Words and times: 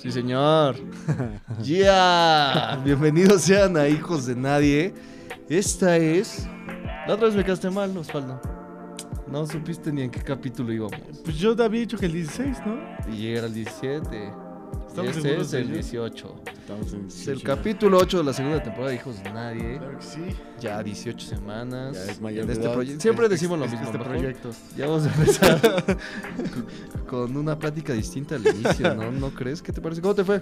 Sí, 0.00 0.12
señor. 0.12 0.76
¡Ya! 1.62 2.80
Bienvenidos 2.84 3.42
sean 3.42 3.76
a 3.76 3.88
Hijos 3.88 4.26
de 4.26 4.36
Nadie. 4.36 4.94
Esta 5.48 5.96
es. 5.96 6.48
La 7.08 7.14
otra 7.14 7.26
vez 7.26 7.34
me 7.34 7.44
quedaste 7.44 7.68
mal, 7.68 7.96
Osvaldo. 7.96 8.40
No 9.26 9.44
supiste 9.44 9.90
ni 9.90 10.02
en 10.02 10.10
qué 10.10 10.20
capítulo 10.20 10.72
íbamos. 10.72 11.00
Pues 11.24 11.36
yo 11.36 11.56
te 11.56 11.64
había 11.64 11.80
dicho 11.80 11.98
que 11.98 12.06
el 12.06 12.12
16, 12.12 12.58
¿no? 12.64 13.12
Y 13.12 13.26
era 13.26 13.46
el 13.46 13.54
17. 13.54 14.32
¿Estamos 15.02 15.16
este 15.26 15.40
es 15.40 15.52
el 15.54 15.62
ello? 15.64 15.74
18. 15.74 16.34
Estamos 16.58 16.92
en 16.92 17.06
Es 17.06 17.28
el 17.28 17.42
capítulo 17.42 17.98
8 17.98 18.18
de 18.18 18.24
la 18.24 18.32
segunda 18.32 18.62
temporada 18.62 18.90
de 18.90 18.96
Hijos 18.96 19.22
de 19.22 19.32
Nadie. 19.32 19.78
Claro 19.78 19.98
que 19.98 20.04
sí. 20.04 20.20
Ya 20.60 20.82
18 20.82 21.26
semanas. 21.26 21.96
Ya 21.96 22.12
es 22.12 22.20
mayor 22.20 22.44
en 22.44 22.50
este 22.50 22.68
proyecto. 22.68 23.00
Siempre 23.00 23.24
Es- 23.26 23.30
decimos 23.30 23.58
lo 23.58 23.64
es- 23.64 23.70
mismo. 23.72 23.86
Este 23.86 23.98
mejor 23.98 24.12
proyecto. 24.12 24.50
Ya 24.76 24.86
vamos 24.86 25.06
a 25.06 25.14
empezar 25.14 25.60
con- 27.06 27.26
con 27.28 27.36
una 27.36 27.58
plática 27.58 27.92
distinta 27.92 28.34
al 28.36 28.46
inicio, 28.46 28.94
¿no? 28.94 29.10
¿No 29.12 29.30
crees? 29.30 29.62
¿Qué 29.62 29.72
te 29.72 29.80
parece? 29.80 30.00
¿Cómo 30.02 30.14
te 30.14 30.24
fue? 30.24 30.40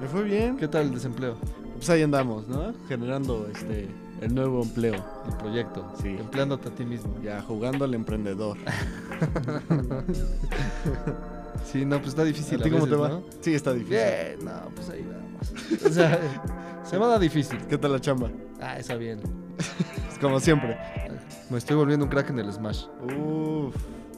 Me 0.00 0.08
fue 0.08 0.22
bien. 0.24 0.56
¿Qué 0.56 0.68
tal 0.68 0.82
el 0.86 0.94
desempleo? 0.94 1.36
Pues 1.76 1.88
ahí 1.90 2.02
andamos, 2.02 2.46
¿no? 2.48 2.72
Generando 2.88 3.48
este 3.52 3.88
el 4.20 4.34
nuevo 4.34 4.62
empleo. 4.62 5.04
El 5.28 5.36
proyecto. 5.36 5.92
Sí. 6.00 6.08
Empleándote 6.08 6.68
a 6.68 6.74
ti 6.74 6.84
mismo. 6.84 7.12
Ya 7.22 7.42
jugando 7.42 7.84
al 7.84 7.94
emprendedor. 7.94 8.56
Sí, 11.64 11.84
no, 11.84 11.96
pues 11.98 12.08
está 12.10 12.24
difícil. 12.24 12.60
¿A 12.60 12.64
ti 12.64 12.70
cómo 12.70 12.86
te 12.86 12.96
va? 12.96 13.08
¿no? 13.08 13.22
Sí, 13.40 13.54
está 13.54 13.72
difícil. 13.72 13.96
Bien, 13.96 14.44
no, 14.44 14.68
pues 14.74 14.90
ahí 14.90 15.02
vamos. 15.02 15.82
O 15.86 15.90
sea, 15.90 16.20
semana 16.84 17.18
difícil. 17.18 17.58
¿Qué 17.68 17.78
tal 17.78 17.92
la 17.92 18.00
chamba? 18.00 18.30
Ah, 18.60 18.78
está 18.78 18.94
bien. 18.94 19.20
Como 20.20 20.38
siempre. 20.40 20.78
Me 21.50 21.58
estoy 21.58 21.76
volviendo 21.76 22.04
un 22.04 22.10
crack 22.10 22.30
en 22.30 22.38
el 22.38 22.52
Smash. 22.52 22.86
Uf, 23.16 23.74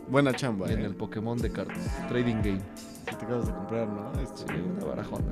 buena 0.08 0.32
chamba, 0.34 0.68
Y 0.70 0.74
en 0.74 0.80
¿eh? 0.80 0.84
el 0.86 0.94
Pokémon 0.94 1.38
de 1.38 1.50
cartas. 1.50 1.78
Trading 2.08 2.36
Game. 2.36 2.60
Que 3.06 3.16
te 3.16 3.24
acabas 3.24 3.46
de 3.46 3.52
comprar, 3.52 3.88
¿no? 3.88 4.12
Sí, 4.14 4.20
Este, 4.22 4.54
una 4.54 4.84
barajona. 4.84 5.24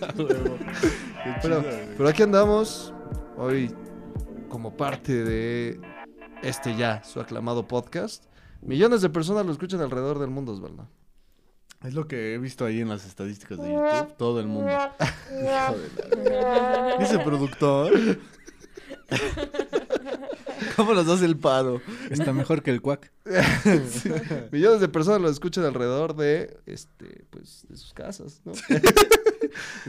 pero 1.96 2.08
aquí 2.08 2.22
andamos. 2.22 2.92
Hoy, 3.36 3.74
como 4.48 4.76
parte 4.76 5.24
de 5.24 5.80
este 6.42 6.76
ya, 6.76 7.02
su 7.04 7.20
aclamado 7.20 7.66
podcast. 7.66 8.24
Millones 8.66 9.00
de 9.02 9.08
personas 9.10 9.46
lo 9.46 9.52
escuchan 9.52 9.80
alrededor 9.80 10.18
del 10.18 10.30
mundo, 10.30 10.52
Osvaldo. 10.52 10.88
Es 11.84 11.94
lo 11.94 12.08
que 12.08 12.34
he 12.34 12.38
visto 12.38 12.64
ahí 12.64 12.80
en 12.80 12.88
las 12.88 13.04
estadísticas 13.06 13.58
de 13.58 13.70
YouTube. 13.72 14.16
Todo 14.16 14.40
el 14.40 14.46
mundo. 14.46 14.70
La- 15.30 16.96
Dice 16.98 17.18
productor. 17.20 17.92
¿Cómo 20.76 20.94
nos 20.94 21.06
hace 21.08 21.24
el 21.26 21.36
paro? 21.38 21.80
Está 22.10 22.32
mejor 22.32 22.62
que 22.62 22.70
el 22.70 22.80
cuac. 22.82 23.12
Millones 24.52 24.80
de 24.80 24.88
personas 24.88 25.20
lo 25.20 25.28
escuchan 25.28 25.64
alrededor 25.64 26.16
de, 26.16 26.58
este, 26.66 27.24
pues, 27.30 27.66
de 27.68 27.76
sus 27.76 27.92
casas, 27.94 28.40
¿no? 28.44 28.52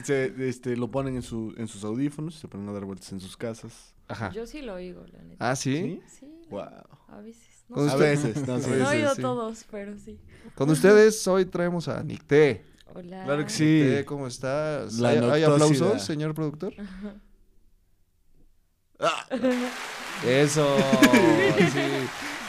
Se, 0.04 0.34
este, 0.48 0.76
lo 0.78 0.90
ponen 0.92 1.16
en, 1.16 1.22
su, 1.24 1.54
en 1.58 1.68
sus 1.68 1.84
audífonos, 1.84 2.36
se 2.36 2.48
ponen 2.48 2.70
a 2.70 2.74
dar 2.74 2.86
vueltas 2.86 3.12
en 3.12 3.20
sus 3.20 3.36
casas. 3.38 3.94
Ajá. 4.08 4.32
Yo 4.32 4.46
sí 4.46 4.62
lo 4.62 4.76
oigo, 4.76 5.04
la 5.12 5.22
neta. 5.24 5.50
Ah, 5.50 5.56
¿sí? 5.56 6.02
Sí, 6.08 6.28
Wow. 6.50 6.64
a 7.10 7.20
veces. 7.22 7.57
No, 7.70 7.76
Con 7.76 7.84
A 7.90 7.94
usted- 7.94 8.00
veces, 8.00 8.48
no 8.48 8.60
sé. 8.60 8.66
A 8.66 8.68
no 8.70 8.74
he 8.76 8.78
veces, 8.80 8.88
oído 8.94 9.16
sí. 9.16 9.22
todos, 9.22 9.66
pero 9.70 9.98
sí. 9.98 10.20
Con 10.56 10.70
ustedes 10.70 11.28
hoy 11.28 11.46
traemos 11.46 11.88
a 11.88 12.02
Nicté. 12.04 12.64
Hola. 12.94 13.24
Claro 13.26 13.44
que 13.44 13.50
sí. 13.50 13.82
Nicté, 13.84 14.06
¿cómo 14.06 14.28
estás? 14.28 14.94
La 15.00 15.10
¿Hay, 15.10 15.44
aplausos, 15.44 16.02
señor 16.04 16.34
productor? 16.34 16.74
Ah, 19.00 19.26
Eso. 20.26 20.78
sí. 21.58 21.80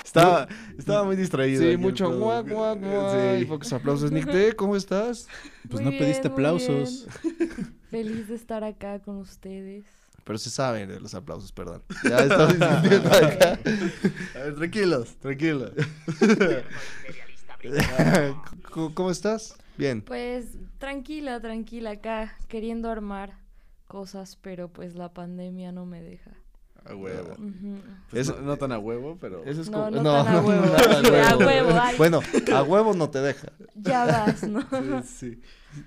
estaba, 0.04 0.48
estaba 0.78 1.04
muy 1.04 1.16
distraído. 1.16 1.62
Sí, 1.62 1.76
mucho 1.76 2.10
guac, 2.18 2.48
guac. 2.48 2.78
Sí. 2.80 3.42
Y 3.42 3.44
pocos 3.44 3.72
aplausos. 3.72 4.10
Nicté, 4.10 4.54
¿cómo 4.54 4.74
estás? 4.76 5.26
Pues 5.68 5.82
Muy 5.82 5.92
no 5.92 5.98
pediste 5.98 6.22
bien, 6.22 6.32
aplausos. 6.32 7.06
Feliz 7.90 8.28
de 8.28 8.34
estar 8.34 8.64
acá 8.64 9.00
con 9.00 9.16
ustedes. 9.18 9.84
Pero 10.28 10.38
se 10.38 10.50
saben 10.50 10.90
de 10.90 11.00
los 11.00 11.14
aplausos, 11.14 11.50
perdón. 11.52 11.82
Ya 12.04 12.18
estamos 12.18 12.58
discutiendo 12.58 13.08
acá. 13.08 13.58
A 14.34 14.38
ver, 14.44 14.54
tranquilos, 14.56 15.16
tranquilos. 15.20 15.72
¿Cómo- 18.70 18.94
¿Cómo 18.94 19.10
estás? 19.10 19.56
Bien. 19.76 20.02
Pues 20.02 20.46
tranquila, 20.78 21.40
tranquila 21.40 21.92
acá, 21.92 22.36
queriendo 22.48 22.90
armar 22.90 23.38
cosas, 23.86 24.36
pero 24.42 24.68
pues 24.68 24.94
la 24.96 25.12
pandemia 25.14 25.72
no 25.72 25.86
me 25.86 26.02
deja. 26.02 26.32
A 26.84 26.94
huevo. 26.94 27.34
Pues 28.10 28.28
Eso- 28.28 28.36
no, 28.40 28.48
no 28.48 28.56
tan 28.58 28.72
a 28.72 28.78
huevo, 28.78 29.16
pero. 29.20 29.44
Eso 29.44 29.62
es 29.62 29.70
No, 29.70 29.84
como... 29.86 30.02
no 30.02 30.24
tan 30.24 30.34
a 30.36 30.40
huevo. 30.42 30.62
nada 30.66 31.30
A 31.30 31.36
huevo, 31.38 31.70
ay. 31.80 31.96
Bueno, 31.96 32.20
a 32.54 32.62
huevo 32.62 32.94
no 32.94 33.08
te 33.10 33.20
deja. 33.20 33.48
Ya 33.74 34.04
vas, 34.04 34.42
¿no? 34.46 34.60
Sí, 35.02 35.02
sí. 35.32 35.40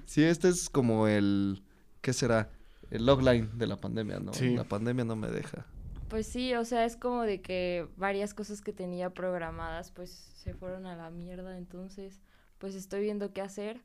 Sí, 0.06 0.24
este 0.24 0.50
es 0.50 0.70
como 0.70 1.08
el... 1.08 1.64
¿Qué 2.02 2.14
será? 2.14 2.50
El 2.92 3.06
logline 3.06 3.50
de 3.58 3.68
la 3.68 3.78
pandemia, 3.78 4.20
¿no? 4.20 4.34
Sí. 4.34 4.56
La 4.56 4.64
pandemia 4.66 5.06
no 5.06 5.16
me 5.16 5.30
deja. 5.30 5.66
Pues 6.10 6.28
sí, 6.28 6.54
o 6.56 6.66
sea, 6.66 6.86
es 6.86 6.98
como 6.98 7.22
de 7.24 7.42
que 7.42 7.88
varias 7.96 8.34
cosas 8.34 8.62
que 8.62 8.74
tenía 8.74 9.12
programadas 9.12 9.92
pues 9.92 10.10
se 10.12 10.54
fueron 10.54 10.86
a 10.86 10.96
la 10.96 11.10
mierda, 11.10 11.58
entonces 11.58 12.22
pues 12.58 12.76
estoy 12.76 13.02
viendo 13.02 13.32
qué 13.34 13.42
hacer, 13.42 13.82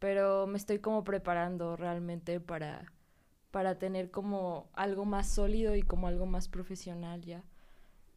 pero 0.00 0.46
me 0.48 0.58
estoy 0.58 0.80
como 0.80 1.04
preparando 1.04 1.76
realmente 1.76 2.40
para 2.40 2.92
para 3.52 3.78
tener 3.78 4.10
como 4.10 4.68
algo 4.74 5.04
más 5.06 5.30
sólido 5.30 5.74
y 5.74 5.82
como 5.82 6.06
algo 6.08 6.26
más 6.26 6.48
profesional 6.48 7.22
ya 7.22 7.44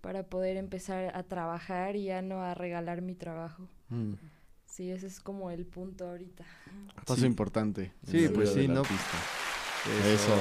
para 0.02 0.23
poder 0.23 0.58
empezar 0.58 1.16
a 1.16 1.23
trabajar 1.23 1.96
y 1.96 2.06
ya 2.06 2.22
no 2.22 2.41
a 2.41 2.53
regalar 2.56 3.02
mi 3.02 3.16
trabajo. 3.16 3.68
Mm, 3.90 4.13
Sí, 4.66 4.90
ese 4.90 5.08
es 5.08 5.19
como 5.19 5.52
el 5.52 5.66
punto 5.66 6.08
ahorita. 6.09 6.46
Paso 7.06 7.22
Sí. 7.22 7.25
importante. 7.28 7.94
Sí, 8.08 8.29
pues 8.34 8.53
sí, 8.53 8.69
¿no? 8.69 8.79
artista. 8.81 9.18
Eso. 9.85 10.09
Eso. 10.09 10.35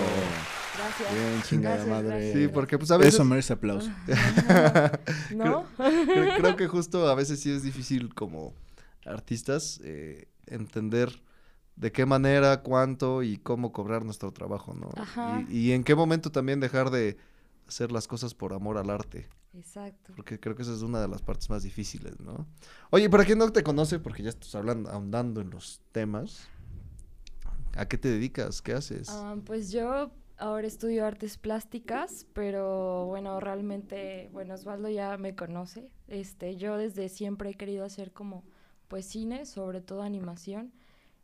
Gracias. 0.77 1.15
Bien, 1.15 1.43
chingada 1.43 1.77
Gracias, 1.77 1.91
madre. 1.91 2.09
gracias. 2.09 2.33
Sí, 2.35 2.49
porque 2.49 2.79
pues 2.79 2.91
a 2.91 2.97
veces... 2.97 3.15
Eso 3.15 3.25
merece 3.25 3.53
aplauso. 3.53 3.91
¿No? 5.35 5.67
creo, 5.77 6.37
creo 6.37 6.57
que 6.57 6.69
justo 6.69 7.09
a 7.09 7.15
veces 7.15 7.41
sí 7.41 7.51
es 7.51 7.63
difícil 7.63 8.15
como 8.15 8.55
artistas 9.05 9.81
eh, 9.85 10.29
entender 10.47 11.23
de 11.77 11.93
qué 11.93 12.07
manera, 12.07 12.63
cuánto 12.63 13.23
y 13.23 13.39
cómo 13.39 13.73
cobrar 13.73 14.05
nuestro 14.05 14.33
trabajo, 14.33 14.75
¿no? 14.75 14.91
Ajá. 14.97 15.45
Y, 15.49 15.69
y 15.69 15.73
en 15.73 15.85
qué 15.85 15.95
momento 15.95 16.31
también 16.31 16.61
dejar 16.61 16.91
de 16.91 17.17
hacer 17.67 17.93
las 17.93 18.07
cosas 18.07 18.35
por 18.35 18.53
amor 18.53 18.77
al 18.77 18.91
arte, 18.91 19.29
Exacto. 19.55 20.13
porque 20.17 20.39
creo 20.39 20.57
que 20.57 20.63
esa 20.63 20.75
es 20.75 20.83
una 20.83 21.01
de 21.01 21.09
las 21.09 21.23
partes 21.23 21.49
más 21.49 21.63
difíciles, 21.63 22.21
¿no? 22.21 22.47
Oye, 22.91 23.09
para 23.09 23.25
quien 23.25 23.39
no 23.39 23.51
te 23.51 23.63
conoce, 23.63 23.99
porque 23.99 24.23
ya 24.23 24.29
estás 24.29 24.55
hablando, 24.55 24.91
ahondando 24.91 25.41
en 25.41 25.51
los 25.51 25.81
temas, 25.93 26.49
¿a 27.77 27.87
qué 27.87 27.99
te 27.99 28.09
dedicas? 28.09 28.63
¿Qué 28.63 28.73
haces? 28.73 29.09
Ah, 29.11 29.37
pues 29.45 29.71
yo 29.71 30.11
ahora 30.39 30.67
estudio 30.67 31.05
artes 31.05 31.37
plásticas, 31.37 32.27
pero 32.33 33.07
bueno, 33.07 33.41
realmente, 33.41 34.31
bueno, 34.33 34.55
Osvaldo 34.55 34.89
ya 34.89 35.17
me 35.19 35.35
conoce. 35.35 35.91
Este, 36.09 36.57
yo 36.57 36.77
desde 36.77 37.09
siempre 37.09 37.51
he 37.51 37.55
querido 37.55 37.85
hacer 37.85 38.13
como 38.13 38.45
pues 38.89 39.07
cine, 39.07 39.47
sobre 39.47 39.81
todo 39.81 40.03
animación, 40.03 40.73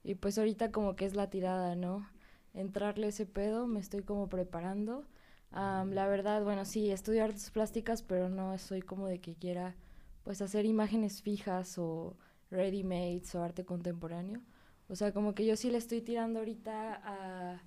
y 0.05 0.15
pues 0.15 0.39
ahorita 0.39 0.71
como 0.71 0.95
que 0.95 1.05
es 1.05 1.17
la 1.17 1.31
tirada, 1.31 1.75
¿no? 1.75 2.09
Entrarle 2.55 3.09
ese 3.09 3.27
pedo, 3.27 3.67
me 3.67 3.81
estoy 3.81 4.03
como 4.03 4.28
preparando. 4.28 5.05
Am, 5.51 5.91
la 5.93 6.07
verdad, 6.07 6.45
bueno, 6.45 6.65
sí, 6.65 6.91
estudio 6.91 7.25
artes 7.25 7.51
plásticas, 7.51 8.03
pero 8.03 8.28
no 8.28 8.57
soy 8.59 8.83
como 8.83 9.09
de 9.09 9.21
que 9.21 9.34
quiera 9.34 9.75
pues 10.23 10.43
hacer 10.43 10.65
imágenes 10.65 11.23
fijas 11.23 11.78
o 11.78 12.17
ready-mades 12.51 13.34
o 13.34 13.43
arte 13.43 13.65
contemporáneo. 13.65 14.43
O 14.89 14.97
sea, 14.97 15.13
como 15.13 15.35
que 15.35 15.47
yo 15.47 15.57
sí 15.57 15.71
le 15.71 15.79
estoy 15.79 16.01
tirando 16.01 16.39
ahorita 16.39 17.01
a 17.05 17.63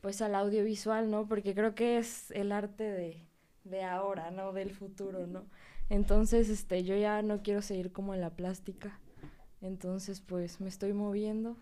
pues 0.00 0.20
al 0.20 0.34
audiovisual, 0.34 1.10
¿no? 1.10 1.26
Porque 1.28 1.54
creo 1.54 1.74
que 1.74 1.98
es 1.98 2.32
el 2.32 2.50
arte 2.52 2.84
de, 2.84 3.22
de 3.64 3.84
ahora, 3.84 4.30
¿no? 4.32 4.52
Del 4.52 4.72
futuro, 4.72 5.26
¿no? 5.28 5.44
Entonces, 5.88 6.48
este, 6.48 6.82
yo 6.84 6.96
ya 6.96 7.22
no 7.22 7.42
quiero 7.42 7.62
seguir 7.62 7.92
como 7.92 8.12
en 8.12 8.20
la 8.20 8.30
plástica. 8.30 8.98
Entonces, 9.60 10.20
pues 10.20 10.60
me 10.60 10.68
estoy 10.68 10.92
moviendo. 10.92 11.56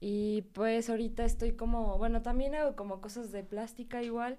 Y 0.00 0.42
pues 0.52 0.90
ahorita 0.90 1.24
estoy 1.24 1.52
como, 1.52 1.96
bueno, 1.96 2.22
también 2.22 2.54
hago 2.54 2.74
como 2.76 3.00
cosas 3.00 3.32
de 3.32 3.44
plástica 3.44 4.02
igual, 4.02 4.36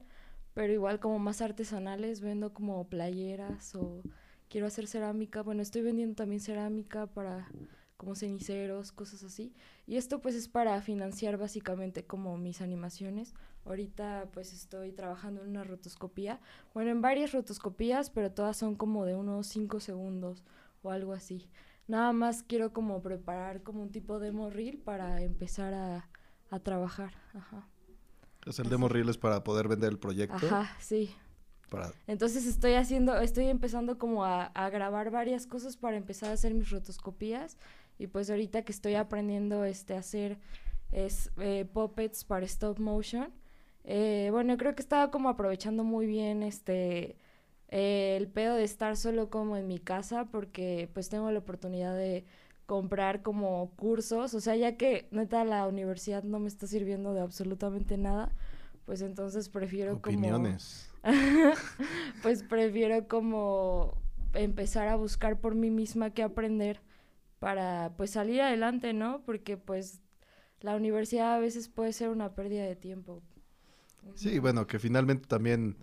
pero 0.54 0.74
igual 0.74 1.00
como 1.00 1.18
más 1.18 1.42
artesanales, 1.42 2.22
vendo 2.22 2.54
como 2.54 2.88
playeras 2.90 3.76
o 3.76 4.02
quiero 4.50 4.68
hacer 4.68 4.88
cerámica. 4.88 5.42
Bueno, 5.42 5.62
estoy 5.62 5.84
vendiendo 5.84 6.16
también 6.16 6.42
cerámica 6.42 7.08
para 7.08 7.50
como 7.98 8.16
ceniceros, 8.16 8.92
cosas 8.92 9.24
así. 9.24 9.54
Y 9.86 9.98
esto 9.98 10.22
pues 10.22 10.36
es 10.36 10.48
para 10.48 10.80
financiar 10.82 11.38
básicamente 11.38 12.06
como 12.06 12.38
mis 12.38 12.62
animaciones. 12.62 13.34
Ahorita 13.66 14.30
pues 14.32 14.54
estoy 14.54 14.94
trabajando 14.94 15.42
en 15.42 15.50
una 15.50 15.64
rotoscopía, 15.64 16.40
bueno, 16.74 16.92
en 16.92 17.02
varias 17.02 17.34
rotoscopías, 17.34 18.10
pero 18.10 18.32
todas 18.32 18.56
son 18.56 18.76
como 18.76 19.06
de 19.06 19.16
unos 19.16 19.48
5 19.48 19.80
segundos 19.80 20.44
o 20.84 20.92
algo 20.92 21.14
así. 21.14 21.50
Nada 21.88 22.14
más 22.14 22.44
quiero 22.44 22.72
como 22.72 23.02
preparar 23.02 23.64
como 23.64 23.82
un 23.82 23.92
tipo 23.92 24.20
demo 24.20 24.50
reel 24.50 24.78
para 24.78 25.22
empezar 25.22 25.74
a, 25.74 26.10
a 26.50 26.60
trabajar. 26.60 27.14
Ajá. 27.34 27.68
Es 28.46 28.60
el 28.60 28.70
demo 28.70 28.88
reel 28.88 29.10
es 29.10 29.18
para 29.18 29.44
poder 29.44 29.68
vender 29.68 29.92
el 29.92 30.00
proyecto. 30.00 30.36
Ajá, 30.36 30.76
sí. 30.80 31.14
Para... 31.70 31.92
Entonces 32.08 32.46
estoy 32.46 32.74
haciendo, 32.74 33.18
estoy 33.20 33.48
empezando 33.48 33.98
como 33.98 34.24
a, 34.24 34.46
a 34.46 34.70
grabar 34.70 35.12
varias 35.12 35.48
cosas 35.48 35.76
para 35.76 35.98
empezar 35.98 36.30
a 36.30 36.34
hacer 36.34 36.54
mis 36.54 36.70
rotoscopías. 36.70 37.58
Y 38.00 38.08
pues 38.08 38.30
ahorita 38.30 38.64
que 38.64 38.72
estoy 38.72 38.96
aprendiendo 38.96 39.66
este 39.66 39.96
a 39.96 40.00
hacer 40.00 40.38
es 40.92 41.32
eh, 41.40 41.66
puppets 41.72 42.24
para 42.24 42.46
stop 42.46 42.80
motion. 42.80 43.32
Eh, 43.84 44.30
bueno, 44.32 44.58
creo 44.58 44.76
que 44.76 44.82
estaba 44.82 45.12
como 45.12 45.30
aprovechando 45.30 45.84
muy 45.84 46.06
bien 46.06 46.44
este 46.44 47.16
eh, 47.70 48.16
el 48.18 48.28
pedo 48.28 48.56
de 48.56 48.64
estar 48.64 48.96
solo 48.96 49.30
como 49.30 49.58
en 49.58 49.68
mi 49.68 49.80
casa 49.80 50.26
porque 50.26 50.90
pues 50.94 51.10
tengo 51.10 51.32
la 51.32 51.40
oportunidad 51.40 51.96
de 51.96 52.26
comprar 52.66 53.22
como 53.22 53.72
cursos, 53.78 54.34
o 54.34 54.42
sea, 54.42 54.56
ya 54.56 54.76
que 54.76 55.08
neta 55.12 55.46
la 55.46 55.66
universidad 55.68 56.24
no 56.24 56.40
me 56.40 56.50
está 56.50 56.68
sirviendo 56.68 57.14
de 57.14 57.22
absolutamente 57.22 57.98
nada, 57.98 58.30
pues 58.86 59.02
entonces 59.02 59.48
prefiero 59.48 59.96
Opiniones. 59.96 60.90
como 61.02 61.14
pues 62.24 62.44
prefiero 62.44 63.08
como 63.08 63.98
empezar 64.34 64.90
a 64.90 64.98
buscar 64.98 65.40
por 65.40 65.56
mí 65.56 65.70
misma 65.70 66.10
qué 66.10 66.24
aprender 66.24 66.82
para 67.40 67.96
pues 67.98 68.12
salir 68.12 68.42
adelante, 68.42 68.94
¿no? 68.94 69.24
Porque 69.26 69.58
pues 69.58 70.02
la 70.62 70.76
universidad 70.76 71.36
a 71.36 71.40
veces 71.40 71.70
puede 71.70 71.94
ser 71.94 72.10
una 72.10 72.36
pérdida 72.36 72.66
de 72.66 72.76
tiempo. 72.76 73.24
Sí, 74.16 74.40
bueno, 74.40 74.68
que 74.68 74.80
finalmente 74.80 75.28
también... 75.28 75.78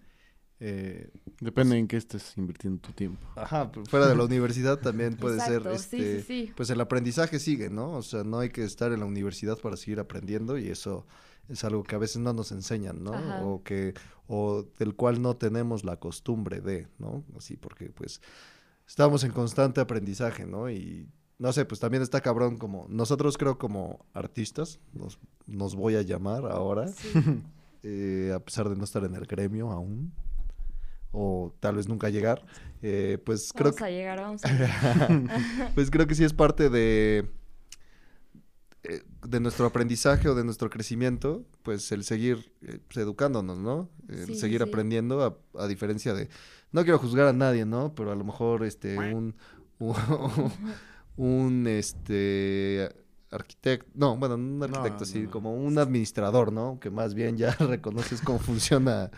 eh, 0.61 1.11
Depende 1.41 1.79
en 1.79 1.89
qué 1.89 1.97
estés 1.99 2.37
invirtiendo 2.39 2.81
tu 2.81 2.93
tiempo. 2.95 3.29
Ajá, 3.35 3.71
fuera 3.89 4.07
de 4.09 4.15
la 4.17 4.25
universidad 4.25 4.81
también 4.81 5.19
puede 5.19 5.41
ser, 5.41 5.67
Exacto, 5.67 5.79
sí, 5.79 6.03
este, 6.03 6.21
sí, 6.21 6.49
sí. 6.49 6.53
pues 6.55 6.71
el 6.71 6.81
aprendizaje 6.81 7.39
sigue, 7.39 7.71
¿no? 7.71 7.93
O 7.93 8.03
sea, 8.03 8.25
no 8.25 8.39
hay 8.39 8.51
que 8.51 8.63
estar 8.65 8.93
en 8.93 9.01
la 9.01 9.07
universidad 9.07 9.59
para 9.59 9.77
seguir 9.77 10.01
aprendiendo 10.01 10.57
y 10.59 10.69
eso 10.69 11.07
es 11.49 11.65
algo 11.65 11.83
que 11.85 11.97
a 11.97 11.99
veces 11.99 12.19
no 12.19 12.33
nos 12.33 12.53
enseñan, 12.53 13.03
¿no? 13.03 13.13
Ajá. 13.13 13.41
O 13.41 13.63
que, 13.65 13.95
o 14.27 14.65
del 14.79 14.95
cual 14.95 15.21
no 15.23 15.37
tenemos 15.37 15.85
la 15.85 15.99
costumbre 15.99 16.61
de, 16.61 16.89
¿no? 16.99 17.25
Así, 17.37 17.57
porque 17.57 17.91
pues 17.91 18.21
estamos 18.87 19.25
en 19.25 19.33
constante 19.33 19.81
aprendizaje, 19.81 20.47
¿no? 20.47 20.71
Y 20.71 21.09
no 21.39 21.53
sé, 21.53 21.65
pues 21.65 21.81
también 21.81 22.03
está 22.03 22.21
cabrón 22.21 22.57
como, 22.59 22.87
nosotros 22.89 23.37
creo 23.39 23.59
como 23.59 24.05
artistas, 24.13 24.79
nos, 24.93 25.19
nos 25.47 25.75
voy 25.75 25.97
a 25.97 26.03
llamar 26.03 26.45
ahora, 26.47 26.89
Sí. 26.89 27.09
eh, 27.83 28.33
a 28.35 28.41
pesar 28.41 28.69
de 28.69 28.77
no 28.77 28.85
estar 28.85 29.05
en 29.05 29.15
el 29.15 29.27
gremio 29.27 29.71
aún, 29.71 30.13
o 31.13 31.55
tal 31.61 31.77
vez 31.77 31.89
nunca 31.89 32.09
llegar, 32.11 32.45
eh, 32.83 33.19
pues 33.25 33.53
creo 33.53 33.67
Vamos 33.67 33.77
que 33.79 33.85
a 33.85 33.91
llegar, 33.91 34.19
vamos 34.21 34.45
a 34.45 34.53
llegar. 34.53 35.31
pues 35.75 35.91
creo 35.91 36.07
que 36.07 36.15
sí 36.15 36.25
es 36.25 36.33
parte 36.33 36.71
de 36.71 37.31
eh, 38.83 39.03
de 39.27 39.41
nuestro 39.41 39.65
aprendizaje 39.67 40.29
o 40.29 40.35
de 40.35 40.45
nuestro 40.45 40.69
crecimiento, 40.71 41.45
pues 41.63 41.91
el 41.93 42.05
seguir 42.05 42.53
pues, 42.61 42.97
educándonos, 42.99 43.59
¿no? 43.59 43.89
El 44.09 44.27
Sí, 44.27 44.35
seguir 44.37 44.63
sí. 44.63 44.69
aprendiendo 44.69 45.23
a, 45.25 45.63
a 45.63 45.67
diferencia 45.69 46.13
de 46.15 46.29
no 46.73 46.83
quiero 46.83 46.99
juzgar 46.99 47.27
a 47.29 47.33
nadie, 47.33 47.65
¿no? 47.65 47.95
Pero 47.95 48.13
a 48.13 48.17
lo 48.17 48.25
mejor 48.25 48.65
este 48.65 48.99
un 49.15 49.35
un, 49.79 49.95
un, 51.17 51.67
este 51.67 52.89
arquitecto, 53.31 53.91
no, 53.95 54.17
bueno, 54.17 54.37
no 54.37 54.55
un 54.57 54.63
arquitecto, 54.63 55.01
no, 55.01 55.07
sí, 55.07 55.23
no. 55.23 55.31
como 55.31 55.55
un 55.55 55.79
administrador, 55.79 56.53
¿no? 56.53 56.79
Que 56.81 56.91
más 56.91 57.15
bien 57.15 57.37
ya 57.37 57.51
reconoces 57.59 58.21
cómo 58.21 58.39
funciona 58.39 59.11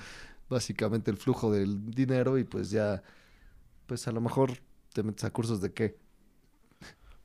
básicamente 0.48 1.10
el 1.10 1.16
flujo 1.16 1.52
del 1.52 1.90
dinero 1.90 2.38
y 2.38 2.44
pues 2.44 2.70
ya 2.70 3.02
pues 3.86 4.06
a 4.08 4.12
lo 4.12 4.20
mejor 4.20 4.52
te 4.92 5.02
metes 5.02 5.24
a 5.24 5.30
cursos 5.30 5.60
de 5.60 5.72
qué. 5.72 5.98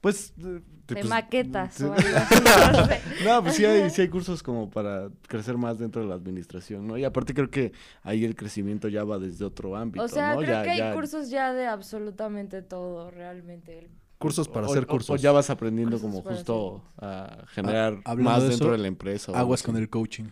Pues... 0.01 0.33
eh, 0.39 0.61
De 0.87 0.95
pues, 0.95 1.05
maquetas 1.05 1.79
o 1.81 1.93
algo 1.93 2.07
así, 2.17 3.23
no 3.23 3.43
pues 3.43 3.55
sí 3.55 3.63
hay, 3.65 3.89
sí 3.91 4.01
hay 4.01 4.09
cursos 4.09 4.41
como 4.43 4.69
para 4.69 5.09
crecer 5.27 5.57
más 5.57 5.77
dentro 5.77 6.01
de 6.01 6.07
la 6.07 6.15
administración, 6.15 6.87
¿no? 6.87 6.97
Y 6.97 7.03
aparte 7.05 7.33
creo 7.35 7.49
que 7.51 7.71
ahí 8.01 8.25
el 8.25 8.35
crecimiento 8.35 8.87
ya 8.89 9.03
va 9.03 9.19
desde 9.19 9.45
otro 9.45 9.75
ámbito, 9.75 10.03
O 10.03 10.07
sea, 10.07 10.33
¿no? 10.33 10.41
creo 10.41 10.49
Ya- 10.51 10.63
que 10.63 10.69
hay 10.71 10.77
ya- 10.79 10.93
cursos 10.95 11.29
ya 11.29 11.53
de 11.53 11.67
absolutamente 11.67 12.61
todo, 12.63 13.11
realmente. 13.11 13.77
El- 13.79 13.89
Cursos 14.21 14.47
para 14.47 14.67
o- 14.67 14.71
hacer 14.71 14.83
o- 14.83 14.87
cursos. 14.87 15.09
O 15.09 15.15
ya 15.17 15.31
vas 15.31 15.49
aprendiendo 15.49 15.99
Cursos 15.99 16.21
como 16.21 16.21
justo 16.35 16.83
a 16.99 17.43
generar 17.49 17.97
hablando 18.05 18.23
más 18.31 18.43
de 18.43 18.49
dentro 18.49 18.67
eso, 18.67 18.71
de 18.73 18.77
la 18.77 18.87
empresa. 18.87 19.31
Aguas 19.37 19.59
así. 19.61 19.65
con 19.71 19.77
el 19.77 19.89
coaching. 19.89 20.25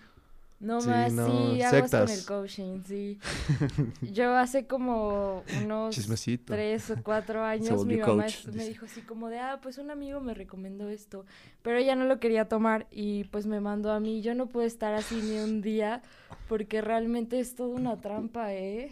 No 0.62 0.82
Sí, 0.82 0.90
más, 0.90 1.14
no, 1.14 1.26
sí, 1.56 1.62
aguas 1.62 1.90
con 1.92 2.10
el 2.10 2.26
coaching, 2.26 2.82
sí. 2.86 3.18
Yo 4.02 4.36
hace 4.36 4.68
como 4.68 5.44
unos 5.64 5.96
Chismecito. 5.96 6.54
tres 6.54 6.90
o 6.92 6.96
cuatro 7.02 7.44
años 7.46 7.86
mi 7.86 7.96
mamá 7.96 8.24
coach, 8.24 8.36
es- 8.40 8.48
me 8.48 8.52
dice. 8.54 8.68
dijo 8.70 8.86
así 8.86 9.02
como 9.02 9.30
de, 9.30 9.40
ah, 9.40 9.60
pues 9.62 9.78
un 9.78 9.90
amigo 9.90 10.20
me 10.20 10.34
recomendó 10.34 10.90
esto, 10.90 11.26
pero 11.62 11.78
ella 11.78 11.96
no 11.96 12.04
lo 12.06 12.20
quería 12.20 12.50
tomar 12.50 12.88
y 12.92 13.24
pues 13.26 13.46
me 13.46 13.62
mandó 13.62 13.92
a 13.94 14.02
mí. 14.02 14.22
Yo 14.22 14.36
no 14.36 14.48
pude 14.48 14.66
estar 14.66 14.94
así 14.94 15.22
ni 15.22 15.40
un 15.40 15.62
día 15.62 16.02
porque 16.50 16.82
realmente 16.82 17.40
es 17.40 17.56
toda 17.56 17.70
una 17.70 17.96
trampa, 18.02 18.54
¿eh? 18.54 18.92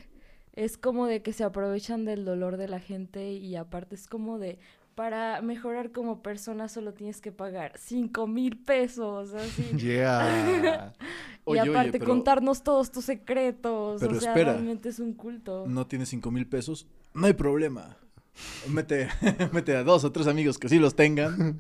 Es 0.54 0.78
como 0.78 1.06
de 1.06 1.22
que 1.22 1.34
se 1.34 1.44
aprovechan 1.44 2.06
del 2.06 2.24
dolor 2.26 2.56
de 2.58 2.68
la 2.70 2.80
gente 2.80 3.34
y 3.34 3.56
aparte 3.58 3.94
es 3.96 4.08
como 4.08 4.40
de, 4.40 4.58
para 4.98 5.44
mejorar 5.44 5.92
como 5.92 6.24
persona 6.24 6.68
solo 6.70 6.92
tienes 6.92 7.22
que 7.22 7.32
pagar 7.32 7.74
cinco 7.78 8.26
mil 8.26 8.58
pesos, 8.58 9.32
así. 9.36 9.64
Yeah. 9.78 10.92
Y 11.48 11.52
Oye, 11.52 11.62
oye, 11.62 11.70
aparte 11.72 11.92
pero- 12.00 12.06
contarnos 12.08 12.62
todos 12.64 12.92
tus 12.92 13.06
secretos. 13.06 14.02
Pero 14.02 14.18
o 14.18 14.20
sea, 14.20 14.32
espera. 14.32 14.52
realmente 14.54 14.90
es 14.90 15.00
un 15.00 15.14
culto. 15.14 15.66
No 15.66 15.86
tienes 15.88 16.10
cinco 16.10 16.30
mil 16.32 16.46
pesos, 16.48 16.88
no 17.14 17.28
hay 17.28 17.34
problema. 17.34 17.96
Mete, 18.68 19.08
mete 19.54 19.76
a 19.78 19.84
dos 19.84 20.04
o 20.04 20.12
tres 20.12 20.26
amigos 20.28 20.58
que 20.58 20.68
sí 20.68 20.78
los 20.80 20.96
tengan. 20.96 21.60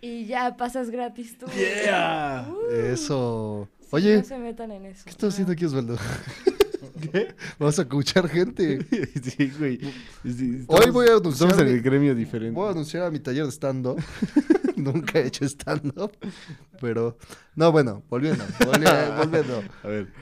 Y 0.00 0.24
ya 0.24 0.56
pasas 0.56 0.90
gratis 0.90 1.38
tú. 1.38 1.46
¡Yeah! 1.84 2.48
Eso. 2.72 3.68
Sí, 3.80 3.88
Oye, 3.92 4.16
no 4.16 4.24
se 4.24 4.38
metan 4.38 4.72
en 4.72 4.86
eso. 4.86 5.02
¿qué 5.04 5.10
estás 5.10 5.34
haciendo 5.34 5.52
aquí, 5.52 5.66
Osvaldo? 5.66 5.96
¿Qué? 7.10 7.34
Vamos 7.58 7.78
a 7.78 7.82
escuchar 7.82 8.28
gente. 8.28 8.78
sí, 9.22 9.52
güey. 9.58 9.78
Sí, 10.24 10.64
Hoy 10.66 10.78
estamos- 10.78 10.92
voy 10.92 11.06
a 11.08 11.12
anunciar 11.16 11.50
Estamos 11.50 11.58
en 11.58 11.64
mi- 11.66 11.72
el 11.72 11.82
gremio 11.82 12.14
diferente. 12.14 12.54
Voy 12.54 12.68
a 12.68 12.70
anunciar 12.72 13.02
a 13.04 13.10
mi 13.10 13.18
taller 13.18 13.44
de 13.44 13.50
stand-up. 13.52 14.00
Nunca 14.76 15.18
he 15.18 15.26
hecho 15.26 15.44
stand-up. 15.44 16.12
Pero, 16.80 17.18
no, 17.54 17.72
bueno, 17.72 18.02
volviendo. 18.08 18.44
volvi- 18.60 19.16
volviendo. 19.18 19.62
A 19.82 19.88
ver. 19.88 20.12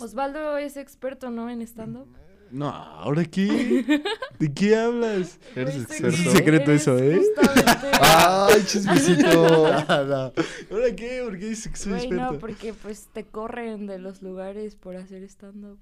Osvaldo 0.00 0.58
es 0.58 0.76
experto, 0.76 1.30
¿no? 1.30 1.48
En 1.50 1.62
stand-up. 1.62 2.08
No, 2.50 2.68
¿ahora 2.70 3.24
qué? 3.24 4.02
¿De 4.38 4.52
qué 4.54 4.76
hablas? 4.76 5.38
Eres 5.56 5.76
experto. 5.76 6.08
Es 6.08 6.26
un 6.26 6.32
secreto 6.32 6.72
eso, 6.72 6.98
¿eh? 6.98 7.18
justamente- 7.18 7.88
¡Ay, 8.00 8.64
chismecito! 8.64 9.66
¿Ahora 9.88 10.32
qué? 10.96 11.20
¿Por 11.24 11.38
qué 11.38 11.46
dices 11.50 11.70
que 11.72 11.76
soy 11.78 11.92
Güey, 11.92 12.04
experto? 12.06 12.32
no, 12.32 12.38
porque 12.38 12.72
pues 12.74 13.08
te 13.12 13.24
corren 13.24 13.86
de 13.86 13.98
los 13.98 14.22
lugares 14.22 14.74
por 14.76 14.96
hacer 14.96 15.22
stand-up. 15.24 15.78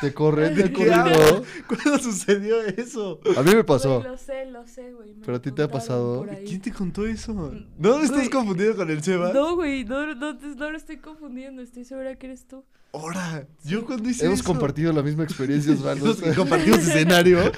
Te 0.00 0.12
corren, 0.12 0.54
te 0.54 0.64
¿De 0.64 0.72
qué 0.72 0.86
corrido. 0.88 1.44
¿Cuándo 1.68 1.98
sucedió 1.98 2.60
eso? 2.62 3.20
A 3.36 3.42
mí 3.42 3.54
me 3.54 3.64
pasó. 3.64 4.00
Güey, 4.00 4.10
lo 4.10 4.18
sé, 4.18 4.46
lo 4.46 4.66
sé, 4.66 4.92
güey. 4.92 5.14
me 5.14 5.20
¿Pero 5.20 5.32
lo 5.32 5.36
a 5.38 5.42
ti 5.42 5.52
te 5.52 5.62
ha 5.62 5.68
pasado? 5.68 6.18
por 6.20 6.30
ahí. 6.30 6.44
¿Quién 6.44 6.60
te 6.60 6.72
contó 6.72 7.06
eso? 7.06 7.32
¿No 7.78 8.00
estás 8.00 8.18
Güey. 8.18 8.30
confundido 8.30 8.76
con 8.76 8.90
el 8.90 9.02
Sebas? 9.02 9.32
No, 9.32 9.54
güey, 9.54 9.84
no, 9.84 10.14
no, 10.14 10.36
te- 10.36 10.46
no 10.48 10.70
lo 10.70 10.76
estoy 10.76 10.98
confundiendo. 10.98 11.62
Estoy 11.62 11.84
segura 11.84 12.14
que 12.16 12.26
eres 12.26 12.46
tú. 12.46 12.64
Ahora, 12.94 13.48
yo 13.64 13.86
cuando 13.86 14.08
hice 14.10 14.26
Hemos 14.26 14.40
eso. 14.40 14.46
compartido 14.48 14.92
la 14.92 15.02
misma 15.02 15.24
experiencia, 15.24 15.72
Osvaldo. 15.74 16.12
Hemos 16.12 16.36
compartido 16.36 16.76
escenario. 16.76 17.38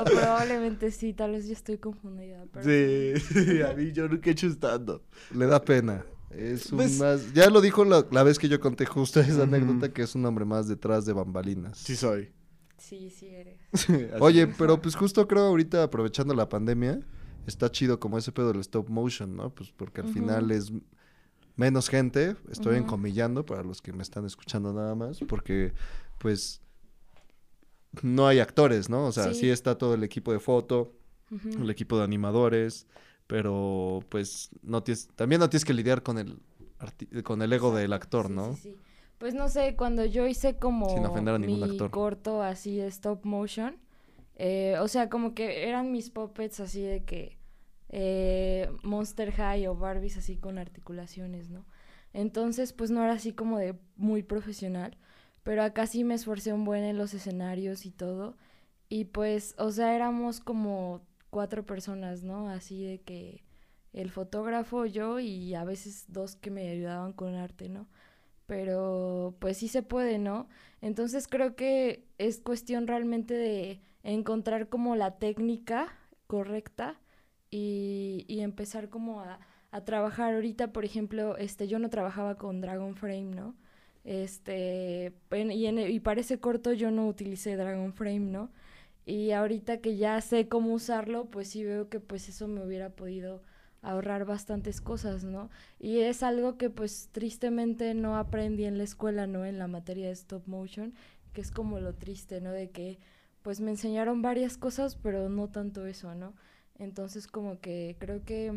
O 0.00 0.04
probablemente 0.04 0.90
sí, 0.90 1.12
tal 1.12 1.32
vez 1.32 1.46
yo 1.46 1.52
estoy 1.52 1.78
confundida. 1.78 2.44
pero- 2.52 2.64
Sí, 2.64 3.60
a 3.62 3.74
mí 3.74 3.92
yo 3.92 4.08
nunca 4.08 4.30
he 4.30 4.32
hecho 4.32 4.46
stand-up. 4.48 5.02
Le 5.34 5.46
da 5.46 5.62
pena. 5.62 6.04
Es 6.30 6.72
un 6.72 6.78
Pues- 6.78 6.98
más... 6.98 7.32
Ya 7.34 7.50
lo 7.50 7.60
dijo 7.60 7.84
la, 7.84 8.06
la 8.10 8.22
vez 8.22 8.38
que 8.38 8.48
yo 8.48 8.58
conté 8.58 8.86
justo 8.86 9.20
esa 9.20 9.42
anécdota, 9.42 9.92
que 9.92 10.02
es 10.02 10.14
un 10.14 10.24
hombre 10.24 10.44
más 10.46 10.66
detrás 10.66 11.04
de 11.04 11.12
bambalinas. 11.12 11.76
Sí 11.78 11.94
soy. 11.94 12.30
Sí, 12.78 13.10
sí 13.10 13.26
eres. 13.28 13.58
Oye, 14.18 14.46
pero 14.46 14.80
pues 14.80 14.96
justo 14.96 15.28
creo 15.28 15.42
ahorita 15.44 15.82
aprovechando 15.84 16.34
la 16.34 16.48
pandemia, 16.48 17.00
está 17.46 17.70
chido 17.70 18.00
como 18.00 18.16
ese 18.18 18.32
pedo 18.32 18.50
del 18.52 18.60
stop 18.62 18.88
motion, 18.88 19.36
¿no? 19.36 19.54
Pues 19.54 19.70
porque 19.76 20.00
al 20.00 20.08
final 20.08 20.50
es 20.50 20.72
menos 21.56 21.88
gente, 21.88 22.36
estoy 22.50 22.76
encomillando 22.78 23.44
para 23.44 23.62
los 23.62 23.80
que 23.82 23.92
me 23.92 24.02
están 24.02 24.24
escuchando 24.26 24.72
nada 24.72 24.94
más, 24.94 25.20
porque 25.28 25.72
pues 26.18 26.60
no 28.02 28.26
hay 28.26 28.38
actores, 28.40 28.88
¿no? 28.88 29.06
O 29.06 29.12
sea, 29.12 29.34
sí, 29.34 29.40
Sí. 29.40 29.50
está 29.50 29.76
todo 29.76 29.94
el 29.94 30.02
equipo 30.04 30.32
de 30.32 30.40
foto, 30.40 30.94
el 31.60 31.70
equipo 31.70 31.96
de 31.98 32.04
animadores, 32.04 32.86
pero 33.26 34.00
pues 34.08 34.50
no 34.62 34.82
tienes, 34.82 35.08
también 35.16 35.40
no 35.40 35.48
tienes 35.48 35.64
que 35.64 35.72
lidiar 35.74 36.02
con 36.02 36.18
el 36.18 36.38
con 37.22 37.40
el 37.42 37.52
ego 37.52 37.72
del 37.74 37.92
actor, 37.92 38.26
sí, 38.26 38.32
¿no? 38.32 38.54
sí, 38.54 38.60
sí. 38.62 38.76
Pues 39.18 39.34
no 39.34 39.48
sé, 39.48 39.76
cuando 39.76 40.04
yo 40.04 40.26
hice 40.26 40.56
como 40.56 40.88
Sin 40.92 41.06
ofender 41.06 41.34
a 41.34 41.38
ningún 41.38 41.60
mi 41.60 41.70
actor. 41.70 41.90
corto 41.92 42.42
así 42.42 42.76
de 42.76 42.88
stop 42.88 43.24
motion, 43.24 43.76
eh, 44.34 44.74
o 44.80 44.88
sea, 44.88 45.08
como 45.08 45.32
que 45.32 45.68
eran 45.68 45.92
mis 45.92 46.10
puppets 46.10 46.58
así 46.58 46.82
de 46.82 47.04
que 47.04 47.38
eh, 47.92 48.70
Monster 48.82 49.32
High 49.32 49.66
o 49.68 49.76
Barbies 49.76 50.16
así 50.16 50.36
con 50.36 50.58
articulaciones, 50.58 51.50
¿no? 51.50 51.66
Entonces, 52.14 52.72
pues 52.72 52.90
no 52.90 53.02
era 53.04 53.14
así 53.14 53.32
como 53.32 53.58
de 53.58 53.78
muy 53.96 54.22
profesional, 54.22 54.96
pero 55.42 55.62
acá 55.62 55.86
sí 55.86 56.04
me 56.04 56.14
esforcé 56.14 56.52
un 56.52 56.64
buen 56.64 56.84
en 56.84 56.98
los 56.98 57.14
escenarios 57.14 57.86
y 57.86 57.90
todo. 57.90 58.36
Y 58.88 59.06
pues, 59.06 59.54
o 59.58 59.70
sea, 59.70 59.94
éramos 59.94 60.40
como 60.40 61.02
cuatro 61.30 61.64
personas, 61.64 62.22
¿no? 62.24 62.48
Así 62.50 62.84
de 62.84 63.00
que 63.00 63.44
el 63.92 64.10
fotógrafo, 64.10 64.86
yo 64.86 65.20
y 65.20 65.54
a 65.54 65.64
veces 65.64 66.06
dos 66.08 66.36
que 66.36 66.50
me 66.50 66.68
ayudaban 66.70 67.12
con 67.12 67.34
arte, 67.34 67.68
¿no? 67.68 67.88
Pero 68.46 69.36
pues 69.40 69.58
sí 69.58 69.68
se 69.68 69.82
puede, 69.82 70.18
¿no? 70.18 70.48
Entonces 70.80 71.28
creo 71.28 71.56
que 71.56 72.06
es 72.18 72.40
cuestión 72.40 72.86
realmente 72.86 73.34
de 73.34 73.80
encontrar 74.02 74.68
como 74.68 74.96
la 74.96 75.18
técnica 75.18 75.96
correcta 76.26 76.98
y, 77.52 78.24
y 78.28 78.40
empezar 78.40 78.88
como 78.88 79.20
a, 79.20 79.38
a 79.70 79.84
trabajar. 79.84 80.34
Ahorita, 80.34 80.72
por 80.72 80.84
ejemplo, 80.84 81.36
este, 81.36 81.68
yo 81.68 81.78
no 81.78 81.90
trabajaba 81.90 82.36
con 82.36 82.60
Dragon 82.60 82.96
Frame, 82.96 83.36
¿no? 83.36 83.54
Este, 84.04 85.12
y, 85.30 85.66
en, 85.66 85.78
y 85.78 86.00
para 86.00 86.20
ese 86.20 86.40
corto 86.40 86.72
yo 86.72 86.90
no 86.90 87.06
utilicé 87.06 87.56
Dragon 87.56 87.92
Frame, 87.92 88.20
¿no? 88.20 88.50
Y 89.06 89.32
ahorita 89.32 89.78
que 89.80 89.96
ya 89.96 90.20
sé 90.20 90.48
cómo 90.48 90.74
usarlo, 90.74 91.26
pues 91.26 91.48
sí 91.48 91.64
veo 91.64 91.88
que 91.88 92.00
pues 92.00 92.28
eso 92.28 92.48
me 92.48 92.64
hubiera 92.64 92.90
podido 92.90 93.42
ahorrar 93.82 94.24
bastantes 94.24 94.80
cosas, 94.80 95.24
¿no? 95.24 95.50
Y 95.80 95.98
es 96.00 96.22
algo 96.22 96.56
que 96.56 96.70
pues 96.70 97.08
tristemente 97.12 97.94
no 97.94 98.16
aprendí 98.16 98.64
en 98.64 98.78
la 98.78 98.84
escuela, 98.84 99.26
¿no? 99.26 99.44
En 99.44 99.58
la 99.58 99.66
materia 99.68 100.06
de 100.06 100.12
stop 100.12 100.46
motion, 100.46 100.94
que 101.32 101.40
es 101.40 101.50
como 101.50 101.80
lo 101.80 101.94
triste, 101.94 102.40
¿no? 102.40 102.52
De 102.52 102.70
que 102.70 102.98
pues 103.42 103.60
me 103.60 103.70
enseñaron 103.72 104.22
varias 104.22 104.56
cosas, 104.56 104.96
pero 104.96 105.28
no 105.28 105.48
tanto 105.48 105.86
eso, 105.86 106.14
¿no? 106.14 106.34
Entonces 106.82 107.28
como 107.28 107.60
que 107.60 107.96
creo 108.00 108.24
que 108.24 108.52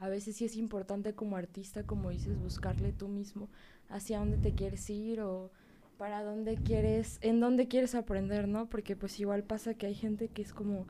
a 0.00 0.08
veces 0.08 0.36
sí 0.36 0.44
es 0.44 0.56
importante 0.56 1.14
como 1.14 1.36
artista, 1.36 1.84
como 1.84 2.10
dices, 2.10 2.36
buscarle 2.36 2.92
tú 2.92 3.06
mismo 3.06 3.48
hacia 3.88 4.18
dónde 4.18 4.38
te 4.38 4.54
quieres 4.54 4.90
ir 4.90 5.20
o 5.20 5.52
para 5.96 6.24
dónde 6.24 6.56
quieres, 6.56 7.18
en 7.20 7.38
dónde 7.38 7.68
quieres 7.68 7.94
aprender, 7.94 8.48
¿no? 8.48 8.68
Porque 8.68 8.96
pues 8.96 9.20
igual 9.20 9.44
pasa 9.44 9.74
que 9.74 9.86
hay 9.86 9.94
gente 9.94 10.26
que 10.28 10.42
es 10.42 10.52
como 10.52 10.88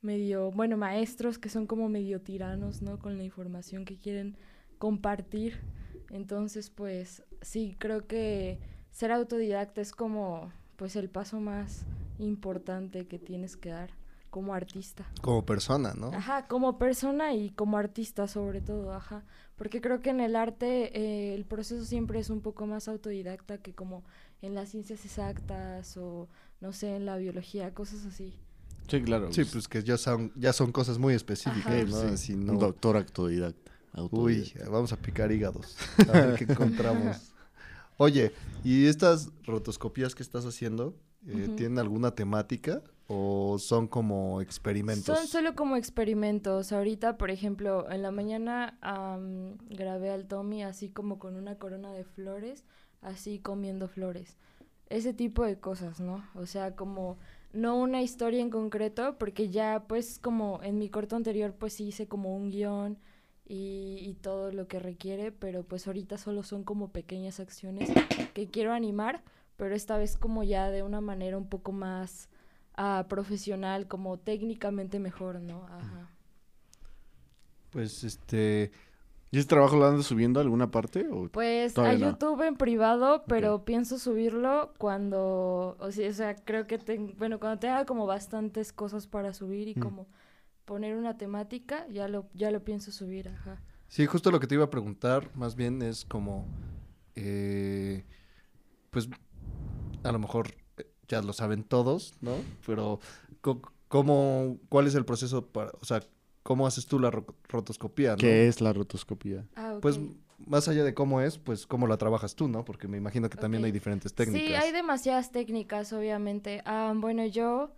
medio, 0.00 0.50
bueno, 0.52 0.78
maestros 0.78 1.38
que 1.38 1.50
son 1.50 1.66
como 1.66 1.90
medio 1.90 2.22
tiranos, 2.22 2.80
¿no? 2.80 2.98
Con 2.98 3.18
la 3.18 3.24
información 3.24 3.84
que 3.84 3.98
quieren 3.98 4.38
compartir. 4.78 5.60
Entonces, 6.08 6.70
pues 6.70 7.24
sí, 7.42 7.76
creo 7.78 8.06
que 8.06 8.58
ser 8.90 9.12
autodidacta 9.12 9.82
es 9.82 9.92
como, 9.92 10.50
pues 10.76 10.96
el 10.96 11.10
paso 11.10 11.40
más 11.40 11.84
importante 12.18 13.06
que 13.06 13.18
tienes 13.18 13.58
que 13.58 13.68
dar 13.68 14.05
como 14.30 14.54
artista. 14.54 15.06
Como 15.22 15.44
persona, 15.46 15.94
¿no? 15.94 16.08
Ajá, 16.08 16.46
como 16.46 16.78
persona 16.78 17.34
y 17.34 17.50
como 17.50 17.78
artista 17.78 18.28
sobre 18.28 18.60
todo, 18.60 18.92
ajá. 18.92 19.24
Porque 19.56 19.80
creo 19.80 20.00
que 20.00 20.10
en 20.10 20.20
el 20.20 20.36
arte 20.36 20.98
eh, 20.98 21.34
el 21.34 21.44
proceso 21.44 21.84
siempre 21.84 22.18
es 22.20 22.30
un 22.30 22.40
poco 22.40 22.66
más 22.66 22.88
autodidacta 22.88 23.58
que 23.58 23.74
como 23.74 24.04
en 24.42 24.54
las 24.54 24.68
ciencias 24.70 25.04
exactas 25.04 25.96
o, 25.96 26.28
no 26.60 26.72
sé, 26.72 26.96
en 26.96 27.06
la 27.06 27.16
biología, 27.16 27.72
cosas 27.72 28.04
así. 28.04 28.34
Sí, 28.88 29.02
claro. 29.02 29.32
Sí, 29.32 29.44
pues 29.44 29.66
que 29.66 29.82
ya 29.82 29.96
son, 29.96 30.32
ya 30.36 30.52
son 30.52 30.70
cosas 30.72 30.98
muy 30.98 31.14
específicas, 31.14 31.88
¿no? 31.88 32.00
Sí, 32.02 32.06
Así, 32.14 32.36
no- 32.36 32.52
Un 32.52 32.58
doctor 32.58 32.96
autodidacta. 32.96 33.72
Uy, 34.10 34.52
vamos 34.70 34.92
a 34.92 34.96
picar 34.96 35.32
hígados. 35.32 35.76
A 36.08 36.12
ver 36.12 36.34
qué 36.38 36.44
encontramos. 36.44 37.32
Oye, 37.96 38.32
¿y 38.62 38.86
estas 38.86 39.30
rotoscopías 39.44 40.14
que 40.14 40.22
estás 40.22 40.44
haciendo 40.44 40.94
eh, 41.26 41.48
tienen 41.56 41.78
alguna 41.78 42.14
temática 42.14 42.82
o 43.08 43.58
son 43.58 43.86
como 43.86 44.40
experimentos? 44.40 45.04
Son 45.04 45.26
solo 45.28 45.54
como 45.54 45.76
experimentos. 45.76 46.72
Ahorita, 46.72 47.16
por 47.16 47.30
ejemplo, 47.30 47.90
en 47.90 48.02
la 48.02 48.10
mañana 48.10 48.78
am, 48.80 49.56
grabé 49.68 50.10
al 50.10 50.26
Tommy 50.26 50.62
así 50.62 50.90
como 50.90 51.18
con 51.18 51.36
una 51.36 51.56
corona 51.56 51.92
de 51.92 52.04
flores, 52.04 52.64
así 53.00 53.38
comiendo 53.38 53.88
flores. 53.88 54.36
Ese 54.88 55.12
tipo 55.12 55.44
de 55.44 55.58
cosas, 55.58 56.00
¿no? 56.00 56.24
O 56.34 56.46
sea, 56.46 56.74
como 56.74 57.18
no 57.52 57.76
una 57.76 58.02
historia 58.02 58.40
en 58.40 58.50
concreto, 58.50 59.16
porque 59.18 59.50
ya 59.50 59.84
pues 59.88 60.18
como 60.18 60.60
en 60.62 60.78
mi 60.78 60.88
corto 60.90 61.16
anterior 61.16 61.54
pues 61.54 61.74
sí 61.74 61.88
hice 61.88 62.06
como 62.06 62.36
un 62.36 62.50
guion 62.50 62.98
y, 63.44 63.98
y 64.00 64.14
todo 64.14 64.52
lo 64.52 64.66
que 64.66 64.78
requiere, 64.80 65.32
pero 65.32 65.62
pues 65.62 65.86
ahorita 65.86 66.18
solo 66.18 66.42
son 66.42 66.64
como 66.64 66.90
pequeñas 66.90 67.40
acciones 67.40 67.90
que 68.34 68.48
quiero 68.48 68.72
animar, 68.72 69.22
pero 69.56 69.74
esta 69.74 69.96
vez 69.96 70.16
como 70.16 70.42
ya 70.42 70.70
de 70.70 70.82
una 70.82 71.00
manera 71.00 71.38
un 71.38 71.48
poco 71.48 71.72
más 71.72 72.28
ah, 72.76 73.06
profesional, 73.08 73.88
como 73.88 74.18
técnicamente 74.18 74.98
mejor, 74.98 75.40
¿no? 75.40 75.64
Ajá. 75.66 76.10
Pues 77.70 78.04
este, 78.04 78.70
¿Y 79.30 79.38
ese 79.38 79.48
trabajo 79.48 79.76
lo 79.76 79.86
andas 79.86 80.06
subiendo 80.06 80.40
a 80.40 80.42
alguna 80.42 80.70
parte? 80.70 81.06
O... 81.10 81.28
Pues 81.28 81.76
a 81.78 81.92
no. 81.98 81.98
YouTube 81.98 82.42
en 82.46 82.56
privado, 82.56 83.24
pero 83.26 83.64
pienso 83.64 83.98
subirlo 83.98 84.72
cuando, 84.78 85.76
o 85.80 85.90
sea, 85.92 86.08
o 86.10 86.12
sea, 86.12 86.36
creo 86.36 86.66
que, 86.66 86.78
bueno, 87.18 87.38
cuando 87.40 87.58
tenga 87.58 87.84
como 87.84 88.06
bastantes 88.06 88.72
cosas 88.72 89.06
para 89.06 89.32
subir 89.34 89.68
y 89.68 89.74
Mm. 89.74 89.80
como 89.80 90.08
poner 90.64 90.96
una 90.96 91.16
temática, 91.16 91.86
ya 91.88 92.08
lo, 92.08 92.28
ya 92.34 92.50
lo 92.50 92.64
pienso 92.64 92.90
subir, 92.92 93.28
ajá. 93.28 93.62
sí, 93.88 94.06
justo 94.06 94.30
lo 94.30 94.40
que 94.40 94.46
te 94.46 94.54
iba 94.56 94.64
a 94.64 94.70
preguntar, 94.70 95.30
más 95.36 95.54
bien 95.56 95.82
es 95.82 96.04
como, 96.04 96.46
eh, 97.14 98.04
pues, 98.90 99.08
a 100.02 100.12
lo 100.12 100.18
mejor 100.18 100.54
ya 101.08 101.22
lo 101.22 101.32
saben 101.32 101.62
todos, 101.64 102.14
¿no? 102.20 102.36
Pero, 102.66 103.00
co- 103.40 103.62
¿cómo, 103.88 104.56
cuál 104.68 104.86
es 104.86 104.94
el 104.94 105.04
proceso 105.04 105.46
para, 105.46 105.70
o 105.80 105.84
sea, 105.84 106.00
cómo 106.42 106.66
haces 106.66 106.86
tú 106.86 106.98
la 106.98 107.10
ro- 107.10 107.26
rotoscopía, 107.48 108.10
¿no? 108.12 108.16
¿Qué 108.18 108.48
es 108.48 108.60
la 108.60 108.72
rotoscopía? 108.72 109.44
Ah. 109.56 109.78
Pues, 109.80 109.98
más 110.46 110.68
allá 110.68 110.84
de 110.84 110.92
cómo 110.94 111.20
es, 111.22 111.38
pues, 111.38 111.66
cómo 111.66 111.86
la 111.86 111.96
trabajas 111.96 112.34
tú, 112.34 112.46
¿no? 112.48 112.64
Porque 112.64 112.88
me 112.88 112.98
imagino 112.98 113.28
que 113.30 113.38
también 113.38 113.64
hay 113.64 113.72
diferentes 113.72 114.14
técnicas. 114.14 114.46
Sí, 114.48 114.54
hay 114.54 114.70
demasiadas 114.72 115.32
técnicas, 115.32 115.92
obviamente. 115.92 116.62
Ah, 116.66 116.92
bueno, 116.94 117.24
yo, 117.26 117.72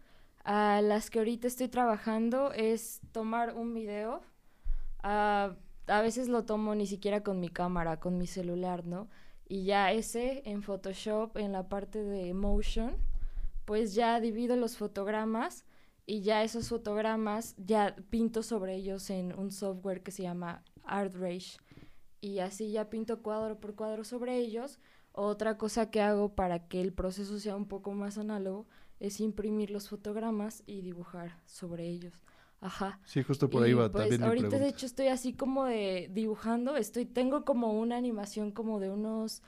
a 0.44 0.80
las 0.82 1.08
que 1.10 1.20
ahorita 1.20 1.46
estoy 1.46 1.68
trabajando 1.68 2.52
es 2.52 3.00
tomar 3.12 3.54
un 3.54 3.74
video. 3.74 4.22
Ah, 5.02 5.54
a 5.86 6.00
veces 6.02 6.28
lo 6.28 6.44
tomo 6.44 6.74
ni 6.74 6.86
siquiera 6.86 7.22
con 7.22 7.40
mi 7.40 7.48
cámara, 7.48 8.00
con 8.00 8.18
mi 8.18 8.26
celular, 8.26 8.84
¿no? 8.84 9.08
Y 9.48 9.64
ya 9.64 9.92
ese 9.92 10.42
en 10.44 10.62
Photoshop, 10.62 11.36
en 11.38 11.52
la 11.52 11.68
parte 11.68 12.02
de 12.02 12.34
motion, 12.34 12.96
pues 13.68 13.92
ya 13.92 14.18
divido 14.18 14.56
los 14.56 14.78
fotogramas 14.78 15.66
y 16.06 16.22
ya 16.22 16.42
esos 16.42 16.70
fotogramas 16.70 17.54
ya 17.58 17.96
pinto 18.08 18.42
sobre 18.42 18.74
ellos 18.74 19.10
en 19.10 19.38
un 19.38 19.50
software 19.50 20.02
que 20.02 20.10
se 20.10 20.22
llama 20.22 20.64
ArtRage. 20.84 21.58
Y 22.22 22.38
así 22.38 22.72
ya 22.72 22.88
pinto 22.88 23.20
cuadro 23.20 23.60
por 23.60 23.74
cuadro 23.74 24.04
sobre 24.04 24.38
ellos. 24.38 24.78
Otra 25.12 25.58
cosa 25.58 25.90
que 25.90 26.00
hago 26.00 26.34
para 26.34 26.66
que 26.66 26.80
el 26.80 26.94
proceso 26.94 27.38
sea 27.38 27.56
un 27.56 27.68
poco 27.68 27.92
más 27.92 28.16
análogo 28.16 28.66
es 29.00 29.20
imprimir 29.20 29.70
los 29.70 29.90
fotogramas 29.90 30.62
y 30.64 30.80
dibujar 30.80 31.38
sobre 31.44 31.90
ellos. 31.90 32.22
Ajá. 32.62 33.00
Sí, 33.04 33.22
justo 33.22 33.50
por 33.50 33.64
ahí 33.64 33.74
va 33.74 33.92
pues, 33.92 34.04
también 34.04 34.22
mi 34.22 34.28
ahorita 34.28 34.58
de 34.58 34.68
hecho 34.68 34.86
estoy 34.86 35.08
así 35.08 35.34
como 35.34 35.66
de 35.66 36.08
dibujando, 36.10 36.74
estoy 36.74 37.04
tengo 37.04 37.44
como 37.44 37.78
una 37.78 37.98
animación 37.98 38.50
como 38.50 38.80
de 38.80 38.88
unos 38.88 39.42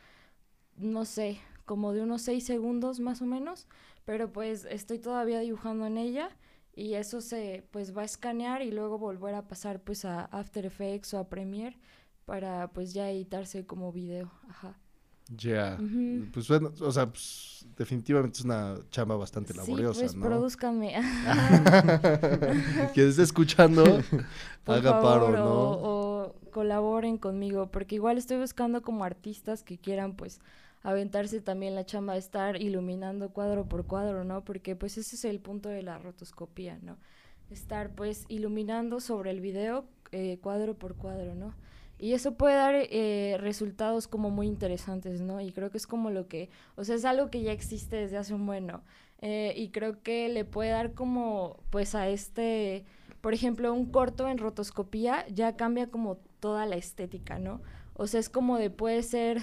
no 0.76 1.04
sé, 1.04 1.38
como 1.70 1.92
de 1.92 2.02
unos 2.02 2.22
seis 2.22 2.42
segundos 2.42 2.98
más 2.98 3.22
o 3.22 3.26
menos, 3.26 3.68
pero 4.04 4.32
pues 4.32 4.66
estoy 4.68 4.98
todavía 4.98 5.38
dibujando 5.38 5.86
en 5.86 5.98
ella 5.98 6.36
y 6.74 6.94
eso 6.94 7.20
se 7.20 7.64
pues 7.70 7.96
va 7.96 8.02
a 8.02 8.06
escanear 8.06 8.62
y 8.62 8.72
luego 8.72 8.98
volver 8.98 9.36
a 9.36 9.46
pasar 9.46 9.80
pues 9.80 10.04
a 10.04 10.24
After 10.24 10.66
Effects 10.66 11.14
o 11.14 11.18
a 11.18 11.28
Premiere 11.28 11.78
para 12.24 12.72
pues 12.72 12.92
ya 12.92 13.08
editarse 13.08 13.66
como 13.66 13.92
video, 13.92 14.32
ajá. 14.48 14.80
Ya. 15.28 15.78
Ujú. 15.80 16.26
Pues 16.32 16.48
bueno, 16.48 16.72
o 16.80 16.90
sea, 16.90 17.08
pues, 17.08 17.64
definitivamente 17.76 18.40
es 18.40 18.44
una 18.44 18.74
chamba 18.90 19.14
bastante 19.14 19.54
laboriosa, 19.54 19.94
sí, 19.94 20.00
pues 20.00 20.16
¿no? 20.16 20.26
produzcanme. 20.26 20.94
Quien 22.94 23.08
esté 23.10 23.22
escuchando, 23.22 23.84
por 24.64 24.74
haga 24.74 24.90
favor, 24.90 25.20
paro, 25.20 25.26
o, 25.28 25.44
¿no? 25.44 25.70
o 25.70 26.34
colaboren 26.50 27.16
conmigo, 27.16 27.70
porque 27.70 27.94
igual 27.94 28.18
estoy 28.18 28.38
buscando 28.38 28.82
como 28.82 29.04
artistas 29.04 29.62
que 29.62 29.78
quieran 29.78 30.16
pues 30.16 30.40
aventarse 30.82 31.40
también 31.40 31.74
la 31.74 31.84
chamba 31.84 32.14
de 32.14 32.20
estar 32.20 32.60
iluminando 32.60 33.30
cuadro 33.30 33.66
por 33.68 33.86
cuadro, 33.86 34.24
¿no? 34.24 34.44
Porque 34.44 34.76
pues 34.76 34.96
ese 34.98 35.16
es 35.16 35.24
el 35.24 35.40
punto 35.40 35.68
de 35.68 35.82
la 35.82 35.98
rotoscopía, 35.98 36.78
¿no? 36.82 36.98
Estar 37.50 37.94
pues 37.94 38.24
iluminando 38.28 39.00
sobre 39.00 39.30
el 39.30 39.40
video 39.40 39.86
eh, 40.12 40.38
cuadro 40.42 40.74
por 40.78 40.96
cuadro, 40.96 41.34
¿no? 41.34 41.54
Y 41.98 42.14
eso 42.14 42.34
puede 42.36 42.54
dar 42.54 42.74
eh, 42.76 43.36
resultados 43.40 44.08
como 44.08 44.30
muy 44.30 44.46
interesantes, 44.46 45.20
¿no? 45.20 45.40
Y 45.40 45.52
creo 45.52 45.70
que 45.70 45.76
es 45.76 45.86
como 45.86 46.10
lo 46.10 46.28
que, 46.28 46.48
o 46.76 46.84
sea, 46.84 46.94
es 46.96 47.04
algo 47.04 47.30
que 47.30 47.42
ya 47.42 47.52
existe 47.52 47.96
desde 47.96 48.16
hace 48.16 48.32
un 48.34 48.46
bueno. 48.46 48.82
eh, 49.20 49.52
y 49.56 49.68
creo 49.70 50.02
que 50.02 50.28
le 50.30 50.44
puede 50.46 50.70
dar 50.70 50.94
como, 50.94 51.58
pues 51.70 51.94
a 51.94 52.08
este, 52.08 52.84
por 53.20 53.34
ejemplo, 53.34 53.72
un 53.74 53.86
corto 53.90 54.28
en 54.28 54.38
rotoscopía 54.38 55.26
ya 55.28 55.56
cambia 55.56 55.88
como 55.90 56.16
toda 56.40 56.64
la 56.66 56.76
estética, 56.76 57.38
¿no? 57.38 57.60
O 57.94 58.06
sea, 58.06 58.20
es 58.20 58.30
como 58.30 58.56
de 58.58 58.70
puede 58.70 59.02
ser 59.02 59.42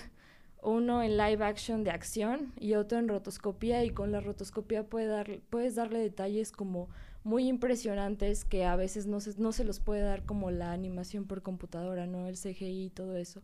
uno 0.67 1.01
en 1.01 1.17
live 1.17 1.43
action 1.43 1.83
de 1.83 1.91
acción 1.91 2.51
y 2.59 2.75
otro 2.75 2.99
en 2.99 3.07
rotoscopía 3.07 3.83
y 3.83 3.89
con 3.89 4.11
la 4.11 4.19
rotoscopía 4.19 4.83
puede 4.83 5.07
dar, 5.07 5.39
puedes 5.49 5.75
darle 5.75 5.99
detalles 5.99 6.51
como 6.51 6.89
muy 7.23 7.47
impresionantes 7.47 8.45
que 8.45 8.65
a 8.65 8.75
veces 8.75 9.05
no 9.05 9.19
se, 9.19 9.39
no 9.39 9.51
se 9.51 9.65
los 9.65 9.79
puede 9.79 10.01
dar 10.01 10.23
como 10.23 10.51
la 10.51 10.71
animación 10.71 11.25
por 11.25 11.41
computadora, 11.41 12.05
¿no? 12.05 12.27
El 12.27 12.35
CGI 12.35 12.85
y 12.85 12.89
todo 12.89 13.17
eso. 13.17 13.41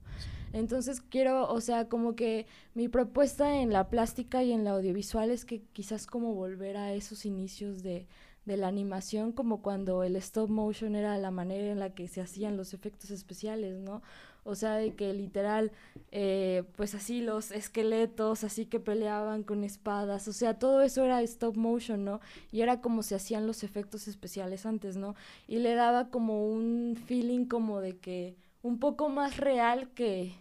Entonces 0.54 1.02
quiero, 1.02 1.50
o 1.50 1.60
sea, 1.60 1.90
como 1.90 2.16
que 2.16 2.46
mi 2.76 2.88
propuesta 2.88 3.58
en 3.58 3.72
la 3.72 3.90
plástica 3.90 4.44
y 4.44 4.52
en 4.52 4.64
la 4.64 4.72
audiovisual 4.72 5.32
es 5.32 5.44
que 5.44 5.62
quizás 5.74 6.08
como 6.08 6.34
volver 6.34 6.78
a 6.78 6.94
esos 6.94 7.26
inicios 7.26 7.84
de, 7.84 8.08
de 8.46 8.58
la 8.58 8.68
animación, 8.68 9.32
como 9.32 9.62
cuando 9.62 10.04
el 10.04 10.16
stop 10.18 10.50
motion 10.50 10.96
era 10.96 11.18
la 11.18 11.32
manera 11.32 11.72
en 11.72 11.80
la 11.80 11.94
que 11.94 12.08
se 12.08 12.22
hacían 12.22 12.58
los 12.58 12.74
efectos 12.74 13.12
especiales, 13.12 13.80
¿no? 13.80 14.02
O 14.44 14.56
sea, 14.56 14.76
de 14.76 14.94
que 14.96 15.14
literal, 15.14 15.72
eh, 16.12 16.64
pues 16.76 16.96
así 16.96 17.22
los 17.22 17.52
esqueletos, 17.52 18.44
así 18.44 18.66
que 18.66 18.80
peleaban 18.80 19.44
con 19.44 19.64
espadas, 19.64 20.28
o 20.28 20.34
sea, 20.34 20.60
todo 20.60 20.82
eso 20.82 21.04
era 21.06 21.22
stop 21.22 21.56
motion, 21.56 22.04
¿no? 22.04 22.20
Y 22.52 22.62
era 22.62 22.82
como 22.82 23.04
se 23.04 23.16
hacían 23.16 23.48
los 23.48 23.64
efectos 23.64 24.08
especiales 24.08 24.66
antes, 24.66 24.98
¿no? 24.98 25.16
Y 25.48 25.60
le 25.60 25.76
daba 25.76 26.10
como 26.10 26.46
un 26.48 26.96
feeling 27.08 27.46
como 27.46 27.80
de 27.82 27.98
que 28.00 28.36
un 28.62 28.80
poco 28.80 29.10
más 29.10 29.38
real 29.38 29.90
que 29.94 30.34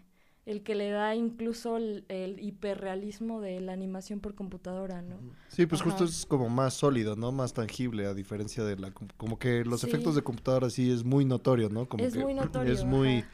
el 0.47 0.63
que 0.63 0.75
le 0.75 0.91
da 0.91 1.15
incluso 1.15 1.77
el, 1.77 2.05
el 2.09 2.41
hiperrealismo 2.41 3.41
de 3.41 3.61
la 3.61 3.73
animación 3.73 4.21
por 4.21 4.35
computadora, 4.35 5.01
¿no? 5.03 5.23
Sí, 5.49 5.67
pues 5.67 5.83
Ajá. 5.83 5.83
justo 5.83 6.05
es 6.05 6.25
como 6.27 6.49
más 6.49 6.75
sólido, 6.75 7.15
¿no? 7.15 7.31
Más 7.31 7.53
tangible, 7.53 8.07
a 8.07 8.15
diferencia 8.15 8.65
de 8.65 8.77
la... 8.79 8.91
com- 8.93 9.09
Como 9.19 9.39
que 9.39 9.65
los 9.65 9.85
Sí. 9.85 9.85
efectos 9.85 10.15
de 10.15 10.23
computadora 10.23 10.71
sí 10.71 10.91
es 10.91 11.05
muy 11.05 11.25
notorio, 11.27 11.69
¿no? 11.69 11.89
Como 11.89 12.09
Es 12.09 12.11
que 12.11 12.21
muy 12.21 12.35
notorio, 12.35 12.83
Es 12.83 12.85
muy 12.85 13.27
ajá. 13.27 13.31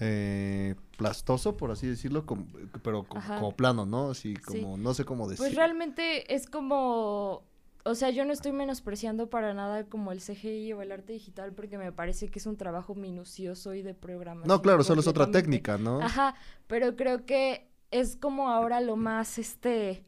Eh, 0.00 0.74
plastoso, 0.96 1.56
por 1.56 1.70
así 1.70 1.86
decirlo, 1.86 2.26
como- 2.26 2.46
pero 2.82 3.04
como 3.04 3.52
plano, 3.56 3.86
¿no? 3.86 4.10
Así 4.10 4.34
Sí. 4.36 4.42
como, 4.60 4.76
no 4.76 4.94
sé 4.94 5.04
cómo 5.04 5.28
decir. 5.28 5.38
Pues 5.44 5.54
realmente 5.54 6.34
es 6.34 6.46
como, 6.46 7.42
o 7.84 7.94
sea, 7.94 8.10
yo 8.10 8.24
no 8.24 8.32
estoy 8.32 8.52
menospreciando 8.52 9.30
para 9.30 9.54
nada 9.54 9.84
como 9.84 10.12
el 10.12 10.20
CGI 10.20 10.72
o 10.74 10.82
el 10.82 10.92
arte 10.92 11.12
digital 11.14 11.52
porque 11.52 11.78
me 11.78 11.92
parece 11.92 12.28
que 12.28 12.38
es 12.38 12.46
un 12.46 12.56
trabajo 12.56 12.94
minucioso 12.94 13.74
y 13.74 13.82
de 13.82 13.94
programación. 13.94 14.48
No, 14.48 14.60
claro, 14.62 14.82
solo 14.84 15.00
es 15.00 15.06
otra 15.06 15.30
técnica, 15.30 15.78
¿no? 15.78 16.00
Ajá, 16.00 16.34
pero 16.66 16.96
creo 16.96 17.24
que 17.24 17.68
es 17.90 18.16
como 18.16 18.50
ahora 18.50 18.80
lo 18.80 18.96
más, 18.96 19.38
este, 19.38 20.04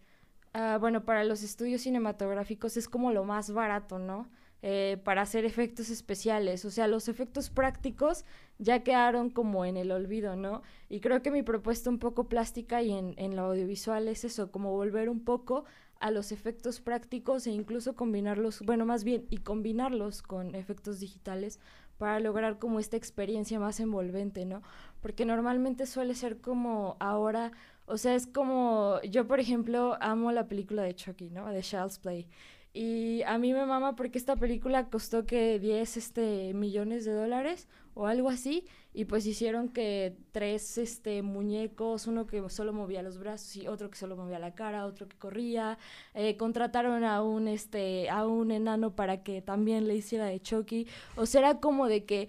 ah, 0.53 0.77
bueno, 0.81 1.05
para 1.05 1.25
los 1.25 1.43
estudios 1.43 1.83
cinematográficos 1.83 2.77
es 2.77 2.89
como 2.89 3.13
lo 3.13 3.25
más 3.25 3.53
barato, 3.53 3.99
¿no? 3.99 4.29
Eh, 4.61 4.99
para 5.05 5.23
hacer 5.23 5.45
efectos 5.45 5.89
especiales, 5.89 6.65
o 6.65 6.71
sea, 6.73 6.89
los 6.89 7.09
efectos 7.09 7.49
prácticos 7.49 8.25
ya 8.59 8.83
quedaron 8.83 9.31
como 9.31 9.65
en 9.65 9.77
el 9.77 9.93
olvido, 9.93 10.35
¿no? 10.35 10.63
Y 10.89 10.99
creo 10.99 11.23
que 11.23 11.31
mi 11.31 11.45
propuesta 11.45 11.91
un 11.91 12.01
poco 12.01 12.29
plástica 12.29 12.83
y 12.83 12.91
en, 12.91 13.15
en 13.19 13.37
lo 13.37 13.43
audiovisual 13.43 14.09
es 14.09 14.25
eso, 14.25 14.51
como 14.51 14.73
volver 14.73 15.11
un 15.11 15.21
poco 15.21 15.65
a 16.01 16.11
los 16.11 16.33
efectos 16.33 16.81
prácticos 16.81 17.47
e 17.47 17.53
incluso 17.53 17.95
combinarlos, 17.95 18.61
bueno, 18.63 18.85
más 18.85 19.05
bien, 19.05 19.27
y 19.31 19.39
combinarlos 19.39 20.23
con 20.23 20.55
efectos 20.55 21.01
digitales 21.01 21.61
para 21.99 22.21
lograr 22.21 22.59
como 22.59 22.79
esta 22.79 22.97
experiencia 22.97 23.59
más 23.59 23.81
envolvente, 23.81 24.45
¿no? 24.45 24.63
Porque 25.01 25.25
normalmente 25.25 25.87
suele 25.87 26.15
ser 26.15 26.41
como 26.41 26.97
ahora, 27.01 27.53
o 27.87 27.97
sea, 27.97 28.15
es 28.15 28.27
como, 28.27 29.01
yo 29.03 29.27
por 29.27 29.41
ejemplo 29.41 29.97
amo 30.01 30.31
la 30.33 30.47
película 30.49 30.83
de 30.83 30.95
Chucky, 30.95 31.31
¿no? 31.31 31.47
De 31.49 31.63
Child's 31.63 31.99
Play. 31.99 32.29
Y 32.73 33.23
a 33.23 33.39
mí 33.39 33.53
me 33.53 33.65
mama 33.67 33.97
porque 33.97 34.19
esta 34.19 34.37
película 34.37 34.89
costó 34.89 35.27
que 35.27 35.59
10 35.59 35.97
este, 35.97 36.53
millones 36.55 37.05
de 37.05 37.13
dólares 37.13 37.67
o 37.95 38.07
algo 38.07 38.29
así. 38.29 38.65
Y 38.95 39.05
pues 39.05 39.27
hicieron 39.27 39.69
que 39.69 40.17
tres 40.33 40.79
este, 40.79 41.23
muñecos, 41.23 42.07
uno 42.07 42.27
que 42.27 42.49
solo 42.49 42.73
movía 42.73 43.03
los 43.03 43.19
brazos 43.19 43.57
y 43.57 43.69
otro 43.69 43.91
que 43.91 43.97
solo 43.97 44.17
movía 44.17 44.39
la 44.39 44.55
cara, 44.55 44.87
otro 44.87 45.09
que 45.09 45.17
corría. 45.17 45.79
Eh, 46.15 46.37
contrataron 46.37 47.05
a 47.05 47.23
un, 47.23 47.49
este, 47.49 48.11
a 48.11 48.27
un 48.27 48.51
enano 48.51 48.95
para 48.95 49.23
que 49.23 49.43
también 49.43 49.89
le 49.89 49.97
hiciera 49.97 50.27
de 50.27 50.41
Chucky. 50.41 50.87
O 51.17 51.27
sea, 51.27 51.41
era 51.41 51.61
como 51.61 51.87
de 51.89 52.05
que 52.05 52.29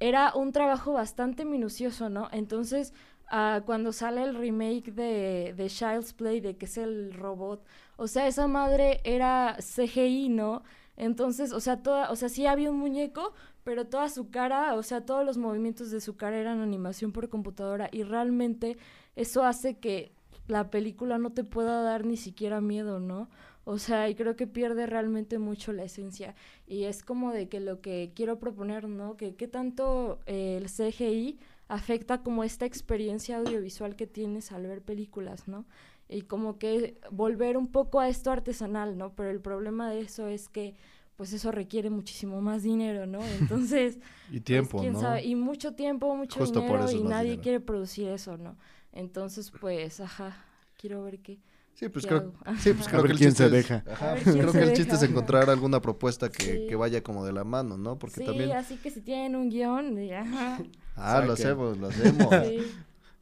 era 0.00 0.32
un 0.34 0.52
trabajo 0.52 0.92
bastante 0.92 1.44
minucioso, 1.44 2.08
¿no? 2.08 2.28
Entonces, 2.32 2.92
ah, 3.30 3.62
cuando 3.66 3.92
sale 3.92 4.22
el 4.22 4.34
remake 4.34 4.92
de, 4.92 5.54
de 5.56 5.66
Child's 5.68 6.12
Play, 6.12 6.40
de 6.40 6.56
que 6.56 6.66
es 6.66 6.78
el 6.78 7.12
robot, 7.14 7.64
o 7.96 8.06
sea, 8.06 8.26
esa 8.26 8.46
madre 8.46 9.00
era 9.04 9.56
CGI, 9.58 10.28
¿no? 10.28 10.62
Entonces, 10.96 11.52
o 11.52 11.60
sea, 11.60 11.82
toda, 11.82 12.10
o 12.10 12.16
sea, 12.16 12.28
sí 12.28 12.46
había 12.46 12.70
un 12.70 12.78
muñeco, 12.78 13.32
pero 13.64 13.86
toda 13.86 14.08
su 14.08 14.30
cara, 14.30 14.74
o 14.74 14.82
sea, 14.82 15.04
todos 15.04 15.24
los 15.24 15.36
movimientos 15.38 15.90
de 15.90 16.00
su 16.00 16.16
cara 16.16 16.38
eran 16.38 16.60
animación 16.60 17.12
por 17.12 17.28
computadora 17.28 17.88
y 17.92 18.02
realmente 18.02 18.78
eso 19.14 19.44
hace 19.44 19.78
que 19.78 20.12
la 20.48 20.70
película 20.70 21.18
no 21.18 21.30
te 21.30 21.44
pueda 21.44 21.82
dar 21.82 22.04
ni 22.04 22.16
siquiera 22.16 22.60
miedo, 22.60 22.98
¿no? 22.98 23.28
O 23.64 23.78
sea, 23.78 24.08
y 24.08 24.14
creo 24.14 24.34
que 24.34 24.46
pierde 24.46 24.86
realmente 24.86 25.38
mucho 25.38 25.72
la 25.74 25.84
esencia. 25.84 26.34
Y 26.66 26.84
es 26.84 27.02
como 27.02 27.32
de 27.32 27.48
que 27.50 27.60
lo 27.60 27.82
que 27.82 28.12
quiero 28.14 28.38
proponer, 28.38 28.88
¿no? 28.88 29.16
Que 29.18 29.34
qué 29.34 29.46
tanto 29.46 30.20
eh, 30.26 30.56
el 30.56 30.66
CGI 30.70 31.38
afecta 31.68 32.22
como 32.22 32.44
esta 32.44 32.64
experiencia 32.66 33.38
audiovisual 33.38 33.96
que 33.96 34.06
tienes 34.06 34.52
al 34.52 34.66
ver 34.66 34.82
películas, 34.82 35.48
¿no? 35.48 35.66
Y 36.08 36.22
como 36.22 36.58
que 36.58 36.98
volver 37.10 37.56
un 37.58 37.66
poco 37.66 38.00
a 38.00 38.08
esto 38.08 38.30
artesanal, 38.30 38.96
¿no? 38.96 39.14
Pero 39.14 39.30
el 39.30 39.40
problema 39.40 39.90
de 39.90 40.00
eso 40.00 40.26
es 40.28 40.48
que 40.48 40.74
pues 41.16 41.32
eso 41.32 41.50
requiere 41.50 41.90
muchísimo 41.90 42.40
más 42.40 42.62
dinero, 42.62 43.06
¿no? 43.06 43.18
Entonces, 43.40 43.98
Y 44.30 44.40
tiempo, 44.40 44.78
pues, 44.78 44.82
quién 44.82 44.92
¿no? 44.94 45.00
sabe, 45.00 45.24
y 45.24 45.34
mucho 45.34 45.74
tiempo, 45.74 46.14
mucho 46.16 46.38
Justo 46.38 46.60
por 46.60 46.80
dinero 46.80 46.84
eso 46.90 46.96
y 46.96 47.02
nadie 47.02 47.24
dinero. 47.30 47.42
quiere 47.42 47.60
producir 47.60 48.08
eso, 48.08 48.36
¿no? 48.38 48.56
Entonces, 48.92 49.50
pues, 49.60 50.00
ajá, 50.00 50.44
quiero 50.76 51.02
ver 51.02 51.18
qué. 51.20 51.38
Sí, 51.74 51.88
pues 51.88 52.04
¿Qué 52.04 52.08
creo, 52.08 52.20
hago? 52.20 52.34
sí, 52.58 52.72
pues 52.72 52.88
creo 52.88 53.02
ver 53.02 53.06
que 53.06 53.12
el 53.12 53.18
quién 53.18 53.30
chiste 53.30 53.42
se 53.44 53.46
es- 53.46 53.52
deja. 53.52 53.84
ajá, 53.92 54.12
pues 54.14 54.22
quién 54.24 54.38
creo 54.38 54.52
se 54.52 54.58
que 54.58 54.64
el 54.64 54.72
chiste 54.72 54.94
es 54.94 55.02
encontrar 55.02 55.48
alguna 55.50 55.80
propuesta 55.80 56.30
que, 56.30 56.60
Sí. 56.60 56.66
que 56.66 56.76
vaya 56.76 57.02
como 57.02 57.24
de 57.24 57.32
la 57.32 57.44
mano, 57.44 57.76
¿no? 57.78 57.98
Porque 57.98 58.16
sí, 58.16 58.24
también... 58.26 58.52
así 58.52 58.76
que 58.78 58.90
si 58.90 59.00
tienen 59.00 59.36
un 59.36 59.48
guion, 59.50 59.94
de- 59.94 60.14
ajá, 60.16 60.58
Ah, 60.98 61.22
lo 61.24 61.32
hacemos, 61.32 61.78
lo 61.78 61.88
hacemos. 61.88 62.34
sí. 62.44 62.72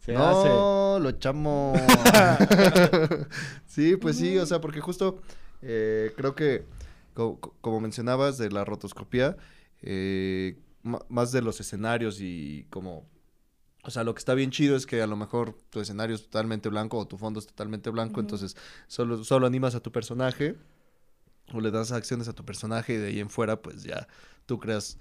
Se 0.01 0.13
no, 0.13 0.99
lo 1.01 1.09
echamos. 1.09 1.79
sí, 3.67 3.97
pues 3.97 4.17
sí, 4.17 4.39
o 4.39 4.47
sea, 4.47 4.61
porque 4.61 4.81
justo 4.81 5.21
eh, 5.63 6.13
creo 6.17 6.35
que, 6.35 6.65
co- 7.15 7.39
co- 7.41 7.55
como 7.61 7.81
mencionabas, 7.81 8.39
de 8.39 8.51
la 8.51 8.65
rotoscopía, 8.65 9.37
eh, 9.83 10.57
más 11.09 11.33
de 11.33 11.43
los 11.43 11.61
escenarios 11.61 12.21
y 12.21 12.67
como... 12.71 13.05
O 13.83 13.91
sea, 13.91 14.03
lo 14.03 14.15
que 14.15 14.19
está 14.19 14.35
bien 14.35 14.51
chido 14.51 14.75
es 14.77 14.85
que 14.87 15.01
a 15.01 15.07
lo 15.07 15.17
mejor 15.17 15.55
tu 15.71 15.81
escenario 15.81 16.17
es 16.17 16.23
totalmente 16.25 16.69
blanco 16.69 16.99
o 16.99 17.07
tu 17.07 17.19
fondo 17.19 17.39
es 17.39 17.47
totalmente 17.47 17.89
blanco, 17.91 18.19
entonces 18.21 18.57
solo, 18.89 19.23
solo 19.23 19.47
animas 19.47 19.77
a 19.77 19.81
tu 19.81 19.93
personaje 19.93 20.57
o 21.53 21.61
le 21.61 21.71
das 21.71 21.93
acciones 21.93 22.27
a 22.27 22.33
tu 22.33 22.45
personaje 22.45 22.95
y 22.95 22.97
de 22.97 23.07
ahí 23.09 23.21
en 23.21 23.31
fuera 23.31 23.63
pues 23.63 23.85
ya 23.85 24.09
tú 24.45 24.59
creas 24.59 24.99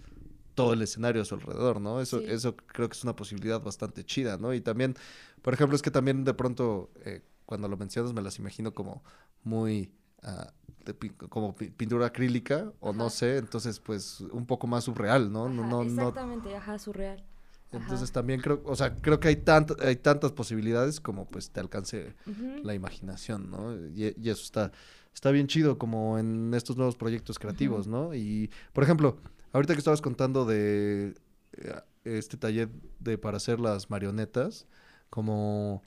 todo 0.56 0.74
el 0.74 0.82
escenario 0.82 1.22
a 1.22 1.26
su 1.26 1.36
alrededor, 1.36 1.80
¿no? 1.82 2.02
Eso, 2.02 2.20
Sí. 2.22 2.26
eso 2.30 2.56
creo 2.56 2.90
que 2.90 2.94
es 2.98 3.04
una 3.04 3.16
posibilidad 3.16 3.62
bastante 3.62 4.04
chida, 4.06 4.38
¿no? 4.38 4.54
Y 4.54 4.62
también, 4.62 4.96
por 5.42 5.54
ejemplo, 5.54 5.76
es 5.76 5.82
que 5.82 5.92
también 5.92 6.24
de 6.24 6.34
pronto, 6.34 6.90
eh, 7.06 7.22
cuando 7.46 7.68
lo 7.68 7.78
mencionas, 7.78 8.14
me 8.14 8.22
las 8.22 8.40
imagino 8.40 8.74
como 8.74 9.04
muy, 9.44 9.92
ah, 10.24 10.52
de 10.86 10.94
como 11.30 11.56
pi- 11.56 11.70
pintura 11.72 12.08
acrílica, 12.08 12.72
o 12.80 12.94
no 12.94 13.10
sé, 13.10 13.38
entonces, 13.38 13.80
pues, 13.80 14.22
un 14.22 14.46
poco 14.46 14.66
más 14.68 14.86
surreal, 14.86 15.32
¿no? 15.32 15.50
no, 15.50 15.62
Ajá, 15.62 15.70
no, 15.72 15.84
no 15.84 16.08
exactamente, 16.08 16.56
ajá, 16.56 16.80
surreal. 16.80 17.24
Ajá. 17.72 17.84
entonces 17.84 18.12
también 18.12 18.40
creo, 18.42 18.62
o 18.66 18.76
sea, 18.76 18.96
creo 18.96 19.20
que 19.20 19.28
hay, 19.28 19.36
tant 19.36 19.72
hay 19.82 19.98
tantas 19.98 20.32
posibilidades 20.32 21.02
como, 21.02 21.26
pues, 21.26 21.50
te 21.50 21.60
alcance 21.60 22.16
la 22.64 22.74
imaginación, 22.74 23.50
¿no? 23.52 23.76
Y, 23.90 24.16
y 24.18 24.30
eso 24.30 24.44
está, 24.44 24.72
está 25.14 25.32
bien 25.32 25.48
chido 25.48 25.78
como 25.78 26.18
en 26.18 26.54
estos 26.54 26.78
nuevos 26.78 26.96
proyectos 26.96 27.38
creativos, 27.40 27.88
¿no? 27.88 28.14
Y, 28.14 28.50
por 28.74 28.84
ejemplo, 28.84 29.18
ahorita 29.56 29.74
que 29.74 29.80
estabas 29.80 30.02
contando 30.02 30.46
de 30.46 31.16
eh, 31.54 31.82
este 32.04 32.36
taller 32.36 32.70
de 33.00 33.18
para 33.18 33.38
hacer 33.38 33.60
las 33.60 33.90
marionetas, 33.90 34.68
como 35.10 35.82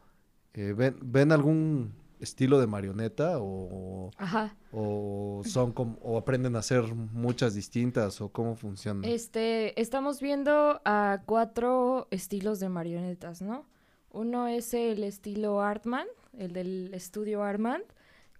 eh, 0.54 0.72
ven, 0.74 0.96
ven 1.02 1.32
algún 1.32 1.92
estilo 2.18 2.58
de 2.58 2.66
marioneta 2.66 3.38
o, 3.38 4.10
Ajá. 4.16 4.56
o 4.72 5.42
son 5.44 5.72
como, 5.72 5.98
o 6.00 6.16
aprenden 6.16 6.56
a 6.56 6.60
hacer 6.60 6.82
muchas 6.94 7.54
distintas 7.54 8.22
o 8.22 8.30
cómo 8.30 8.56
funcionan. 8.56 9.04
Este, 9.04 9.78
estamos 9.80 10.20
viendo 10.20 10.80
a 10.86 11.22
cuatro 11.26 12.08
estilos 12.10 12.60
de 12.60 12.70
marionetas, 12.70 13.42
¿no? 13.42 13.66
Uno 14.10 14.48
es 14.48 14.72
el 14.72 15.04
estilo 15.04 15.60
Artman, 15.60 16.06
el 16.38 16.54
del 16.54 16.94
estudio 16.94 17.42
Artman, 17.42 17.82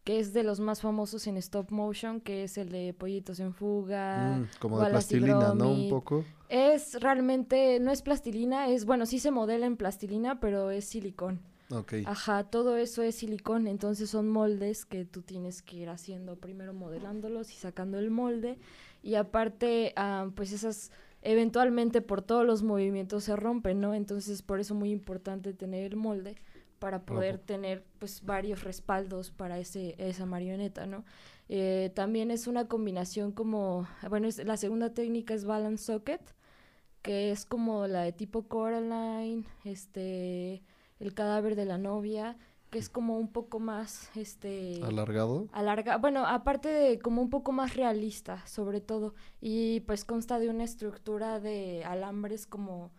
que 0.09 0.19
es 0.19 0.33
de 0.33 0.43
los 0.43 0.59
más 0.59 0.81
famosos 0.81 1.27
en 1.27 1.37
stop 1.37 1.71
motion, 1.71 2.23
que 2.23 2.45
es 2.45 2.57
el 2.57 2.71
de 2.71 2.95
Pollitos 2.95 3.41
en 3.41 3.53
Fuga. 3.53 4.39
Mm, 4.39 4.49
como 4.59 4.81
de 4.81 4.89
plastilina, 4.89 5.53
¿no? 5.53 5.71
Un 5.71 5.91
poco. 5.91 6.25
Es 6.49 6.99
realmente, 6.99 7.79
no 7.79 7.91
es 7.91 8.01
plastilina, 8.01 8.71
es, 8.71 8.87
bueno, 8.87 9.05
sí 9.05 9.19
se 9.19 9.31
modela 9.31 9.67
en 9.67 9.77
plastilina, 9.77 10.41
pero 10.41 10.71
es 10.71 10.87
silicón. 10.87 11.41
Ok. 11.71 11.93
Ajá, 12.07 12.45
todo 12.45 12.79
eso 12.79 13.03
es 13.03 13.17
silicón, 13.17 13.67
entonces 13.67 14.09
son 14.09 14.31
moldes 14.31 14.87
que 14.87 15.05
tú 15.05 15.21
tienes 15.21 15.61
que 15.61 15.77
ir 15.77 15.91
haciendo, 15.91 16.37
primero 16.37 16.73
modelándolos 16.73 17.53
y 17.53 17.57
sacando 17.57 17.99
el 17.99 18.11
molde, 18.11 18.57
y 19.03 19.17
aparte, 19.17 19.93
ah, 19.97 20.31
pues 20.35 20.53
esas 20.53 20.91
eventualmente 21.21 22.01
por 22.01 22.23
todos 22.23 22.47
los 22.47 22.63
movimientos 22.63 23.25
se 23.25 23.37
rompen, 23.37 23.79
¿no? 23.83 23.93
Entonces 23.93 24.41
por 24.41 24.59
eso 24.59 24.75
muy 24.75 24.91
importante 24.91 25.53
tener 25.53 25.85
el 25.85 25.97
molde 25.97 26.37
para 26.79 27.03
poder 27.05 27.39
tener 27.39 27.85
pues 27.99 28.25
varios 28.25 28.63
respaldos 28.65 29.31
para 29.31 29.59
ese, 29.59 29.95
esa 29.99 30.27
marioneta, 30.27 30.87
¿no? 30.87 31.05
Eh, 31.49 31.91
también 31.95 32.31
es 32.31 32.47
una 32.47 32.69
combinación 32.69 33.33
como, 33.33 33.87
bueno, 34.09 34.29
es- 34.29 34.45
la 34.45 34.57
segunda 34.57 34.93
técnica 34.95 35.35
es 35.35 35.45
balance 35.45 35.85
socket, 35.85 36.21
que 37.03 37.31
es 37.31 37.45
como 37.47 37.87
la 37.87 38.03
de 38.03 38.13
tipo 38.13 38.49
Coraline, 38.49 39.45
este, 39.65 40.63
el 41.01 41.15
cadáver 41.15 41.57
de 41.57 41.65
la 41.65 41.79
novia, 41.79 42.37
que 42.71 42.79
es 42.79 42.91
como 42.91 43.19
un 43.19 43.29
poco 43.29 43.61
más, 43.61 44.11
este, 44.15 44.81
Alargado. 44.85 45.49
alarga, 45.53 45.97
bueno, 45.97 46.27
aparte 46.27 46.69
de 46.69 46.99
como 46.99 47.23
un 47.23 47.31
poco 47.31 47.51
más 47.53 47.75
realista, 47.77 48.47
sobre 48.47 48.81
todo, 48.83 49.15
y 49.41 49.81
pues 49.81 50.05
consta 50.05 50.39
de 50.39 50.51
una 50.51 50.65
estructura 50.65 51.41
de 51.41 51.83
alambres 51.85 52.47
como, 52.47 52.91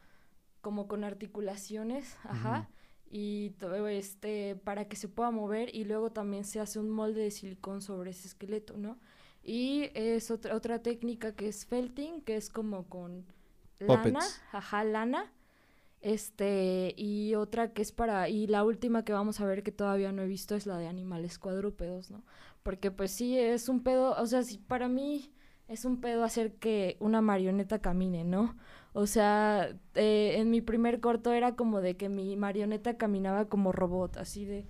como 0.62 0.88
con 0.88 1.04
articulaciones, 1.04 2.18
ajá, 2.24 2.68
y 3.10 3.52
todo 3.60 3.88
este, 3.88 4.56
para 4.64 4.88
que 4.88 4.96
se 4.96 5.08
pueda 5.10 5.32
mover, 5.32 5.74
y 5.76 5.84
luego 5.86 6.12
también 6.12 6.46
se 6.46 6.60
hace 6.60 6.80
un 6.80 6.90
molde 6.90 7.22
de 7.24 7.32
silicón 7.32 7.82
sobre 7.82 8.12
ese 8.12 8.28
esqueleto, 8.28 8.78
¿no? 8.78 9.00
Y 9.44 9.90
es 9.96 10.32
otra, 10.32 10.56
otra 10.56 10.82
técnica 10.84 11.36
que 11.36 11.48
es 11.48 11.66
felting, 11.66 12.22
que 12.22 12.36
es 12.38 12.50
como 12.50 12.88
con 12.90 13.26
lana, 13.80 14.22
Puppets. 14.22 14.42
ajá, 14.52 14.84
lana, 14.84 15.34
Este, 16.02 16.94
y 16.98 17.36
otra 17.36 17.74
que 17.74 17.82
es 17.82 17.92
para, 17.92 18.30
y 18.30 18.48
la 18.48 18.64
última 18.64 19.04
que 19.04 19.12
vamos 19.14 19.42
a 19.42 19.46
ver 19.46 19.64
que 19.64 19.72
todavía 19.74 20.12
no 20.14 20.22
he 20.22 20.28
visto 20.28 20.56
es 20.56 20.66
la 20.66 20.78
de 20.78 20.88
animales 20.88 21.38
cuadrúpedos, 21.40 22.10
¿no? 22.10 22.24
Porque 22.64 22.90
pues 22.92 23.12
sí, 23.12 23.38
es 23.38 23.68
un 23.70 23.84
pedo, 23.84 24.16
o 24.18 24.26
sea, 24.26 24.44
sí, 24.44 24.58
para 24.60 24.88
mí 24.88 25.34
es 25.68 25.84
un 25.86 26.00
pedo 26.02 26.24
hacer 26.24 26.56
que 26.56 26.96
una 27.02 27.22
marioneta 27.22 27.80
camine, 27.80 28.24
¿no? 28.24 28.56
O 28.94 29.06
sea, 29.06 29.70
eh, 29.96 30.36
en 30.38 30.50
mi 30.50 30.62
primer 30.62 31.00
corto 31.00 31.32
era 31.32 31.56
como 31.56 31.82
de 31.82 31.96
que 31.96 32.10
mi 32.10 32.36
marioneta 32.36 32.98
caminaba 32.98 33.46
como 33.46 33.72
robot, 33.72 34.18
así 34.18 34.46
de... 34.46 34.66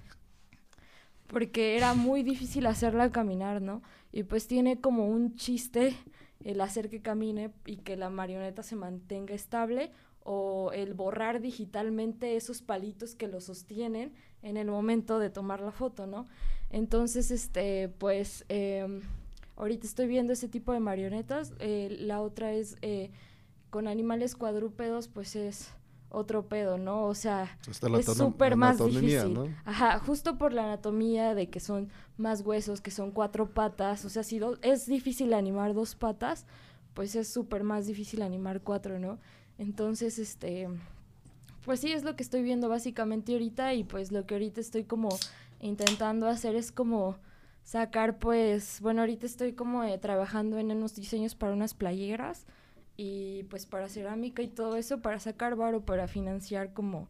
Porque 1.27 1.77
era 1.77 1.93
muy 1.93 2.23
difícil 2.23 2.65
hacerla 2.65 3.11
caminar, 3.11 3.61
¿no? 3.61 3.83
Y 4.11 4.23
pues 4.23 4.47
tiene 4.47 4.81
como 4.81 5.07
un 5.07 5.35
chiste 5.35 5.95
el 6.43 6.59
hacer 6.61 6.89
que 6.89 7.01
camine 7.01 7.51
y 7.65 7.77
que 7.77 7.97
la 7.97 8.09
marioneta 8.09 8.63
se 8.63 8.75
mantenga 8.75 9.35
estable 9.35 9.91
o 10.23 10.71
el 10.73 10.93
borrar 10.93 11.39
digitalmente 11.39 12.35
esos 12.35 12.61
palitos 12.61 13.15
que 13.15 13.27
lo 13.27 13.41
sostienen 13.41 14.13
en 14.41 14.57
el 14.57 14.67
momento 14.67 15.19
de 15.19 15.29
tomar 15.29 15.61
la 15.61 15.71
foto, 15.71 16.07
¿no? 16.07 16.25
Entonces, 16.69 17.31
este, 17.31 17.89
pues, 17.89 18.45
eh, 18.49 19.01
ahorita 19.55 19.85
estoy 19.85 20.07
viendo 20.07 20.33
ese 20.33 20.47
tipo 20.47 20.71
de 20.71 20.79
marionetas. 20.79 21.53
Eh, 21.59 21.97
la 21.99 22.21
otra 22.21 22.53
es 22.53 22.77
eh, 22.81 23.11
con 23.69 23.87
animales 23.87 24.35
cuadrúpedos, 24.35 25.07
pues 25.07 25.35
es 25.35 25.71
otro 26.09 26.47
pedo, 26.47 26.77
¿no? 26.77 27.05
O 27.05 27.13
sea, 27.13 27.57
es 27.69 28.05
súper 28.05 28.55
más 28.55 28.83
difícil. 28.83 29.33
¿no? 29.33 29.47
Ajá, 29.65 29.99
justo 29.99 30.37
por 30.37 30.53
la 30.53 30.63
anatomía 30.63 31.35
de 31.35 31.49
que 31.49 31.59
son 31.59 31.89
más 32.17 32.41
huesos, 32.41 32.81
que 32.81 32.91
son 32.91 33.11
cuatro 33.11 33.51
patas. 33.53 34.05
O 34.05 34.09
sea, 34.09 34.23
si 34.23 34.41
es 34.61 34.87
difícil 34.87 35.33
animar 35.33 35.73
dos 35.73 35.95
patas, 35.95 36.45
pues 36.93 37.15
es 37.15 37.27
súper 37.27 37.63
más 37.63 37.85
difícil 37.85 38.21
animar 38.21 38.61
cuatro, 38.61 38.99
¿no? 38.99 39.19
Entonces, 39.57 40.17
este, 40.19 40.67
pues 41.63 41.79
sí, 41.81 41.91
es 41.91 42.03
lo 42.03 42.15
que 42.15 42.23
estoy 42.23 42.41
viendo 42.41 42.69
básicamente 42.69 43.33
ahorita 43.33 43.73
y 43.73 43.83
pues 43.83 44.11
lo 44.11 44.25
que 44.25 44.35
ahorita 44.35 44.61
estoy 44.61 44.85
como 44.85 45.09
intentando 45.59 46.27
hacer 46.27 46.55
es 46.55 46.71
como 46.71 47.17
sacar 47.63 48.17
pues, 48.17 48.79
bueno, 48.81 49.01
ahorita 49.01 49.27
estoy 49.27 49.53
como 49.53 49.83
eh, 49.83 49.97
trabajando 49.99 50.57
en 50.57 50.71
unos 50.71 50.95
diseños 50.95 51.35
para 51.35 51.53
unas 51.53 51.75
playeras 51.75 52.45
y 53.01 53.43
pues 53.43 53.65
para 53.65 53.87
cerámica 53.87 54.41
y 54.41 54.49
todo 54.49 54.75
eso, 54.75 54.99
para 54.99 55.21
sacar 55.21 55.55
varo, 55.55 55.85
para 55.85 56.09
financiar 56.09 56.73
como 56.73 57.07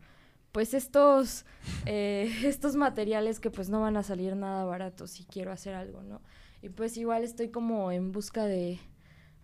pues 0.52 0.76
estos, 0.76 1.46
eh, 1.88 2.32
estos 2.44 2.76
materiales 2.76 3.40
que 3.40 3.50
pues 3.50 3.70
no 3.70 3.82
van 3.82 3.98
a 3.98 4.04
salir 4.04 4.36
nada 4.36 4.66
baratos 4.66 5.10
si 5.10 5.24
quiero 5.24 5.52
hacer 5.52 5.74
algo, 5.74 6.04
¿no? 6.04 6.22
Y 6.62 6.70
pues 6.70 6.96
igual 6.96 7.24
estoy 7.24 7.50
como 7.50 7.92
en 7.92 8.12
busca 8.12 8.46
de, 8.46 8.78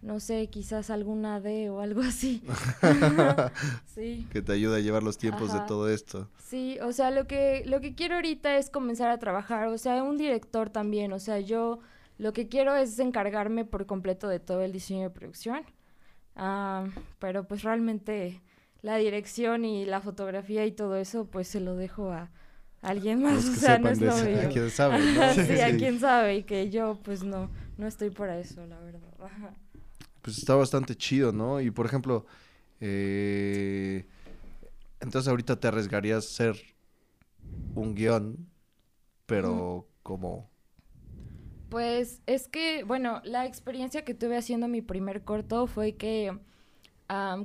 no 0.03 0.19
sé, 0.19 0.45
quizás 0.45 0.91
alguna 0.91 1.39
D 1.41 1.71
o 1.71 1.79
algo 1.79 2.01
así. 2.01 2.43
sí. 3.87 4.27
Que 4.31 4.43
te 4.43 4.51
ayude 4.51 4.77
a 4.77 4.81
llevar 4.81 5.01
los 5.01 5.17
tiempos 5.17 5.51
de 5.51 5.61
todo 5.61 5.89
esto. 5.89 6.29
Sí, 6.37 6.77
o 6.83 6.91
sea, 6.91 7.09
lo 7.09 7.25
que, 7.25 7.63
lo 7.65 7.81
que 7.81 7.95
quiero 7.95 8.17
ahorita 8.17 8.55
es 8.57 8.69
comenzar 8.69 9.09
a 9.09 9.17
trabajar, 9.17 9.69
o 9.69 9.79
sea, 9.79 10.03
un 10.03 10.15
director 10.15 10.69
también, 10.69 11.11
o 11.11 11.17
sea, 11.17 11.39
yo 11.39 11.79
lo 12.19 12.33
que 12.33 12.47
quiero 12.49 12.75
es 12.75 12.99
encargarme 12.99 13.65
por 13.65 13.87
completo 13.87 14.27
de 14.27 14.39
todo 14.39 14.61
el 14.61 14.71
diseño 14.71 15.01
de 15.01 15.09
producción, 15.09 15.65
ah, 16.35 16.85
pero 17.19 17.47
pues 17.47 17.63
realmente 17.63 18.41
la 18.81 18.97
dirección 18.97 19.65
y 19.65 19.85
la 19.85 20.01
fotografía 20.01 20.65
y 20.65 20.71
todo 20.71 20.95
eso, 20.95 21.25
pues 21.25 21.47
se 21.47 21.59
lo 21.59 21.75
dejo 21.75 22.11
a 22.11 22.29
alguien 22.81 23.23
más, 23.23 23.45
o 23.49 23.55
sea, 23.55 23.79
no 23.79 23.89
es 23.89 23.99
lo 23.99 24.13
A 24.13 24.49
quien 24.49 24.69
sabe, 24.69 24.99
¿no? 24.99 25.33
sí, 25.45 25.59
a 25.59 25.75
quien 25.75 25.99
sabe, 25.99 26.37
y 26.37 26.43
que 26.43 26.69
yo 26.69 26.99
pues 27.03 27.23
no, 27.23 27.49
no 27.77 27.87
estoy 27.87 28.11
para 28.11 28.39
eso, 28.39 28.65
la 28.67 28.79
verdad. 28.79 29.01
pues 30.21 30.37
está 30.37 30.55
bastante 30.55 30.95
chido, 30.95 31.31
¿no? 31.31 31.61
Y 31.61 31.71
por 31.71 31.87
ejemplo, 31.87 32.25
eh, 32.79 34.05
entonces 34.99 35.29
ahorita 35.29 35.59
te 35.59 35.67
arriesgarías 35.67 36.25
a 36.25 36.29
ser 36.29 36.55
un 37.73 37.95
guion, 37.95 38.47
pero 39.25 39.87
como... 40.03 40.49
Pues 41.69 42.21
es 42.25 42.47
que, 42.47 42.83
bueno, 42.83 43.21
la 43.23 43.45
experiencia 43.45 44.05
que 44.05 44.13
tuve 44.13 44.37
haciendo 44.37 44.67
mi 44.67 44.81
primer 44.81 45.23
corto 45.23 45.67
fue 45.67 45.95
que 45.95 46.37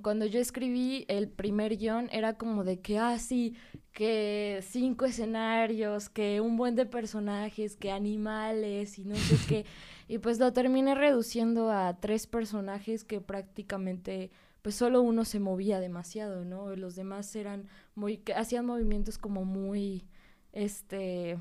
cuando 0.03 0.25
yo 0.27 0.41
escribí 0.41 1.05
el 1.09 1.29
primer 1.29 1.77
guion 1.77 2.09
era 2.13 2.39
como 2.39 2.65
de 2.65 2.81
que, 2.81 2.99
ah, 2.99 3.19
sí, 3.19 3.57
que 3.93 4.61
cinco 4.63 5.05
escenarios, 5.05 6.09
que 6.09 6.41
un 6.41 6.57
buen 6.57 6.77
de 6.77 6.87
personajes, 6.87 7.77
que 7.77 7.91
animales 7.91 8.99
y 8.99 9.05
no 9.05 9.17
sé 9.17 9.39
qué. 9.49 9.67
Y 10.09 10.19
pues 10.19 10.39
lo 10.39 10.53
terminé 10.53 10.95
reduciendo 10.95 11.71
a 11.71 11.99
tres 12.01 12.27
personajes 12.27 13.05
que 13.05 13.21
prácticamente, 13.21 14.31
pues 14.63 14.75
solo 14.75 15.03
uno 15.03 15.25
se 15.25 15.41
movía 15.41 15.81
demasiado, 15.81 16.45
¿no? 16.45 16.75
Los 16.77 16.97
demás 16.97 17.35
eran 17.37 17.69
muy, 17.95 18.23
hacían 18.35 18.67
movimientos 18.67 19.19
como 19.19 19.45
muy, 19.45 20.05
este, 20.53 21.39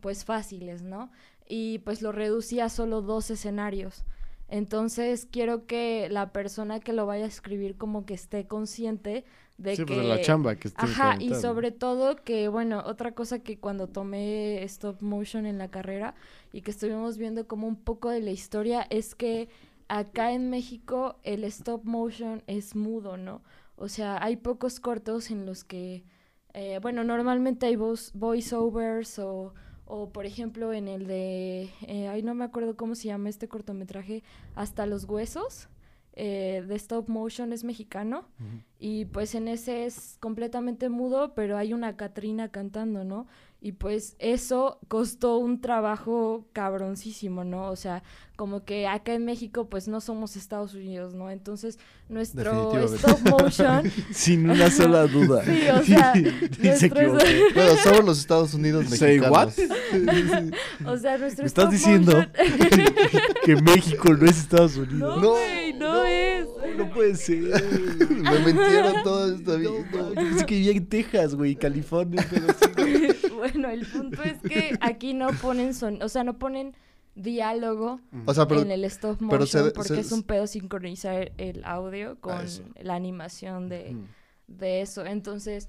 pues 0.00 0.24
fáciles, 0.24 0.82
¿no? 0.82 1.10
Y 1.48 1.78
pues 1.80 2.02
lo 2.02 2.12
reducí 2.12 2.60
a 2.60 2.68
solo 2.68 3.02
dos 3.02 3.30
escenarios. 3.30 4.04
Entonces 4.48 5.26
quiero 5.30 5.66
que 5.66 6.08
la 6.10 6.30
persona 6.32 6.78
que 6.78 6.92
lo 6.92 7.06
vaya 7.06 7.24
a 7.24 7.28
escribir 7.28 7.76
como 7.76 8.04
que 8.04 8.12
esté 8.12 8.46
consciente 8.46 9.24
de 9.56 9.76
sí, 9.76 9.84
que... 9.84 9.94
Pues 9.94 9.98
de 9.98 10.04
la 10.04 10.20
chamba 10.20 10.56
que 10.56 10.68
esté 10.68 10.84
Ajá, 10.84 11.16
y 11.18 11.34
sobre 11.34 11.70
todo 11.70 12.16
que, 12.16 12.48
bueno, 12.48 12.82
otra 12.84 13.12
cosa 13.12 13.38
que 13.38 13.58
cuando 13.58 13.86
tomé 13.86 14.62
stop 14.64 15.00
motion 15.00 15.46
en 15.46 15.56
la 15.56 15.68
carrera 15.68 16.14
y 16.52 16.60
que 16.60 16.70
estuvimos 16.70 17.16
viendo 17.16 17.46
como 17.46 17.66
un 17.66 17.76
poco 17.76 18.10
de 18.10 18.20
la 18.20 18.30
historia 18.30 18.86
es 18.90 19.14
que 19.14 19.48
acá 19.88 20.32
en 20.32 20.50
México 20.50 21.16
el 21.22 21.44
stop 21.44 21.84
motion 21.84 22.42
es 22.46 22.76
mudo, 22.76 23.16
¿no? 23.16 23.42
O 23.76 23.88
sea, 23.88 24.22
hay 24.22 24.36
pocos 24.36 24.80
cortos 24.80 25.30
en 25.30 25.46
los 25.46 25.64
que, 25.64 26.04
eh, 26.52 26.78
bueno, 26.82 27.04
normalmente 27.04 27.66
hay 27.66 27.76
voiceovers 27.76 29.18
o 29.18 29.54
o 29.94 30.08
por 30.08 30.24
ejemplo 30.24 30.72
en 30.72 30.88
el 30.88 31.06
de, 31.06 31.68
eh, 31.82 32.08
ay 32.08 32.22
no 32.22 32.32
me 32.32 32.44
acuerdo 32.44 32.78
cómo 32.78 32.94
se 32.94 33.08
llama 33.08 33.28
este 33.28 33.46
cortometraje, 33.46 34.22
Hasta 34.54 34.86
los 34.86 35.04
Huesos, 35.04 35.68
eh, 36.14 36.64
de 36.66 36.74
stop 36.76 37.10
motion 37.10 37.52
es 37.52 37.62
mexicano 37.62 38.24
y 38.78 39.04
pues 39.04 39.34
en 39.34 39.48
ese 39.48 39.84
es 39.84 40.16
completamente 40.18 40.88
mudo, 40.88 41.34
pero 41.34 41.58
hay 41.58 41.74
una 41.74 41.94
Catrina 41.98 42.48
cantando, 42.48 43.04
¿no? 43.04 43.26
Y 43.64 43.72
pues 43.72 44.16
eso 44.18 44.80
costó 44.88 45.36
un 45.38 45.60
trabajo 45.60 46.48
cabroncísimo, 46.52 47.44
¿no? 47.44 47.70
O 47.70 47.76
sea, 47.76 48.02
como 48.34 48.64
que 48.64 48.88
acá 48.88 49.14
en 49.14 49.24
México 49.24 49.68
pues 49.68 49.86
no 49.86 50.00
somos 50.00 50.34
Estados 50.34 50.74
Unidos, 50.74 51.14
¿no? 51.14 51.30
Entonces 51.30 51.78
nuestro 52.08 52.76
stop 52.86 53.20
motion... 53.30 53.88
Sin 54.12 54.50
una 54.50 54.68
sola 54.68 55.06
duda. 55.06 55.44
sí, 55.44 55.68
o 55.68 55.82
sea... 55.84 56.12
nuestro... 56.58 57.12
bueno, 57.54 57.76
somos 57.84 58.04
los 58.04 58.18
Estados 58.18 58.52
Unidos 58.52 58.90
mexicanos. 58.90 59.54
o 60.84 60.96
sea, 60.96 61.18
nuestro 61.18 61.44
¿Me 61.44 61.46
estás 61.46 61.70
diciendo 61.70 62.20
que 63.44 63.54
México 63.62 64.12
no 64.12 64.26
es 64.26 64.38
Estados 64.38 64.76
Unidos? 64.76 65.22
No, 65.22 65.36
no, 65.78 65.78
no, 65.78 66.04
es. 66.04 66.48
No 66.76 66.92
puede 66.92 67.14
ser. 67.14 67.62
Me 68.08 68.38
mentieron 68.40 69.04
toda 69.04 69.36
esta 69.36 69.54
vida. 69.54 69.70
yo 69.70 70.14
pensé 70.14 70.46
que 70.46 70.54
vivía 70.56 70.72
en 70.72 70.86
Texas, 70.86 71.36
güey, 71.36 71.54
California, 71.54 72.26
pero 72.28 72.46
sí. 72.48 73.31
Bueno, 73.42 73.70
el 73.70 73.84
punto 73.86 74.22
es 74.22 74.38
que 74.40 74.76
aquí 74.80 75.14
no 75.14 75.28
ponen 75.40 75.74
son, 75.74 76.00
o 76.00 76.08
sea, 76.08 76.22
no 76.22 76.38
ponen 76.38 76.76
diálogo 77.16 78.00
en 78.12 78.70
el 78.70 78.84
stop 78.84 79.20
motion 79.20 79.72
porque 79.74 79.98
es 80.00 80.12
un 80.12 80.22
pedo 80.22 80.46
sincronizar 80.46 81.32
el 81.36 81.64
audio 81.64 82.20
con 82.20 82.38
la 82.80 82.94
animación 82.94 83.68
de, 83.68 83.96
de 84.46 84.80
eso. 84.80 85.04
Entonces, 85.04 85.68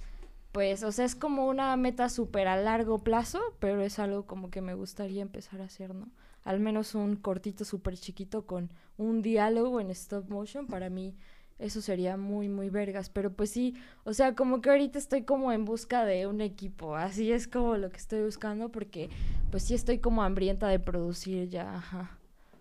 pues, 0.51 0.83
o 0.83 0.91
sea, 0.91 1.05
es 1.05 1.15
como 1.15 1.47
una 1.47 1.75
meta 1.75 2.09
súper 2.09 2.47
a 2.47 2.55
largo 2.55 2.99
plazo, 2.99 3.41
pero 3.59 3.81
es 3.81 3.97
algo 3.97 4.27
como 4.27 4.51
que 4.51 4.61
me 4.61 4.75
gustaría 4.75 5.23
empezar 5.23 5.61
a 5.61 5.65
hacer, 5.65 5.95
¿no? 5.95 6.11
Al 6.43 6.59
menos 6.59 6.93
un 6.93 7.15
cortito 7.15 7.65
súper 7.65 7.97
chiquito 7.97 8.45
con 8.45 8.69
un 8.97 9.21
diálogo 9.21 9.81
en 9.81 9.89
stop 9.89 10.29
motion 10.29 10.67
para 10.67 10.89
mí 10.89 11.15
eso 11.59 11.81
sería 11.81 12.17
muy, 12.17 12.49
muy 12.49 12.69
vergas. 12.69 13.09
Pero 13.09 13.31
pues 13.31 13.49
sí, 13.49 13.75
o 14.03 14.13
sea, 14.13 14.35
como 14.35 14.61
que 14.61 14.69
ahorita 14.69 14.99
estoy 14.99 15.23
como 15.23 15.51
en 15.51 15.65
busca 15.65 16.05
de 16.05 16.27
un 16.27 16.41
equipo. 16.41 16.95
Así 16.95 17.31
es 17.31 17.47
como 17.47 17.77
lo 17.77 17.89
que 17.89 17.97
estoy 17.97 18.23
buscando 18.23 18.69
porque 18.69 19.09
pues 19.51 19.63
sí 19.63 19.73
estoy 19.73 19.99
como 19.99 20.23
hambrienta 20.23 20.67
de 20.67 20.79
producir 20.79 21.49
ya. 21.49 21.75
Ajá. 21.75 22.17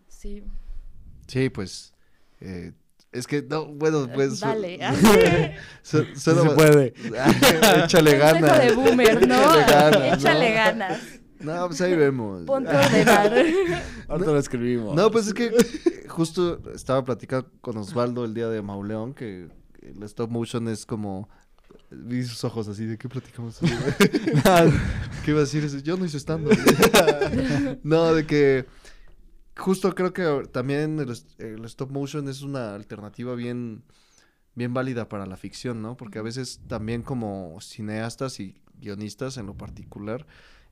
Sí. 0.08 0.42
Sí, 1.26 1.48
pues... 1.50 1.94
Eh, 2.40 2.72
es 3.12 3.26
que, 3.26 3.42
no, 3.42 3.66
bueno, 3.66 4.08
pues... 4.12 4.40
Dale. 4.40 4.78
se 5.82 6.02
puede. 6.54 6.94
Échale 7.84 8.16
ganas. 8.16 8.58
de 8.58 8.72
boomer, 8.72 9.28
¿no? 9.28 10.14
Échale 10.14 10.52
ganas. 10.52 11.21
No, 11.42 11.66
pues 11.66 11.80
ahí 11.80 11.96
vemos. 11.96 12.44
Punto 12.44 12.70
de 12.92 13.04
dar. 13.04 13.32
Ahorita 14.08 14.30
lo 14.30 14.38
escribimos. 14.38 14.94
No, 14.94 15.10
pues 15.10 15.28
es 15.28 15.34
que 15.34 15.52
justo 16.08 16.60
estaba 16.74 17.04
platicando 17.04 17.48
con 17.60 17.76
Osvaldo 17.76 18.24
el 18.24 18.34
día 18.34 18.48
de 18.48 18.62
Mauleón 18.62 19.14
que 19.14 19.48
el 19.82 20.02
stop 20.04 20.30
motion 20.30 20.68
es 20.68 20.86
como 20.86 21.28
vi 21.90 22.22
sus 22.24 22.44
ojos 22.44 22.68
así 22.68 22.86
de 22.86 22.96
qué 22.96 23.08
platicamos 23.08 23.58
qué 25.24 25.30
iba 25.30 25.38
a 25.38 25.40
decir 25.40 25.82
yo 25.82 25.96
no 25.96 26.04
hice 26.04 26.16
estando 26.16 26.50
no 27.82 28.14
de 28.14 28.26
que 28.26 28.66
justo 29.56 29.94
creo 29.94 30.12
que 30.12 30.48
también 30.52 31.00
el, 31.00 31.14
el, 31.38 31.64
stop 31.64 31.90
motion 31.90 32.28
es 32.28 32.42
una 32.42 32.74
alternativa 32.74 33.34
bien 33.34 33.82
bien 34.54 34.74
válida 34.74 35.08
para 35.08 35.26
la 35.26 35.36
ficción, 35.36 35.82
¿no? 35.82 35.96
Porque 35.96 36.18
a 36.18 36.22
veces 36.22 36.60
también 36.66 37.02
como 37.02 37.58
cineastas 37.60 38.40
y 38.40 38.60
guionistas 38.74 39.36
en 39.36 39.46
lo 39.46 39.56
particular, 39.56 40.26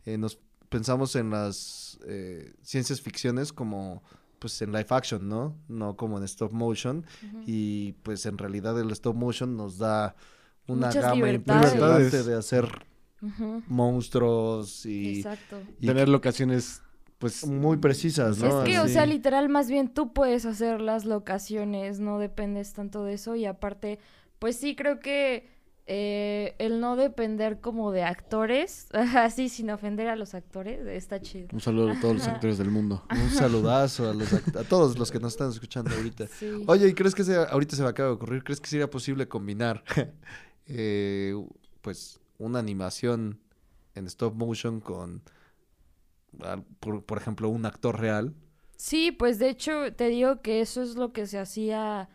eh, 0.04 0.18
nos 0.18 0.38
pensamos 0.70 1.16
en 1.16 1.28
las 1.30 1.98
eh, 2.06 2.54
ciencias 2.62 3.02
ficciones 3.02 3.52
como 3.52 4.02
pues 4.38 4.62
en 4.62 4.72
live 4.72 4.86
action, 4.88 5.28
¿no? 5.28 5.54
No 5.68 5.96
como 5.96 6.16
en 6.16 6.24
stop 6.24 6.52
motion. 6.52 7.04
Y 7.44 7.92
pues 8.02 8.24
en 8.24 8.38
realidad 8.38 8.80
el 8.80 8.90
stop 8.92 9.14
motion 9.14 9.54
nos 9.54 9.76
da 9.76 10.16
una 10.66 10.86
Muchas 10.86 11.02
gama 11.02 11.30
impresionante 11.30 12.22
de 12.22 12.34
hacer 12.34 12.86
monstruos 13.68 14.86
y, 14.86 15.18
Exacto. 15.18 15.60
y 15.78 15.88
Tener 15.88 16.08
locaciones, 16.08 16.80
pues, 17.18 17.46
muy 17.46 17.76
precisas, 17.76 18.38
¿no? 18.38 18.62
Es 18.62 18.70
que, 18.70 18.80
o 18.80 18.88
sea, 18.88 19.04
literal, 19.04 19.50
más 19.50 19.68
bien 19.68 19.92
tú 19.92 20.14
puedes 20.14 20.46
hacer 20.46 20.80
las 20.80 21.04
locaciones, 21.04 22.00
no 22.00 22.18
dependes 22.18 22.72
tanto 22.72 23.04
de 23.04 23.14
eso. 23.14 23.36
Y 23.36 23.44
aparte, 23.44 23.98
pues 24.38 24.56
sí, 24.56 24.74
creo 24.74 25.00
que 25.00 25.50
eh, 25.92 26.54
el 26.60 26.78
no 26.78 26.94
depender 26.94 27.60
como 27.60 27.90
de 27.90 28.04
actores, 28.04 28.86
así 29.16 29.48
sin 29.48 29.70
ofender 29.70 30.06
a 30.06 30.14
los 30.14 30.34
actores, 30.34 30.86
está 30.86 31.20
chido. 31.20 31.48
un 31.52 31.60
saludo 31.60 31.90
a 31.90 32.00
todos 32.00 32.14
los 32.14 32.28
actores 32.28 32.58
del 32.58 32.70
mundo. 32.70 33.04
Un 33.10 33.30
saludazo 33.30 34.08
a, 34.08 34.14
los 34.14 34.32
a 34.32 34.62
todos 34.68 34.96
los 34.96 35.10
que 35.10 35.18
nos 35.18 35.32
están 35.32 35.50
escuchando 35.50 35.92
ahorita. 35.92 36.28
Sí. 36.28 36.62
Oye, 36.68 36.86
¿y 36.86 36.94
crees 36.94 37.12
que 37.12 37.24
ahorita 37.34 37.74
se 37.74 37.82
me 37.82 37.88
acaba 37.88 38.10
de 38.10 38.14
ocurrir, 38.14 38.44
crees 38.44 38.60
que 38.60 38.68
sería 38.68 38.88
posible 38.88 39.26
combinar, 39.26 39.82
eh, 40.68 41.34
pues, 41.80 42.20
una 42.38 42.60
animación 42.60 43.40
en 43.96 44.06
stop 44.06 44.36
motion 44.36 44.78
con, 44.78 45.24
por, 46.78 47.04
por 47.04 47.18
ejemplo, 47.18 47.48
un 47.48 47.66
actor 47.66 47.98
real? 47.98 48.32
Sí, 48.76 49.10
pues 49.10 49.40
de 49.40 49.48
hecho 49.48 49.92
te 49.96 50.06
digo 50.06 50.40
que 50.40 50.60
eso 50.60 50.82
es 50.82 50.94
lo 50.94 51.12
que 51.12 51.26
se 51.26 51.40
hacía 51.40 52.08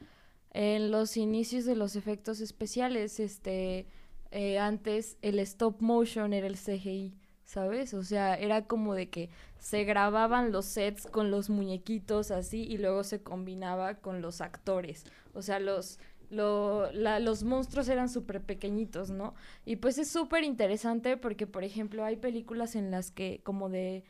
en 0.56 0.90
los 0.92 1.18
inicios 1.18 1.66
de 1.66 1.76
los 1.76 1.96
efectos 1.96 2.40
especiales. 2.42 3.20
Este, 3.20 3.88
eh, 4.32 4.58
antes 4.60 5.18
el 5.22 5.40
stop 5.40 5.82
motion 5.82 6.34
era 6.34 6.48
el 6.48 6.58
CGI, 6.58 7.14
¿sabes? 7.44 7.94
O 7.94 8.04
sea, 8.04 8.36
era 8.36 8.66
como 8.68 8.94
de 8.96 9.10
que 9.10 9.30
se 9.60 9.84
grababan 9.84 10.52
los 10.52 10.66
sets 10.66 11.08
con 11.08 11.32
los 11.32 11.50
muñequitos 11.50 12.32
así 12.32 12.64
y 12.64 12.78
luego 12.78 13.04
se 13.04 13.22
combinaba 13.22 13.96
con 13.96 14.22
los 14.22 14.42
actores. 14.42 15.06
O 15.34 15.42
sea, 15.42 15.60
los, 15.60 16.00
lo- 16.30 16.92
la- 16.92 17.20
los 17.20 17.44
monstruos 17.44 17.88
eran 17.90 18.10
súper 18.10 18.42
pequeñitos, 18.42 19.10
¿no? 19.10 19.34
Y 19.66 19.78
pues 19.78 19.98
es 19.98 20.10
súper 20.10 20.44
interesante 20.44 21.18
porque, 21.18 21.48
por 21.48 21.64
ejemplo, 21.64 22.04
hay 22.06 22.16
películas 22.18 22.76
en 22.76 22.92
las 22.92 23.12
que 23.12 23.42
como 23.44 23.70
de 23.70 24.04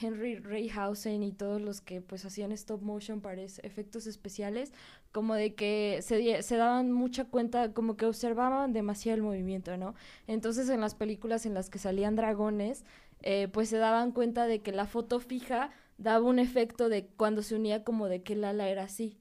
Henry 0.00 0.36
Rayhausen 0.36 1.22
y 1.22 1.32
todos 1.32 1.60
los 1.60 1.80
que 1.80 2.00
pues 2.00 2.24
hacían 2.24 2.52
stop 2.52 2.82
motion 2.82 3.20
para 3.20 3.42
efectos 3.42 4.06
especiales, 4.06 4.72
como 5.12 5.34
de 5.34 5.54
que 5.54 6.00
se, 6.02 6.42
se 6.42 6.56
daban 6.56 6.92
mucha 6.92 7.24
cuenta, 7.24 7.72
como 7.72 7.96
que 7.96 8.06
observaban 8.06 8.72
demasiado 8.72 9.16
el 9.16 9.22
movimiento, 9.22 9.76
¿no? 9.76 9.94
Entonces 10.26 10.68
en 10.68 10.80
las 10.80 10.94
películas 10.94 11.46
en 11.46 11.54
las 11.54 11.70
que 11.70 11.78
salían 11.78 12.16
dragones, 12.16 12.84
eh, 13.22 13.48
pues 13.48 13.68
se 13.68 13.78
daban 13.78 14.12
cuenta 14.12 14.46
de 14.46 14.62
que 14.62 14.72
la 14.72 14.86
foto 14.86 15.20
fija 15.20 15.70
daba 15.96 16.24
un 16.24 16.38
efecto 16.38 16.88
de 16.88 17.06
cuando 17.06 17.42
se 17.42 17.54
unía 17.54 17.84
como 17.84 18.08
de 18.08 18.22
que 18.22 18.32
el 18.32 18.44
ala 18.44 18.68
era 18.68 18.84
así, 18.84 19.18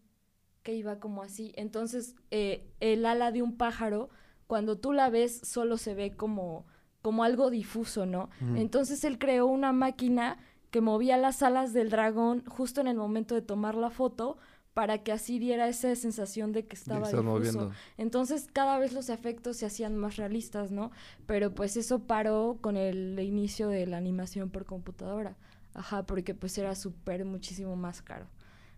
que 0.64 0.74
iba 0.74 1.00
como 1.00 1.22
así. 1.22 1.54
Entonces 1.56 2.16
eh, 2.32 2.68
el 2.80 3.06
ala 3.06 3.32
de 3.32 3.44
un 3.44 3.58
pájaro, 3.58 4.10
cuando 4.48 4.78
tú 4.78 4.92
la 4.92 5.10
ves, 5.10 5.40
solo 5.44 5.78
se 5.78 5.94
ve 5.94 6.16
como, 6.16 6.66
como 7.04 7.24
algo 7.24 7.52
difuso, 7.52 8.06
¿no? 8.08 8.30
Ujú. 8.42 8.56
Entonces 8.56 9.04
él 9.04 9.20
creó 9.20 9.46
una 9.46 9.72
máquina 9.72 10.40
que 10.74 10.82
movía 10.82 11.18
las 11.18 11.44
alas 11.44 11.72
del 11.72 11.92
dragón 11.92 12.44
justo 12.48 12.82
en 12.82 12.88
el 12.88 12.98
momento 12.98 13.36
de 13.36 13.44
tomar 13.44 13.76
la 13.76 13.92
foto 13.92 14.38
para 14.74 15.04
que 15.04 15.12
así 15.12 15.38
diera 15.38 15.68
esa 15.68 15.96
sensación 15.96 16.52
de 16.52 16.66
que 16.66 16.76
estaba 16.76 17.10
difuso. 17.10 17.22
moviendo. 17.22 17.72
Entonces 18.00 18.50
cada 18.52 18.80
vez 18.80 18.92
los 18.92 19.10
efectos 19.10 19.58
se 19.58 19.68
hacían 19.68 19.96
más 19.96 20.16
realistas, 20.16 20.72
¿no? 20.72 20.90
Pero 21.28 21.54
pues 21.54 21.78
eso 21.78 22.00
paró 22.00 22.58
con 22.60 22.76
el 22.76 23.20
inicio 23.20 23.68
de 23.68 23.86
la 23.86 23.98
animación 23.98 24.50
por 24.50 24.66
computadora. 24.66 25.38
Ajá, 25.76 26.08
porque 26.08 26.34
pues 26.34 26.58
era 26.58 26.74
súper 26.74 27.24
muchísimo 27.24 27.76
más 27.76 28.02
caro. 28.02 28.26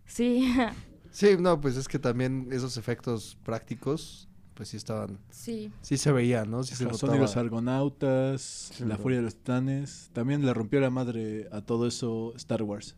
Sí, 0.04 0.52
Sí, 1.10 1.38
no, 1.40 1.58
pues 1.62 1.78
es 1.78 1.88
que 1.88 1.98
también 1.98 2.48
esos 2.52 2.76
efectos 2.76 3.38
prácticos, 3.42 4.25
pues 4.56 4.70
sí 4.70 4.78
estaban, 4.78 5.18
sí. 5.30 5.70
sí 5.82 5.98
se 5.98 6.10
veían, 6.10 6.50
¿no? 6.50 6.64
Sí 6.64 6.74
se 6.74 6.84
Los 6.84 6.98
Sonic 6.98 7.20
los 7.20 7.30
notaba. 7.30 7.44
Argonautas, 7.44 8.72
La 8.80 8.86
claro. 8.86 9.02
Furia 9.02 9.18
de 9.18 9.24
los 9.24 9.36
Titanes. 9.36 10.10
También 10.14 10.44
le 10.44 10.54
rompió 10.54 10.80
la 10.80 10.88
madre 10.90 11.46
a 11.52 11.60
todo 11.60 11.86
eso 11.86 12.32
Star 12.36 12.62
Wars. 12.62 12.96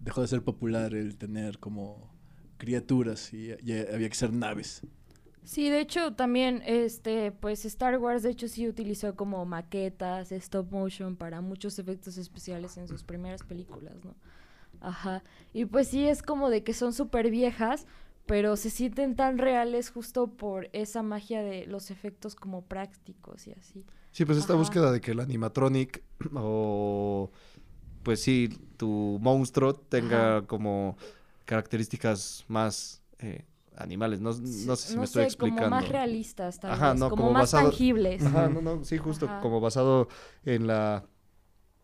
Dejó 0.00 0.22
de 0.22 0.28
ser 0.28 0.42
popular 0.42 0.94
el 0.94 1.16
tener 1.16 1.58
como 1.58 2.10
criaturas 2.56 3.32
y 3.34 3.48
ya 3.62 3.84
había 3.92 4.08
que 4.08 4.14
ser 4.14 4.32
naves. 4.32 4.82
Sí, 5.44 5.68
de 5.70 5.80
hecho 5.80 6.14
también, 6.14 6.62
este, 6.66 7.32
pues 7.32 7.64
Star 7.64 7.98
Wars 7.98 8.22
de 8.22 8.30
hecho 8.30 8.48
sí 8.48 8.66
utilizó 8.68 9.14
como 9.14 9.44
maquetas, 9.44 10.32
stop 10.32 10.70
motion 10.72 11.16
para 11.16 11.40
muchos 11.40 11.78
efectos 11.78 12.18
especiales 12.18 12.76
en 12.76 12.88
sus 12.88 13.02
primeras 13.02 13.42
películas, 13.42 13.94
¿no? 14.04 14.14
Ajá. 14.80 15.22
Y 15.52 15.64
pues 15.64 15.88
sí 15.88 16.06
es 16.06 16.22
como 16.22 16.50
de 16.50 16.64
que 16.64 16.72
son 16.74 16.92
súper 16.92 17.30
viejas, 17.30 17.86
pero 18.28 18.56
se 18.56 18.68
sienten 18.70 19.16
tan 19.16 19.38
reales 19.38 19.90
justo 19.90 20.28
por 20.28 20.68
esa 20.72 21.02
magia 21.02 21.42
de 21.42 21.66
los 21.66 21.90
efectos 21.90 22.36
como 22.36 22.62
prácticos 22.66 23.46
y 23.48 23.52
así. 23.52 23.84
Sí, 24.12 24.24
pues 24.24 24.38
esta 24.38 24.52
Ajá. 24.52 24.58
búsqueda 24.60 24.92
de 24.92 25.00
que 25.00 25.10
el 25.12 25.20
animatronic 25.20 26.04
o 26.34 27.32
pues 28.02 28.20
sí, 28.22 28.48
tu 28.76 29.18
monstruo 29.20 29.74
tenga 29.74 30.36
Ajá. 30.38 30.46
como 30.46 30.96
características 31.46 32.44
más 32.48 33.02
eh, 33.18 33.44
animales. 33.76 34.20
No, 34.20 34.30
no 34.30 34.36
sé 34.36 34.88
si 34.88 34.94
no 34.94 35.00
me 35.00 35.04
estoy 35.06 35.22
como 35.22 35.24
explicando. 35.24 35.70
más 35.76 35.88
realistas 35.88 36.60
tal 36.60 36.72
Ajá, 36.72 36.90
vez, 36.92 37.00
no, 37.00 37.08
como, 37.10 37.22
como 37.22 37.32
más 37.34 37.50
basado- 37.52 37.70
tangibles. 37.70 38.22
Ajá, 38.26 38.48
no, 38.50 38.60
no, 38.60 38.84
sí, 38.84 38.98
justo 38.98 39.26
Ajá. 39.26 39.40
como 39.40 39.60
basado 39.60 40.08
en 40.44 40.66
la 40.66 41.06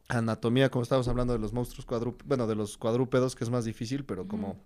anatomía, 0.08 0.70
como 0.70 0.82
estábamos 0.82 1.08
hablando 1.08 1.32
de 1.32 1.38
los 1.38 1.52
monstruos 1.54 1.86
cuadrúpedos, 1.86 2.28
bueno, 2.28 2.46
de 2.46 2.54
los 2.54 2.76
cuadrúpedos, 2.76 3.34
que 3.34 3.44
es 3.44 3.50
más 3.50 3.64
difícil, 3.64 4.04
pero 4.04 4.28
como. 4.28 4.58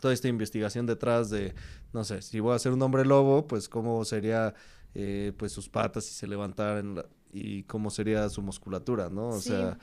Toda 0.00 0.14
esta 0.14 0.28
investigación 0.28 0.86
detrás 0.86 1.30
de, 1.30 1.54
no 1.92 2.04
sé, 2.04 2.22
si 2.22 2.40
voy 2.40 2.54
a 2.54 2.58
ser 2.58 2.72
un 2.72 2.82
hombre 2.82 3.04
lobo, 3.04 3.46
pues 3.46 3.68
cómo 3.68 4.04
sería, 4.04 4.54
eh, 4.94 5.32
pues 5.36 5.52
sus 5.52 5.68
patas 5.68 6.04
si 6.06 6.14
se 6.14 6.26
levantaran 6.26 6.96
la- 6.96 7.06
y 7.32 7.64
cómo 7.64 7.90
sería 7.90 8.28
su 8.30 8.42
musculatura, 8.42 9.10
¿no? 9.10 9.34
O 9.34 9.40
Sí. 9.40 9.48
sea, 9.48 9.78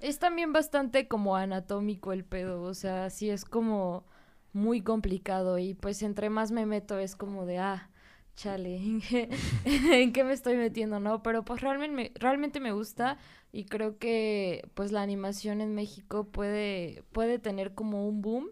Es 0.00 0.18
también 0.18 0.52
bastante 0.52 1.08
como 1.08 1.36
anatómico 1.36 2.12
el 2.12 2.24
pedo, 2.24 2.62
o 2.62 2.74
sea, 2.74 3.10
sí 3.10 3.30
es 3.30 3.44
como 3.44 4.04
muy 4.52 4.82
complicado 4.82 5.58
y 5.58 5.74
pues 5.74 6.02
entre 6.02 6.30
más 6.30 6.50
me 6.52 6.66
meto 6.66 6.98
es 6.98 7.16
como 7.16 7.46
de, 7.46 7.58
ah, 7.58 7.90
chale, 8.36 8.76
¿en 8.76 9.00
qué, 9.00 9.28
en 9.64 10.12
qué 10.12 10.24
me 10.24 10.32
estoy 10.32 10.56
metiendo, 10.56 11.00
no? 11.00 11.22
Pero 11.22 11.44
pues 11.44 11.60
realmente 11.62 11.94
me, 11.96 12.12
realmente 12.16 12.60
me 12.60 12.72
gusta 12.72 13.18
y 13.52 13.64
creo 13.66 13.98
que 13.98 14.68
pues 14.74 14.92
la 14.92 15.02
animación 15.02 15.60
en 15.60 15.74
México 15.74 16.24
puede, 16.30 17.02
puede 17.12 17.38
tener 17.38 17.74
como 17.74 18.06
un 18.08 18.20
boom 18.22 18.48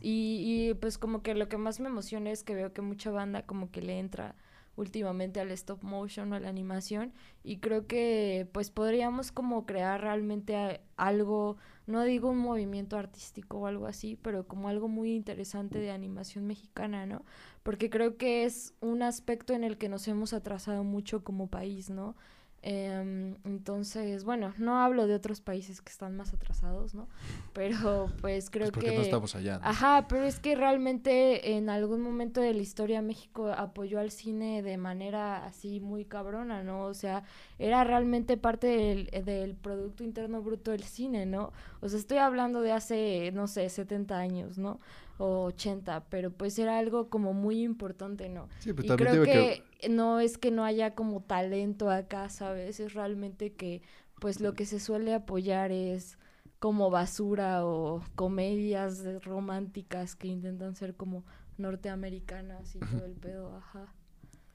y, 0.00 0.68
y 0.70 0.74
pues 0.74 0.98
como 0.98 1.22
que 1.22 1.34
lo 1.34 1.48
que 1.48 1.58
más 1.58 1.80
me 1.80 1.88
emociona 1.88 2.30
es 2.30 2.44
que 2.44 2.54
veo 2.54 2.72
que 2.72 2.82
mucha 2.82 3.10
banda 3.10 3.42
como 3.44 3.70
que 3.70 3.82
le 3.82 3.98
entra 3.98 4.34
últimamente 4.76 5.40
al 5.40 5.50
stop 5.50 5.82
motion 5.82 6.32
o 6.32 6.36
a 6.36 6.40
la 6.40 6.48
animación 6.48 7.12
y 7.44 7.58
creo 7.58 7.86
que 7.86 8.48
pues 8.52 8.70
podríamos 8.70 9.32
como 9.32 9.66
crear 9.66 10.00
realmente 10.00 10.80
algo, 10.96 11.56
no 11.86 12.02
digo 12.04 12.30
un 12.30 12.38
movimiento 12.38 12.96
artístico 12.96 13.58
o 13.58 13.66
algo 13.66 13.86
así, 13.86 14.16
pero 14.22 14.46
como 14.46 14.68
algo 14.68 14.88
muy 14.88 15.14
interesante 15.14 15.78
de 15.78 15.90
animación 15.90 16.46
mexicana, 16.46 17.06
¿no? 17.06 17.24
Porque 17.62 17.90
creo 17.90 18.16
que 18.16 18.44
es 18.44 18.74
un 18.80 19.02
aspecto 19.02 19.52
en 19.52 19.64
el 19.64 19.76
que 19.76 19.88
nos 19.88 20.08
hemos 20.08 20.32
atrasado 20.32 20.84
mucho 20.84 21.22
como 21.22 21.48
país, 21.48 21.90
¿no? 21.90 22.16
Em, 22.64 23.34
entonces, 23.42 24.22
bueno, 24.22 24.54
no 24.56 24.80
hablo 24.80 25.08
de 25.08 25.14
otros 25.16 25.40
países 25.40 25.80
que 25.80 25.90
están 25.90 26.16
más 26.16 26.32
atrasados, 26.32 26.94
¿no? 26.94 27.08
Pero 27.52 28.08
pues 28.20 28.50
creo 28.50 28.66
pues 28.66 28.70
porque 28.72 28.90
que... 28.90 28.96
no 28.96 29.02
estamos 29.02 29.34
allá. 29.34 29.58
¿no? 29.58 29.66
Ajá, 29.66 30.06
pero 30.08 30.22
es 30.22 30.38
que 30.38 30.54
realmente 30.54 31.56
en 31.56 31.68
algún 31.68 32.00
momento 32.00 32.40
de 32.40 32.54
la 32.54 32.62
historia 32.62 33.02
México 33.02 33.48
apoyó 33.48 33.98
al 33.98 34.12
cine 34.12 34.62
de 34.62 34.76
manera 34.76 35.44
así 35.44 35.80
muy 35.80 36.04
cabrona, 36.04 36.62
¿no? 36.62 36.84
O 36.84 36.94
sea, 36.94 37.24
era 37.58 37.82
realmente 37.82 38.36
parte 38.36 38.68
del, 38.68 39.24
del 39.24 39.56
Producto 39.56 40.04
Interno 40.04 40.40
Bruto 40.40 40.70
del 40.70 40.84
cine, 40.84 41.26
¿no? 41.26 41.52
O 41.80 41.88
sea, 41.88 41.98
estoy 41.98 42.18
hablando 42.18 42.60
de 42.60 42.70
hace, 42.70 43.32
no 43.32 43.48
sé, 43.48 43.68
70 43.68 44.16
años, 44.16 44.56
¿no? 44.56 44.78
O 45.18 45.44
80, 45.44 46.04
pero 46.08 46.32
pues 46.32 46.58
era 46.58 46.78
algo 46.78 47.08
como 47.08 47.32
muy 47.32 47.62
importante, 47.62 48.28
¿no? 48.28 48.48
Sí, 48.60 48.72
pues 48.72 48.86
Y 48.86 48.88
también 48.88 49.10
creo 49.10 49.24
que, 49.24 49.88
no 49.90 50.20
es 50.20 50.38
que 50.38 50.50
no 50.50 50.64
haya 50.64 50.94
como 50.94 51.22
talento 51.22 51.90
acá, 51.90 52.28
¿sabes? 52.28 52.80
Es 52.80 52.94
realmente 52.94 53.52
que 53.52 53.82
pues 54.20 54.40
lo 54.40 54.54
que 54.54 54.66
se 54.66 54.80
suele 54.80 55.14
apoyar 55.14 55.70
es 55.72 56.18
como 56.58 56.90
basura 56.90 57.64
o 57.66 58.02
comedias 58.14 59.02
románticas 59.24 60.14
que 60.16 60.28
intentan 60.28 60.76
ser 60.76 60.94
como 60.96 61.24
norteamericanas 61.58 62.74
y 62.76 62.78
todo 62.78 63.04
el 63.04 63.12
pedo, 63.14 63.56
ajá. 63.56 63.92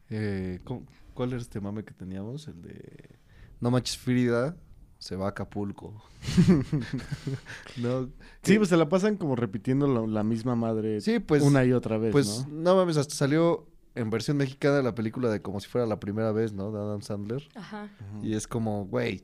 Eh, 0.09 0.59
¿cómo- 0.63 0.85
¿Cuál 1.13 1.29
era 1.33 1.41
este 1.41 1.59
mame 1.59 1.83
que 1.83 1.93
teníamos? 1.93 2.47
El 2.47 2.61
de 2.61 3.19
No 3.59 3.71
manches 3.71 3.97
Frida, 3.97 4.55
se 4.99 5.15
va 5.15 5.27
a 5.27 5.29
Acapulco. 5.29 5.93
no, 7.77 8.09
Sí, 8.43 8.53
eh, 8.53 8.57
pues 8.57 8.69
se 8.69 8.77
la 8.77 8.89
pasan 8.89 9.17
como 9.17 9.35
repitiendo 9.35 9.87
la, 9.87 10.05
la 10.07 10.23
misma 10.23 10.55
madre 10.55 11.01
sí, 11.01 11.19
pues, 11.19 11.43
una 11.43 11.63
y 11.63 11.73
otra 11.73 11.97
vez, 11.97 12.11
pues 12.11 12.47
¿no? 12.47 12.73
¿no? 12.73 12.75
mames, 12.75 12.97
hasta 12.97 13.15
salió 13.15 13.67
en 13.97 14.09
versión 14.09 14.37
mexicana 14.37 14.81
la 14.81 14.95
película 14.95 15.29
de 15.29 15.41
como 15.41 15.59
si 15.59 15.67
fuera 15.67 15.87
la 15.87 15.99
primera 15.99 16.31
vez, 16.31 16.53
¿no? 16.53 16.71
De 16.71 16.79
Adam 16.79 17.01
Sandler. 17.01 17.47
Ajá. 17.55 17.89
Y 18.21 18.35
es 18.35 18.47
como, 18.47 18.85
güey, 18.85 19.23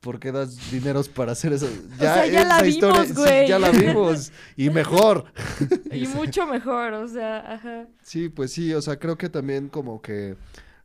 ¿por 0.00 0.18
qué 0.18 0.32
das 0.32 0.70
dineros 0.70 1.08
para 1.08 1.32
hacer 1.32 1.52
eso? 1.52 1.68
sea, 1.98 2.26
ya 2.26 2.44
la 2.44 2.62
vimos, 2.62 3.08
sí, 3.08 3.48
ya 3.48 3.58
la 3.58 3.70
vimos. 3.70 4.32
Y 4.56 4.70
mejor. 4.70 5.26
Y 5.90 6.06
mucho 6.06 6.46
mejor, 6.46 6.94
o 6.94 7.08
sea, 7.08 7.54
ajá. 7.54 7.86
Sí, 8.02 8.28
pues 8.28 8.52
sí, 8.52 8.72
o 8.72 8.80
sea, 8.82 8.98
creo 8.98 9.16
que 9.16 9.28
también 9.28 9.68
como 9.68 10.00
que... 10.00 10.36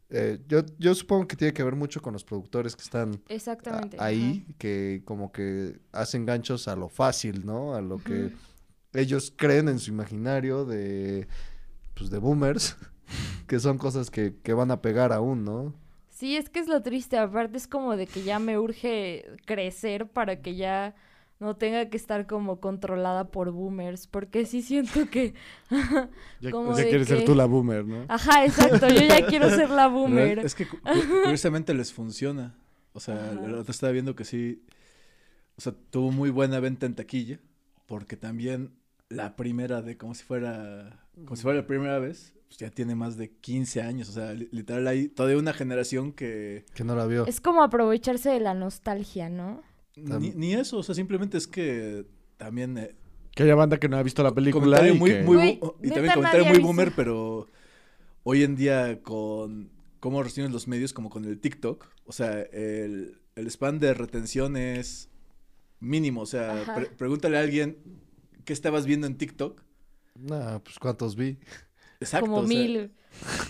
eh, 0.09 0.39
yo, 0.47 0.61
yo 0.77 0.95
supongo 0.95 1.27
que 1.27 1.35
tiene 1.35 1.53
que 1.53 1.63
ver 1.63 1.75
mucho 1.75 2.01
con 2.01 2.13
los 2.13 2.23
productores 2.23 2.75
que 2.75 2.81
están 2.83 3.13
a- 3.13 3.33
Exactamente. 3.33 3.97
ahí, 3.99 4.45
que 4.57 5.01
como 5.05 5.31
que 5.31 5.79
hacen 5.91 6.25
ganchos 6.25 6.67
a 6.67 6.75
lo 6.75 6.89
fácil, 6.89 7.45
¿no? 7.45 7.75
A 7.75 7.81
lo 7.81 8.03
que 8.03 8.31
ellos 8.93 9.31
creen 9.35 9.67
en 9.69 9.79
su 9.79 9.91
imaginario 9.91 10.65
de, 10.65 11.27
pues, 11.95 12.09
de 12.09 12.17
boomers, 12.17 12.75
que 13.47 13.59
son 13.59 13.77
cosas 13.77 14.09
que, 14.09 14.35
que 14.43 14.53
van 14.53 14.71
a 14.71 14.81
pegar 14.81 15.13
aún, 15.13 15.43
¿no? 15.43 15.73
Sí, 16.09 16.35
es 16.35 16.49
que 16.49 16.59
es 16.59 16.67
lo 16.67 16.81
triste. 16.81 17.17
Aparte 17.17 17.57
es 17.57 17.67
como 17.67 17.95
de 17.95 18.07
que 18.07 18.23
ya 18.23 18.39
me 18.39 18.57
urge 18.59 19.25
crecer 19.45 20.07
para 20.07 20.41
que 20.41 20.55
ya 20.55 20.95
no 21.39 21.55
tenga 21.55 21.89
que 21.89 21.97
estar 21.97 22.27
como 22.27 22.59
controlada 22.59 23.31
por 23.31 23.51
boomers. 23.51 24.07
Porque 24.07 24.45
sí 24.45 24.61
siento 24.61 25.09
que... 25.09 25.33
Ya, 26.41 26.51
Como 26.51 26.71
ya 26.77 26.83
de 26.83 26.89
quieres 26.89 27.07
ser 27.07 27.25
tú 27.25 27.35
la 27.35 27.45
boomer, 27.45 27.85
¿no? 27.85 28.05
Ajá, 28.07 28.45
exacto. 28.45 28.87
Yo 28.87 29.01
ya 29.01 29.25
quiero 29.25 29.49
ser 29.55 29.69
la 29.69 29.87
boomer. 29.87 30.39
Es 30.39 30.55
que 30.55 30.67
cu- 30.67 30.77
cu- 30.79 31.21
curiosamente 31.23 31.73
les 31.73 31.91
funciona. 31.93 32.55
O 32.93 32.99
sea, 32.99 33.15
Ajá. 33.31 33.33
la 33.47 33.59
otra 33.59 33.71
estaba 33.71 33.91
viendo 33.91 34.15
que 34.15 34.25
sí. 34.25 34.63
O 35.57 35.61
sea, 35.61 35.73
tuvo 35.89 36.11
muy 36.11 36.29
buena 36.29 36.59
venta 36.59 36.85
en 36.85 36.95
taquilla. 36.95 37.39
Porque 37.85 38.15
también 38.17 38.71
la 39.09 39.35
primera 39.35 39.81
de 39.81 39.97
como 39.97 40.13
si 40.15 40.23
fuera. 40.23 41.05
Como 41.25 41.35
si 41.35 41.41
fuera 41.43 41.59
la 41.61 41.67
primera 41.67 41.99
vez. 41.99 42.33
Pues 42.47 42.57
ya 42.57 42.69
tiene 42.71 42.95
más 42.95 43.15
de 43.17 43.29
15 43.31 43.81
años. 43.81 44.09
O 44.09 44.11
sea, 44.13 44.33
li- 44.33 44.47
literal 44.51 44.87
hay 44.87 45.07
todavía 45.07 45.37
una 45.37 45.53
generación 45.53 46.13
que. 46.13 46.65
Que 46.73 46.83
no 46.83 46.95
la 46.95 47.05
vio. 47.05 47.25
Es 47.27 47.41
como 47.41 47.61
aprovecharse 47.63 48.29
de 48.29 48.39
la 48.39 48.53
nostalgia, 48.53 49.29
¿no? 49.29 49.61
Ni, 50.03 50.31
ni 50.31 50.53
eso. 50.53 50.77
O 50.77 50.83
sea, 50.83 50.95
simplemente 50.95 51.37
es 51.37 51.47
que 51.47 52.05
también. 52.37 52.77
eh, 52.77 52.95
Que 53.35 53.43
haya 53.43 53.55
banda 53.55 53.77
que 53.79 53.89
no 53.89 53.97
ha 53.97 54.03
visto 54.03 54.23
la 54.23 54.33
película 54.33 54.63
comentario 54.63 54.93
y 54.93 54.97
muy, 54.97 55.09
que- 55.11 55.21
muy 55.23 55.59
y 55.81 55.89
también 55.89 56.13
comentario 56.13 56.45
muy 56.45 56.59
boomer, 56.59 56.91
pero 56.95 57.47
hoy 58.23 58.43
en 58.43 58.55
día 58.55 59.01
con 59.01 59.69
cómo 59.99 60.23
reciben 60.23 60.51
los 60.51 60.67
medios, 60.67 60.93
como 60.93 61.09
con 61.09 61.25
el 61.25 61.39
TikTok, 61.39 61.85
o 62.05 62.11
sea, 62.11 62.41
el, 62.41 63.19
el 63.35 63.47
span 63.51 63.79
de 63.79 63.93
retención 63.93 64.55
es 64.57 65.09
mínimo, 65.79 66.21
o 66.21 66.25
sea, 66.25 66.63
pre- 66.75 66.85
pregúntale 66.89 67.37
a 67.37 67.41
alguien 67.41 67.77
qué 68.45 68.53
estabas 68.53 68.85
viendo 68.85 69.07
en 69.07 69.17
TikTok. 69.17 69.61
Nah, 70.15 70.59
pues 70.59 70.77
cuántos 70.79 71.15
vi. 71.15 71.37
Exacto. 72.01 72.27
como 72.27 72.37
o 72.41 72.47
sea, 72.47 72.57
mil. 72.57 72.91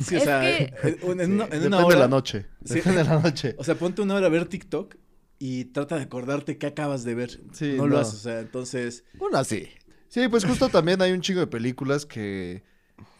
sí, 0.04 0.16
o 0.16 0.18
Es 0.18 0.24
sea, 0.24 0.42
que- 0.42 0.74
en, 1.04 1.22
en 1.22 1.32
una, 1.34 1.44
en 1.46 1.50
Depende 1.50 1.68
una 1.68 1.78
de 1.80 1.84
hora, 1.84 2.00
la 2.00 2.08
noche. 2.08 2.46
Sí. 2.66 2.76
Depende 2.76 3.04
de 3.04 3.10
la 3.10 3.20
noche. 3.20 3.56
o 3.58 3.64
sea, 3.64 3.76
ponte 3.76 4.02
una 4.02 4.16
hora 4.16 4.26
a 4.26 4.30
ver 4.30 4.46
TikTok 4.46 4.96
y 5.40 5.66
trata 5.66 5.96
de 5.96 6.04
acordarte 6.04 6.58
qué 6.58 6.68
acabas 6.68 7.04
de 7.06 7.16
ver. 7.16 7.42
Sí, 7.54 7.74
no, 7.78 7.88
lo 7.88 7.96
no. 7.96 8.02
haces, 8.02 8.16
o 8.16 8.24
sea, 8.24 8.40
entonces, 8.42 9.06
Una 9.20 9.44
sí. 9.44 9.70
Sí, 10.10 10.28
pues 10.28 10.44
justo 10.44 10.70
también 10.70 11.02
hay 11.02 11.12
un 11.12 11.22
chingo 11.22 11.40
de 11.40 11.48
películas 11.48 12.06
que 12.06 12.64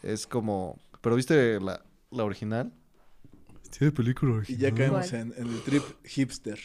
es 0.02 0.26
como... 0.26 0.78
¿Pero 1.00 1.16
viste 1.16 1.58
la, 1.60 1.82
la 2.10 2.24
original? 2.24 2.72
Sí, 3.70 3.84
de 3.84 3.92
película 3.92 4.42
y 4.48 4.56
ya 4.56 4.74
caemos 4.74 5.12
en, 5.12 5.32
en 5.36 5.46
el 5.46 5.62
trip 5.62 5.82
hipster. 6.04 6.58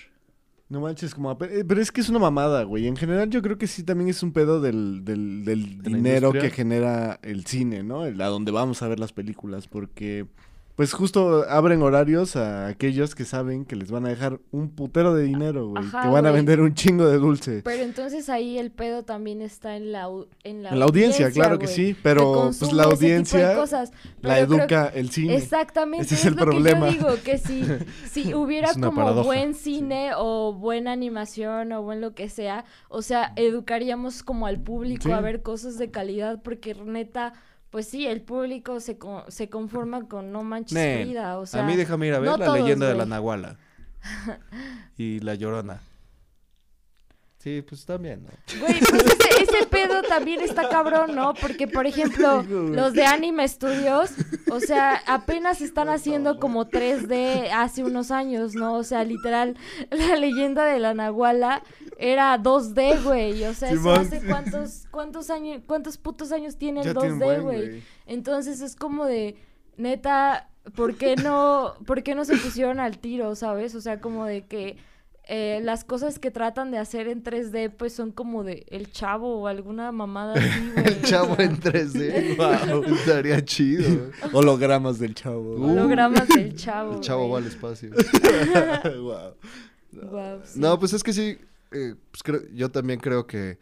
No 0.68 0.82
manches, 0.82 1.14
como... 1.14 1.38
Pero 1.38 1.80
es 1.80 1.92
que 1.92 2.02
es 2.02 2.10
una 2.10 2.18
mamada, 2.18 2.64
güey. 2.64 2.88
En 2.88 2.96
general 2.98 3.30
yo 3.30 3.42
creo 3.44 3.60
que 3.60 3.68
sí 3.68 3.84
también 3.84 4.10
es 4.10 4.24
un 4.24 4.34
pedo 4.34 4.60
del, 4.60 5.06
del, 5.06 5.46
del 5.46 5.84
¿De 5.84 5.90
la 5.92 5.98
dinero 5.98 6.34
que 6.34 6.50
genera 6.50 7.20
el 7.22 7.46
cine, 7.46 7.84
¿no? 7.84 8.06
El, 8.06 8.20
a 8.20 8.26
donde 8.26 8.52
vamos 8.52 8.82
a 8.82 8.88
ver 8.88 9.00
las 9.00 9.14
películas, 9.14 9.68
porque... 9.68 10.28
Pues 10.76 10.92
justo 10.92 11.46
abren 11.50 11.82
horarios 11.82 12.36
a 12.36 12.68
aquellos 12.68 13.16
que 13.16 13.24
saben 13.24 13.64
que 13.64 13.78
les 13.78 13.92
van 13.92 14.06
a 14.06 14.10
dejar 14.10 14.42
un 14.52 14.70
putero 14.70 15.14
de 15.14 15.24
dinero, 15.24 15.70
güey. 15.70 15.82
Ajá, 15.86 16.02
que 16.02 16.10
van 16.10 16.26
a 16.26 16.32
vender 16.32 16.60
un 16.60 16.74
chingo 16.74 17.06
de 17.08 17.18
dulce. 17.18 17.62
Pero 17.64 17.84
entonces 17.84 18.28
ahí 18.28 18.58
el 18.58 18.72
pedo 18.72 19.04
también 19.04 19.42
está 19.42 19.78
en 19.78 19.94
la, 19.94 20.10
en 20.44 20.64
la, 20.64 20.72
En 20.72 20.80
la 20.80 20.86
audiencia, 20.86 21.32
claro 21.32 21.60
que 21.60 21.68
sí, 21.68 21.94
que 21.94 22.00
pero 22.04 22.52
pues 22.60 22.74
la 22.74 22.84
audiencia 22.84 23.56
cosas. 23.56 23.94
La 24.22 24.40
educa 24.40 24.92
el 24.94 25.12
cine. 25.12 25.36
Exactamente, 25.38 26.06
Ese 26.08 26.16
es 26.16 26.20
es, 26.22 26.26
el 26.28 26.34
lo 26.36 26.42
problema. 26.42 26.88
que 26.90 26.96
yo 26.96 27.00
digo, 27.10 27.24
que 27.24 27.38
si, 27.38 27.64
si 28.10 28.34
hubiera 28.34 28.74
como 28.74 28.94
paradoja. 28.96 29.26
buen 29.26 29.54
cine 29.54 30.12
o 30.18 30.52
buena 30.54 30.92
animación 30.92 31.72
o 31.72 31.84
buen 31.84 32.02
lo 32.02 32.14
que 32.14 32.28
sea, 32.28 32.66
o 32.90 33.02
sea, 33.02 33.32
educaríamos 33.38 34.24
como 34.24 34.46
al 34.46 34.60
público 34.60 35.04
Sí. 35.04 35.12
a 35.12 35.22
ver 35.22 35.42
cosas 35.42 35.78
de 35.78 35.90
calidad, 35.92 36.42
porque 36.44 36.76
neta, 36.76 37.32
pues 37.76 37.90
sí, 37.90 38.08
el 38.08 38.22
público 38.22 38.80
se, 38.80 38.98
co- 38.98 39.26
se 39.28 39.50
conforma 39.50 40.08
con 40.08 40.32
no 40.32 40.44
manches 40.46 40.72
Nel, 40.78 41.04
Frida, 41.04 41.38
o 41.38 41.46
sea... 41.46 41.62
a 41.62 41.68
mí 41.68 41.76
déjame 41.76 42.08
ir 42.08 42.14
a 42.14 42.20
ver 42.20 42.30
no 42.32 42.38
la 42.38 42.46
todos, 42.46 42.58
leyenda 42.58 42.88
de 42.88 42.96
la. 42.96 43.06
Nahuala. 43.06 43.58
y 44.98 45.20
la 45.20 45.36
Llorona. 45.36 45.82
Sí, 47.46 47.62
pues 47.62 47.86
también, 47.86 48.24
¿no? 48.24 48.32
Güey, 48.60 48.80
pues 48.80 49.06
ese, 49.06 49.44
ese 49.44 49.68
pedo 49.68 50.02
también 50.02 50.42
está 50.42 50.68
cabrón, 50.68 51.14
¿no? 51.14 51.36
Porque, 51.36 51.68
por 51.68 51.86
ejemplo, 51.86 52.42
los 52.50 52.94
de 52.94 53.06
Anime 53.06 53.48
Studios, 53.48 54.14
o 54.50 54.60
sea, 54.60 55.00
apenas 55.06 55.62
están 55.62 55.90
haciendo 55.90 56.40
como 56.40 56.66
3D 56.66 57.52
hace 57.54 57.84
unos 57.84 58.10
años, 58.10 58.56
¿no? 58.56 58.74
O 58.74 58.84
sea, 58.84 59.04
literal, 59.04 59.58
la 59.92 60.16
leyenda 60.16 60.66
de 60.66 60.80
la 60.80 60.96
Nahuala 60.96 61.62
era 62.00 62.36
2D, 62.40 63.04
güey. 63.04 63.44
O 63.44 63.54
sea, 63.54 63.70
eso 63.70 63.78
Simón, 63.78 64.00
hace 64.00 64.22
sí. 64.22 64.26
cuántos, 64.28 64.88
cuántos 64.90 65.30
años, 65.30 65.62
cuántos 65.68 66.00
putos 66.00 66.32
años 66.32 66.58
tiene 66.58 66.82
el 66.82 66.88
Ya 66.88 66.94
tienen 66.96 67.20
2D, 67.20 67.24
buen, 67.26 67.42
güey. 67.44 67.84
Entonces 68.08 68.60
es 68.60 68.76
como 68.76 69.06
de, 69.06 69.36
neta, 69.78 70.50
¿por 70.76 70.96
qué 70.96 71.16
no, 71.16 71.76
por 71.86 72.02
qué 72.02 72.16
no 72.16 72.26
se 72.26 72.38
pusieron 72.38 72.80
al 72.80 72.98
tiro, 72.98 73.36
sabes? 73.36 73.76
O 73.76 73.82
sea, 73.82 74.02
como 74.02 74.26
de 74.26 74.48
que 74.48 74.78
eh, 75.28 75.60
las 75.64 75.84
cosas 75.84 76.20
que 76.20 76.30
tratan 76.32 76.70
de 76.72 76.78
hacer 76.78 77.08
en 77.08 77.24
3D, 77.24 77.72
pues 77.76 77.94
son 77.94 78.12
como 78.12 78.44
de 78.44 78.66
El 78.70 78.92
Chavo 78.92 79.38
o 79.42 79.48
alguna 79.48 79.92
mamada 79.92 80.34
así, 80.36 80.72
güey. 80.74 80.86
El 80.88 81.02
chavo 81.02 81.34
o 81.34 81.36
sea, 81.38 81.46
en 81.46 81.60
3D. 81.60 82.38
Wow, 82.38 82.84
estaría 82.96 83.44
chido. 83.44 84.12
Hologramas 84.34 85.00
del 85.00 85.16
chavo. 85.16 85.56
Uh, 85.56 85.72
Hologramas 85.72 86.28
del 86.30 86.56
Chavo. 86.56 86.94
El 86.96 87.00
chavo 87.02 87.30
va 87.30 87.38
al 87.40 87.48
espacio. 87.48 87.90
Sí. 90.46 90.60
No, 90.60 90.78
pues 90.80 90.92
es 90.94 91.04
que 91.04 91.14
sí, 91.14 91.38
eh, 91.72 91.96
pues 92.12 92.22
creo- 92.24 92.42
yo 92.54 92.70
también 92.70 93.00
creo 93.00 93.26
que, 93.26 93.58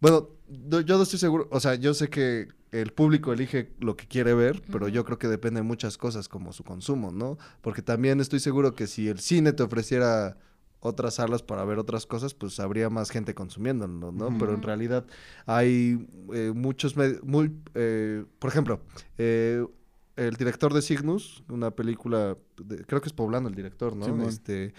bueno, 0.00 0.28
no- 0.48 0.80
yo 0.80 0.96
no 0.96 1.02
estoy 1.02 1.18
seguro, 1.18 1.48
o 1.50 1.60
sea, 1.60 1.74
yo 1.74 1.92
sé 1.94 2.08
que 2.08 2.48
el 2.72 2.92
público 2.92 3.32
elige 3.32 3.70
lo 3.80 3.96
que 3.96 4.06
quiere 4.08 4.34
ver, 4.34 4.62
pero 4.72 4.88
yo 4.88 5.04
creo 5.04 5.18
que 5.18 5.28
depende 5.28 5.60
de 5.60 5.64
muchas 5.66 5.96
cosas 5.98 6.28
como 6.28 6.52
su 6.52 6.64
consumo, 6.64 7.12
¿no? 7.12 7.38
Porque 7.60 7.82
también 7.82 8.20
estoy 8.20 8.40
seguro 8.40 8.74
que 8.74 8.86
si 8.86 9.08
el 9.08 9.20
cine 9.20 9.52
te 9.52 9.62
ofreciera 9.62 10.38
otras 10.80 11.14
salas 11.14 11.42
para 11.42 11.64
ver 11.64 11.78
otras 11.78 12.06
cosas, 12.06 12.34
pues 12.34 12.58
habría 12.58 12.90
más 12.90 13.10
gente 13.10 13.34
consumiéndolo, 13.34 14.10
¿no? 14.10 14.36
Pero 14.38 14.54
en 14.54 14.62
realidad 14.62 15.06
hay 15.46 16.08
eh, 16.32 16.52
muchos, 16.54 16.96
muy, 17.22 17.52
eh, 17.74 18.24
por 18.40 18.50
ejemplo, 18.50 18.80
eh, 19.18 19.64
el 20.16 20.34
director 20.36 20.74
de 20.74 20.82
Cygnus, 20.82 21.44
una 21.48 21.70
película, 21.70 22.36
de- 22.56 22.84
creo 22.84 23.00
que 23.00 23.06
es 23.08 23.12
poblano 23.12 23.48
el 23.48 23.54
director, 23.54 23.94
¿no? 23.94 24.06
Este, 24.28 24.74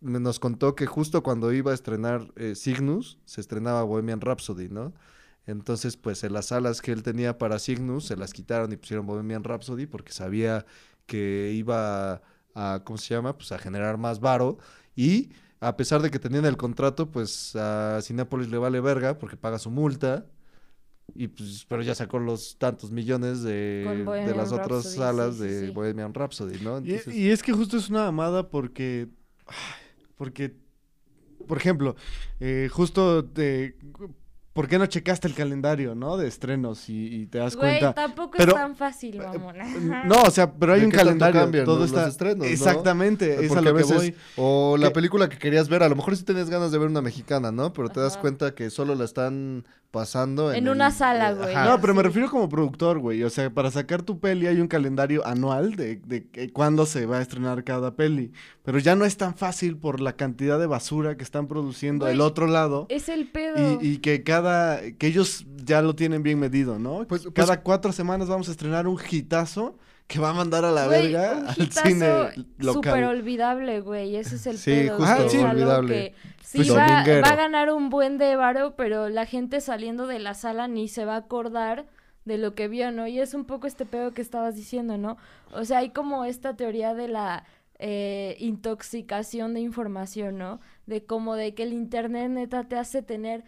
me- 0.00 0.18
nos 0.20 0.40
contó 0.40 0.74
que 0.74 0.86
justo 0.86 1.22
cuando 1.22 1.52
iba 1.52 1.70
a 1.70 1.74
estrenar 1.74 2.32
eh, 2.36 2.54
Cygnus, 2.56 3.18
se 3.24 3.40
estrenaba 3.40 3.82
Bohemian 3.84 4.20
Rhapsody, 4.20 4.68
¿no? 4.68 4.92
Entonces, 5.50 5.96
pues 5.96 6.22
en 6.24 6.32
las 6.32 6.46
salas 6.46 6.80
que 6.80 6.92
él 6.92 7.02
tenía 7.02 7.36
para 7.38 7.58
Cygnus, 7.58 8.06
se 8.06 8.16
las 8.16 8.32
quitaron 8.32 8.72
y 8.72 8.76
pusieron 8.76 9.06
Bohemian 9.06 9.44
Rhapsody 9.44 9.86
porque 9.86 10.12
sabía 10.12 10.64
que 11.06 11.52
iba 11.54 12.22
a, 12.54 12.82
¿cómo 12.84 12.96
se 12.98 13.14
llama? 13.14 13.36
Pues 13.36 13.50
a 13.52 13.58
generar 13.58 13.98
más 13.98 14.20
varo 14.20 14.58
y 14.94 15.30
a 15.60 15.76
pesar 15.76 16.00
de 16.02 16.10
que 16.10 16.18
tenían 16.18 16.46
el 16.46 16.56
contrato, 16.56 17.10
pues 17.10 17.54
a 17.56 18.00
Cinépolis 18.02 18.48
le 18.48 18.58
vale 18.58 18.80
verga 18.80 19.18
porque 19.18 19.36
paga 19.36 19.58
su 19.58 19.70
multa. 19.70 20.26
Y 21.14 21.26
pues, 21.26 21.66
pero 21.68 21.82
ya 21.82 21.94
sacó 21.94 22.20
los 22.20 22.56
tantos 22.56 22.92
millones 22.92 23.42
de, 23.42 24.32
las 24.36 24.52
otras 24.52 24.94
salas 24.94 25.34
sí, 25.34 25.42
sí, 25.42 25.48
de 25.48 25.66
sí. 25.66 25.72
Bohemian 25.72 26.14
Rhapsody, 26.14 26.60
¿no? 26.60 26.78
Y, 26.78 26.92
Entonces, 26.92 27.14
y 27.14 27.30
es 27.30 27.42
que 27.42 27.52
justo 27.52 27.76
es 27.76 27.90
una 27.90 28.04
mamada 28.04 28.48
porque. 28.48 29.08
Porque. 30.16 30.54
Por 31.48 31.56
ejemplo, 31.56 31.96
eh, 32.38 32.68
justo 32.70 33.24
te. 33.24 33.76
¿Por 34.52 34.66
qué 34.66 34.78
no 34.78 34.86
checaste 34.86 35.28
el 35.28 35.34
calendario, 35.34 35.94
no? 35.94 36.16
De 36.16 36.26
estrenos 36.26 36.88
y, 36.88 37.06
y 37.22 37.26
te 37.26 37.38
das 37.38 37.54
Güey, 37.54 37.78
cuenta. 37.78 37.94
tampoco 37.94 38.34
pero- 38.36 38.50
es 38.52 38.58
tan 38.58 38.74
fácil, 38.74 39.18
mamona. 39.18 39.64
No, 40.06 40.22
o 40.22 40.30
sea, 40.30 40.52
pero 40.52 40.72
hay 40.72 40.80
¿De 40.80 40.86
un 40.86 40.92
calendario. 40.92 41.40
cambian 41.40 41.64
todo 41.64 41.78
los- 41.78 41.90
los 41.92 41.98
está. 42.00 42.10
estrenos, 42.10 42.38
¿no? 42.38 42.44
Exactamente, 42.52 43.44
es 43.44 43.52
a 43.52 43.60
lo 43.60 43.70
que 43.74 43.82
veces, 43.82 43.96
voy. 43.96 44.14
o 44.36 44.76
la 44.76 44.92
película 44.92 45.28
que 45.28 45.38
querías 45.38 45.68
ver, 45.68 45.84
a 45.84 45.88
lo 45.88 45.94
mejor 45.94 46.16
sí 46.16 46.24
tenías 46.24 46.50
ganas 46.50 46.72
de 46.72 46.78
ver 46.78 46.88
una 46.88 47.00
mexicana, 47.00 47.52
¿no? 47.52 47.72
Pero 47.72 47.90
te 47.90 48.00
das 48.00 48.14
Ajá. 48.14 48.22
cuenta 48.22 48.54
que 48.54 48.70
solo 48.70 48.96
la 48.96 49.04
están 49.04 49.64
pasando 49.92 50.52
en, 50.52 50.58
En 50.66 50.68
una 50.68 50.86
el- 50.88 50.92
sala, 50.92 51.30
eh, 51.30 51.34
güey. 51.34 51.54
ajá. 51.54 51.64
No, 51.68 51.80
pero 51.80 51.94
me 51.94 52.02
refiero 52.04 52.30
como 52.30 52.48
productor, 52.48 53.00
güey. 53.00 53.24
O 53.24 53.30
sea, 53.30 53.50
para 53.50 53.70
sacar 53.72 54.02
tu 54.02 54.20
peli 54.20 54.46
hay 54.46 54.60
un 54.60 54.68
calendario 54.68 55.26
anual 55.26 55.74
de, 55.74 55.96
de 55.96 56.28
que- 56.28 56.52
cuándo 56.52 56.86
se 56.86 57.06
va 57.06 57.18
a 57.18 57.22
estrenar 57.22 57.64
cada 57.64 57.94
peli. 57.96 58.32
Pero 58.62 58.78
ya 58.78 58.94
no 58.94 59.04
es 59.04 59.16
tan 59.16 59.34
fácil 59.34 59.76
por 59.78 60.00
la 60.00 60.12
cantidad 60.12 60.60
de 60.60 60.66
basura 60.66 61.16
que 61.16 61.24
están 61.24 61.48
produciendo 61.48 62.04
Güey, 62.04 62.14
el 62.14 62.20
otro 62.20 62.46
lado. 62.46 62.86
Es 62.88 63.08
el 63.08 63.26
pedo. 63.28 63.80
Y, 63.80 63.94
y 63.94 63.96
que 63.98 64.22
cada 64.22 64.39
cada, 64.42 64.92
que 64.92 65.06
ellos 65.06 65.44
ya 65.64 65.82
lo 65.82 65.94
tienen 65.94 66.22
bien 66.22 66.38
medido, 66.38 66.78
¿no? 66.78 67.04
Pues- 67.06 67.22
pues- 67.22 67.34
cada 67.34 67.60
cuatro 67.62 67.92
semanas 67.92 68.28
vamos 68.28 68.48
a 68.48 68.52
estrenar 68.52 68.86
un 68.86 68.98
hitazo 69.10 69.76
que 70.06 70.18
va 70.18 70.30
a 70.30 70.32
mandar 70.34 70.64
a 70.64 70.72
la 70.72 70.88
verga 70.88 71.46
al 71.48 71.70
cine 71.70 72.32
Súper 72.34 72.44
local. 72.58 73.04
olvidable, 73.04 73.80
güey. 73.80 74.16
Ese 74.16 74.36
es 74.36 74.46
el 74.46 74.58
Sí, 74.58 74.70
pedo. 74.72 74.96
justo, 74.96 75.26
es 75.26 75.34
algo 75.36 75.50
olvidable. 75.50 75.94
que 75.94 76.14
sí 76.42 76.58
Pues 76.58 76.74
va, 76.74 77.00
a 77.02 77.36
ganar 77.36 77.70
un 77.70 77.90
buen 77.90 78.18
de 78.18 78.34
varo, 78.34 78.74
pero 78.76 79.08
la 79.08 79.24
gente 79.24 79.60
saliendo 79.60 80.08
de 80.08 80.18
la 80.18 80.34
sala 80.34 80.66
ni 80.66 80.88
se 80.88 81.04
va 81.04 81.14
a 81.14 81.18
acordar 81.18 81.86
de 82.24 82.38
lo 82.38 82.54
que 82.56 82.66
vio, 82.66 82.90
¿no? 82.90 83.06
Y 83.06 83.20
es 83.20 83.34
un 83.34 83.44
poco 83.44 83.68
este 83.68 83.86
pedo 83.86 84.12
que 84.12 84.20
estabas 84.20 84.56
diciendo, 84.56 84.98
¿no? 84.98 85.16
O 85.52 85.64
sea, 85.64 85.78
hay 85.78 85.90
como 85.90 86.24
esta 86.24 86.56
teoría 86.56 86.92
de 86.94 87.06
la 87.08 87.44
eh, 87.82 88.36
intoxicación 88.40 89.54
de 89.54 89.60
información, 89.60 90.36
¿no? 90.38 90.60
De 90.86 91.04
como 91.04 91.34
de 91.34 91.54
que 91.54 91.62
el 91.62 91.72
internet 91.72 92.30
neta 92.30 92.64
te 92.64 92.76
hace 92.76 93.00
tener 93.02 93.44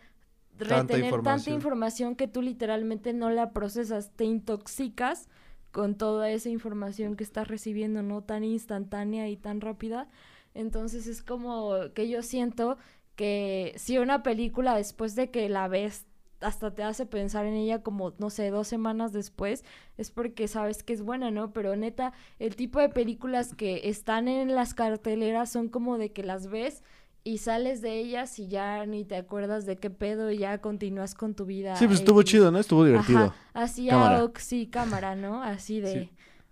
retener 0.65 0.87
tanta 0.87 0.99
información. 0.99 1.55
información 1.57 2.17
que 2.17 2.29
tú 2.29 2.43
literalmente 2.43 3.13
no 3.13 3.31
la 3.31 3.53
procesas, 3.53 4.11
te 4.17 4.25
intoxicas 4.25 5.29
con 5.71 5.97
toda 5.97 6.31
esa 6.31 6.51
información 6.51 7.17
que 7.17 7.25
estás 7.25 7.49
recibiendo, 7.49 8.03
¿no? 8.03 8.23
Tan 8.23 8.45
instantánea 8.45 9.29
y 9.29 9.37
tan 9.37 9.61
rápida. 9.61 10.09
Entonces 10.55 11.07
es 11.07 11.23
como 11.23 11.75
que 11.95 12.09
yo 12.09 12.23
siento 12.23 12.77
que 13.17 13.75
si 13.77 13.99
una 13.99 14.23
película 14.23 14.77
después 14.77 15.15
de 15.15 15.31
que 15.31 15.49
la 15.49 15.69
ves 15.69 16.07
hasta 16.41 16.75
te 16.75 16.83
hace 16.83 17.07
pensar 17.07 17.47
en 17.47 17.55
ella 17.55 17.83
como, 17.83 18.15
no 18.19 18.31
sé, 18.31 18.51
dos 18.51 18.69
semanas 18.69 19.13
después, 19.13 19.65
es 19.97 20.11
porque 20.11 20.49
sabes 20.49 20.83
que 20.83 20.93
es 20.93 21.03
buena, 21.03 21.31
¿no? 21.31 21.53
Pero 21.53 21.77
neta, 21.77 22.13
el 22.39 22.57
tipo 22.57 22.81
de 22.81 22.89
películas 22.89 23.55
que 23.55 23.89
están 23.89 24.29
en 24.29 24.55
las 24.55 24.75
carteleras 24.75 25.51
son 25.51 25.69
como 25.69 25.99
de 25.99 26.13
que 26.13 26.23
las 26.23 26.49
ves 26.49 26.83
y 27.25 27.39
sales 27.39 27.81
de 27.83 27.99
ellas 28.01 28.39
y 28.39 28.49
ya 28.49 28.85
ni 28.87 29.05
te 29.05 29.17
acuerdas 29.17 29.65
de 29.67 29.77
qué 29.77 29.91
pedo 29.91 30.31
y 30.31 30.39
ya 30.39 30.59
continúas 30.59 31.15
con 31.15 31.35
tu 31.35 31.45
vida. 31.47 31.77
Sí, 31.77 31.87
pues 31.87 32.01
estuvo 32.01 32.23
chido, 32.23 32.51
¿no? 32.51 32.59
Estuvo 32.59 32.85
divertido. 32.85 33.19
Ajá, 33.27 33.35
así 33.55 33.89
Cámara. 33.89 34.19
a 34.23 34.41
sí, 34.41 34.67
cámara, 34.67 35.15
¿no? 35.17 35.43
Así 35.43 35.81
de... 35.81 35.93
Sí. 35.93 36.11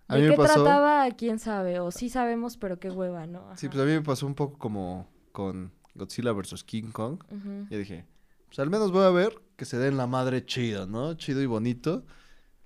A 0.08 0.14
¿De 0.16 0.22
mí 0.22 0.26
me 0.28 0.32
qué 0.34 0.38
pasó- 0.38 0.62
trataba? 0.64 1.08
¿Quién 1.12 1.38
sabe? 1.38 1.78
O 1.78 1.90
sí 1.92 2.08
sabemos, 2.08 2.56
pero 2.56 2.78
qué 2.80 2.90
hueva, 2.90 3.26
¿no? 3.26 3.44
Sí, 3.56 3.68
pues 3.68 3.80
a 3.80 3.84
mí 3.84 3.92
me 3.92 4.02
pasó 4.02 4.26
un 4.26 4.34
poco 4.34 4.58
como 4.58 5.06
con 5.30 5.70
Godzilla 5.94 6.32
vs. 6.32 6.64
King 6.64 6.90
Kong. 6.92 7.22
Ujú. 7.30 7.66
Yo 7.70 7.78
dije, 7.78 8.06
pues 8.48 8.58
al 8.58 8.70
menos 8.70 8.90
voy 8.90 9.04
a 9.04 9.10
ver 9.10 9.40
que 9.56 9.64
se 9.64 9.78
den 9.78 9.96
la 9.96 10.08
madre 10.08 10.44
chido, 10.44 10.86
¿no? 10.86 11.14
Chido 11.14 11.40
y 11.42 11.46
bonito. 11.46 12.04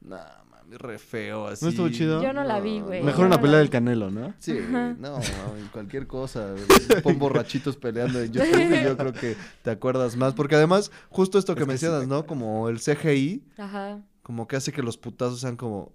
Nah, 0.04 0.18
mami, 0.50 0.76
re 0.76 0.98
feo 0.98 1.46
así. 1.46 1.64
¿No 1.64 1.70
estuvo 1.70 1.88
chido? 1.88 2.22
Yo 2.22 2.32
no 2.32 2.44
la 2.44 2.60
vi, 2.60 2.80
güey. 2.80 3.02
Mejor 3.02 3.22
yo 3.22 3.26
una 3.26 3.36
no 3.36 3.42
pelea 3.42 3.52
la 3.56 3.58
del. 3.60 3.70
Canelo, 3.70 4.10
¿no? 4.10 4.34
Sí, 4.38 4.58
Ajá. 4.58 4.94
no, 4.98 5.16
en 5.18 5.68
cualquier 5.72 6.06
cosa. 6.06 6.54
Pon 7.02 7.18
borrachitos 7.18 7.76
peleando 7.76 8.20
en 8.20 8.30
YouTube 8.32 8.70
y 8.80 8.84
yo 8.84 8.96
creo 8.96 9.12
que 9.12 9.36
te 9.62 9.70
acuerdas 9.70 10.16
más. 10.16 10.34
Porque 10.34 10.56
además, 10.56 10.90
justo 11.08 11.38
esto 11.38 11.54
que 11.54 11.62
Es 11.62 11.68
que 11.68 11.78
sí 11.78 11.86
mencionas, 11.86 12.02
me 12.02 12.14
¿no? 12.14 12.26
Como 12.26 12.68
el 12.68 12.80
CGI, 12.80 13.42
Ajá. 13.58 14.00
como 14.22 14.46
que 14.46 14.56
hace 14.56 14.72
que 14.72 14.82
los 14.82 14.96
putazos 14.98 15.40
sean 15.40 15.56
como... 15.56 15.92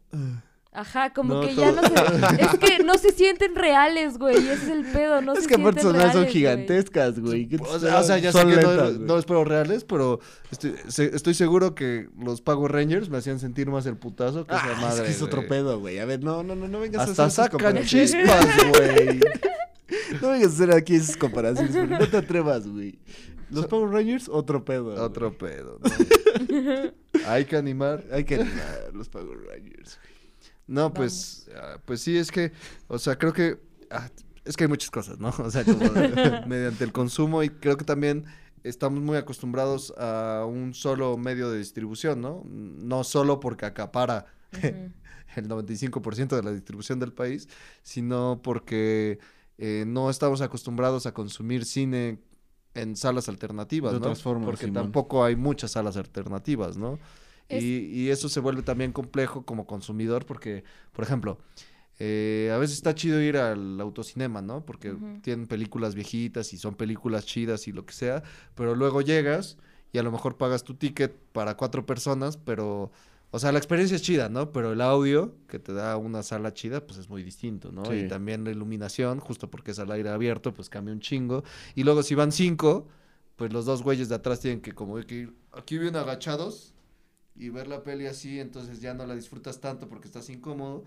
Ajá, 0.71 1.11
como 1.13 1.33
No, 1.33 1.41
que 1.41 1.55
ya 1.55 1.71
no 1.71 1.81
se... 1.81 1.93
Es 2.43 2.57
que 2.59 2.83
no 2.83 2.93
se 2.99 3.11
sienten 3.11 3.55
reales, 3.55 4.19
güey. 4.19 4.35
Ese 4.37 4.53
es 4.53 4.67
el 4.67 4.85
pedo, 4.85 5.19
no 5.21 5.33
es 5.33 5.41
se 5.43 5.47
que 5.47 5.55
aparte 5.55 5.81
sienten 5.81 5.83
son, 5.83 5.91
son 5.93 5.95
reales, 5.95 6.15
güey. 6.21 6.31
gigantescas, 6.31 7.19
güey. 7.19 7.47
¿Qué 7.47 7.57
te- 7.57 7.63
O 7.63 7.79
sea, 7.79 7.97
o 7.99 8.03
sea, 8.03 8.17
ya 8.19 8.31
sé 8.31 8.39
son 8.39 8.49
que 8.51 8.57
no, 8.57 8.91
no 8.91 9.17
espero 9.17 9.43
reales, 9.43 9.83
pero 9.83 10.19
estoy, 10.51 10.75
se- 10.87 11.15
estoy 11.15 11.33
seguro 11.33 11.73
que 11.73 12.07
los 12.19 12.41
Power 12.41 12.71
Rangers 12.71 13.09
me 13.09 13.17
hacían 13.17 13.39
sentir 13.39 13.67
más 13.69 13.87
el 13.87 13.97
putazo 13.97 14.45
que 14.45 14.53
esa 14.53 14.63
Ah, 14.77 14.79
madre. 14.81 15.01
es 15.01 15.09
que 15.09 15.11
es 15.15 15.21
otro 15.23 15.39
güey. 15.39 15.49
pedo, 15.49 15.79
güey. 15.79 15.97
A 15.99 16.05
ver, 16.05 16.23
no, 16.23 16.43
no, 16.43 16.55
no, 16.55 16.67
no 16.67 16.79
vengas 16.79 17.09
Hasta 17.09 17.23
a 17.23 17.25
hacer 17.27 17.45
sacan 17.51 17.83
chispas, 17.83 18.45
güey. 18.77 19.19
No 20.21 20.29
vengas 20.29 20.51
a 20.51 20.53
hacer 20.53 20.71
aquí 20.73 20.95
esas 20.95 21.17
comparaciones, 21.17 21.73
güey. 21.75 21.87
No 21.87 22.07
te 22.07 22.17
atrevas, 22.17 22.67
güey. 22.67 22.99
Los 23.49 23.65
Power 23.65 23.89
Rangers, 23.89 24.29
otro 24.29 24.63
pedo. 24.63 24.83
güey. 24.85 24.97
Otro 24.99 25.35
pedo. 25.35 25.79
¿no? 25.81 26.91
Hay 27.27 27.45
que 27.45 27.55
animar. 27.57 28.03
Hay 28.11 28.23
que 28.23 28.35
animar 28.35 28.91
los 28.93 29.09
Power 29.09 29.37
Rangers. 29.47 29.97
güey. 29.97 30.18
No, 30.69 30.93
pues, 30.93 31.49
ah, 31.55 31.79
pues 31.83 32.01
sí, 32.01 32.15
es 32.15 32.31
que, 32.31 32.51
o 32.87 32.99
sea, 32.99 33.17
creo 33.17 33.33
que, 33.33 33.59
ah, 33.89 34.07
es 34.45 34.55
que 34.55 34.65
hay 34.65 34.67
muchas 34.67 34.91
cosas, 34.91 35.19
¿no? 35.19 35.29
O 35.43 35.49
sea, 35.49 35.65
como 35.65 35.79
mediante 36.45 36.83
el 36.83 36.91
consumo 36.91 37.41
y 37.41 37.49
creo 37.49 37.75
que 37.75 37.85
también 37.85 38.25
estamos 38.63 39.01
muy 39.01 39.17
acostumbrados 39.17 39.91
a 39.97 40.45
un 40.47 40.75
solo 40.75 41.17
medio 41.17 41.49
de 41.49 41.57
distribución, 41.57 42.21
¿no? 42.21 42.43
No 42.45 43.03
solo 43.03 43.39
porque 43.39 43.65
acapara 43.65 44.27
Ujú. 44.53 44.91
el 45.35 45.47
95% 45.47 46.35
de 46.35 46.43
la 46.43 46.51
distribución 46.51 46.99
del 46.99 47.13
país, 47.13 47.49
sino 47.81 48.39
porque 48.43 49.17
eh, 49.57 49.85
no 49.87 50.11
estamos 50.11 50.41
acostumbrados 50.41 51.07
a 51.07 51.13
consumir 51.15 51.65
cine 51.65 52.19
en 52.75 52.95
salas 52.95 53.27
alternativas, 53.27 53.93
De 53.93 53.99
¿no? 53.99 54.05
otras 54.05 54.21
formas, 54.21 54.45
porque 54.45 54.65
Simón. 54.65 54.83
tampoco 54.83 55.23
hay 55.23 55.35
muchas 55.35 55.71
salas 55.71 55.97
alternativas, 55.97 56.77
¿no? 56.77 56.99
Es- 57.49 57.63
Y, 57.63 57.85
y 57.91 58.09
eso 58.09 58.29
se 58.29 58.39
vuelve 58.39 58.61
también 58.61 58.91
complejo 58.93 59.43
como 59.45 59.65
consumidor 59.67 60.25
porque, 60.25 60.63
por 60.93 61.03
ejemplo, 61.03 61.39
eh, 61.99 62.49
a 62.53 62.57
veces 62.57 62.77
está 62.77 62.95
chido 62.95 63.21
ir 63.21 63.35
al 63.37 63.79
autocinema, 63.81 64.41
¿no? 64.41 64.65
Porque 64.65 64.95
tienen 65.21 65.47
películas 65.47 65.95
viejitas 65.95 66.53
y 66.53 66.57
son 66.57 66.75
películas 66.75 67.25
chidas 67.25 67.67
y 67.67 67.73
lo 67.73 67.85
que 67.85 67.93
sea, 67.93 68.23
pero 68.55 68.73
luego 68.75 69.01
llegas 69.01 69.57
y 69.91 69.97
a 69.97 70.03
lo 70.03 70.11
mejor 70.11 70.37
pagas 70.37 70.63
tu 70.63 70.75
ticket 70.75 71.13
para 71.33 71.57
cuatro 71.57 71.85
personas, 71.85 72.37
pero, 72.37 72.91
o 73.31 73.39
sea, 73.39 73.51
la 73.51 73.57
experiencia 73.57 73.95
es 73.95 74.01
chida, 74.01 74.29
¿no? 74.29 74.51
Pero 74.53 74.71
el 74.71 74.79
audio 74.81 75.35
que 75.49 75.59
te 75.59 75.73
da 75.73 75.97
una 75.97 76.23
sala 76.23 76.53
chida, 76.53 76.85
pues 76.85 76.99
es 76.99 77.09
muy 77.09 77.21
distinto, 77.23 77.71
¿no? 77.73 77.83
Sí. 77.85 77.97
Y 78.05 78.07
también 78.07 78.43
la 78.45 78.51
iluminación, 78.51 79.19
justo 79.19 79.49
porque 79.51 79.71
es 79.71 79.79
al 79.79 79.91
aire 79.91 80.09
abierto, 80.09 80.53
pues 80.53 80.69
cambia 80.69 80.93
un 80.93 81.01
chingo. 81.01 81.43
Y 81.75 81.83
luego 81.83 82.01
si 82.03 82.15
van 82.15 82.31
cinco, 82.31 82.87
pues 83.35 83.51
los 83.51 83.65
dos 83.65 83.83
güeyes 83.83 84.07
de 84.07 84.15
atrás 84.15 84.39
tienen 84.39 84.61
que 84.61 84.71
como 84.73 84.95
que 85.01 85.15
ir 85.15 85.33
aquí 85.51 85.77
bien 85.77 85.95
agachados 85.97 86.73
y 87.39 87.49
ver 87.49 87.67
la 87.67 87.81
peli 87.83 88.05
así, 88.05 88.39
entonces 88.39 88.81
ya 88.81 88.93
no 88.93 89.05
la 89.07 89.15
disfrutas 89.15 89.59
tanto 89.59 89.87
porque 89.89 90.07
estás 90.07 90.29
incómodo. 90.29 90.83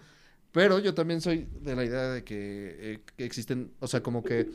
Pero 0.53 0.79
yo 0.79 0.93
también 0.95 1.21
soy 1.23 1.49
de 1.63 1.75
la 1.75 1.85
idea 1.85 2.11
de 2.11 2.23
que, 2.25 2.77
eh, 2.79 3.01
que 3.17 3.25
existen, 3.25 3.73
o 3.81 3.87
sea, 3.89 4.03
como 4.03 4.23
que 4.23 4.49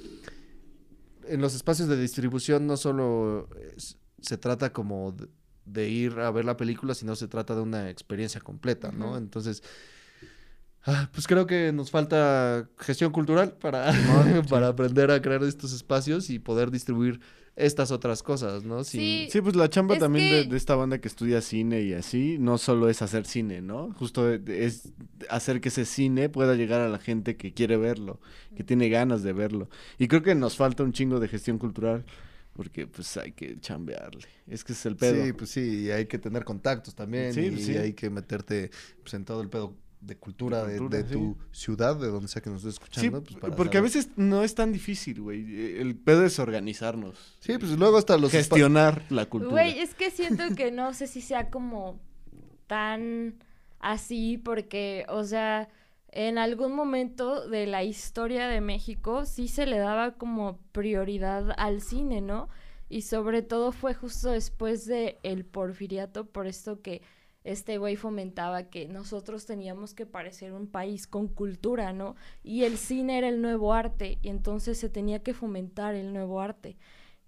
en 1.28 1.41
los 1.41 1.56
espacios 1.56 1.89
de 1.89 2.00
distribución 2.00 2.68
no 2.68 2.78
solo 2.78 3.50
es- 3.76 3.98
se 4.22 4.38
trata 4.38 4.72
como 4.72 5.12
de, 5.12 5.28
de 5.66 5.89
ir 5.89 6.20
a 6.20 6.32
ver 6.32 6.45
la 6.45 6.56
película, 6.56 6.93
sino 6.93 7.16
se 7.16 7.28
trata 7.28 7.56
de 7.56 7.62
una 7.62 7.89
experiencia 7.89 8.39
completa, 8.41 8.91
¿no? 8.91 9.18
Entonces, 9.18 9.62
ah, 10.86 11.10
pues 11.12 11.28
creo 11.28 11.45
que 11.48 11.72
nos 11.74 11.91
falta 11.91 12.70
gestión 12.78 13.12
cultural 13.12 13.54
para, 13.58 13.91
para 14.50 14.68
aprender 14.70 15.12
a 15.12 15.22
crear 15.22 15.43
estos 15.43 15.74
espacios 15.74 16.30
y 16.30 16.39
poder 16.39 16.72
distribuir 16.72 17.20
estas 17.58 17.91
otras 17.91 18.22
cosas, 18.24 18.64
¿no? 18.64 18.84
Sin- 18.84 19.01
Sí, 19.01 19.28
Sí, 19.32 19.41
pues 19.41 19.55
la 19.55 19.70
chamba 19.70 19.95
Es 19.95 19.99
también 19.99 20.30
de, 20.32 20.43
que- 20.43 20.49
de 20.49 20.58
esta 20.58 20.76
banda 20.76 20.99
que 21.01 21.08
estudia 21.08 21.41
cine 21.41 21.82
y 21.82 21.93
así, 21.93 22.38
no 22.39 22.58
solo 22.58 22.88
es 22.89 23.01
hacer 23.01 23.26
cine, 23.26 23.62
¿no? 23.62 23.91
Justo 23.93 24.32
es 24.32 24.93
hacer 25.30 25.60
que 25.60 25.70
ese 25.70 25.86
cine 25.86 26.30
pueda 26.30 26.53
llegar 26.55 26.82
a 26.82 26.88
la 26.89 26.99
gente 26.99 27.36
que 27.36 27.53
quiere 27.53 27.76
verlo, 27.78 28.20
que 28.55 28.64
tiene 28.64 28.89
ganas 28.89 29.24
de 29.24 29.34
verlo. 29.34 29.70
Y 29.97 30.08
creo 30.08 30.22
que 30.24 30.36
nos 30.36 30.55
falta 30.55 30.84
un 30.84 30.93
chingo 30.93 31.20
de 31.20 31.28
gestión 31.28 31.58
cultural, 31.58 32.05
porque 32.53 32.88
pues 32.88 33.18
hay 33.18 33.32
que 33.34 33.60
chambearle. 33.60 34.22
Es 34.47 34.64
que 34.64 34.74
es 34.74 34.86
el 34.86 34.95
pedo. 34.95 35.24
Sí, 35.26 35.34
pues 35.34 35.49
sí, 35.49 35.86
y 35.86 35.89
hay 35.91 36.05
que 36.05 36.18
tener 36.20 36.43
contactos 36.43 36.95
también 36.95 37.34
Sí, 37.34 37.41
y 37.41 37.51
pues 37.51 37.66
sí. 37.66 37.76
hay 37.78 37.93
que 37.93 38.10
meterte 38.10 38.72
pues, 39.01 39.14
en 39.16 39.26
todo 39.26 39.41
el 39.41 39.49
pedo 39.49 39.76
de 40.00 40.18
cultura 40.18 40.64
de, 40.66 40.78
cultura, 40.78 41.04
de 41.04 41.08
sí. 41.10 41.14
tu 41.14 41.38
ciudad, 41.52 41.95
de 41.95 42.08
donde 42.08 42.28
sea 42.28 42.41
que 42.41 42.50
nos 42.50 42.64
estés 42.64 42.76
Sí, 42.76 42.80
escuchando. 43.08 43.24
pues, 43.24 43.36
para 43.39 43.56
porque 43.56 43.78
a 43.78 43.82
veces 43.82 44.10
no 44.16 44.43
es 44.43 44.56
tan 44.56 44.72
difícil, 44.72 45.22
güey. 45.22 45.80
El 45.80 45.95
pedo 45.95 46.26
es 46.26 46.39
organizarnos. 46.39 47.38
Sí, 47.39 47.58
pues 47.58 47.72
luego 47.78 47.98
hasta 47.98 48.18
los... 48.18 48.32
gestionar 48.32 49.04
la 49.10 49.26
cultura. 49.26 49.52
Güey, 49.52 49.80
es 49.80 49.95
que 49.95 50.12
siento 50.12 50.43
que 50.56 50.72
no 50.72 50.93
sé 50.93 51.08
si 51.08 51.22
sea 51.22 51.50
como 51.50 52.00
tan 52.68 53.36
así, 53.80 54.38
porque, 54.38 55.06
o 55.10 55.24
sea, 55.24 55.70
en 56.10 56.38
algún 56.38 56.74
momento 56.74 57.48
de 57.48 57.68
la 57.68 57.84
historia 57.84 58.48
de 58.48 58.62
México 58.62 59.26
sí 59.26 59.48
se 59.48 59.66
le 59.66 59.78
daba 59.78 60.14
como 60.16 60.60
prioridad 60.72 61.54
al 61.58 61.82
cine, 61.82 62.22
¿no? 62.22 62.50
Y 62.89 63.02
sobre 63.02 63.41
todo 63.41 63.72
fue 63.72 63.93
justo 63.93 64.32
después 64.32 64.86
de 64.86 65.20
el 65.24 65.43
porfiriato, 65.45 66.26
por 66.26 66.48
esto 66.48 66.82
que 66.82 67.02
este 67.48 67.78
güey 67.78 67.95
fomentaba 67.95 68.64
que 68.64 68.88
nosotros 68.88 69.45
teníamos 69.45 69.93
que 69.93 70.06
parecer 70.06 70.54
un 70.54 70.68
país 70.68 71.08
con 71.08 71.28
cultura, 71.28 71.93
¿no? 71.93 72.16
Y 72.43 72.64
el 72.64 72.78
cine 72.78 73.18
era 73.18 73.30
el 73.30 73.41
nuevo 73.41 73.74
arte, 73.74 74.18
y 74.22 74.30
entonces 74.30 74.78
se 74.78 74.89
tenía 74.89 75.24
que 75.24 75.34
fomentar 75.34 75.95
el 75.95 76.14
nuevo 76.14 76.41
arte. 76.41 76.78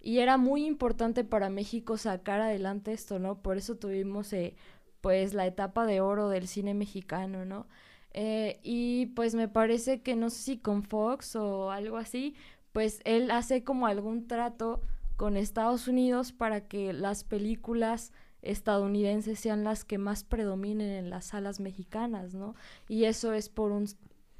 Y 0.01 0.19
era 0.19 0.37
muy 0.37 0.65
importante 0.65 1.23
para 1.23 1.49
México 1.49 1.97
sacar 1.97 2.41
adelante 2.41 2.93
esto, 2.93 3.19
¿no? 3.19 3.41
Por 3.41 3.57
eso 3.57 3.77
tuvimos, 3.77 4.33
eh, 4.33 4.55
pues, 5.01 5.33
la 5.33 5.47
etapa 5.47 5.85
de 5.85 6.01
oro 6.01 6.29
del 6.29 6.47
cine 6.47 6.73
mexicano, 6.73 7.45
¿no? 7.45 7.67
Eh, 8.11 8.59
y 8.63 9.07
pues 9.07 9.35
me 9.35 9.47
parece 9.47 10.01
que 10.01 10.15
no 10.15 10.29
sé 10.29 10.41
si 10.41 10.57
con 10.57 10.83
Fox 10.83 11.35
o 11.35 11.71
algo 11.71 11.97
así, 11.97 12.35
pues 12.71 13.01
él 13.05 13.31
hace 13.31 13.63
como 13.63 13.87
algún 13.87 14.27
trato 14.27 14.81
con 15.15 15.37
Estados 15.37 15.87
Unidos 15.87 16.31
para 16.31 16.67
que 16.67 16.93
las 16.93 17.23
películas 17.23 18.11
estadounidenses 18.41 19.39
sean 19.39 19.63
las 19.63 19.85
que 19.85 19.97
más 19.97 20.23
predominen 20.23 20.89
en 20.89 21.09
las 21.09 21.25
salas 21.25 21.59
mexicanas, 21.59 22.33
¿no? 22.33 22.55
Y 22.87 23.05
eso 23.05 23.33
es 23.33 23.49
por 23.49 23.71
un 23.71 23.87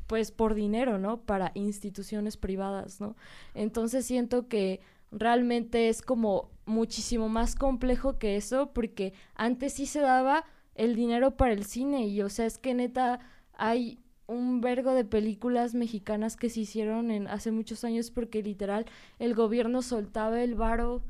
pues 0.07 0.31
por 0.31 0.55
dinero, 0.55 0.97
¿no? 0.97 1.21
Para 1.21 1.51
instituciones 1.53 2.35
privadas, 2.35 2.99
¿no? 2.99 3.15
Entonces 3.53 4.05
siento 4.05 4.47
que 4.47 4.81
realmente 5.11 5.87
es 5.87 6.01
como 6.01 6.49
muchísimo 6.65 7.29
más 7.29 7.55
complejo 7.55 8.17
que 8.17 8.35
eso, 8.35 8.71
porque 8.73 9.13
antes 9.35 9.73
sí 9.73 9.85
se 9.85 9.99
daba 9.99 10.45
el 10.73 10.95
dinero 10.95 11.37
para 11.37 11.53
el 11.53 11.65
cine 11.65 12.07
y 12.07 12.21
o 12.21 12.29
sea, 12.29 12.45
es 12.45 12.57
que 12.57 12.73
neta 12.73 13.19
hay 13.53 13.99
un 14.27 14.61
vergo 14.61 14.93
de 14.93 15.05
películas 15.05 15.73
mexicanas 15.73 16.35
que 16.37 16.49
se 16.49 16.61
hicieron 16.61 17.11
en 17.11 17.27
hace 17.27 17.51
muchos 17.51 17.83
años 17.83 18.11
porque 18.11 18.41
literal 18.41 18.85
el 19.17 19.35
gobierno 19.35 19.81
soltaba 19.81 20.41
el 20.41 20.55
varo 20.55 21.03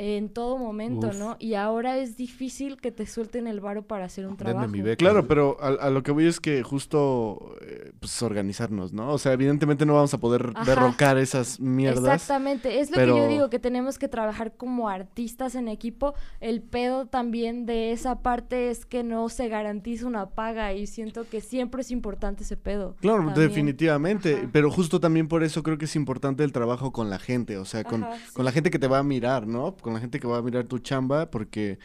en 0.00 0.28
todo 0.28 0.56
momento, 0.58 1.08
Uf. 1.08 1.16
¿no? 1.18 1.36
Y 1.40 1.54
ahora 1.54 1.98
es 1.98 2.16
difícil 2.16 2.80
que 2.80 2.92
te 2.92 3.04
suelten 3.04 3.48
el 3.48 3.58
varo 3.60 3.82
para 3.82 4.04
hacer 4.04 4.26
un 4.26 4.36
Denme 4.36 4.52
trabajo. 4.52 4.68
mi 4.68 4.80
beca. 4.80 4.96
Claro, 4.96 5.26
pero 5.26 5.56
a, 5.60 5.66
a 5.86 5.90
lo 5.90 6.04
que 6.04 6.12
voy 6.12 6.26
es 6.26 6.38
que 6.38 6.62
justo 6.62 7.56
eh, 7.62 7.90
pues 7.98 8.22
organizarnos, 8.22 8.92
¿no? 8.92 9.12
O 9.12 9.18
sea, 9.18 9.32
evidentemente 9.32 9.84
no 9.84 9.94
vamos 9.94 10.14
a 10.14 10.18
poder 10.18 10.52
Ajá. 10.54 10.64
derrocar 10.64 11.18
esas 11.18 11.58
mierdas. 11.58 12.14
Exactamente, 12.14 12.78
es 12.80 12.90
lo 12.92 12.96
que 12.98 13.06
yo 13.08 13.26
digo, 13.26 13.50
que 13.50 13.58
tenemos 13.58 13.98
que 13.98 14.06
trabajar 14.06 14.54
como 14.56 14.88
artistas 14.88 15.56
en 15.56 15.66
equipo. 15.66 16.14
El 16.40 16.62
pedo 16.62 17.06
también 17.06 17.66
de 17.66 17.90
esa 17.90 18.20
parte 18.20 18.70
es 18.70 18.86
que 18.86 19.02
no 19.02 19.28
se 19.28 19.48
garantiza 19.48 20.06
una 20.06 20.30
paga 20.30 20.72
y 20.74 20.86
siento 20.86 21.28
que 21.28 21.40
siempre 21.40 21.80
es 21.80 21.90
importante 21.90 22.44
ese 22.44 22.56
pedo. 22.56 22.94
Claro, 23.00 23.24
también. 23.24 23.48
definitivamente, 23.48 24.36
Ajá. 24.36 24.48
pero 24.52 24.70
justo 24.70 25.00
también 25.00 25.26
por 25.26 25.42
eso 25.42 25.62
creo 25.64 25.76
que 25.76 25.86
es 25.86 25.96
importante 25.96 26.44
el 26.44 26.52
trabajo 26.52 26.92
con 26.92 27.10
la 27.10 27.18
gente, 27.18 27.56
o 27.58 27.64
sea, 27.64 27.82
con, 27.82 28.04
Ajá, 28.04 28.16
con 28.32 28.44
la 28.44 28.52
gente 28.52 28.70
que 28.70 28.78
te 28.78 28.86
va 28.86 28.98
a 28.98 29.02
mirar, 29.02 29.46
¿no? 29.46 29.74
Con 29.88 29.94
la 29.94 30.00
gente 30.00 30.20
que 30.20 30.26
va 30.26 30.36
a 30.36 30.42
mirar 30.42 30.66
tu 30.66 30.80
chamba, 30.80 31.30
porque 31.30 31.78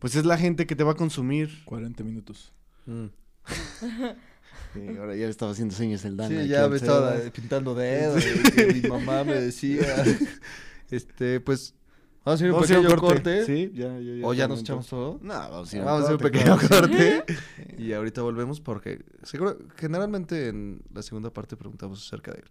pues 0.00 0.16
es 0.16 0.24
la 0.24 0.36
gente 0.36 0.66
que 0.66 0.74
te 0.74 0.82
va 0.82 0.90
a 0.90 0.96
consumir. 0.96 1.64
40 1.66 2.02
minutos. 2.02 2.52
Mm. 2.86 3.06
Sí, 4.72 4.88
ahora 4.98 5.14
ya 5.14 5.26
le 5.26 5.30
estaba 5.30 5.52
haciendo 5.52 5.72
señas 5.72 6.04
el 6.04 6.16
Dan. 6.16 6.30
Sí, 6.30 6.48
ya 6.48 6.66
me 6.66 6.74
estaba 6.74 7.14
pintando 7.32 7.76
dedos, 7.76 8.24
y 8.26 8.50
que 8.50 8.66
mi 8.72 8.88
mamá 8.88 9.22
me 9.22 9.34
decía. 9.34 10.04
Este, 10.90 11.38
pues, 11.38 11.76
vamos 12.24 12.26
a 12.26 12.32
hacer 12.32 12.48
un 12.48 12.54
Vamos 12.54 12.70
a 12.70 12.72
ir 12.72 12.78
a 12.78 12.82
pequeño 12.82 12.94
un 12.94 13.08
corte. 13.08 13.44
Sí, 13.46 13.70
ya, 13.72 14.00
ya, 14.00 14.26
O 14.26 14.34
ya 14.34 14.48
nos 14.48 14.60
echamos 14.60 14.88
todo. 14.88 15.20
No, 15.22 15.32
vamos 15.32 15.72
a 15.72 15.76
ir 15.76 15.82
a 15.82 15.84
Vamos 15.84 16.00
a 16.00 16.04
hacer 16.06 16.16
un 16.16 16.22
corte, 16.22 16.38
pequeño 16.38 16.58
claro. 16.58 16.88
corte. 16.88 17.24
y 17.78 17.92
ahorita 17.92 18.22
volvemos 18.22 18.60
porque 18.60 19.04
seguro, 19.22 19.56
generalmente 19.76 20.48
en 20.48 20.82
la 20.92 21.02
segunda 21.02 21.32
parte 21.32 21.56
preguntamos 21.56 22.04
acerca 22.04 22.32
del 22.32 22.46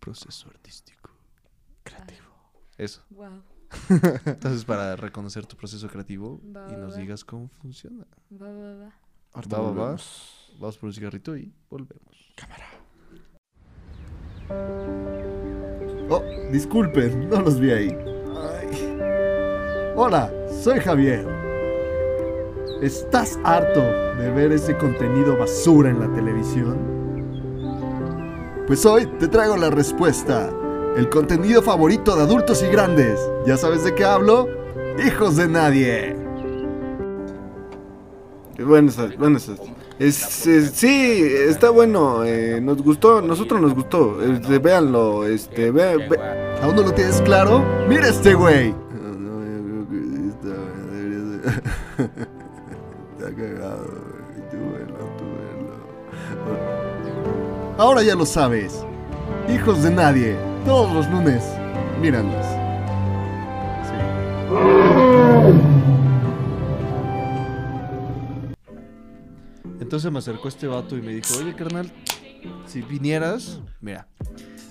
proceso 0.00 0.48
artístico. 0.48 1.10
Creativo. 1.84 2.26
Eso. 2.76 3.02
Wow, 3.10 3.44
Entonces, 4.26 4.64
para 4.64 4.96
reconocer 4.96 5.46
tu 5.46 5.56
proceso 5.56 5.88
creativo 5.88 6.40
Va, 6.44 6.66
y 6.70 6.74
va, 6.74 6.78
nos 6.80 6.94
va. 6.94 6.98
digas 6.98 7.24
cómo 7.24 7.48
funciona. 7.60 8.04
va, 8.32 8.52
va, 8.52 8.74
va. 8.74 8.92
Ahorita 9.32 9.60
Va. 9.60 9.96
Vamos 10.58 10.76
por 10.78 10.88
un 10.88 10.92
cigarrito 10.92 11.36
y 11.36 11.52
volvemos. 11.70 12.34
Oh, 16.08 16.22
disculpen, 16.50 17.28
no 17.28 17.40
los 17.40 17.60
vi 17.60 17.70
ahí. 17.70 17.96
Hola, 19.96 20.32
soy 20.62 20.80
Javier. 20.80 21.26
¿Estás 22.82 23.38
harto 23.44 23.80
de 23.80 24.30
ver 24.32 24.52
ese 24.52 24.76
contenido 24.76 25.36
basura 25.36 25.90
en 25.90 26.00
la 26.00 26.12
televisión? 26.12 26.78
Pues 28.66 28.84
hoy 28.86 29.06
te 29.18 29.28
traigo 29.28 29.56
la 29.56 29.70
respuesta. 29.70 30.50
El 30.96 31.08
contenido 31.08 31.62
favorito 31.62 32.16
de 32.16 32.22
adultos 32.22 32.62
y 32.62 32.66
grandes. 32.66 33.20
¿Ya 33.46 33.56
sabes 33.56 33.84
de 33.84 33.94
qué 33.94 34.04
hablo? 34.04 34.48
Hijos 35.06 35.36
de 35.36 35.48
nadie. 35.48 36.16
Buenas 38.58 38.96
tardes, 38.96 39.16
buenas 39.16 39.50
sí, 40.10 41.22
está 41.48 41.70
bueno, 41.70 42.24
eh, 42.24 42.60
nos 42.60 42.82
gustó, 42.82 43.20
nosotros 43.20 43.60
nos 43.60 43.74
gustó, 43.74 44.22
este, 44.22 44.58
véanlo, 44.58 45.26
este, 45.26 45.70
ve, 45.70 46.08
¿Aún 46.62 46.74
no 46.74 46.82
lo 46.82 46.92
tienes 46.92 47.20
claro? 47.22 47.64
¡Mira 47.88 48.08
este 48.08 48.34
güey! 48.34 48.74
Está, 53.18 53.34
cagado. 53.36 54.10
Ahora 57.76 58.02
ya 58.02 58.14
lo 58.14 58.26
sabes. 58.26 58.84
Hijos 59.48 59.82
de 59.82 59.90
nadie. 59.90 60.49
Todos 60.64 60.92
los 60.92 61.10
lunes. 61.10 61.42
Míranos. 62.00 62.46
Entonces 69.80 70.12
me 70.12 70.18
acercó 70.18 70.48
este 70.48 70.66
vato 70.66 70.96
y 70.96 71.02
me 71.02 71.12
dijo, 71.14 71.34
oye, 71.40 71.54
carnal, 71.54 71.90
si 72.66 72.80
vinieras, 72.82 73.60
mira, 73.80 74.06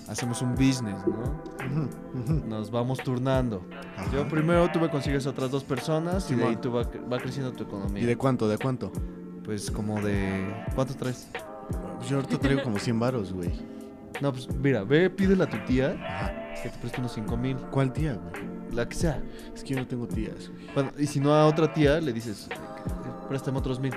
hacemos 0.08 0.40
un 0.40 0.54
business, 0.54 0.96
¿no? 1.06 1.90
Nos 2.46 2.70
vamos 2.70 2.98
turnando. 3.00 3.62
Yo 4.12 4.26
primero 4.28 4.70
tú 4.72 4.80
me 4.80 4.88
consigues 4.88 5.26
a 5.26 5.30
otras 5.30 5.50
dos 5.50 5.62
personas 5.62 6.30
y 6.30 6.36
de 6.36 6.44
ahí 6.44 6.56
tú 6.56 6.72
va, 6.72 6.84
va 7.12 7.18
creciendo 7.18 7.52
tu 7.52 7.64
economía. 7.64 8.02
¿Y 8.02 8.06
de 8.06 8.16
cuánto? 8.16 8.48
¿De 8.48 8.56
cuánto? 8.56 8.90
Pues 9.44 9.70
como 9.70 10.00
de... 10.00 10.54
¿Cuánto 10.74 10.94
traes? 10.94 11.28
Yo 12.08 12.16
ahorita 12.16 12.38
traigo 12.38 12.62
como 12.62 12.78
100 12.78 12.98
varos, 12.98 13.32
güey. 13.32 13.50
No, 14.20 14.32
pues 14.32 14.48
mira, 14.54 14.84
ve, 14.84 15.08
pídele 15.10 15.44
a 15.44 15.48
tu 15.48 15.56
tía 15.66 15.96
Ajá. 16.06 16.32
que 16.62 16.68
te 16.68 16.78
preste 16.78 17.00
unos 17.00 17.12
5 17.12 17.36
mil. 17.36 17.56
¿Cuál 17.70 17.92
tía, 17.92 18.14
güey? 18.14 18.44
La 18.72 18.88
que 18.88 18.94
sea. 18.94 19.22
Es 19.54 19.64
que 19.64 19.74
yo 19.74 19.80
no 19.80 19.86
tengo 19.86 20.06
tías, 20.06 20.50
güey. 20.50 20.66
Bueno, 20.74 20.90
y 20.98 21.06
si 21.06 21.20
no 21.20 21.34
a 21.34 21.46
otra 21.46 21.72
tía, 21.72 22.00
le 22.00 22.12
dices, 22.12 22.48
préstame 23.28 23.58
otros 23.58 23.80
mil. 23.80 23.92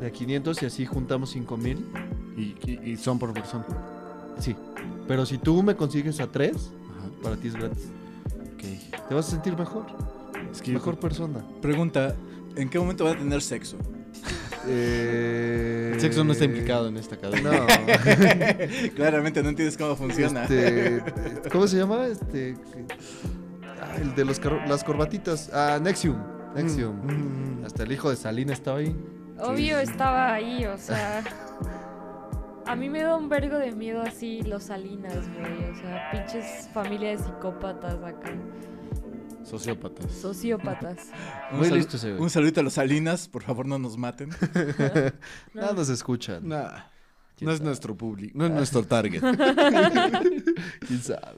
De 0.00 0.06
a 0.08 0.10
500 0.10 0.62
y 0.62 0.66
así 0.66 0.84
juntamos 0.86 1.30
5 1.30 1.56
mil. 1.56 1.86
Y, 2.36 2.54
y, 2.70 2.80
y 2.92 2.96
son 2.96 3.18
por 3.18 3.32
persona. 3.32 3.64
Sí. 4.38 4.54
Pero 5.08 5.24
si 5.24 5.38
tú 5.38 5.62
me 5.62 5.74
consigues 5.76 6.20
a 6.20 6.26
tres, 6.26 6.70
Ajá. 6.98 7.08
para 7.22 7.36
ti 7.36 7.48
es 7.48 7.54
gratis. 7.54 7.88
Ok. 8.54 9.06
Te 9.08 9.14
vas 9.14 9.28
a 9.28 9.30
sentir 9.30 9.56
mejor. 9.56 9.86
Es 10.50 10.60
que 10.60 10.72
yo 10.72 10.74
Mejor 10.78 10.98
persona. 10.98 11.42
Pregunta, 11.62 12.14
¿en 12.56 12.68
qué 12.68 12.78
momento 12.78 13.04
van 13.04 13.16
a 13.16 13.18
tener 13.18 13.40
sexo? 13.40 13.76
Eh... 14.66 15.90
El 15.94 16.00
sexo 16.00 16.24
no 16.24 16.32
está 16.32 16.44
implicado 16.44 16.88
en 16.88 16.96
esta 16.96 17.16
cadena. 17.16 17.52
No. 17.52 17.66
Claramente 18.94 19.42
no 19.42 19.48
entiendes 19.48 19.76
cómo 19.76 19.96
funciona. 19.96 20.42
Este, 20.42 21.02
¿Cómo 21.50 21.66
se 21.66 21.78
llama? 21.78 22.06
Este. 22.06 22.54
ah, 23.80 23.96
el 24.00 24.14
de 24.14 24.24
los 24.24 24.40
las 24.66 24.84
corbatitas. 24.84 25.50
Ah, 25.52 25.78
Nexium. 25.82 26.16
Nexium. 26.54 26.96
Mm, 26.96 27.60
mm. 27.60 27.64
Hasta 27.64 27.82
el 27.84 27.92
hijo 27.92 28.10
de 28.10 28.16
Salina 28.16 28.52
estaba 28.52 28.78
ahí. 28.78 28.94
Obvio 29.38 29.78
estaba 29.78 30.32
ahí, 30.32 30.64
o 30.66 30.76
sea. 30.78 31.22
A 32.66 32.74
mí 32.74 32.90
me 32.90 33.02
da 33.02 33.16
un 33.16 33.28
vergo 33.28 33.58
de 33.58 33.72
miedo 33.72 34.02
así 34.02 34.42
los 34.42 34.64
Salinas, 34.64 35.28
güey. 35.38 35.70
O 35.70 35.74
sea, 35.76 36.10
pinches 36.10 36.68
familia 36.74 37.10
de 37.10 37.18
psicópatas 37.18 37.94
acá. 38.02 38.32
Sociópatas. 39.48 40.10
Sociópatas. 40.12 40.98
Un, 41.52 41.58
Muy 41.58 41.70
listo 41.70 41.96
ese 41.96 42.10
güey. 42.10 42.22
un 42.22 42.30
saludito 42.30 42.60
a 42.60 42.62
los 42.64 42.72
Salinas, 42.74 43.28
por 43.28 43.44
favor 43.44 43.66
no 43.66 43.78
nos 43.78 43.96
maten. 43.96 44.30
Nada 45.54 45.72
nos 45.72 45.88
escuchan. 45.88 46.42
¿Quién 47.36 47.46
no 47.46 47.52
es 47.52 47.58
sabe? 47.58 47.66
nuestro 47.68 47.96
público, 47.96 48.36
no 48.36 48.46
es 48.46 48.50
nuestro 48.50 48.82
target. 48.84 49.20
¿Quién 50.88 51.02
sabe? 51.02 51.36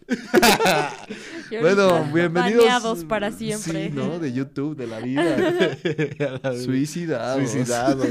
Bueno, 1.61 2.05
bienvenidos. 2.15 2.65
baneados 2.65 3.05
para 3.05 3.31
siempre. 3.31 3.89
Sí, 3.91 3.95
¿no? 3.95 4.19
De 4.19 4.33
YouTube, 4.33 4.77
de 4.77 4.87
la 4.87 5.01
vida. 5.01 5.77
Suicidados. 6.65 7.51
Suicidados. 7.51 8.09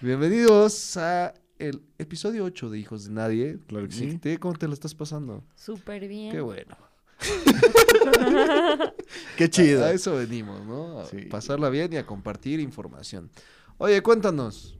Bienvenidos 0.00 0.96
a 0.96 1.34
el 1.58 1.82
episodio 1.98 2.44
8 2.44 2.70
de 2.70 2.78
Hijos 2.78 3.04
de 3.06 3.10
Nadie. 3.10 3.58
Claro 3.66 3.88
que 3.88 3.94
sí. 3.94 4.20
¿Cómo 4.38 4.54
te 4.54 4.68
lo 4.68 4.74
estás 4.74 4.94
pasando? 4.94 5.44
Súper 5.56 6.06
bien. 6.06 6.30
Qué 6.30 6.40
bueno. 6.40 6.87
Qué 9.36 9.50
chido. 9.50 9.84
A 9.84 9.92
eso 9.92 10.14
venimos, 10.16 10.64
¿no? 10.64 11.00
A 11.00 11.06
Sí. 11.06 11.22
pasarla 11.22 11.68
bien 11.68 11.92
y 11.92 11.96
a 11.96 12.06
compartir 12.06 12.60
información. 12.60 13.30
Oye, 13.78 14.02
cuéntanos. 14.02 14.74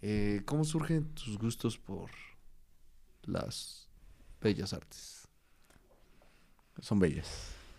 eh, 0.00 0.42
¿Cómo 0.44 0.64
surgen 0.64 1.12
tus 1.14 1.36
gustos 1.38 1.76
por 1.78 2.10
las 3.24 3.88
bellas 4.40 4.72
artes? 4.72 5.26
Son 6.80 6.98
bellas. 7.00 7.28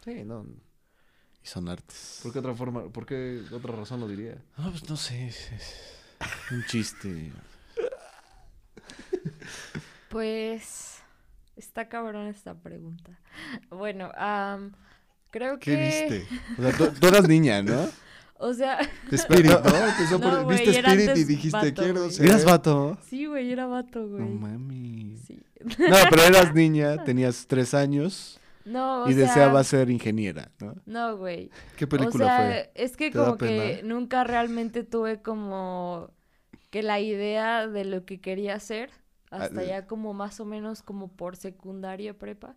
Sí, 0.03 0.23
no. 0.25 0.45
Y 1.41 1.47
son 1.47 1.69
artes. 1.69 2.19
¿Por 2.21 2.33
qué 2.33 2.39
otra 2.39 2.53
forma, 2.53 2.89
por 2.89 3.05
qué 3.05 3.41
otra 3.51 3.73
razón 3.73 4.01
lo 4.01 4.07
diría? 4.09 4.43
No, 4.57 4.69
pues 4.71 4.89
no 4.89 4.97
sé. 4.97 5.27
Es, 5.27 5.51
es 5.53 5.73
un 6.51 6.65
chiste. 6.65 7.31
Pues 10.09 10.88
está 11.59 11.87
cabrón 11.89 12.27
esta 12.27 12.55
pregunta. 12.55 13.19
Bueno, 13.69 14.11
am, 14.15 14.73
creo 15.31 15.59
¿Qué 15.59 15.75
que 15.75 15.85
viste? 16.17 16.27
O 16.57 16.61
sea, 16.63 16.71
tú, 16.77 16.99
tú 16.99 17.07
eras 17.07 17.27
niña, 17.27 17.61
¿no? 17.61 17.87
O 18.41 18.53
sea, 18.53 18.79
Spirit, 19.11 19.51
¿no? 19.51 19.57
Empezó 19.87 20.17
No, 20.17 20.21
por- 20.21 20.43
güey, 20.45 20.57
viste 20.65 20.79
Spirit 20.79 21.17
y 21.17 21.23
dijiste, 21.25 21.57
vato, 21.57 21.73
quiero 21.83 21.99
güey. 22.01 22.11
ser... 22.11 22.25
¿Eras 22.25 22.45
vato? 22.45 22.97
sí, 23.07 23.25
güey, 23.25 23.51
era 23.51 23.65
vato, 23.67 24.07
güey. 24.07 24.23
No 24.23 24.29
mami. 24.29 25.17
Sí. 25.27 25.39
No, 25.77 25.97
pero 26.09 26.23
eras 26.23 26.53
niña, 26.55 27.03
tenías 27.03 27.45
tres 27.45 27.73
años 27.73 28.39
No, 28.63 29.03
o 29.03 29.09
y 29.09 29.13
sea, 29.13 29.23
deseabas 29.27 29.67
ser 29.67 29.89
ingeniera, 29.89 30.51
¿no? 30.61 30.73
No, 30.85 31.17
güey. 31.17 31.49
¿Qué 31.75 31.83
O 31.85 31.89
película 31.89 32.25
sea, 32.25 32.37
fue? 32.47 32.71
es 32.75 32.95
que 32.95 33.11
¿Te 33.11 33.17
da 33.17 33.25
como 33.25 33.37
que 33.37 33.81
nunca 33.83 34.23
realmente 34.23 34.83
tuve 34.85 35.21
como 35.21 36.09
que 36.69 36.81
la 36.81 37.01
idea 37.01 37.67
de 37.67 37.83
lo 37.83 38.05
que 38.05 38.21
quería 38.21 38.55
hacer 38.55 38.89
hasta 39.29 39.61
Ah, 39.61 39.63
ya 39.63 39.87
como 39.87 40.13
más 40.13 40.39
o 40.39 40.45
menos 40.45 40.81
como 40.83 41.09
por 41.09 41.35
secundaria 41.35 42.17
prepa 42.17 42.55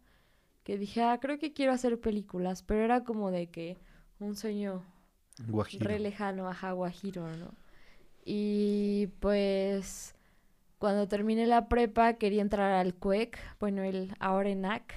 que 0.65 0.79
dije, 0.79 1.03
ah, 1.03 1.19
creo 1.21 1.39
que 1.39 1.53
quiero 1.53 1.73
hacer 1.73 2.01
películas, 2.01 2.63
pero 2.63 2.83
era 2.85 3.05
como 3.05 3.31
de 3.31 3.51
que 3.51 3.79
un 4.21 4.37
sueño 4.37 4.85
Guajiro. 5.39 5.87
re 5.89 5.99
lejano, 5.99 6.49
ajá, 6.49 6.73
guajiro, 6.73 7.37
¿no? 7.37 7.55
Y 8.25 9.09
pues 9.21 10.15
cuando 10.79 11.09
terminé 11.09 11.47
la 11.47 11.69
prepa 11.69 12.15
quería 12.15 12.43
entrar 12.43 12.73
al 12.73 12.95
CUEC, 12.95 13.39
bueno, 13.61 13.83
el 13.83 14.15
ahora 14.21 14.51
ENAC, 14.51 14.95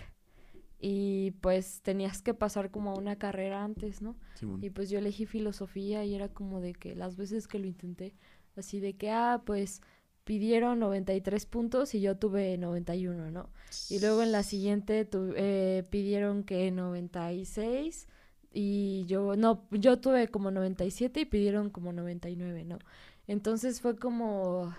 y 0.79 1.31
pues 1.41 1.81
tenías 1.81 2.21
que 2.21 2.33
pasar 2.33 2.69
como 2.71 2.91
a 2.91 2.95
una 2.95 3.17
carrera 3.17 3.63
antes, 3.63 4.01
¿no? 4.01 4.15
Y 4.61 4.69
pues 4.69 4.89
yo 4.89 4.99
elegí 4.99 5.25
filosofía 5.25 6.03
y 6.05 6.13
era 6.15 6.29
como 6.29 6.61
de 6.61 6.73
que 6.73 6.95
las 6.95 7.15
veces 7.17 7.47
que 7.47 7.59
lo 7.59 7.65
intenté, 7.67 8.15
así 8.55 8.79
de 8.79 8.95
que, 8.95 9.09
ah, 9.11 9.41
pues 9.45 9.81
pidieron 10.25 10.79
93 10.79 11.45
puntos 11.45 11.95
y 11.95 12.01
yo 12.01 12.17
tuve 12.17 12.57
91, 12.57 13.31
¿no? 13.31 13.49
Y 13.89 13.99
luego 13.99 14.23
en 14.23 14.31
la 14.33 14.43
siguiente 14.43 15.05
tu- 15.05 15.33
eh, 15.37 15.85
pidieron 15.89 16.43
que 16.43 16.71
96 16.71 18.07
y 18.53 19.05
yo, 19.07 19.35
no, 19.37 19.67
yo 19.71 19.99
tuve 19.99 20.27
como 20.29 20.51
97 20.51 21.21
y 21.21 21.25
pidieron 21.25 21.69
como 21.69 21.93
99, 21.93 22.65
¿no? 22.65 22.79
Entonces 23.27 23.81
fue 23.81 23.97
como 23.97 24.75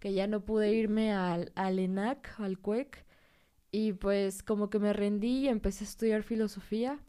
que 0.00 0.12
ya 0.14 0.26
no 0.26 0.44
pude 0.44 0.72
irme 0.72 1.12
al, 1.12 1.52
al 1.54 1.78
ENAC, 1.78 2.38
al 2.40 2.58
CUEC, 2.58 3.04
y 3.72 3.92
pues 3.94 4.42
como 4.42 4.70
que 4.70 4.78
me 4.78 4.92
rendí 4.92 5.40
y 5.44 5.48
empecé 5.48 5.84
a 5.84 5.88
estudiar 5.88 6.22
filosofía. 6.22 7.00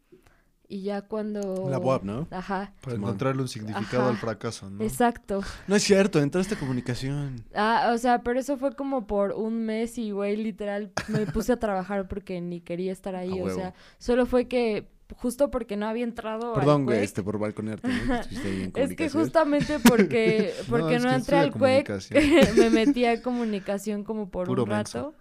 Y 0.68 0.82
ya 0.82 1.04
cuando... 1.04 1.68
La 1.70 1.78
UAP, 1.78 2.04
¿no? 2.04 2.28
Ajá, 2.32 2.74
Para 2.82 2.96
encontrarle 2.96 3.42
un 3.42 3.48
significado 3.48 4.04
Ajá. 4.04 4.12
al 4.12 4.18
fracaso, 4.18 4.70
¿no? 4.70 4.84
exacto. 4.84 5.42
No 5.68 5.76
es 5.76 5.84
cierto, 5.84 6.20
entraste 6.20 6.56
a 6.56 6.60
comunicación. 6.60 7.44
Ah, 7.54 7.92
o 7.94 7.98
sea, 7.98 8.24
pero 8.24 8.40
eso 8.40 8.58
fue 8.58 8.76
como 8.76 9.06
por 9.06 9.34
un 9.34 9.66
mes 9.66 9.98
y, 9.98 10.12
güey, 10.12 10.36
literal, 10.38 10.92
me 11.08 11.28
puse 11.28 11.54
a 11.54 11.58
trabajar 11.58 12.08
porque 12.08 12.42
ni 12.42 12.62
quería 12.62 12.92
estar 12.92 13.16
ahí. 13.16 13.38
A 13.40 13.44
o 13.44 13.46
huevo. 13.46 13.60
sea, 13.60 13.74
solo 14.00 14.26
fue 14.26 14.48
que 14.48 14.88
justo 15.18 15.52
porque 15.52 15.78
no 15.78 15.88
había 15.88 16.04
entrado 16.04 16.50
al 16.50 16.60
Perdón, 16.60 16.86
güey, 16.86 17.04
este, 17.04 17.22
por 17.22 17.38
balconearte. 17.38 17.88
¿no? 17.88 18.16
Es 18.76 18.96
que 18.96 19.10
justamente 19.10 19.80
porque, 19.80 20.52
porque 20.70 21.00
no, 21.00 21.12
entré 21.12 21.38
al 21.38 21.52
CUEC, 21.52 21.90
me 22.58 22.70
metí 22.72 23.06
a 23.06 23.22
comunicación 23.22 24.04
como 24.04 24.30
por 24.30 24.48
Puro 24.48 24.64
un 24.64 24.70
menso. 24.70 24.98
rato. 24.98 25.14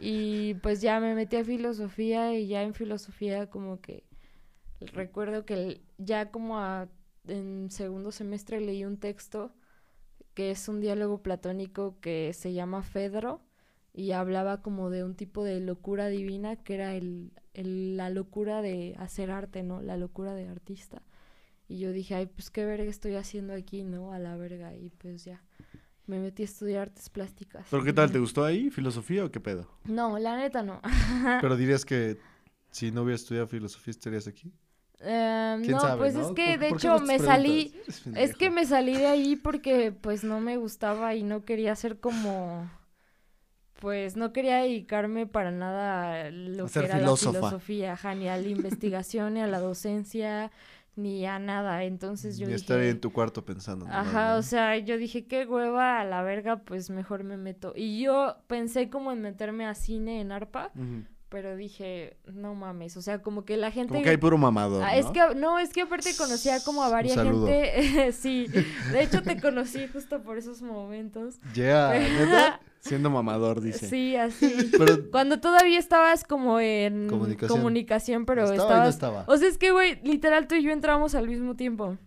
Y 0.00 0.54
pues 0.54 0.80
ya 0.80 1.00
me 1.00 1.14
metí 1.14 1.36
a 1.36 1.44
filosofía 1.44 2.34
y 2.38 2.46
ya 2.46 2.62
en 2.62 2.74
filosofía 2.74 3.48
como 3.48 3.80
que 3.80 4.04
recuerdo 4.80 5.44
que 5.44 5.82
ya 5.98 6.30
como 6.30 6.58
a- 6.58 6.88
en 7.26 7.70
segundo 7.70 8.12
semestre 8.12 8.60
leí 8.60 8.84
un 8.84 8.98
texto 8.98 9.52
que 10.34 10.50
es 10.52 10.68
un 10.68 10.80
diálogo 10.80 11.22
platónico 11.22 11.98
que 12.00 12.32
se 12.32 12.52
llama 12.52 12.82
Fedro 12.82 13.42
y 13.92 14.12
hablaba 14.12 14.62
como 14.62 14.90
de 14.90 15.04
un 15.04 15.14
tipo 15.16 15.42
de 15.44 15.60
locura 15.60 16.08
divina 16.08 16.56
que 16.56 16.74
era 16.74 16.94
el, 16.94 17.32
el- 17.54 17.96
la 17.96 18.10
locura 18.10 18.62
de 18.62 18.94
hacer 18.98 19.30
arte, 19.30 19.62
¿no? 19.62 19.82
La 19.82 19.96
locura 19.96 20.34
de 20.34 20.48
artista. 20.48 21.02
Y 21.68 21.80
yo 21.80 21.92
dije, 21.92 22.14
ay, 22.14 22.26
pues 22.26 22.50
qué 22.50 22.64
verga 22.64 22.88
estoy 22.90 23.16
haciendo 23.16 23.52
aquí, 23.54 23.84
¿no? 23.84 24.12
A 24.12 24.18
la 24.18 24.36
verga. 24.36 24.74
Y 24.74 24.90
pues 24.90 25.24
ya, 25.24 25.42
me 26.06 26.18
metí 26.20 26.42
a 26.42 26.46
estudiar 26.46 26.82
artes 26.82 27.10
plásticas. 27.10 27.66
¿Pero 27.70 27.84
qué 27.84 27.92
tal? 27.92 28.10
¿Te 28.10 28.18
gustó 28.18 28.44
ahí? 28.44 28.70
¿Filosofía 28.70 29.24
o 29.24 29.30
qué 29.30 29.40
pedo? 29.40 29.68
No, 29.84 30.18
la 30.18 30.36
neta 30.36 30.62
no. 30.62 30.80
Pero 31.42 31.56
dirías 31.56 31.84
que 31.84 32.18
si 32.70 32.90
no 32.92 33.02
hubiera 33.02 33.16
estudiado 33.16 33.46
filosofía 33.48 33.90
estarías 33.90 34.26
aquí. 34.28 34.52
Em, 35.00 35.62
¿Quién 35.62 35.72
no, 35.76 35.80
sabe, 35.80 35.98
pues 35.98 36.14
no? 36.14 36.20
es 36.22 36.26
que 36.32 36.50
¿Por- 36.52 36.60
de 36.60 36.68
hecho 36.70 36.98
me 37.00 37.18
salí, 37.18 37.72
preguntas? 37.72 38.02
Es 38.16 38.34
que 38.36 38.50
me 38.50 38.66
salí 38.66 38.94
de 38.96 39.06
ahí 39.06 39.36
porque 39.36 39.92
pues 39.92 40.24
no 40.24 40.40
me 40.40 40.56
gustaba 40.56 41.14
y 41.14 41.22
no 41.22 41.44
quería 41.44 41.76
ser 41.76 42.00
como, 42.00 42.68
pues 43.80 44.16
no 44.16 44.32
quería 44.32 44.56
dedicarme 44.58 45.26
para 45.26 45.50
nada 45.52 46.26
a 46.26 46.30
lo 46.30 46.66
A 46.66 46.68
que 46.68 46.78
era 46.80 46.98
filósofa. 46.98 47.32
la 47.32 47.40
filosofía, 47.40 47.92
ajá, 47.92 48.14
ni 48.14 48.28
a 48.28 48.36
la 48.36 48.48
investigación, 48.48 49.34
ni 49.34 49.40
a 49.40 49.46
la 49.46 49.60
docencia, 49.60 50.50
ni 50.96 51.24
a 51.26 51.38
nada. 51.38 51.84
Entonces 51.84 52.38
yo 52.38 52.46
Ni 52.46 52.54
dije, 52.54 52.64
estar 52.64 52.80
ahí 52.80 52.88
en 52.88 53.00
tu 53.00 53.12
cuarto 53.12 53.44
pensando. 53.44 53.86
Ajá, 53.88 54.32
¿no? 54.32 54.38
o 54.38 54.42
sea, 54.42 54.76
yo 54.78 54.98
dije, 54.98 55.26
qué 55.26 55.46
hueva 55.46 56.00
a 56.00 56.04
la 56.04 56.22
verga, 56.22 56.56
pues 56.56 56.90
mejor 56.90 57.22
me 57.22 57.36
meto. 57.36 57.72
Y 57.76 58.02
yo 58.02 58.36
pensé 58.48 58.90
como 58.90 59.12
en 59.12 59.20
meterme 59.22 59.64
a 59.64 59.74
cine 59.74 60.20
en 60.20 60.32
ARPA, 60.32 60.72
pero 61.28 61.56
dije, 61.56 62.16
no 62.32 62.54
mames, 62.54 62.96
o 62.96 63.02
sea, 63.02 63.20
como 63.22 63.44
que 63.44 63.56
la 63.56 63.70
gente... 63.70 63.88
Como 63.92 64.02
que 64.02 64.10
hay 64.10 64.16
puro 64.16 64.38
mamador, 64.38 64.82
Ah, 64.82 64.92
¿no? 64.92 64.98
es 64.98 65.06
que, 65.06 65.34
no, 65.34 65.58
es 65.58 65.72
que 65.74 65.82
aparte 65.82 66.16
conocía 66.16 66.58
como 66.64 66.82
a 66.82 66.88
varias 66.88 67.16
gente, 67.22 68.12
sí, 68.18 68.46
de 68.92 69.02
hecho 69.02 69.22
te 69.22 69.38
conocí 69.40 69.86
justo 69.88 70.22
por 70.22 70.38
esos 70.38 70.62
momentos. 70.62 71.36
Ya, 71.54 71.90
¿neta? 71.98 72.60
Siendo 72.80 73.10
mamador, 73.10 73.60
dice. 73.60 73.88
Sí, 73.88 74.16
así. 74.16 74.70
Pero 74.78 75.10
Cuando 75.10 75.40
todavía 75.40 75.78
estabas 75.78 76.24
como 76.24 76.60
en 76.60 77.08
Comunicación. 77.08 77.58
comunicación, 77.58 78.24
pero 78.24 78.44
¿Estaba 78.50 78.88
no? 78.88 79.24
O 79.26 79.36
sea, 79.36 79.48
es 79.48 79.58
que, 79.58 79.70
güey, 79.72 80.00
literal 80.04 80.46
tú 80.46 80.54
y 80.54 80.62
yo 80.62 80.70
entramos 80.70 81.14
al 81.14 81.28
mismo 81.28 81.56
tiempo. 81.56 81.98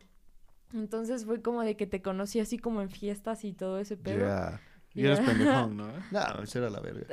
Entonces 0.74 1.26
fue 1.26 1.42
como 1.42 1.62
de 1.64 1.76
que 1.76 1.86
te 1.86 2.02
conocí 2.02 2.40
así 2.40 2.58
como 2.58 2.82
en 2.82 2.90
fiestas 2.90 3.44
y 3.44 3.52
todo 3.54 3.78
ese 3.80 3.98
pedo. 3.98 4.20
ya. 4.26 4.62
Y 4.94 5.06
eres 5.06 5.20
Ya. 5.20 5.26
pendejón, 5.26 5.78
¿no? 5.78 5.88
No, 6.12 6.44
esa 6.44 6.60
era 6.60 6.70
la 6.70 6.80
verga. 6.80 7.06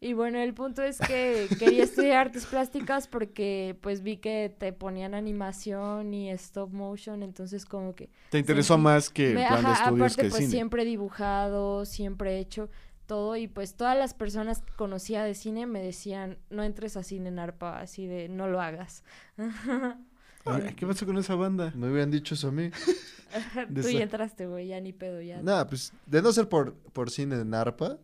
Y 0.00 0.12
bueno, 0.12 0.38
el 0.38 0.52
punto 0.52 0.82
es 0.82 0.98
que 0.98 1.48
quería 1.58 1.84
estudiar 1.84 2.26
artes 2.26 2.44
plásticas 2.46 3.08
porque 3.08 3.76
pues 3.80 4.02
vi 4.02 4.18
que 4.18 4.54
te 4.58 4.72
ponían 4.74 5.14
animación 5.14 6.12
y 6.12 6.30
stop 6.32 6.70
motion, 6.72 7.22
entonces 7.22 7.64
como 7.64 7.94
que... 7.94 8.10
Te 8.30 8.38
interesó 8.38 8.74
Sentí- 8.76 8.82
más 8.82 9.08
que 9.10 9.28
el 9.30 9.34
me- 9.36 9.46
plan 9.46 9.62
de 9.64 9.68
ajá, 9.70 9.84
estudios 9.84 10.12
aparte 10.12 10.22
que 10.22 10.28
pues 10.28 10.40
cine. 10.42 10.50
siempre 10.50 10.82
he 10.82 10.84
dibujado, 10.84 11.84
siempre 11.86 12.36
he 12.36 12.38
hecho 12.40 12.68
todo 13.06 13.36
y 13.36 13.48
pues 13.48 13.74
todas 13.74 13.96
las 13.96 14.12
personas 14.14 14.60
que 14.62 14.72
conocía 14.74 15.22
de 15.24 15.34
cine 15.34 15.64
me 15.66 15.80
decían, 15.80 16.36
no 16.50 16.62
entres 16.62 16.96
a 16.98 17.02
cine 17.02 17.28
en 17.30 17.38
arpa, 17.38 17.78
así 17.80 18.06
de, 18.06 18.28
no 18.28 18.48
lo 18.48 18.60
hagas. 18.60 19.02
¿Qué 20.76 20.86
pasó 20.86 21.06
con 21.06 21.18
esa 21.18 21.34
banda? 21.34 21.72
Me 21.74 21.90
hubieran 21.90 22.10
dicho 22.10 22.34
eso 22.34 22.48
a 22.48 22.52
mí. 22.52 22.70
De 23.68 23.82
Tú 23.82 23.88
ya 23.90 24.02
entraste, 24.02 24.46
güey, 24.46 24.68
ya 24.68 24.80
ni 24.80 24.92
pedo, 24.92 25.20
ya. 25.20 25.42
Nada, 25.42 25.66
pues 25.66 25.92
de 26.06 26.22
no 26.22 26.32
ser 26.32 26.48
por, 26.48 26.74
por 26.74 27.10
cine 27.10 27.34
en 27.40 27.52
ARPA, 27.52 27.98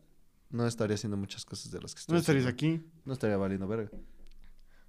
no 0.52 0.66
estaría 0.66 0.94
haciendo 0.94 1.16
muchas 1.16 1.44
cosas 1.44 1.70
de 1.72 1.80
las 1.80 1.94
que 1.94 2.00
estoy 2.00 2.12
¿No 2.14 2.20
estarías 2.20 2.46
haciendo. 2.46 2.78
aquí? 2.84 2.90
No 3.04 3.12
estaría 3.14 3.36
valiendo 3.36 3.66
verga. 3.66 3.90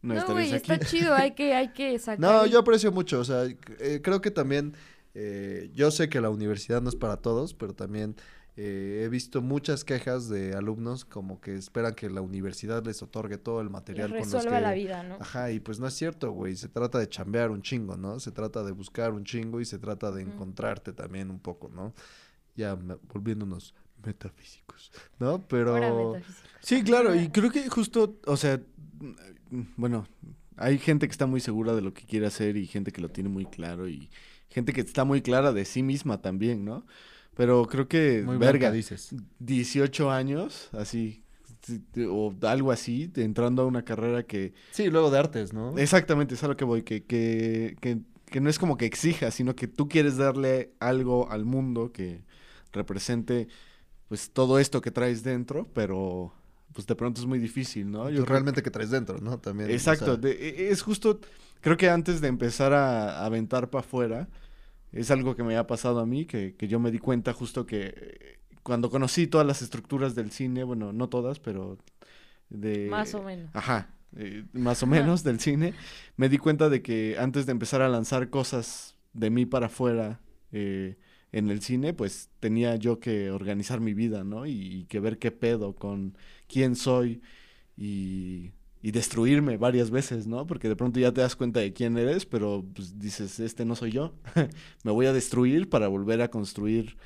No, 0.02 0.14
No, 0.16 0.26
güey, 0.34 0.54
estarías 0.54 0.54
aquí. 0.54 0.72
está 0.74 0.86
chido, 0.86 1.14
hay 1.16 1.32
que, 1.36 1.54
hay 1.56 1.74
que 1.74 1.98
sacar. 2.00 2.20
No, 2.20 2.46
yo 2.46 2.60
aprecio 2.60 2.92
mucho, 2.92 3.20
o 3.20 3.26
sea, 3.26 3.46
eh, 3.46 4.02
creo 4.04 4.22
que 4.22 4.32
también, 4.32 4.76
eh, 5.14 5.72
yo 5.74 5.92
sé 5.92 6.10
que 6.10 6.20
la 6.22 6.30
universidad 6.30 6.82
no 6.82 6.90
es 6.90 6.96
para 6.96 7.18
todos, 7.18 7.54
pero 7.54 7.74
también 7.74 8.16
eh, 8.56 9.02
he 9.06 9.10
visto 9.10 9.42
muchas 9.42 9.84
quejas 9.84 10.28
de 10.30 10.54
alumnos 10.54 11.06
como 11.06 11.40
que 11.42 11.56
esperan 11.56 11.96
que 11.96 12.10
la 12.10 12.22
universidad 12.22 12.86
les 12.86 13.02
otorgue 13.02 13.38
todo 13.38 13.62
el 13.62 13.68
les 13.68 13.72
material 13.72 14.10
con 14.10 14.18
los 14.20 14.32
resuelva 14.32 14.58
que... 14.58 14.62
la 14.62 14.74
vida, 14.74 15.02
¿no? 15.04 15.16
Ajá, 15.22 15.50
y 15.52 15.60
pues 15.60 15.80
no 15.80 15.88
es 15.88 15.94
cierto, 15.96 16.32
güey, 16.34 16.56
se 16.58 16.68
trata 16.68 17.00
de 17.00 17.08
chambear 17.08 17.50
un 17.50 17.62
chingo, 17.62 17.96
¿no? 17.98 18.20
Se 18.20 18.32
trata 18.32 18.62
de 18.64 18.72
buscar 18.74 19.14
un 19.14 19.24
chingo 19.24 19.60
y 19.62 19.66
se 19.66 19.80
trata 19.80 20.12
de 20.12 20.22
encontrarte 20.24 20.92
también 20.94 21.32
un 21.32 21.40
poco, 21.40 21.70
¿no? 21.70 21.94
Ya 22.56 22.76
me- 22.76 22.98
volviéndonos 23.12 23.74
metafísicos, 24.06 24.92
¿no? 25.20 25.40
Pero... 25.48 26.16
Sí, 26.62 26.84
claro, 26.84 27.14
y 27.14 27.30
creo 27.30 27.52
que 27.52 27.68
justo, 27.70 28.20
o 28.26 28.38
sea, 28.38 28.62
bueno, 29.76 30.08
hay 30.58 30.78
gente 30.78 31.08
que 31.08 31.12
está 31.12 31.26
muy 31.26 31.42
segura 31.42 31.76
de 31.76 31.82
lo 31.82 31.94
que 31.94 32.06
quiere 32.06 32.26
hacer 32.26 32.58
y 32.58 32.68
gente 32.68 32.92
que 32.92 33.02
lo 33.02 33.10
tiene 33.10 33.30
muy 33.30 33.46
claro 33.46 33.88
y 33.90 34.10
gente 34.50 34.72
que 34.72 34.82
está 34.82 35.04
muy 35.04 35.22
clara 35.22 35.52
de 35.52 35.66
sí 35.66 35.84
misma 35.84 36.22
también, 36.22 36.64
¿no? 36.64 36.86
Pero 37.36 37.66
creo 37.66 37.88
que, 37.88 38.24
Muy 38.26 38.38
verga, 38.38 38.72
dices. 38.72 39.16
18 39.40 40.12
años, 40.12 40.70
así, 40.74 41.24
o 42.08 42.34
algo 42.44 42.72
así, 42.72 43.12
entrando 43.16 43.64
a 43.64 43.66
una 43.66 43.84
carrera 43.84 44.24
que 44.24 44.54
Sí, 44.72 44.90
luego 44.90 45.10
de 45.10 45.18
artes, 45.20 45.52
¿no? 45.54 45.78
Exactamente, 45.78 46.36
es 46.36 46.44
a 46.44 46.48
lo 46.48 46.56
que 46.56 46.66
voy, 46.66 46.84
que, 46.84 47.04
que, 47.04 47.76
que, 47.82 48.00
que 48.26 48.40
no 48.40 48.50
es 48.50 48.60
como 48.60 48.78
que 48.78 48.86
exija, 48.86 49.32
sino 49.32 49.56
que 49.56 49.68
tú 49.68 49.90
quieres 49.90 50.18
darle 50.18 50.74
algo 50.80 51.30
al 51.32 51.46
mundo 51.46 51.92
que 51.92 52.24
represente 52.72 53.48
pues 54.14 54.30
todo 54.30 54.60
esto 54.60 54.80
que 54.80 54.92
traes 54.92 55.24
dentro, 55.24 55.68
pero 55.74 56.32
pues 56.72 56.86
de 56.86 56.96
pronto 56.96 57.20
es 57.20 57.26
muy 57.26 57.40
difícil, 57.40 57.90
¿no? 57.90 58.06
Creo- 58.06 58.26
realmente 58.26 58.62
que 58.62 58.70
traes 58.70 58.92
dentro, 58.92 59.18
¿no? 59.18 59.40
También. 59.40 59.72
o 59.72 59.74
Exacto, 59.74 60.06
sea, 60.06 60.18
de- 60.18 60.34
e- 60.34 60.70
es 60.70 60.84
justo, 60.84 61.20
creo 61.62 61.78
que 61.78 61.90
antes 61.90 62.22
de 62.22 62.28
empezar 62.28 62.74
a, 62.74 63.22
a 63.22 63.26
aventar 63.26 63.72
para 63.72 63.80
afuera, 63.80 64.30
es 64.92 65.10
algo 65.10 65.36
que 65.36 65.44
me 65.44 65.58
ha 65.58 65.66
pasado 65.66 66.00
a 66.00 66.06
mí, 66.06 66.26
que, 66.26 66.56
que 66.56 66.68
yo 66.68 66.80
me 66.80 66.92
di 66.92 67.00
cuenta 67.00 67.34
justo 67.34 67.66
que 67.66 68.38
cuando 68.62 68.92
conocí 68.92 69.26
todas 69.26 69.48
las 69.48 69.64
estructuras 69.64 70.14
del 70.14 70.30
cine, 70.32 70.64
bueno, 70.64 70.94
no 70.94 71.10
todas, 71.10 71.40
pero 71.40 71.80
de... 72.50 72.88
Más 72.92 73.16
o 73.16 73.24
menos. 73.24 73.50
Ajá, 73.56 73.90
eh, 74.16 74.46
más 74.54 74.84
o 74.84 74.88
menos 74.88 75.24
del 75.24 75.40
cine, 75.40 75.74
me 76.18 76.30
di 76.30 76.38
cuenta 76.38 76.70
de 76.70 76.84
que 76.84 77.18
antes 77.18 77.48
de 77.48 77.52
empezar 77.52 77.82
a 77.82 77.90
lanzar 77.90 78.30
cosas 78.30 78.96
de 79.14 79.32
mí 79.32 79.48
para 79.48 79.68
afuera 79.68 80.20
eh, 80.52 80.98
en 81.34 81.50
el 81.50 81.62
cine, 81.62 81.94
pues 81.94 82.30
tenía 82.40 82.78
yo 82.78 83.00
que 83.02 83.30
organizar 83.32 83.82
mi 83.82 83.94
vida, 83.94 84.24
¿no? 84.24 84.46
Y, 84.46 84.52
y 84.54 84.86
que 84.86 85.02
ver 85.02 85.18
qué 85.20 85.32
pedo 85.32 85.76
con 85.76 86.18
quién 86.48 86.76
soy 86.78 87.22
y, 87.76 88.52
y 88.82 88.92
destruirme 88.92 89.58
varias 89.58 89.90
veces, 89.92 90.28
¿no? 90.28 90.48
Porque 90.48 90.70
de 90.70 90.76
pronto 90.76 91.00
ya 91.00 91.12
te 91.12 91.22
das 91.22 91.36
cuenta 91.36 91.60
de 91.60 91.74
quién 91.74 91.98
eres, 91.98 92.26
pero 92.26 92.64
pues 92.74 92.98
dices, 93.00 93.40
este 93.40 93.66
no 93.66 93.76
soy 93.76 93.92
yo, 93.92 94.14
me 94.84 94.92
voy 94.92 95.08
a 95.08 95.14
destruir 95.14 95.70
para 95.70 95.88
volver 95.90 96.22
a 96.22 96.30
construir 96.30 96.98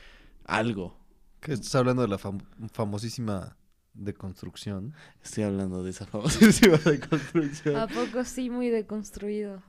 algo. 0.46 0.98
Estás 1.42 1.76
hablando 1.76 2.02
de 2.02 2.08
la 2.10 2.18
fam- 2.20 2.44
famosísima 2.74 3.56
de 3.94 4.14
construcción. 4.14 4.94
Estoy 5.24 5.44
hablando 5.46 5.84
de 5.84 5.92
esa 5.92 6.06
famosísima 6.06 6.78
deconstrucción. 6.86 7.76
¿A 7.78 7.88
poco 7.88 8.24
sí 8.26 8.50
muy 8.50 8.70
deconstruido? 8.70 9.64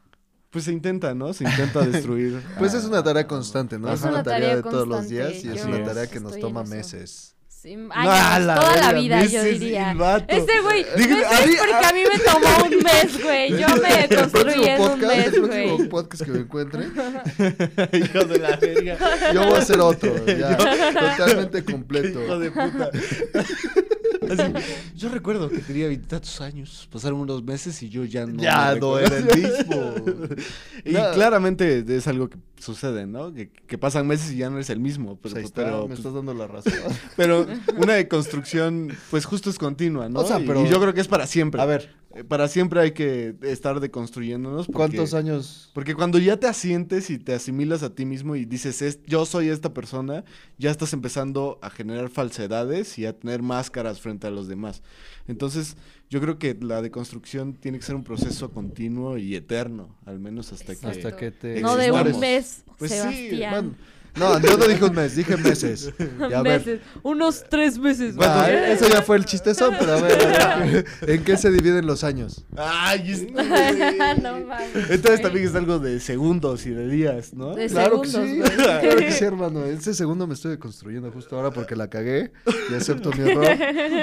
Pues 0.51 0.65
se 0.65 0.73
intenta, 0.73 1.15
¿no? 1.15 1.33
Se 1.35 1.45
intenta 1.45 1.81
destruir. 1.87 2.43
Pues 2.59 2.73
es 2.75 2.85
una 2.85 3.03
tarea 3.03 3.27
constante, 3.27 3.79
¿no? 3.79 3.93
Es 3.93 4.01
una 4.03 4.11
una 4.13 4.23
tarea 4.23 4.41
tarea 4.41 4.57
de 4.57 4.63
todos 4.63 4.89
los 4.89 5.09
días 5.09 5.45
y 5.45 5.49
es 5.51 5.65
una 5.65 5.85
tarea 5.85 6.07
que 6.07 6.21
nos 6.21 6.39
toma 6.39 6.65
meses. 6.65 7.35
Sí, 7.49 7.77
¡Ah, 7.91 8.37
años, 8.37 8.47
la 8.47 8.55
toda 8.61 8.77
la 8.77 8.93
vida, 8.93 9.25
yo 9.25 9.43
diría. 9.43 9.93
el. 9.93 10.25
Ese 10.29 10.61
güey, 10.63 10.87
Digo, 10.97 11.17
meses 11.17 11.27
a 11.27 11.45
mí- 11.45 11.55
porque 11.59 11.87
a 11.87 11.93
mí 11.93 12.01
me 12.13 12.19
tomó 12.21 12.65
un 12.65 12.83
mes, 12.85 13.23
güey. 13.25 13.51
Yo 13.59 13.67
me 13.83 14.05
El 14.05 14.17
construí 14.17 14.65
en 14.65 14.81
un 14.81 14.89
podcast, 14.89 15.13
el 15.35 15.43
mes, 15.43 15.49
güey. 15.77 15.89
podcast 15.89 16.23
que 16.25 16.31
me 16.31 16.39
encuentre, 16.39 16.85
Hijo 17.99 18.25
de 18.27 18.39
la 18.39 18.57
verga. 18.59 19.33
yo 19.35 19.45
voy 19.45 19.55
a 19.55 19.59
hacer 19.59 19.81
otro, 19.81 20.25
ya, 20.25 20.57
totalmente 20.57 21.65
completo. 21.65 22.23
Hijo 22.25 22.39
de 22.39 22.51
puta. 22.53 22.91
Así, 24.31 24.53
yo 24.97 25.09
recuerdo 25.09 25.49
que 25.49 25.59
tenía 25.59 25.87
veintitantos 25.87 26.41
años, 26.41 26.89
pasaron 26.91 27.21
unos 27.21 27.43
meses 27.43 27.83
y 27.83 27.89
yo 27.89 28.05
ya 28.05 28.27
no. 28.27 28.43
Ya 28.43 28.73
me 28.75 28.81
no 28.81 28.99
era 28.99 29.17
el 29.17 29.25
mismo. 29.25 29.95
y 30.85 30.93
claramente 30.93 31.85
es 31.97 32.07
algo 32.07 32.29
que 32.29 32.39
sucede, 32.59 33.07
¿no? 33.07 33.33
Que, 33.33 33.51
que 33.51 33.79
pasan 33.79 34.07
meses 34.07 34.33
y 34.33 34.39
ya 34.39 34.51
no 34.51 34.57
eres 34.57 34.71
el 34.71 34.81
mismo. 34.81 35.17
Pues 35.17 35.35
Pero, 35.35 35.41
ahí 35.41 35.45
está, 35.47 35.65
pero, 35.65 35.81
me 35.83 35.87
pues, 35.89 35.99
estás 36.01 36.15
dando 36.15 36.35
la 36.35 36.47
razón. 36.47 36.73
pero 37.17 37.47
una 37.77 37.95
deconstrucción, 37.95 38.93
pues 39.11 39.25
justo 39.25 39.51
es 39.51 39.59
continua, 39.59 40.09
¿no? 40.09 40.21
O 40.21 40.27
sea, 40.27 40.41
Y- 40.41 40.47
pero- 40.47 40.65
y 40.65 40.69
yo 40.69 40.81
creo 40.81 40.95
que 40.95 41.01
es 41.01 41.09
para 41.09 41.27
siempre. 41.27 41.61
A 41.61 41.65
ver, 41.67 41.95
Para 42.27 42.49
siempre 42.49 42.81
hay 42.81 42.93
que 42.93 43.35
estar 43.43 43.81
deconstruyéndonos. 43.81 44.67
porque- 44.67 44.77
¿cuántos 44.77 45.13
años? 45.15 45.71
Porque 45.75 45.95
cuando 45.95 46.19
ya 46.19 46.39
te 46.39 46.47
asientes 46.47 47.11
y 47.11 47.19
te 47.19 47.35
asimilas 47.35 47.83
a 47.83 47.95
ti 47.95 48.07
mismo 48.07 48.35
y 48.35 48.47
dices, 48.47 48.81
"Es- 48.81 49.01
yo 49.07 49.27
soy 49.27 49.49
esta 49.51 49.75
persona, 49.75 50.25
ya 50.57 50.71
estás 50.71 50.95
empezando 50.95 51.59
a 51.61 51.69
generar 51.69 52.09
falsedades 52.09 52.99
y 52.99 53.05
a 53.05 53.13
tener 53.19 53.43
máscaras 53.43 54.01
frente 54.01 54.27
a 54.27 54.31
los 54.31 54.49
demás. 54.49 54.83
Entonces, 55.27 55.77
yo 56.09 56.21
creo 56.23 56.39
que 56.39 56.57
la 56.61 56.81
deconstrucción 56.81 57.53
tiene 57.53 57.79
que 57.79 57.85
ser 57.85 57.95
un 57.95 58.05
proceso 58.05 58.51
continuo 58.51 59.19
y 59.19 59.35
eterno, 59.37 59.95
al 60.07 60.19
menos 60.19 60.51
hasta 60.53 60.75
que... 60.75 60.87
Hasta 60.87 61.15
que 61.15 61.31
te... 61.31 61.61
No 61.61 61.77
de 61.77 61.93
un 61.93 62.19
mes, 62.21 62.65
Pues 62.79 62.91
sí, 62.91 62.97
Sebastián. 62.99 63.77
Bueno, 64.19 64.39
no, 64.39 64.47
yo 64.47 64.57
no 64.57 64.67
dije 64.67 64.85
un 64.85 64.95
mes, 64.95 65.17
dije 65.17 65.37
meses. 65.37 65.93
Y 66.31 66.33
a 66.33 66.43
ver, 66.43 66.61
meses. 66.61 66.81
Unos 67.03 67.45
tres 67.49 67.79
meses. 67.79 68.15
ah, 68.21 68.47
güey. 68.47 68.73
eso 68.73 68.89
ya 68.89 69.03
fue 69.03 69.17
el 69.17 69.25
chistezón, 69.25 69.75
pero 69.79 69.93
a 69.95 70.01
ver, 70.01 70.85
¿en 71.07 71.25
qué 71.25 71.37
se 71.37 71.51
dividen 71.51 71.87
los 71.87 72.05
años? 72.05 72.45
¡Ay! 72.57 73.33
no 74.23 74.41
mames. 74.41 74.91
Entonces 74.91 75.23
también 75.23 75.47
es 75.47 75.55
algo 75.55 75.79
de 75.79 76.01
segundos 76.01 76.67
y 76.67 76.71
de 76.71 76.89
días, 76.89 77.35
¿no? 77.35 77.55
De 77.55 77.69
Claro 77.69 78.03
que 78.03 78.09
sí, 78.09 78.39
güey. 78.39 78.51
claro 78.51 78.97
que 78.97 79.13
sí, 79.13 79.25
hermano. 79.25 79.65
Ese 79.65 79.95
segundo 79.95 80.27
me 80.27 80.35
estoy 80.35 80.59
construyendo 80.59 81.11
justo 81.13 81.37
ahora 81.37 81.51
porque 81.51 81.77
la 81.77 81.89
cagué 81.89 82.33
y 82.71 82.75
acepto 82.75 83.13
mi 83.13 83.31
error 83.31 83.47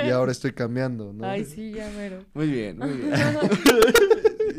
y 0.06 0.10
ahora 0.10 0.32
estoy 0.32 0.54
cambiando, 0.54 1.14
¿no? 1.14 1.26
Ay, 1.28 1.46
sí, 1.46 1.72
ya 1.72 1.90
mero. 1.98 2.24
Muy 2.34 2.48
bien, 2.48 2.78
muy 2.78 2.94
bien. 2.94 3.14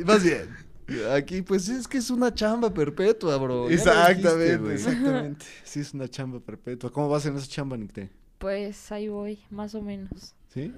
Más 0.04 0.22
bien. 0.22 0.65
Aquí, 1.12 1.42
pues 1.42 1.68
es 1.68 1.88
que 1.88 1.98
es 1.98 2.10
una 2.10 2.32
chamba 2.32 2.72
perpetua, 2.72 3.36
bro. 3.38 3.68
Exactamente, 3.68 4.28
dijiste, 4.36 4.56
güey. 4.58 4.74
exactamente. 4.74 5.46
Sí, 5.64 5.80
es 5.80 5.94
una 5.94 6.08
chamba 6.08 6.40
perpetua. 6.40 6.90
¿Cómo 6.92 7.08
vas 7.08 7.26
en 7.26 7.36
esa 7.36 7.46
chamba, 7.46 7.76
Nicté? 7.76 8.10
Pues 8.38 8.92
ahí 8.92 9.08
voy, 9.08 9.40
más 9.50 9.74
o 9.74 9.82
menos. 9.82 10.34
¿Sí? 10.48 10.72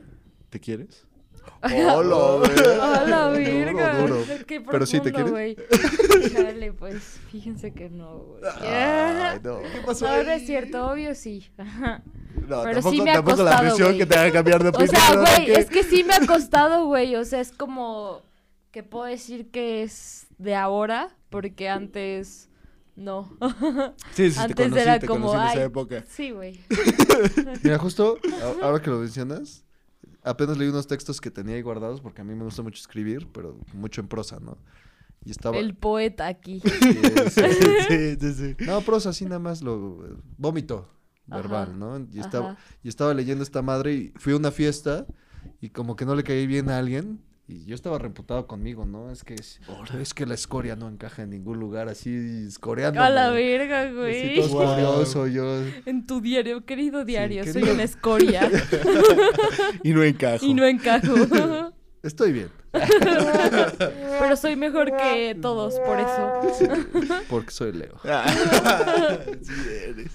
¿Te 0.48 0.59
quieres? 0.61 1.04
Hola, 1.62 2.38
güey. 2.46 2.80
A 2.80 3.04
la 3.06 3.28
Duro, 3.28 3.32
verga. 3.32 3.98
duro. 4.00 4.16
Qué 4.46 4.61
Pero 4.61 4.86
sí 4.86 5.00
te 5.00 5.11
profundo, 5.11 5.32
güey. 5.32 5.56
Chale, 6.32 6.72
pues 6.72 7.02
fíjense 7.30 7.72
que 7.72 7.88
no, 7.90 8.18
güey. 8.18 8.42
Ay, 8.61 9.40
no. 9.42 9.61
¿Qué 9.61 9.80
pasó 9.84 10.06
No, 10.06 10.22
no 10.22 10.30
es 10.30 10.46
cierto, 10.46 10.90
obvio 10.90 11.14
sí. 11.14 11.46
No, 11.56 12.62
Pero 12.62 12.80
tampoco, 12.80 12.90
sí 12.90 13.00
me 13.02 13.11
ha 13.11 13.14
tampoco 13.14 13.42
la 13.42 13.61
presión 13.61 13.96
que 13.98 14.06
te 14.06 14.14
haga 14.16 14.32
cambiar 14.32 14.62
de 14.62 14.68
O 14.68 14.72
opinión. 14.72 14.94
sea, 14.96 15.11
¿verdad? 15.16 15.36
güey, 15.36 15.50
es 15.52 15.66
que 15.70 15.82
sí 15.84 16.04
me 16.04 16.14
ha 16.14 16.26
costado, 16.26 16.86
güey. 16.86 17.16
O 17.16 17.24
sea, 17.24 17.40
es 17.40 17.52
como 17.52 18.22
que 18.71 18.83
puedo 18.83 19.05
decir 19.07 19.51
que 19.51 19.83
es 19.83 20.27
de 20.39 20.55
ahora, 20.55 21.16
porque 21.31 21.69
antes 21.69 22.49
no. 22.97 23.37
Sí, 24.12 24.31
sí, 24.31 24.37
te 24.37 24.43
antes 24.43 24.57
conocí, 24.57 24.81
era 24.83 24.99
te 24.99 25.07
como, 25.07 25.33
conocí 25.33 25.37
en 25.37 25.43
esa 25.51 25.59
ay, 25.61 25.66
época. 25.66 26.05
Sí, 26.09 26.31
güey. 26.31 26.59
Mira, 27.62 27.79
justo 27.79 28.19
a- 28.43 28.57
ahora 28.66 28.81
que 28.83 28.91
lo 28.91 28.99
mencionas, 28.99 29.64
apenas 30.23 30.59
leí 30.59 30.69
unos 30.69 30.87
textos 30.87 31.21
que 31.21 31.31
tenía 31.31 31.55
ahí 31.57 31.62
guardados 31.62 32.01
porque 32.01 32.21
a 32.21 32.25
mí 32.25 32.35
me 32.35 32.45
gusta 32.45 32.62
mucho 32.62 32.81
escribir, 32.81 33.27
pero 33.33 33.59
mucho 33.73 34.01
en 34.01 34.09
prosa, 34.09 34.39
¿no? 34.41 34.59
Y 35.25 35.31
estaba... 35.31 35.59
El 35.59 35.75
poeta 35.75 36.27
aquí. 36.27 36.61
Sí, 36.61 36.71
sí, 37.31 37.43
sí. 37.55 37.73
Sí, 37.89 38.16
sí, 38.21 38.33
sí. 38.35 38.57
No, 38.66 38.81
prosa 38.85 39.11
así 39.11 39.25
nada 39.25 39.39
más 39.41 39.62
lo... 39.62 40.19
Vómito 40.37 40.89
verbal, 41.27 41.69
Ajá, 41.69 41.77
¿no? 41.77 42.07
Y 42.11 42.21
estaba, 42.21 42.47
ajá. 42.53 42.59
y 42.83 42.89
estaba 42.89 43.12
leyendo 43.12 43.43
esta 43.43 43.61
madre 43.61 43.93
y 43.95 44.12
fui 44.16 44.33
a 44.33 44.37
una 44.37 44.51
fiesta 44.51 45.07
y 45.61 45.71
como 45.71 45.95
que 45.97 46.07
no 46.07 46.14
le 46.14 46.23
caí 46.25 46.47
bien 46.47 46.71
a 46.71 46.79
alguien 46.79 47.21
y 47.51 47.64
yo 47.64 47.74
estaba 47.74 47.99
reputado 47.99 48.46
conmigo, 48.46 48.84
¿no? 48.84 49.11
Es 49.11 49.24
que 49.24 49.34
es, 49.34 49.59
es 49.99 50.12
que 50.14 50.26
la 50.26 50.34
escoria 50.34 50.76
no 50.76 50.86
encaja 50.88 51.22
en 51.22 51.30
ningún 51.30 51.59
lugar 51.59 51.88
así 51.88 52.44
escoreando. 52.46 53.01
A 53.03 53.09
la 53.09 53.30
verga, 53.30 53.90
güey. 53.90 54.36
todo 54.36 54.66
curioso, 54.74 55.26
yo... 55.26 55.62
En 55.86 56.07
tu 56.07 56.20
diario, 56.20 56.64
querido 56.66 57.05
diario, 57.07 57.42
soy 57.44 57.55
querido- 57.55 57.72
una 57.74 57.82
escoria 57.84 58.51
Y 59.82 59.92
no 59.92 60.03
encajo. 60.05 60.44
y 60.44 60.53
no 60.55 60.66
encajo. 60.66 61.14
Estoy 62.03 62.32
bien, 62.32 62.49
Pero 64.20 64.36
soy 64.36 64.55
mejor 64.55 64.94
que 64.96 65.36
todos, 65.40 65.80
por 65.80 65.99
eso. 65.99 67.24
porque 67.28 67.51
soy 67.51 67.72
Leo. 67.72 67.99
sí 69.42 69.53
eres. 69.84 70.12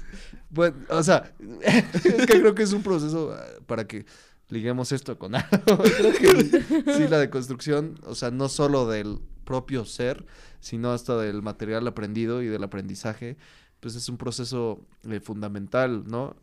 Bueno, 0.50 0.78
o 0.90 1.02
sea, 1.04 1.34
es 1.64 2.26
que 2.28 2.40
creo 2.40 2.54
que 2.56 2.64
es 2.64 2.74
un 2.74 2.84
proceso 2.84 3.36
ah, 3.38 3.44
para 3.66 3.86
que 3.88 4.06
liguemos 4.50 4.92
esto 4.92 5.18
con 5.18 5.36
algo. 5.36 5.84
Creo 5.98 6.14
que 6.14 6.94
sí, 6.94 7.08
la 7.08 7.20
deconstrucción, 7.20 8.00
o 8.04 8.16
sea, 8.16 8.32
no 8.32 8.50
solo 8.50 8.88
del 8.88 9.20
propio 9.44 9.86
ser, 9.86 10.26
sino 10.60 10.92
hasta 10.92 11.18
del 11.18 11.42
material 11.42 11.88
aprendido 11.88 12.42
y 12.42 12.48
del 12.48 12.64
aprendizaje, 12.64 13.38
pues 13.80 13.96
es 13.96 14.08
un 14.10 14.18
proceso 14.18 14.86
eh, 15.10 15.20
fundamental, 15.20 16.06
¿no? 16.06 16.36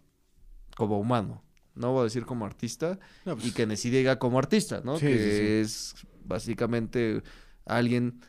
Como 0.76 0.98
humano. 0.98 1.42
No 1.74 1.92
voy 1.92 2.00
a 2.00 2.04
decir 2.04 2.26
como 2.26 2.44
artista, 2.44 2.98
No, 3.24 3.36
pues, 3.36 3.48
y 3.48 3.52
que 3.52 3.66
Nessie 3.66 3.90
diga 3.90 4.18
como 4.18 4.38
artista, 4.38 4.82
¿no? 4.84 4.98
Sí, 4.98 5.06
que 5.06 5.18
sí, 5.18 5.30
sí. 5.30 5.46
es 5.46 5.94
básicamente 6.24 7.22
alguien 7.64 8.20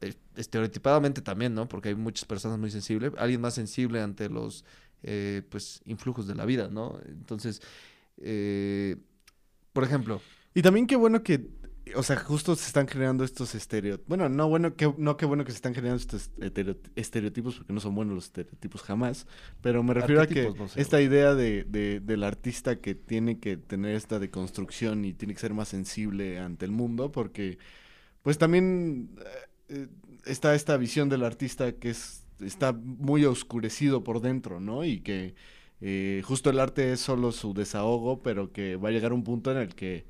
eh, 0.00 0.14
estereotipadamente 0.36 1.20
también, 1.20 1.54
¿no? 1.54 1.68
Porque 1.68 1.90
hay 1.90 1.94
muchas 1.94 2.24
personas 2.24 2.58
muy 2.58 2.70
sensibles, 2.70 3.12
alguien 3.18 3.40
más 3.40 3.54
sensible 3.54 4.00
ante 4.00 4.28
los 4.28 4.64
eh, 5.02 5.42
pues 5.50 5.82
influjos 5.84 6.26
de 6.26 6.34
la 6.34 6.46
vida, 6.46 6.68
¿no? 6.70 6.98
Entonces, 7.06 7.60
eh, 8.18 8.96
por 9.74 9.84
ejemplo, 9.84 10.22
Y 10.54 10.62
también 10.62 10.86
qué 10.86 10.96
bueno 10.96 11.22
que, 11.22 11.50
o 11.96 12.02
sea, 12.02 12.16
justo 12.16 12.56
se 12.56 12.66
están 12.66 12.86
creando 12.86 13.24
estos 13.24 13.54
estereotipos. 13.54 14.08
Bueno, 14.08 14.28
no 14.30 14.48
bueno 14.48 14.76
que 14.76 14.92
no 14.96 15.16
qué 15.18 15.26
bueno 15.26 15.44
que 15.44 15.50
se 15.52 15.56
están 15.56 15.74
creando 15.74 15.96
estos 15.96 16.30
estereo- 16.38 16.78
estereotipos 16.96 17.56
porque 17.56 17.72
no 17.74 17.80
son 17.80 17.94
buenos 17.94 18.14
los 18.14 18.24
estereotipos 18.26 18.82
jamás. 18.82 19.26
Pero 19.60 19.82
me 19.82 19.92
refiero 19.94 20.22
a 20.22 20.26
que 20.26 20.40
Arquetipos, 20.40 20.56
no 20.58 20.68
sé, 20.68 20.80
esta 20.80 21.02
idea 21.02 21.34
de, 21.34 21.64
de- 21.64 22.00
del 22.00 22.24
artista 22.24 22.80
que 22.80 22.94
tiene 22.94 23.40
que 23.40 23.56
tener 23.58 23.96
esta 23.96 24.18
deconstrucción 24.18 25.04
y 25.04 25.12
tiene 25.12 25.34
que 25.34 25.40
ser 25.40 25.54
más 25.54 25.68
sensible 25.68 26.38
ante 26.38 26.64
el 26.66 26.72
mundo 26.72 27.12
porque, 27.12 27.58
pues 28.22 28.38
también 28.38 29.10
eh, 29.20 29.24
eh, 29.68 29.88
está 30.26 30.54
esta 30.54 30.76
visión 30.76 31.08
del 31.08 31.24
artista 31.24 31.72
que 31.72 31.90
es 31.90 32.22
está 32.40 32.72
muy 32.72 33.24
oscurecido 33.26 34.02
por 34.04 34.20
dentro, 34.20 34.60
¿no? 34.60 34.84
Y 34.84 35.00
que 35.00 35.34
eh, 35.86 36.22
justo 36.24 36.48
el 36.48 36.58
arte 36.60 36.92
es 36.92 37.00
solo 37.00 37.30
su 37.30 37.52
desahogo, 37.52 38.22
pero 38.22 38.50
que 38.52 38.76
va 38.76 38.88
a 38.88 38.92
llegar 38.92 39.12
un 39.12 39.22
punto 39.22 39.52
en 39.52 39.58
el 39.58 39.74
que 39.74 40.06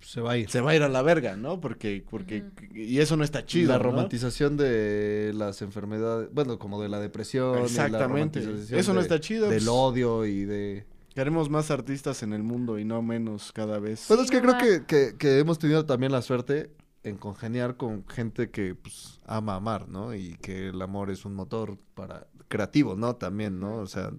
se 0.00 0.22
va 0.22 0.32
a 0.32 0.38
ir. 0.38 0.48
se 0.48 0.62
va 0.62 0.70
a 0.70 0.74
ir 0.74 0.82
a 0.82 0.88
la 0.88 1.02
verga, 1.02 1.36
¿no? 1.36 1.60
Porque, 1.60 2.02
porque, 2.08 2.42
y 2.74 2.98
eso 2.98 3.18
no 3.18 3.22
está 3.22 3.44
chido. 3.44 3.68
la 3.72 3.76
¿no? 3.76 3.84
romantización 3.84 4.56
de 4.56 5.32
las 5.34 5.60
enfermedades, 5.60 6.30
bueno, 6.32 6.58
como 6.58 6.80
de 6.80 6.88
la 6.88 6.98
depresión, 6.98 7.56
y 7.56 7.58
la 7.60 7.64
Exactamente. 7.66 8.40
romantización 8.40 8.80
Eso 8.80 8.94
no 8.94 9.00
de- 9.00 9.02
está 9.02 9.20
chido. 9.20 9.50
Del 9.50 9.58
pues, 9.58 9.68
odio 9.68 10.24
y 10.24 10.46
de... 10.46 10.86
Queremos 11.14 11.50
más 11.50 11.70
artistas 11.70 12.22
en 12.22 12.32
el 12.32 12.42
mundo 12.42 12.78
y 12.78 12.86
no 12.86 13.02
menos 13.02 13.52
cada 13.52 13.78
vez. 13.78 14.06
Bueno, 14.08 14.22
es 14.22 14.30
que 14.30 14.40
creo 14.40 14.56
que, 14.86 15.14
que 15.18 15.38
hemos 15.38 15.58
tenido 15.58 15.84
también 15.84 16.10
la 16.10 16.22
suerte 16.22 16.70
en 17.04 17.18
congeniar 17.18 17.76
con 17.76 18.08
gente 18.08 18.50
que 18.50 18.74
pues, 18.74 19.20
ama 19.26 19.56
amar, 19.56 19.88
¿no? 19.88 20.14
Y 20.14 20.36
que 20.40 20.68
el 20.68 20.80
amor 20.80 21.10
es 21.10 21.26
un 21.26 21.34
motor 21.34 21.76
para 21.94 22.26
creativo, 22.48 22.96
¿no? 22.96 23.16
También, 23.16 23.60
¿no? 23.60 23.76
O 23.76 23.86
sea, 23.86 24.10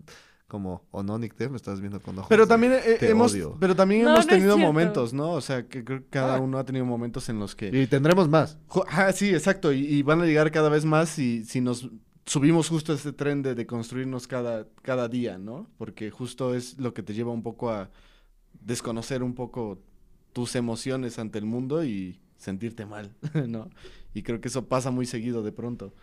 como, 0.54 0.84
o 0.92 1.02
no, 1.02 1.18
Nick, 1.18 1.34
te 1.34 1.50
me 1.50 1.56
estás 1.58 1.82
viendo 1.82 2.00
con 2.00 2.16
ojos. 2.20 2.28
Pero 2.30 2.44
de- 2.44 2.50
también 2.50 2.74
eh, 2.74 2.98
te 3.00 3.10
hemos, 3.10 3.34
odio. 3.34 3.58
pero 3.60 3.76
también 3.76 4.04
No, 4.04 4.12
hemos 4.12 4.28
no 4.28 4.30
tenido 4.30 4.56
momentos, 4.56 5.12
¿no? 5.12 5.32
O 5.32 5.42
sea, 5.42 5.68
que 5.68 5.84
creo 5.84 6.02
que 6.02 6.10
cada 6.12 6.36
Ah. 6.36 6.40
uno 6.40 6.60
ha 6.60 6.64
tenido 6.64 6.86
momentos 6.86 7.28
en 7.30 7.40
los 7.40 7.56
que 7.56 7.70
Y 7.76 7.88
tendremos 7.88 8.30
más. 8.30 8.60
Ah, 8.90 9.12
sí, 9.12 9.30
exacto. 9.34 9.74
Y, 9.74 9.80
y 9.88 10.04
van 10.04 10.22
a 10.22 10.26
llegar 10.26 10.52
cada 10.52 10.70
vez 10.70 10.86
más 10.86 11.10
si, 11.10 11.44
si 11.44 11.60
nos 11.60 11.90
subimos 12.28 12.70
justo 12.70 12.92
a 12.92 12.96
este 12.96 13.14
tren 13.14 13.42
de, 13.42 13.56
de 13.56 13.66
construirnos 13.66 14.28
cada, 14.28 14.68
cada 14.84 15.08
día, 15.10 15.40
¿no? 15.40 15.68
Porque 15.80 16.12
justo 16.12 16.54
es 16.54 16.78
lo 16.78 16.94
que 16.94 17.02
te 17.02 17.16
lleva 17.16 17.32
un 17.32 17.42
poco 17.42 17.72
a 17.72 17.90
desconocer 18.62 19.24
un 19.24 19.34
poco 19.34 19.80
tus 20.34 20.56
emociones 20.56 21.18
ante 21.18 21.40
el 21.40 21.46
mundo 21.46 21.84
y 21.84 22.20
sentirte 22.38 22.86
mal, 22.86 23.12
¿no? 23.48 23.70
Y 24.14 24.22
creo 24.22 24.40
que 24.40 24.50
eso 24.50 24.68
pasa 24.68 24.92
muy 24.92 25.08
seguido 25.08 25.42
de 25.42 25.52
pronto. 25.52 25.94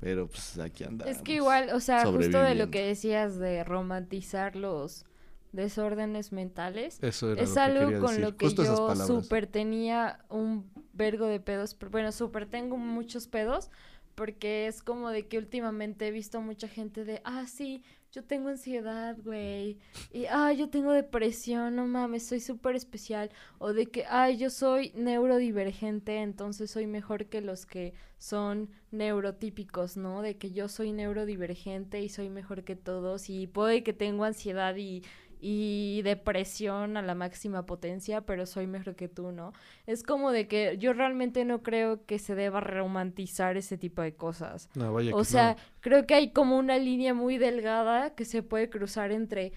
Pero 0.00 0.28
pues 0.28 0.58
aquí 0.58 0.84
andamos. 0.84 1.14
Es 1.14 1.22
que 1.22 1.34
igual, 1.34 1.70
o 1.72 1.80
sea, 1.80 2.04
justo 2.06 2.38
de 2.42 2.54
lo 2.54 2.70
que 2.70 2.86
decías 2.86 3.38
de 3.38 3.64
romantizar 3.64 4.54
los 4.56 5.04
desórdenes 5.52 6.32
mentales. 6.32 6.98
Eso 7.02 7.32
era 7.32 7.42
Es 7.42 7.54
lo 7.54 7.62
algo 7.62 8.00
con 8.00 8.08
decir. 8.10 8.24
lo 8.24 8.36
que 8.36 8.46
Justo 8.46 8.64
yo 8.64 8.94
súper 8.94 9.46
tenía 9.46 10.24
un 10.28 10.70
vergo 10.92 11.26
de 11.26 11.40
pedos. 11.40 11.74
pero 11.74 11.90
Bueno, 11.90 12.12
súper 12.12 12.46
tengo 12.46 12.76
muchos 12.76 13.26
pedos 13.26 13.70
porque 14.14 14.66
es 14.66 14.82
como 14.82 15.10
de 15.10 15.28
que 15.28 15.38
últimamente 15.38 16.08
he 16.08 16.10
visto 16.10 16.40
mucha 16.40 16.68
gente 16.68 17.04
de, 17.04 17.20
ah, 17.24 17.46
sí, 17.46 17.82
yo 18.12 18.24
tengo 18.24 18.48
ansiedad, 18.48 19.16
güey. 19.22 19.78
Y, 20.12 20.26
ah, 20.26 20.52
yo 20.52 20.70
tengo 20.70 20.92
depresión, 20.92 21.76
no 21.76 21.86
mames, 21.86 22.26
soy 22.26 22.40
súper 22.40 22.76
especial. 22.76 23.30
O 23.58 23.72
de 23.72 23.86
que, 23.86 24.04
ah, 24.08 24.30
yo 24.30 24.50
soy 24.50 24.92
neurodivergente, 24.94 26.18
entonces 26.22 26.70
soy 26.70 26.86
mejor 26.86 27.26
que 27.26 27.40
los 27.40 27.66
que 27.66 27.94
son 28.18 28.70
neurotípicos, 28.90 29.96
¿no? 29.96 30.22
De 30.22 30.38
que 30.38 30.52
yo 30.52 30.68
soy 30.68 30.92
neurodivergente 30.92 32.00
y 32.00 32.08
soy 32.08 32.30
mejor 32.30 32.64
que 32.64 32.76
todos 32.76 33.28
y 33.28 33.46
puede 33.46 33.82
que 33.82 33.92
tengo 33.92 34.24
ansiedad 34.24 34.74
y, 34.76 35.02
y 35.40 36.02
depresión 36.02 36.96
a 36.96 37.02
la 37.02 37.14
máxima 37.14 37.66
potencia, 37.66 38.22
pero 38.22 38.46
soy 38.46 38.66
mejor 38.66 38.96
que 38.96 39.08
tú, 39.08 39.32
¿no? 39.32 39.52
Es 39.86 40.02
como 40.02 40.32
de 40.32 40.48
que 40.48 40.76
yo 40.78 40.92
realmente 40.92 41.44
no 41.44 41.62
creo 41.62 42.04
que 42.06 42.18
se 42.18 42.34
deba 42.34 42.60
romantizar 42.60 43.56
ese 43.56 43.76
tipo 43.78 44.02
de 44.02 44.14
cosas. 44.14 44.68
No, 44.74 44.92
vaya 44.92 45.14
O 45.14 45.18
que 45.18 45.24
sea, 45.24 45.54
no. 45.54 45.56
creo 45.80 46.06
que 46.06 46.14
hay 46.14 46.32
como 46.32 46.58
una 46.58 46.78
línea 46.78 47.14
muy 47.14 47.38
delgada 47.38 48.14
que 48.14 48.24
se 48.24 48.42
puede 48.42 48.70
cruzar 48.70 49.12
entre 49.12 49.52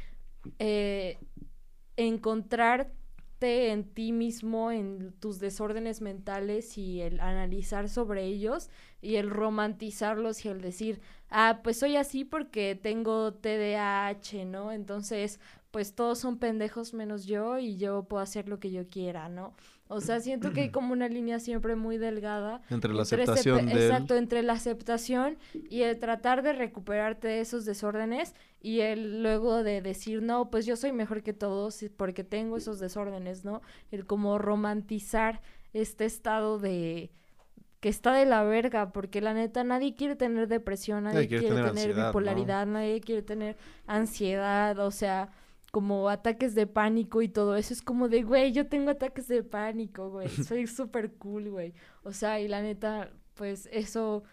eh, 0.59 1.17
encontrarte 1.97 3.71
en 3.71 3.85
ti 3.93 4.11
mismo, 4.11 4.71
en 4.71 5.13
tus 5.19 5.39
desórdenes 5.39 6.01
mentales 6.01 6.77
y 6.77 7.01
el 7.01 7.19
analizar 7.19 7.87
sobre 7.89 8.25
ellos 8.25 8.69
y 9.01 9.15
el 9.15 9.29
romantizarlos 9.29 10.43
y 10.45 10.49
el 10.49 10.61
decir, 10.61 11.01
ah, 11.29 11.61
pues 11.63 11.77
soy 11.79 11.95
así 11.95 12.25
porque 12.25 12.77
tengo 12.81 13.33
TDAH, 13.33 14.45
¿no? 14.45 14.71
Entonces, 14.73 15.39
pues 15.71 15.93
todos 15.93 16.17
son 16.19 16.37
pendejos 16.39 16.93
menos 16.93 17.25
yo 17.25 17.57
y 17.59 17.77
yo 17.77 18.03
puedo 18.03 18.21
hacer 18.23 18.49
lo 18.49 18.59
que 18.59 18.71
yo 18.71 18.87
quiera, 18.89 19.29
¿no? 19.29 19.53
O 19.87 20.01
sea, 20.01 20.19
siento 20.19 20.51
que 20.53 20.61
hay 20.61 20.69
como 20.71 20.93
una 20.93 21.07
línea 21.07 21.39
siempre 21.39 21.75
muy 21.75 21.97
delgada 21.97 22.61
Entre 22.69 22.93
la 22.93 23.01
entre 23.03 23.23
aceptación 23.23 23.59
pe- 23.59 23.65
de 23.65 23.71
él. 23.73 23.91
Exacto, 23.91 24.15
entre 24.15 24.43
la 24.43 24.53
aceptación 24.53 25.37
y 25.53 25.81
el 25.83 25.99
tratar 25.99 26.41
de 26.43 26.53
recuperarte 26.53 27.27
de 27.27 27.41
esos 27.41 27.65
desórdenes 27.65 28.33
y 28.61 28.79
el 28.81 29.21
luego 29.23 29.63
de 29.63 29.81
decir, 29.81 30.21
no, 30.21 30.49
pues 30.49 30.65
yo 30.65 30.75
soy 30.75 30.91
mejor 30.91 31.21
que 31.23 31.33
todos 31.33 31.83
porque 31.97 32.23
tengo 32.23 32.57
esos 32.57 32.79
desórdenes, 32.79 33.45
¿no? 33.45 33.61
El 33.91 34.05
como 34.05 34.37
romantizar 34.37 35.41
este 35.73 36.05
estado 36.05 36.57
de 36.59 37.11
que 37.79 37.87
está 37.89 38.11
de 38.11 38.25
la 38.25 38.43
verga, 38.43 38.91
porque 38.91 39.21
la 39.21 39.33
neta 39.33 39.63
nadie 39.63 39.95
quiere 39.95 40.15
tener 40.17 40.47
depresión, 40.49 41.05
nadie, 41.05 41.27
quiere, 41.29 41.47
tener, 41.47 41.65
ansiedad, 41.69 41.95
¿no? 42.01 42.07
bipolaridad, 42.07 42.65
nadie 42.67 42.99
quiere 42.99 43.21
tener 43.21 43.55
ansiedad, 43.87 44.77
o 44.79 44.91
sea, 44.91 45.29
como 45.71 46.09
ataques 46.09 46.55
de 46.55 46.67
pánico 46.67 47.21
y 47.21 47.29
todo 47.29 47.55
eso. 47.55 47.73
Es 47.73 47.81
como 47.81 48.09
de, 48.09 48.23
güey, 48.23 48.51
yo 48.51 48.67
tengo 48.67 48.91
ataques 48.91 49.27
de 49.27 49.43
pánico, 49.43 50.09
güey. 50.09 50.27
Soy 50.47 50.67
súper 50.67 51.13
cool, 51.13 51.49
güey. 51.49 51.73
O 52.03 52.11
sea, 52.11 52.39
y 52.39 52.47
la 52.47 52.61
neta, 52.61 53.11
pues 53.35 53.69
eso 53.71 54.23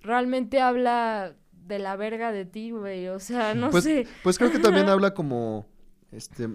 realmente 0.00 0.60
habla 0.60 1.36
de 1.52 1.78
la 1.78 1.96
verga 1.96 2.32
de 2.32 2.44
ti, 2.44 2.70
güey. 2.70 3.08
O 3.08 3.20
sea, 3.20 3.54
no 3.54 3.70
pues, 3.70 3.84
sé. 3.84 4.06
Pues 4.22 4.38
creo 4.38 4.50
que 4.50 4.58
también 4.58 4.88
habla 4.88 5.14
como, 5.14 5.66
este, 6.12 6.48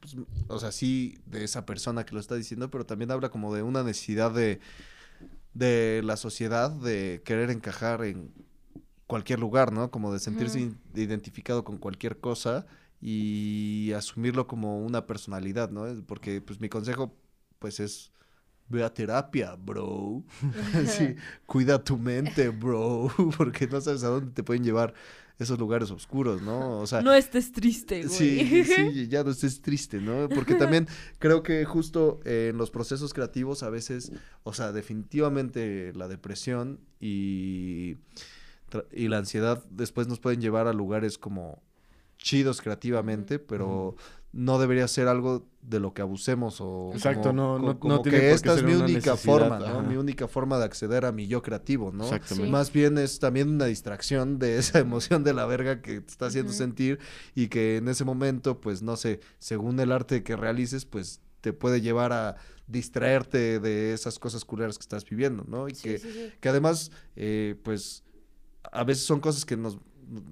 pues, 0.00 0.16
o 0.48 0.58
sea, 0.58 0.72
sí, 0.72 1.18
de 1.26 1.44
esa 1.44 1.64
persona 1.66 2.04
que 2.04 2.14
lo 2.14 2.20
está 2.20 2.34
diciendo, 2.34 2.70
pero 2.70 2.84
también 2.86 3.10
habla 3.10 3.28
como 3.28 3.54
de 3.54 3.62
una 3.62 3.82
necesidad 3.82 4.32
de, 4.32 4.60
de 5.52 6.02
la 6.04 6.16
sociedad 6.16 6.70
de 6.70 7.22
querer 7.24 7.50
encajar 7.50 8.04
en 8.04 8.32
cualquier 9.06 9.38
lugar, 9.38 9.72
¿no? 9.72 9.90
Como 9.90 10.12
de 10.12 10.18
sentirse 10.18 10.72
identificado 10.94 11.64
con 11.64 11.78
cualquier 11.78 12.18
cosa 12.18 12.66
y 13.06 13.92
asumirlo 13.92 14.46
como 14.46 14.78
una 14.78 15.06
personalidad, 15.06 15.70
¿no? 15.70 15.84
Porque, 16.06 16.40
pues, 16.40 16.58
mi 16.58 16.70
consejo, 16.70 17.14
pues, 17.58 17.78
es 17.78 18.12
ve 18.70 18.82
a 18.82 18.94
terapia, 18.94 19.56
bro. 19.56 20.24
sí, 20.86 21.14
cuida 21.44 21.84
tu 21.84 21.98
mente, 21.98 22.48
bro, 22.48 23.12
porque 23.36 23.66
no 23.66 23.78
sabes 23.82 24.04
a 24.04 24.08
dónde 24.08 24.32
te 24.32 24.42
pueden 24.42 24.64
llevar 24.64 24.94
esos 25.38 25.58
lugares 25.58 25.90
oscuros, 25.90 26.40
¿no? 26.40 26.78
O 26.78 26.86
sea, 26.86 27.02
no 27.02 27.12
estés 27.12 27.52
triste, 27.52 28.06
güey. 28.06 28.08
Sí, 28.08 28.64
sí, 28.92 29.08
ya 29.08 29.22
no 29.22 29.32
estés 29.32 29.60
triste, 29.60 30.00
¿no? 30.00 30.30
Porque 30.30 30.54
también 30.54 30.88
creo 31.18 31.42
que 31.42 31.62
justo 31.66 32.20
eh, 32.24 32.48
en 32.52 32.56
los 32.56 32.70
procesos 32.70 33.12
creativos 33.12 33.62
a 33.62 33.68
veces, 33.68 34.12
o 34.44 34.54
sea, 34.54 34.72
definitivamente 34.72 35.92
la 35.92 36.08
depresión 36.08 36.80
y, 37.00 37.98
y 38.92 39.08
la 39.08 39.18
ansiedad 39.18 39.62
después 39.68 40.08
nos 40.08 40.20
pueden 40.20 40.40
llevar 40.40 40.68
a 40.68 40.72
lugares 40.72 41.18
como 41.18 41.62
chidos 42.24 42.62
creativamente, 42.62 43.38
pero 43.38 43.94
no 44.32 44.58
debería 44.58 44.88
ser 44.88 45.08
algo 45.08 45.46
de 45.60 45.78
lo 45.78 45.92
que 45.92 46.00
abusemos 46.02 46.56
o 46.60 46.90
Exacto, 46.94 47.32
no- 47.34 47.58
co- 47.58 47.66
no- 47.66 47.78
como 47.78 47.94
no 47.96 48.02
tiene 48.02 48.18
que 48.18 48.32
esta 48.32 48.54
es 48.54 48.62
mi 48.64 48.72
única 48.72 49.16
forma, 49.16 49.58
¿no? 49.58 49.82
Mi 49.82 49.96
única 49.96 50.26
forma 50.26 50.58
de 50.58 50.64
acceder 50.64 51.04
a 51.04 51.12
mi 51.12 51.26
yo 51.26 51.42
creativo, 51.42 51.92
¿no? 51.92 52.04
Exactamente. 52.04 52.46
Sí. 52.46 52.50
Más 52.50 52.72
bien 52.72 52.96
es 52.98 53.18
también 53.20 53.50
una 53.50 53.66
distracción 53.66 54.38
de 54.38 54.56
esa 54.58 54.78
emoción 54.80 55.22
de 55.22 55.34
la 55.34 55.44
verga 55.46 55.82
que 55.82 56.00
te 56.00 56.10
está 56.10 56.26
haciendo 56.26 56.52
sentir 56.52 56.98
y 57.34 57.48
que 57.48 57.76
en 57.76 57.88
ese 57.88 58.04
momento, 58.04 58.58
pues 58.60 58.80
no 58.82 58.96
sé, 58.96 59.20
según 59.38 59.78
el 59.78 59.92
arte 59.92 60.22
que 60.22 60.34
realices, 60.34 60.86
pues 60.86 61.20
te 61.42 61.52
puede 61.52 61.82
llevar 61.82 62.12
a 62.14 62.36
distraerte 62.66 63.60
de 63.60 63.92
esas 63.92 64.18
cosas 64.18 64.44
culeras 64.46 64.78
que 64.78 64.82
estás 64.82 65.04
viviendo, 65.04 65.44
¿no? 65.46 65.68
Y 65.68 65.74
Sí, 65.74 65.82
que, 65.82 65.98
sí, 65.98 66.10
sí. 66.10 66.32
que 66.40 66.48
además, 66.48 66.90
eh, 67.16 67.54
pues 67.62 68.02
a 68.72 68.82
veces 68.82 69.04
son 69.04 69.20
cosas 69.20 69.44
que 69.44 69.56
nos, 69.56 69.78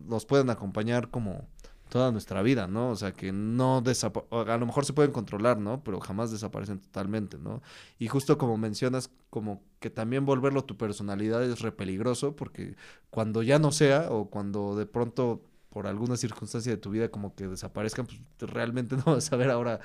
nos 0.07 0.25
pueden 0.27 0.49
acompañar 0.51 1.11
como 1.11 1.49
toda 1.93 2.11
nuestra 2.11 2.41
vida, 2.41 2.67
¿no? 2.67 2.89
O 2.89 2.97
sea, 2.97 3.13
que 3.13 3.33
no 3.33 3.83
a 4.31 4.57
lo 4.57 4.67
mejor 4.67 4.87
se 4.87 4.95
pueden 4.95 5.13
controlar, 5.13 5.59
¿no? 5.59 5.85
Pero 5.85 6.01
jamás 6.01 6.31
desaparecen 6.31 6.81
totalmente, 6.81 7.37
¿no? 7.37 7.61
Y 7.99 8.09
justo 8.09 8.39
como 8.39 8.57
mencionas, 8.57 9.11
como 9.29 9.63
que 9.79 9.91
también 9.91 10.25
volverlo 10.25 10.65
tu 10.65 10.79
personalidad 10.79 11.45
es 11.45 11.61
re 11.61 11.71
peligroso 11.71 12.35
porque 12.35 12.77
cuando 13.11 13.43
ya 13.43 13.59
no 13.59 13.73
sea 13.73 14.11
o 14.11 14.31
cuando 14.31 14.75
de 14.75 14.87
pronto 14.87 15.43
por 15.69 15.87
alguna 15.87 16.17
circunstancia 16.17 16.73
de 16.73 16.79
tu 16.79 16.89
vida 16.89 17.11
como 17.11 17.35
que 17.35 17.47
desaparezcan, 17.47 18.07
pues 18.07 18.51
realmente 18.51 18.97
no 19.05 19.05
vas 19.05 19.27
a 19.27 19.31
saber 19.33 19.51
ahora 19.51 19.81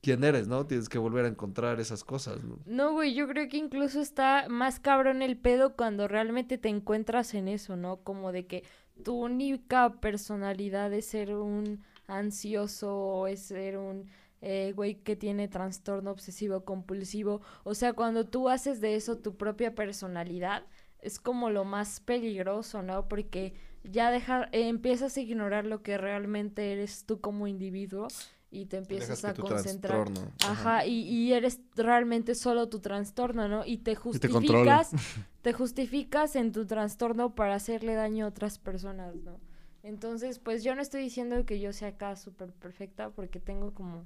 quién 0.00 0.24
eres, 0.24 0.48
¿no? 0.48 0.66
Tienes 0.66 0.88
que 0.88 0.96
volver 0.96 1.26
a 1.26 1.28
encontrar 1.28 1.78
esas 1.78 2.04
cosas, 2.04 2.42
¿no? 2.42 2.58
No, 2.64 2.92
güey, 2.92 3.12
yo 3.12 3.28
creo 3.28 3.50
que 3.50 3.58
incluso 3.58 4.00
está 4.00 4.46
más 4.48 4.80
cabrón 4.80 5.20
el 5.20 5.36
pedo 5.36 5.76
cuando 5.76 6.08
realmente 6.08 6.56
te 6.56 6.70
encuentras 6.70 7.34
en 7.34 7.48
eso, 7.48 7.76
¿no? 7.76 7.98
Como 7.98 8.32
de 8.32 8.46
que 8.46 8.64
tu 9.04 9.14
única 9.14 10.00
personalidad 10.00 10.92
es 10.92 11.06
ser 11.06 11.34
un 11.34 11.82
ansioso 12.06 12.96
o 12.96 13.26
es 13.26 13.40
ser 13.40 13.78
un 13.78 14.10
eh, 14.42 14.72
güey 14.74 14.96
que 14.96 15.16
tiene 15.16 15.48
trastorno 15.48 16.10
obsesivo 16.10 16.64
compulsivo. 16.64 17.40
O 17.64 17.74
sea, 17.74 17.92
cuando 17.92 18.26
tú 18.26 18.48
haces 18.48 18.80
de 18.80 18.96
eso 18.96 19.18
tu 19.18 19.36
propia 19.36 19.74
personalidad, 19.74 20.64
es 21.00 21.18
como 21.18 21.50
lo 21.50 21.64
más 21.64 22.00
peligroso, 22.00 22.82
¿no? 22.82 23.08
Porque 23.08 23.54
ya 23.84 24.10
deja, 24.10 24.48
eh, 24.52 24.68
empiezas 24.68 25.16
a 25.16 25.20
ignorar 25.20 25.66
lo 25.66 25.82
que 25.82 25.98
realmente 25.98 26.72
eres 26.72 27.04
tú 27.06 27.20
como 27.20 27.46
individuo 27.46 28.08
y 28.50 28.66
te 28.66 28.78
empiezas 28.78 29.24
a 29.24 29.34
concentrar. 29.34 30.04
trastorno, 30.04 30.32
Ajá, 30.44 30.84
y, 30.84 31.02
y 31.02 31.32
eres 31.32 31.60
realmente 31.76 32.34
solo 32.34 32.68
tu 32.68 32.80
trastorno, 32.80 33.48
¿no? 33.48 33.64
Y 33.64 33.78
te 33.78 33.92
te 33.92 33.96
justificas, 33.96 34.90
te 35.42 35.52
justificas 35.52 36.34
en 36.36 36.52
tu 36.52 36.66
trastorno 36.66 37.34
para 37.34 37.54
hacerle 37.54 37.94
daño 37.94 38.24
a 38.24 38.28
otras 38.28 38.58
personas, 38.58 39.14
¿no? 39.16 39.38
Entonces, 39.82 40.38
pues 40.38 40.62
yo 40.62 40.74
no 40.74 40.82
estoy 40.82 41.02
diciendo 41.02 41.46
que 41.46 41.60
yo 41.60 41.72
sea 41.72 41.88
acá 41.88 42.16
súper 42.16 42.52
perfecta 42.52 43.10
porque 43.10 43.40
tengo 43.40 43.72
como 43.72 44.04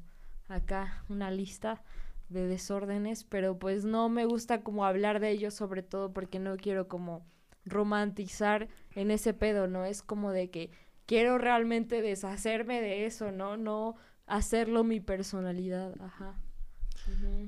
acá 0.49 1.05
una 1.09 1.31
lista 1.31 1.83
de 2.29 2.47
desórdenes, 2.47 3.25
pero 3.25 3.59
pues 3.59 3.85
no 3.85 4.09
me 4.09 4.25
gusta 4.25 4.63
como 4.63 4.85
hablar 4.85 5.21
de 5.21 5.31
ellos 5.31 5.55
sobre 5.55 5.83
todo 5.83 6.13
porque 6.13 6.39
no 6.39 6.57
quiero 6.57 6.87
como 6.87 7.27
romantizar 7.65 8.69
en 8.95 9.11
ese 9.11 9.35
pedo, 9.35 9.67
¿no? 9.67 9.85
Es 9.85 10.03
como 10.03 10.33
de 10.33 10.51
que 10.51 10.71
quiero 11.07 11.39
realmente 11.39 12.03
deshacerme 12.03 12.81
de 12.81 13.07
eso, 13.07 13.33
¿no? 13.33 13.57
No 13.57 13.97
hacerlo 14.27 14.85
mi 14.85 15.01
personalidad, 15.01 15.95
ajá. 16.01 16.41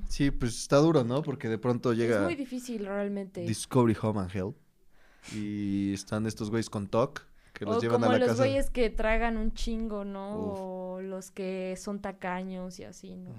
Sí, 0.07 0.29
pues 0.29 0.55
está 0.57 0.77
duro, 0.77 1.03
¿no? 1.03 1.21
Porque 1.23 1.49
de 1.49 1.57
pronto 1.57 1.91
Es 1.91 1.97
llega 1.97 2.21
muy 2.23 2.35
difícil 2.35 2.85
realmente. 2.85 3.41
Discovery 3.41 3.97
Home 4.01 4.19
and 4.21 4.35
Health 4.35 4.55
y 5.33 5.93
están 5.93 6.25
estos 6.27 6.49
güeyes 6.49 6.69
con 6.69 6.87
TOC 6.87 7.21
que 7.53 7.65
los 7.65 7.77
o 7.77 7.81
llevan 7.81 8.01
como 8.01 8.11
a 8.11 8.13
la 8.13 8.19
los 8.19 8.27
casa. 8.29 8.43
güeyes 8.43 8.69
que 8.69 8.89
tragan 8.91 9.37
un 9.37 9.53
chingo, 9.53 10.05
¿no? 10.05 10.37
Uf. 10.37 10.59
O 10.59 11.01
los 11.01 11.31
que 11.31 11.75
son 11.77 12.01
tacaños 12.01 12.79
y 12.79 12.83
así, 12.83 13.15
¿no? 13.15 13.31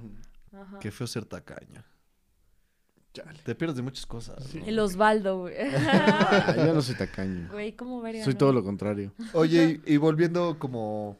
Ajá. 0.58 0.78
Qué 0.80 0.90
feo 0.90 1.06
ser 1.06 1.24
tacaño. 1.24 1.84
Chale. 3.12 3.38
Te 3.44 3.54
pierdes 3.54 3.76
de 3.76 3.82
muchas 3.82 4.04
cosas. 4.06 4.54
¿no? 4.54 4.66
El 4.66 4.78
Osvaldo, 4.80 5.40
güey. 5.40 5.54
Ah, 5.58 6.54
yo 6.56 6.74
no 6.74 6.82
soy 6.82 6.94
tacaño. 6.98 7.48
Güey, 7.52 7.74
¿cómo 7.76 8.00
verga? 8.00 8.24
Soy 8.24 8.34
no? 8.34 8.38
todo 8.38 8.52
lo 8.52 8.64
contrario. 8.64 9.12
Oye, 9.34 9.80
y, 9.86 9.92
y 9.94 9.96
volviendo 9.98 10.58
como... 10.58 11.16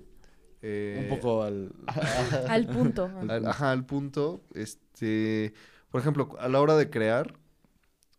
eh, 0.62 1.08
Un 1.10 1.16
poco 1.16 1.42
al... 1.42 1.72
Al 2.48 2.66
punto. 2.66 3.10
al- 3.28 3.46
ajá, 3.46 3.70
al 3.72 3.84
punto, 3.86 4.42
este, 4.54 5.52
por 5.90 6.00
ejemplo, 6.00 6.36
a 6.38 6.48
la 6.48 6.60
hora 6.60 6.76
de 6.76 6.90
crear, 6.90 7.34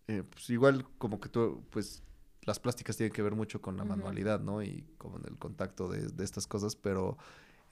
eh, 0.08 0.24
pues 0.30 0.50
igual 0.50 0.86
como 0.98 1.20
que 1.20 1.30
tú, 1.30 1.64
pues 1.70 2.04
las 2.44 2.60
plásticas 2.60 2.98
tienen 2.98 3.14
que 3.14 3.22
ver 3.22 3.36
mucho 3.36 3.62
con 3.62 3.78
la 3.78 3.84
manualidad, 3.86 4.40
¿no? 4.40 4.64
Y 4.64 4.86
como 4.98 5.18
en 5.18 5.26
el 5.28 5.38
contacto 5.38 5.88
de, 5.88 6.08
de 6.08 6.24
estas 6.24 6.48
cosas, 6.48 6.76
pero 6.76 7.18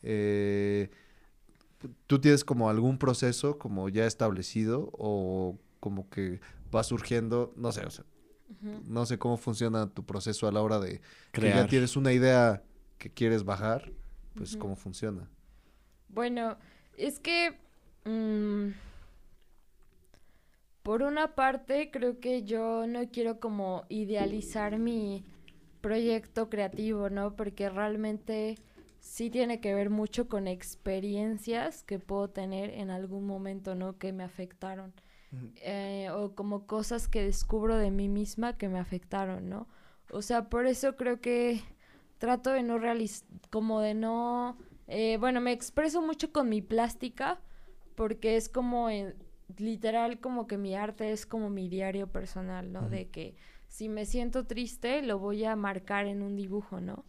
eh, 0.03 0.89
¿tú 2.07 2.19
tienes 2.19 2.43
como 2.43 2.69
algún 2.69 2.97
proceso 2.97 3.57
como 3.57 3.89
ya 3.89 4.05
establecido 4.05 4.89
o 4.93 5.57
como 5.79 6.09
que 6.09 6.41
va 6.73 6.83
surgiendo, 6.83 7.53
no 7.55 7.71
sé, 7.71 7.85
o 7.85 7.89
sea, 7.91 8.05
Ujú. 8.49 8.83
no 8.87 9.05
sé 9.05 9.17
cómo 9.19 9.37
funciona 9.37 9.87
tu 9.89 10.05
proceso 10.05 10.47
a 10.47 10.51
la 10.51 10.61
hora 10.61 10.79
de 10.79 11.01
que 11.39 11.51
ya 11.53 11.65
Crear. 11.65 11.69
tienes 11.69 11.95
una 11.97 12.13
idea 12.13 12.63
que 12.97 13.11
quieres 13.11 13.43
bajar, 13.43 13.91
pues 14.37 14.55
cómo 14.55 14.75
funciona. 14.75 15.27
Bueno, 16.09 16.57
es 16.97 17.19
que 17.19 17.57
mm, 18.05 18.69
por 20.83 21.01
una 21.01 21.35
parte 21.35 21.91
creo 21.91 22.19
que 22.19 22.43
yo 22.43 22.87
no 22.87 23.09
quiero 23.09 23.39
como 23.39 23.85
idealizar 23.89 24.79
mi 24.79 25.25
proyecto 25.81 26.49
creativo, 26.49 27.09
¿no? 27.09 27.35
Porque 27.35 27.69
realmente 27.69 28.57
sí 28.99 29.29
tiene 29.29 29.59
que 29.59 29.73
ver 29.73 29.89
mucho 29.89 30.27
con 30.27 30.47
experiencias 30.47 31.83
que 31.83 31.99
puedo 31.99 32.29
tener 32.29 32.71
en 32.71 32.89
algún 32.89 33.25
momento, 33.25 33.75
¿no? 33.75 33.97
Que 33.97 34.13
me 34.13 34.23
afectaron. 34.23 34.93
Eh, 35.57 36.09
o 36.13 36.35
como 36.35 36.65
cosas 36.67 37.09
que 37.09 37.21
descubro 37.21 37.75
de 37.75 37.91
mí 37.91 38.07
misma 38.07 38.57
que 38.57 38.69
me 38.69 38.79
afectaron, 38.79 39.49
¿no? 39.49 39.67
O 40.09 40.21
sea, 40.21 40.49
por 40.49 40.67
eso 40.67 40.95
creo 40.95 41.19
que 41.19 41.61
trato 42.17 42.51
de 42.51 42.63
no 42.63 42.77
realizar, 42.79 43.27
como 43.49 43.81
de 43.81 43.93
no, 43.93 44.57
eh, 44.87 45.17
bueno, 45.19 45.41
me 45.41 45.51
expreso 45.51 46.01
mucho 46.01 46.31
con 46.31 46.49
mi 46.49 46.61
plástica 46.61 47.39
porque 47.95 48.35
es 48.37 48.49
como, 48.49 48.89
en- 48.89 49.15
literal, 49.57 50.19
como 50.19 50.47
que 50.47 50.57
mi 50.57 50.75
arte 50.75 51.11
es 51.11 51.25
como 51.25 51.49
mi 51.49 51.69
diario 51.69 52.07
personal, 52.11 52.71
¿no? 52.71 52.89
De 52.89 53.09
que 53.09 53.35
si 53.67 53.89
me 53.89 54.05
siento 54.05 54.45
triste, 54.45 55.01
lo 55.01 55.19
voy 55.19 55.45
a 55.45 55.55
marcar 55.55 56.05
en 56.07 56.21
un 56.21 56.35
dibujo, 56.35 56.79
¿no? 56.81 57.05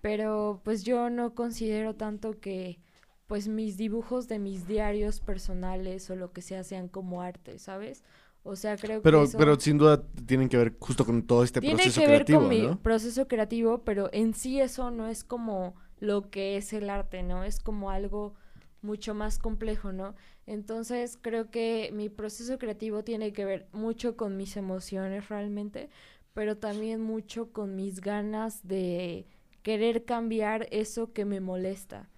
Pero 0.00 0.60
pues 0.64 0.84
yo 0.84 1.10
no 1.10 1.34
considero 1.34 1.94
tanto 1.96 2.40
que 2.40 2.80
pues 3.26 3.48
mis 3.48 3.76
dibujos 3.76 4.28
de 4.28 4.38
mis 4.38 4.66
diarios 4.68 5.20
personales 5.20 6.08
o 6.10 6.16
lo 6.16 6.32
que 6.32 6.42
sea 6.42 6.62
sean 6.62 6.88
como 6.88 7.22
arte, 7.22 7.58
¿sabes? 7.58 8.04
O 8.46 8.54
sea, 8.56 8.76
creo 8.76 9.02
Pero, 9.02 9.18
que 9.20 9.24
eso 9.24 9.38
pero 9.38 9.58
sin 9.58 9.76
duda 9.76 10.02
tiene 10.26 10.48
que 10.48 10.56
ver 10.56 10.76
justo 10.78 11.04
con 11.04 11.22
todo 11.26 11.42
este 11.42 11.60
tiene 11.60 11.76
proceso 11.76 12.00
que 12.00 12.06
ver 12.06 12.24
creativo, 12.24 12.40
con 12.40 12.48
mi 12.48 12.74
proceso 12.76 13.26
creativo, 13.26 13.84
pero 13.84 14.08
en 14.12 14.34
sí 14.34 14.60
eso 14.60 14.90
no 14.90 15.08
es 15.08 15.24
como 15.24 15.74
lo 15.98 16.30
que 16.30 16.56
es 16.56 16.72
el 16.72 16.88
arte, 16.88 17.22
¿no? 17.22 17.42
Es 17.42 17.58
como 17.58 17.90
algo 17.90 18.34
mucho 18.82 19.14
más 19.14 19.38
complejo, 19.38 19.92
¿no? 19.92 20.14
Entonces 20.46 21.18
creo 21.20 21.50
que 21.50 21.90
mi 21.92 22.08
proceso 22.08 22.58
creativo 22.58 23.02
tiene 23.02 23.32
que 23.32 23.44
ver 23.44 23.68
mucho 23.72 24.16
con 24.16 24.36
mis 24.36 24.56
emociones 24.56 25.28
realmente, 25.28 25.90
pero 26.32 26.56
también 26.56 27.00
mucho 27.00 27.52
con 27.52 27.74
mis 27.74 28.00
ganas 28.00 28.66
de 28.66 29.26
querer 29.62 30.04
cambiar 30.04 30.68
eso 30.70 31.12
que 31.12 31.24
me 31.24 31.40
molesta, 31.40 32.08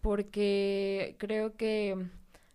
porque 0.00 1.16
creo 1.18 1.56
que 1.56 2.08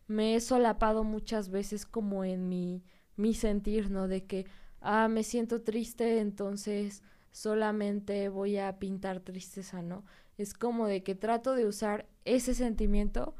me 0.07 0.35
he 0.35 0.41
solapado 0.41 1.03
muchas 1.03 1.49
veces 1.49 1.85
como 1.85 2.23
en 2.25 2.49
mi, 2.49 2.83
mi 3.15 3.33
sentir, 3.33 3.91
¿no? 3.91 4.07
De 4.07 4.25
que, 4.25 4.45
ah, 4.81 5.07
me 5.07 5.23
siento 5.23 5.61
triste, 5.61 6.19
entonces 6.19 7.03
solamente 7.31 8.29
voy 8.29 8.57
a 8.57 8.79
pintar 8.79 9.21
tristeza, 9.21 9.81
¿no? 9.81 10.05
Es 10.37 10.53
como 10.53 10.87
de 10.87 11.03
que 11.03 11.15
trato 11.15 11.53
de 11.53 11.65
usar 11.65 12.07
ese 12.25 12.53
sentimiento 12.53 13.35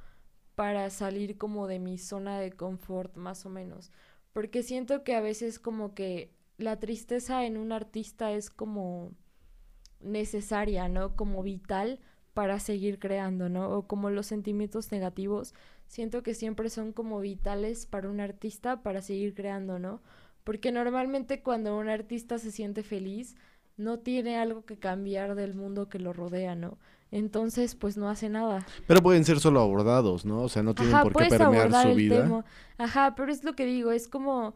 para 0.56 0.90
salir 0.90 1.38
como 1.38 1.68
de 1.68 1.80
mi 1.80 1.98
zona 1.98 2.40
de 2.40 2.52
confort, 2.52 3.16
más 3.16 3.46
o 3.46 3.50
menos. 3.50 3.92
Porque 4.34 4.64
siento 4.64 5.04
que 5.04 5.16
a 5.16 5.22
veces 5.22 5.60
como 5.60 5.94
que 5.94 6.34
la 6.58 6.80
tristeza 6.80 7.46
en 7.46 7.58
un 7.58 7.72
artista 7.72 8.32
es 8.32 8.50
como 8.50 9.12
necesaria, 10.00 10.88
¿no? 10.88 11.16
Como 11.16 11.44
vital 11.44 12.00
para 12.34 12.60
seguir 12.60 13.00
creando, 13.00 13.50
¿no? 13.50 13.70
O 13.78 13.88
como 13.88 14.10
los 14.10 14.28
sentimientos 14.28 14.92
negativos, 14.92 15.54
siento 15.92 16.24
que 16.24 16.34
siempre 16.34 16.70
son 16.70 16.94
como 16.94 17.20
vitales 17.20 17.86
para 17.86 18.10
un 18.10 18.22
artista 18.22 18.82
para 18.82 19.02
seguir 19.02 19.34
creando, 19.34 19.78
¿no? 19.78 20.02
Porque 20.46 20.72
normalmente 20.72 21.44
cuando 21.44 21.78
un 21.78 21.90
artista 21.90 22.38
se 22.38 22.50
siente 22.50 22.82
feliz, 22.82 23.36
no 23.76 24.00
tiene 24.00 24.38
algo 24.38 24.64
que 24.64 24.80
cambiar 24.80 25.36
del 25.36 25.54
mundo 25.54 25.90
que 25.90 26.00
lo 26.00 26.14
rodea, 26.14 26.56
¿no? 26.56 26.78
Entonces, 27.12 27.76
pues 27.76 27.98
no 27.98 28.10
hace 28.10 28.30
nada. 28.30 28.66
Pero 28.88 29.02
pueden 29.02 29.26
ser 29.26 29.42
solo 29.42 29.60
abordados, 29.60 30.24
¿no? 30.24 30.44
O 30.44 30.48
sea, 30.50 30.64
no 30.64 30.74
tienen 30.74 30.96
Ajá, 30.96 31.04
por 31.04 31.14
qué 31.14 31.26
permear 31.28 31.70
su 31.70 31.90
el 31.90 31.96
vida. 31.98 32.24
tema. 32.24 32.46
Ajá, 32.78 33.14
pero 33.14 33.30
es 33.30 33.44
lo 33.44 33.54
que 33.54 33.66
digo, 33.66 33.92
es 33.92 34.08
como 34.08 34.56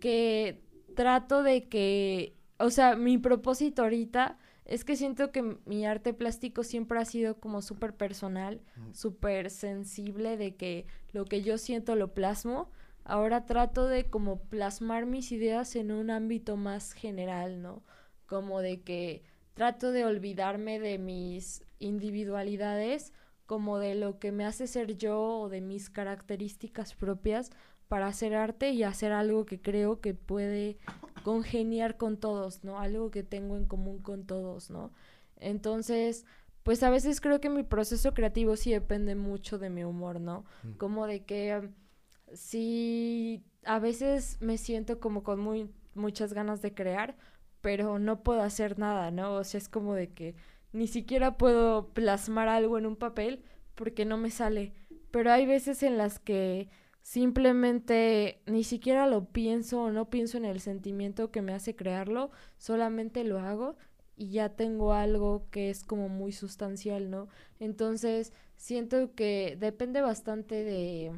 que 0.00 0.64
trato 0.96 1.42
de 1.42 1.68
que, 1.68 2.38
o 2.56 2.70
sea, 2.70 2.96
mi 2.96 3.18
propósito 3.18 3.82
ahorita 3.82 4.38
es 4.64 4.84
que 4.84 4.96
siento 4.96 5.30
que 5.30 5.58
mi 5.66 5.84
arte 5.84 6.14
plástico 6.14 6.64
siempre 6.64 6.98
ha 6.98 7.04
sido 7.04 7.38
como 7.38 7.60
súper 7.60 7.94
personal, 7.94 8.62
súper 8.92 9.50
sensible 9.50 10.36
de 10.36 10.56
que 10.56 10.86
lo 11.12 11.26
que 11.26 11.42
yo 11.42 11.58
siento 11.58 11.96
lo 11.96 12.14
plasmo. 12.14 12.70
Ahora 13.04 13.44
trato 13.44 13.86
de 13.86 14.04
como 14.06 14.40
plasmar 14.40 15.04
mis 15.04 15.32
ideas 15.32 15.76
en 15.76 15.92
un 15.92 16.10
ámbito 16.10 16.56
más 16.56 16.92
general, 16.92 17.60
¿no? 17.60 17.82
Como 18.26 18.62
de 18.62 18.80
que 18.80 19.22
trato 19.52 19.92
de 19.92 20.06
olvidarme 20.06 20.80
de 20.80 20.98
mis 20.98 21.62
individualidades 21.78 23.12
como 23.46 23.78
de 23.78 23.94
lo 23.94 24.18
que 24.18 24.32
me 24.32 24.44
hace 24.44 24.66
ser 24.66 24.96
yo 24.96 25.20
o 25.20 25.48
de 25.48 25.60
mis 25.60 25.90
características 25.90 26.94
propias 26.94 27.50
para 27.88 28.06
hacer 28.06 28.34
arte 28.34 28.70
y 28.70 28.82
hacer 28.82 29.12
algo 29.12 29.44
que 29.44 29.60
creo 29.60 30.00
que 30.00 30.14
puede 30.14 30.78
congeniar 31.22 31.96
con 31.96 32.16
todos, 32.16 32.64
¿no? 32.64 32.78
Algo 32.78 33.10
que 33.10 33.22
tengo 33.22 33.56
en 33.56 33.66
común 33.66 33.98
con 34.00 34.24
todos, 34.24 34.70
¿no? 34.70 34.92
Entonces, 35.36 36.24
pues 36.62 36.82
a 36.82 36.90
veces 36.90 37.20
creo 37.20 37.40
que 37.40 37.50
mi 37.50 37.62
proceso 37.62 38.14
creativo 38.14 38.56
sí 38.56 38.72
depende 38.72 39.14
mucho 39.14 39.58
de 39.58 39.70
mi 39.70 39.84
humor, 39.84 40.20
¿no? 40.20 40.44
Como 40.78 41.06
de 41.06 41.24
que 41.24 41.56
um, 41.58 41.72
sí, 42.32 43.44
a 43.64 43.78
veces 43.78 44.38
me 44.40 44.56
siento 44.56 44.98
como 44.98 45.22
con 45.22 45.40
muy, 45.40 45.70
muchas 45.94 46.32
ganas 46.32 46.62
de 46.62 46.72
crear, 46.72 47.16
pero 47.60 47.98
no 47.98 48.22
puedo 48.22 48.42
hacer 48.42 48.78
nada, 48.78 49.10
¿no? 49.10 49.34
O 49.34 49.44
sea, 49.44 49.58
es 49.58 49.68
como 49.68 49.94
de 49.94 50.10
que 50.10 50.34
ni 50.74 50.88
siquiera 50.88 51.38
puedo 51.38 51.88
plasmar 51.94 52.48
algo 52.48 52.76
en 52.78 52.84
un 52.84 52.96
papel 52.96 53.42
porque 53.76 54.04
no 54.04 54.18
me 54.18 54.30
sale. 54.30 54.74
Pero 55.12 55.30
hay 55.30 55.46
veces 55.46 55.84
en 55.84 55.96
las 55.96 56.18
que 56.18 56.68
simplemente 57.00 58.42
ni 58.46 58.64
siquiera 58.64 59.06
lo 59.06 59.26
pienso 59.26 59.82
o 59.82 59.92
no 59.92 60.10
pienso 60.10 60.36
en 60.36 60.44
el 60.44 60.60
sentimiento 60.60 61.30
que 61.30 61.42
me 61.42 61.54
hace 61.54 61.76
crearlo, 61.76 62.32
solamente 62.58 63.22
lo 63.22 63.38
hago 63.38 63.76
y 64.16 64.30
ya 64.30 64.48
tengo 64.50 64.92
algo 64.92 65.46
que 65.50 65.70
es 65.70 65.84
como 65.84 66.08
muy 66.08 66.32
sustancial, 66.32 67.08
¿no? 67.08 67.28
Entonces, 67.60 68.32
siento 68.56 69.14
que 69.14 69.56
depende 69.60 70.00
bastante 70.00 70.64
de 70.64 71.12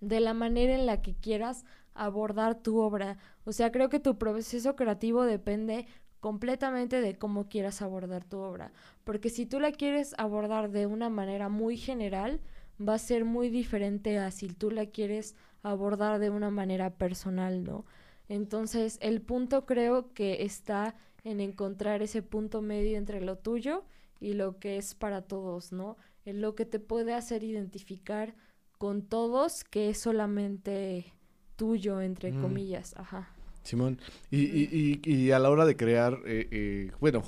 de 0.00 0.20
la 0.20 0.34
manera 0.34 0.74
en 0.74 0.84
la 0.84 1.00
que 1.00 1.14
quieras 1.14 1.64
abordar 1.94 2.60
tu 2.60 2.78
obra. 2.78 3.18
O 3.44 3.52
sea, 3.52 3.72
creo 3.72 3.88
que 3.88 4.00
tu 4.00 4.18
proceso 4.18 4.76
creativo 4.76 5.24
depende 5.24 5.86
completamente 6.22 7.00
de 7.00 7.18
cómo 7.18 7.48
quieras 7.48 7.82
abordar 7.82 8.22
tu 8.24 8.38
obra. 8.38 8.70
Porque 9.02 9.28
si 9.28 9.44
tú 9.44 9.58
la 9.58 9.72
quieres 9.72 10.14
abordar 10.18 10.70
de 10.70 10.86
una 10.86 11.10
manera 11.10 11.48
muy 11.48 11.76
general, 11.76 12.40
va 12.80 12.94
a 12.94 12.98
ser 12.98 13.24
muy 13.24 13.48
diferente 13.50 14.18
a 14.18 14.30
si 14.30 14.46
tú 14.46 14.70
la 14.70 14.86
quieres 14.86 15.34
abordar 15.64 16.20
de 16.20 16.30
una 16.30 16.48
manera 16.50 16.90
personal, 16.90 17.64
¿no? 17.64 17.84
Entonces, 18.28 18.98
el 19.02 19.20
punto 19.20 19.66
creo 19.66 20.14
que 20.14 20.44
está 20.44 20.94
en 21.24 21.40
encontrar 21.40 22.02
ese 22.02 22.22
punto 22.22 22.62
medio 22.62 22.96
entre 22.98 23.20
lo 23.20 23.36
tuyo 23.36 23.84
y 24.20 24.34
lo 24.34 24.60
que 24.60 24.76
es 24.76 24.94
para 24.94 25.22
todos, 25.22 25.72
¿no? 25.72 25.96
En 26.24 26.40
lo 26.40 26.54
que 26.54 26.64
te 26.66 26.78
puede 26.78 27.14
hacer 27.14 27.42
identificar 27.42 28.36
con 28.78 29.02
todos 29.02 29.64
que 29.64 29.90
es 29.90 29.98
solamente 29.98 31.12
tuyo, 31.56 32.00
entre 32.00 32.30
Mm. 32.30 32.40
comillas, 32.40 32.94
ajá. 32.96 33.34
Simón, 33.62 33.98
y, 34.30 34.40
y, 34.40 35.00
y, 35.04 35.12
y 35.14 35.30
a 35.32 35.38
la 35.38 35.50
hora 35.50 35.64
de 35.64 35.76
crear, 35.76 36.18
eh, 36.26 36.48
eh, 36.50 36.90
bueno, 37.00 37.22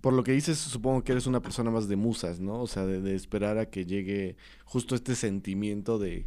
por 0.00 0.12
lo 0.12 0.24
que 0.24 0.32
dices, 0.32 0.58
supongo 0.58 1.04
que 1.04 1.12
eres 1.12 1.26
una 1.26 1.40
persona 1.40 1.70
más 1.70 1.88
de 1.88 1.96
musas, 1.96 2.40
¿no? 2.40 2.60
O 2.62 2.66
sea, 2.66 2.86
de, 2.86 3.00
de 3.00 3.14
esperar 3.14 3.58
a 3.58 3.66
que 3.70 3.84
llegue 3.84 4.36
justo 4.64 4.94
este 4.94 5.14
sentimiento 5.14 5.98
de, 5.98 6.26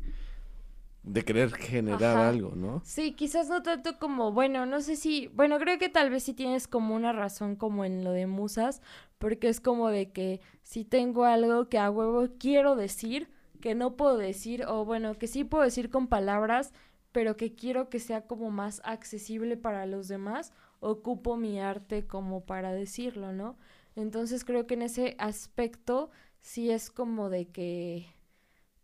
de 1.03 1.23
querer 1.23 1.51
generar 1.51 2.17
Ajá. 2.17 2.29
algo, 2.29 2.53
¿no? 2.55 2.81
Sí, 2.85 3.13
quizás 3.13 3.49
no 3.49 3.63
tanto 3.63 3.97
como, 3.97 4.31
bueno, 4.31 4.65
no 4.65 4.81
sé 4.81 4.95
si, 4.95 5.27
bueno, 5.27 5.57
creo 5.57 5.79
que 5.79 5.89
tal 5.89 6.09
vez 6.09 6.23
sí 6.23 6.33
tienes 6.33 6.67
como 6.67 6.95
una 6.95 7.13
razón 7.13 7.55
como 7.55 7.85
en 7.85 8.03
lo 8.03 8.11
de 8.11 8.27
musas, 8.27 8.81
porque 9.17 9.49
es 9.49 9.59
como 9.59 9.89
de 9.89 10.11
que 10.11 10.41
si 10.63 10.85
tengo 10.85 11.25
algo 11.25 11.69
que 11.69 11.79
a 11.79 11.89
huevo 11.89 12.27
quiero 12.37 12.75
decir, 12.75 13.29
que 13.61 13.75
no 13.75 13.95
puedo 13.95 14.17
decir, 14.17 14.65
o 14.67 14.85
bueno, 14.85 15.17
que 15.17 15.27
sí 15.27 15.43
puedo 15.43 15.63
decir 15.63 15.89
con 15.89 16.07
palabras, 16.07 16.73
pero 17.11 17.37
que 17.37 17.55
quiero 17.55 17.89
que 17.89 17.99
sea 17.99 18.27
como 18.27 18.51
más 18.51 18.81
accesible 18.85 19.57
para 19.57 19.85
los 19.85 20.07
demás, 20.07 20.53
ocupo 20.79 21.37
mi 21.37 21.59
arte 21.59 22.07
como 22.07 22.45
para 22.45 22.73
decirlo, 22.73 23.33
¿no? 23.33 23.57
Entonces 23.95 24.45
creo 24.45 24.67
que 24.67 24.75
en 24.75 24.83
ese 24.83 25.15
aspecto 25.19 26.11
sí 26.39 26.71
es 26.71 26.89
como 26.91 27.29
de 27.29 27.47
que, 27.49 28.07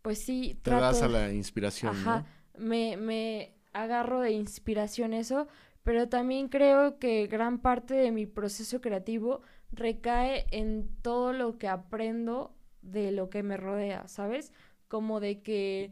pues 0.01 0.19
sí, 0.19 0.59
Te 0.63 0.71
das 0.75 1.01
trato- 1.01 1.05
a 1.05 1.07
la 1.09 1.33
inspiración, 1.33 1.91
Ajá, 1.91 2.19
¿no? 2.19 2.25
me, 2.57 2.97
me 2.97 3.53
agarro 3.73 4.21
de 4.21 4.31
inspiración 4.31 5.13
eso, 5.13 5.47
pero 5.83 6.09
también 6.09 6.47
creo 6.49 6.97
que 6.99 7.27
gran 7.27 7.59
parte 7.59 7.93
de 7.93 8.11
mi 8.11 8.25
proceso 8.25 8.81
creativo 8.81 9.41
recae 9.71 10.47
en 10.51 10.89
todo 11.01 11.33
lo 11.33 11.57
que 11.57 11.67
aprendo 11.67 12.55
de 12.81 13.11
lo 13.11 13.29
que 13.29 13.43
me 13.43 13.57
rodea, 13.57 14.07
¿sabes? 14.07 14.51
Como 14.87 15.19
de 15.19 15.41
que, 15.41 15.91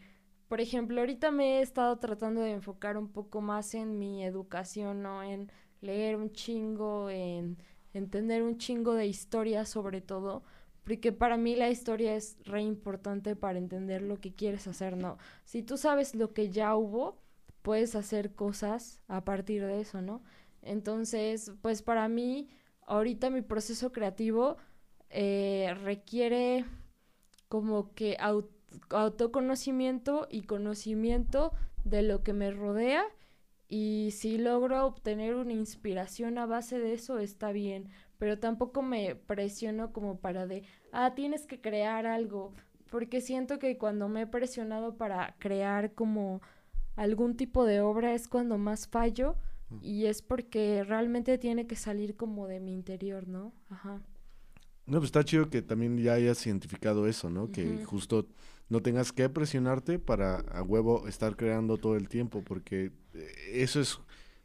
por 0.54 0.62
ejemplo, 0.62 0.99
ahorita 0.99 1.32
me 1.32 1.58
he 1.58 1.62
estado 1.64 1.97
tratando 1.97 2.41
de 2.41 2.51
enfocar 2.51 2.95
un 2.95 3.08
poco 3.08 3.41
más 3.41 3.74
en 3.74 3.97
mi 3.97 4.24
educación, 4.24 5.01
¿no? 5.01 5.24
En 5.24 5.51
leer 5.82 6.16
un 6.16 6.32
chingo, 6.32 7.10
en 7.10 7.58
entender 7.91 8.43
un 8.43 8.60
chingo 8.60 8.93
de 8.93 9.08
historia 9.08 9.66
sobre 9.66 9.99
todo, 9.99 10.43
porque 10.84 11.12
para 11.12 11.38
mí 11.38 11.56
la 11.56 11.72
historia 11.72 12.16
es 12.16 12.38
re 12.45 12.62
importante 12.62 13.36
para 13.36 13.58
entender 13.58 14.04
lo 14.04 14.22
que 14.22 14.36
quieres 14.36 14.68
hacer, 14.68 14.95
¿no? 14.95 15.18
Si 15.43 15.64
tú 15.64 15.76
sabes 15.76 16.14
lo 16.14 16.36
que 16.36 16.51
ya 16.51 16.76
hubo, 16.76 17.24
puedes 17.64 17.95
hacer 17.95 18.36
cosas 18.36 19.01
a 19.08 19.26
partir 19.26 19.66
de 19.66 19.82
eso, 19.82 20.04
¿no? 20.04 20.22
Entonces, 20.62 21.51
pues 21.64 21.82
para 21.82 22.08
mí, 22.08 22.51
ahorita 22.86 23.32
mi 23.32 23.41
proceso 23.41 23.91
creativo 23.91 24.58
eh, 25.10 25.76
requiere 25.82 26.64
como 27.49 27.95
que 27.95 28.18
autoconocimiento 28.90 30.28
y 30.30 30.44
conocimiento 30.44 31.54
de 31.84 32.02
lo 32.02 32.24
que 32.24 32.34
me 32.34 32.52
rodea 32.52 33.04
y 33.68 34.10
si 34.12 34.38
logro 34.38 34.86
obtener 34.86 35.36
una 35.36 35.54
inspiración 35.54 36.38
a 36.38 36.46
base 36.46 36.78
de 36.80 36.94
eso 36.94 37.20
está 37.20 37.52
bien, 37.52 37.90
pero 38.20 38.38
tampoco 38.38 38.82
me 38.82 39.16
presiono 39.16 39.92
como 39.92 40.20
para 40.20 40.46
de, 40.46 40.64
ah, 40.92 41.14
tienes 41.16 41.48
que 41.48 41.60
crear 41.60 42.06
algo, 42.06 42.54
porque 42.92 43.20
siento 43.20 43.58
que 43.60 43.78
cuando 43.78 44.08
me 44.10 44.22
he 44.22 44.28
presionado 44.28 44.96
para 44.96 45.36
crear 45.40 45.94
como 45.94 46.42
algún 46.96 47.36
tipo 47.36 47.66
de 47.66 47.82
obra 47.82 48.14
es 48.14 48.28
cuando 48.28 48.60
más 48.60 48.88
fallo 48.88 49.36
mm. 49.70 49.78
y 49.82 50.06
es 50.06 50.22
porque 50.22 50.84
realmente 50.84 51.38
tiene 51.40 51.66
que 51.66 51.76
salir 51.76 52.16
como 52.16 52.48
de 52.48 52.60
mi 52.60 52.74
interior, 52.74 53.28
¿no? 53.28 53.54
Ajá. 53.70 54.00
No, 54.86 55.00
pues 55.00 55.06
está 55.06 55.24
chido 55.24 55.50
que 55.50 55.62
también 55.62 55.98
ya 55.98 56.14
hayas 56.14 56.46
identificado 56.46 57.08
eso, 57.08 57.30
¿no? 57.30 57.52
Que 57.52 57.84
justo 57.86 58.28
no 58.74 58.82
tengas 58.82 59.12
que 59.12 59.30
presionarte 59.30 60.00
para 60.00 60.38
a 60.40 60.64
huevo 60.64 61.08
estar 61.08 61.36
creando 61.36 61.78
todo 61.78 61.96
el 61.96 62.10
tiempo, 62.10 62.42
porque 62.44 62.92
eh, 63.14 63.32
eso 63.54 63.80
es 63.80 64.00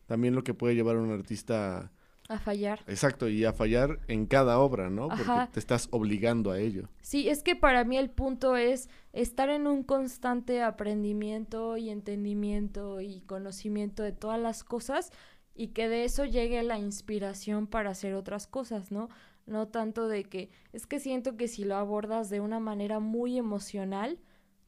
también 0.04 0.34
lo 0.34 0.44
que 0.44 0.52
puede 0.52 0.74
llevar 0.74 0.96
a 0.96 1.00
un 1.00 1.10
artista 1.10 1.90
a 2.28 2.38
fallar. 2.38 2.84
Exacto, 2.86 3.26
y 3.30 3.46
a 3.46 3.54
fallar 3.54 4.00
en 4.06 4.26
cada 4.26 4.58
obra, 4.58 4.90
¿no? 4.90 5.08
Porque 5.08 5.48
te 5.50 5.58
estás 5.58 5.88
obligando 5.92 6.50
a 6.50 6.60
ello. 6.60 6.90
Sí, 7.00 7.30
es 7.30 7.42
que 7.42 7.56
para 7.56 7.84
mí 7.84 7.96
el 7.96 8.10
punto 8.10 8.54
es 8.54 8.90
estar 9.14 9.48
en 9.48 9.66
un 9.66 9.82
constante 9.82 10.62
aprendimiento 10.62 11.78
y 11.78 11.88
entendimiento 11.88 13.00
y 13.00 13.22
conocimiento 13.22 14.02
de 14.02 14.12
todas 14.12 14.38
las 14.38 14.62
cosas 14.62 15.10
y 15.54 15.68
que 15.68 15.88
de 15.88 16.04
eso 16.04 16.26
llegue 16.26 16.62
la 16.62 16.78
inspiración 16.78 17.66
para 17.66 17.92
hacer 17.92 18.12
otras 18.12 18.46
cosas, 18.46 18.92
¿no? 18.92 19.08
No 19.48 19.68
tanto 19.68 20.08
de 20.08 20.24
que 20.24 20.50
es 20.72 20.86
que 20.86 21.00
siento 21.00 21.36
que 21.36 21.48
si 21.48 21.64
lo 21.64 21.76
abordas 21.76 22.30
de 22.30 22.40
una 22.40 22.60
manera 22.60 23.00
muy 23.00 23.38
emocional, 23.38 24.18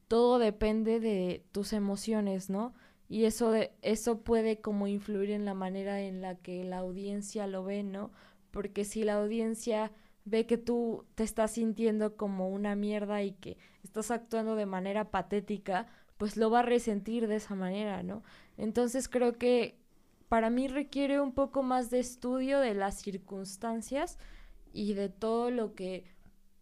todo 0.08 0.38
depende 0.38 1.00
de 1.00 1.44
tus 1.52 1.72
emociones, 1.72 2.50
¿no? 2.50 2.74
y 3.10 3.24
eso, 3.24 3.50
de, 3.50 3.72
eso 3.82 4.20
puede 4.20 4.60
como 4.60 4.86
influir 4.86 5.32
en 5.32 5.44
la 5.44 5.52
manera 5.52 6.00
en 6.00 6.22
la 6.22 6.36
que 6.36 6.62
la 6.62 6.78
audiencia 6.78 7.48
lo 7.48 7.64
ve, 7.64 7.82
¿no? 7.82 8.12
Porque 8.52 8.84
si 8.84 9.02
la 9.02 9.14
audiencia 9.14 9.90
ve 10.24 10.46
que 10.46 10.58
tú 10.58 11.04
te 11.16 11.24
estás 11.24 11.50
sintiendo 11.50 12.16
como 12.16 12.48
una 12.48 12.76
mierda 12.76 13.20
y 13.24 13.32
que 13.32 13.58
estás 13.82 14.12
actuando 14.12 14.54
de 14.54 14.66
manera 14.66 15.10
patética, 15.10 15.88
pues 16.18 16.36
lo 16.36 16.50
va 16.50 16.60
a 16.60 16.62
resentir 16.62 17.26
de 17.26 17.36
esa 17.36 17.56
manera, 17.56 18.04
¿no? 18.04 18.22
Entonces 18.56 19.08
creo 19.08 19.38
que 19.38 19.76
para 20.28 20.48
mí 20.48 20.68
requiere 20.68 21.20
un 21.20 21.32
poco 21.32 21.64
más 21.64 21.90
de 21.90 21.98
estudio 21.98 22.60
de 22.60 22.74
las 22.74 22.94
circunstancias 23.02 24.18
y 24.72 24.94
de 24.94 25.08
todo 25.08 25.50
lo 25.50 25.74
que 25.74 26.04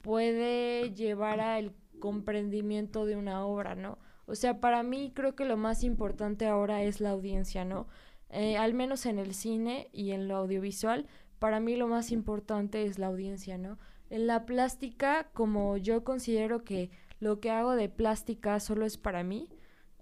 puede 0.01 0.95
llevar 0.95 1.41
al 1.41 1.73
comprendimiento 1.99 3.07
de 3.07 3.17
una 3.17 3.45
obra, 3.45 3.75
¿no? 3.75 3.99
O 4.27 4.35
sea, 4.35 4.61
para 4.61 4.83
mí 4.83 5.13
creo 5.15 5.35
que 5.35 5.45
lo 5.45 5.57
más 5.57 5.83
importante 5.85 6.47
ahora 6.47 6.83
es 6.83 7.01
la 7.01 7.11
audiencia, 7.11 7.65
¿no? 7.65 7.87
Eh, 8.31 8.57
al 8.57 8.75
menos 8.75 9.07
en 9.07 9.19
el 9.19 9.35
cine 9.35 9.89
y 9.93 10.11
en 10.11 10.29
lo 10.29 10.37
audiovisual, 10.37 11.07
para 11.39 11.61
mí 11.61 11.77
lo 11.77 11.89
más 11.89 12.13
importante 12.13 12.85
es 12.85 12.99
la 12.99 13.07
audiencia, 13.07 13.59
¿no? 13.59 13.79
En 14.11 14.27
la 14.27 14.45
plástica, 14.47 15.31
como 15.33 15.77
yo 15.77 16.05
considero 16.05 16.65
que 16.65 16.91
lo 17.21 17.41
que 17.41 17.51
hago 17.51 17.75
de 17.75 17.89
plástica 17.89 18.61
solo 18.61 18.87
es 18.87 18.97
para 18.99 19.23
mí, 19.23 19.49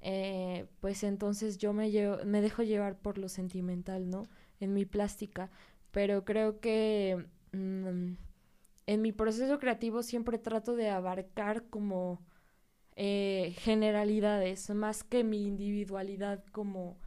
eh, 0.03 0.67
pues 0.81 1.03
entonces 1.03 1.59
yo 1.59 1.73
me, 1.73 1.91
me 2.25 2.41
dejo 2.41 2.63
llevar 2.63 2.99
por 2.99 3.19
lo 3.19 3.29
sentimental, 3.29 4.11
¿no? 4.11 4.25
En 4.61 4.73
mi 4.75 4.85
plástica. 4.85 5.51
Pero 5.91 6.25
creo 6.25 6.61
que 6.61 7.27
mm, 7.57 8.17
en 8.87 9.03
mi 9.03 9.13
proceso 9.13 9.59
creativo 9.59 10.03
siempre 10.03 10.39
trato 10.39 10.77
de 10.77 10.91
abarcar 10.91 11.65
como 11.69 12.25
eh, 12.95 13.55
generalidades, 13.59 14.71
más 14.71 15.05
que 15.05 15.25
mi 15.25 15.47
individualidad 15.47 16.45
como, 16.53 16.99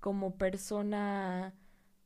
como 0.00 0.36
persona 0.36 1.54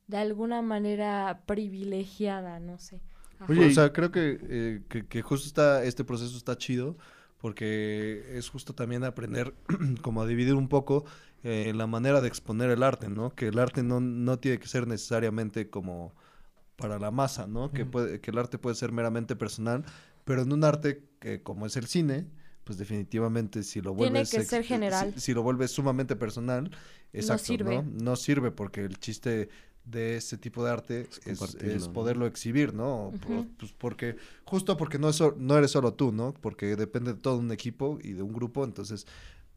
de 0.07 0.19
alguna 0.19 0.63
manera 0.63 1.43
privilegiada, 1.47 2.61
no 2.61 2.79
sé. 2.79 3.01
Oye, 3.49 3.67
o 3.67 3.71
sea, 3.71 3.93
creo 3.93 4.11
eh, 4.15 4.83
que, 4.89 5.07
que, 5.07 5.23
justo 5.23 5.47
está, 5.47 5.85
este 5.85 6.05
proceso 6.05 6.37
está 6.37 6.57
chido 6.57 6.97
porque 7.39 8.25
es 8.39 8.49
justo 8.49 8.75
también 8.75 9.05
aprender 9.05 9.55
como 10.03 10.23
a 10.23 10.27
dividir 10.27 10.55
un 10.55 10.69
poco 10.69 11.05
eh, 11.43 11.73
la 11.75 11.87
manera 11.87 12.21
de 12.21 12.29
exponer 12.29 12.71
el 12.71 12.83
arte, 12.83 13.09
¿no? 13.09 13.35
Que 13.35 13.49
el 13.49 13.59
arte 13.59 13.83
no, 13.83 14.01
no 14.01 14.39
tiene 14.39 14.59
que 14.59 14.67
ser 14.67 14.87
necesariamente 14.87 15.69
como 15.69 16.15
para 16.77 16.99
la 16.99 17.11
masa, 17.11 17.47
¿no? 17.47 17.71
Que, 17.73 17.85
puede, 17.85 18.21
que 18.21 18.31
el 18.31 18.39
arte 18.39 18.59
puede 18.59 18.77
ser 18.77 18.93
meramente 18.93 19.37
personal, 19.37 19.85
pero 20.25 20.43
en 20.43 20.53
un 20.53 20.65
arte 20.65 21.05
que 21.21 21.43
como 21.43 21.67
es 21.67 21.77
el 21.77 21.87
cine, 21.87 22.27
pues 22.65 22.79
definitivamente 22.79 23.63
si 23.63 23.81
lo 23.81 23.95
vuelves 23.95 24.31
Tiene 24.31 24.45
que 24.45 24.49
ser 24.49 24.65
general. 24.65 25.15
Si, 25.17 25.35
lo 25.35 25.43
vuelves 25.43 25.71
sumamente 25.71 26.17
personal, 26.17 26.71
exacto, 27.13 27.43
no 27.43 27.47
sirve. 27.47 27.83
¿no? 27.83 28.17
sirve 28.17 28.51
porque 28.51 28.85
el 28.85 28.99
chiste 28.99 29.49
de 29.85 30.17
ese 30.17 30.39
tipo 30.39 30.65
de 30.65 30.71
arte 30.71 31.09
es, 31.27 31.89
poderlo 31.89 32.27
exhibir, 32.27 32.73
¿no? 32.73 33.13
pues 33.59 33.73
porque 33.73 34.17
justo 34.45 34.79
porque 34.79 34.99
no 34.99 35.11
es 35.11 35.23
no 35.37 35.59
eres 35.59 35.73
solo 35.73 35.93
tú, 35.93 36.11
¿no? 36.11 36.33
Porque 36.33 36.75
depende 36.75 37.13
de 37.13 37.21
todo 37.21 37.37
un 37.37 37.53
equipo 37.53 37.99
y 38.03 38.13
de 38.13 38.23
un 38.23 38.33
grupo, 38.33 38.65
entonces 38.65 39.07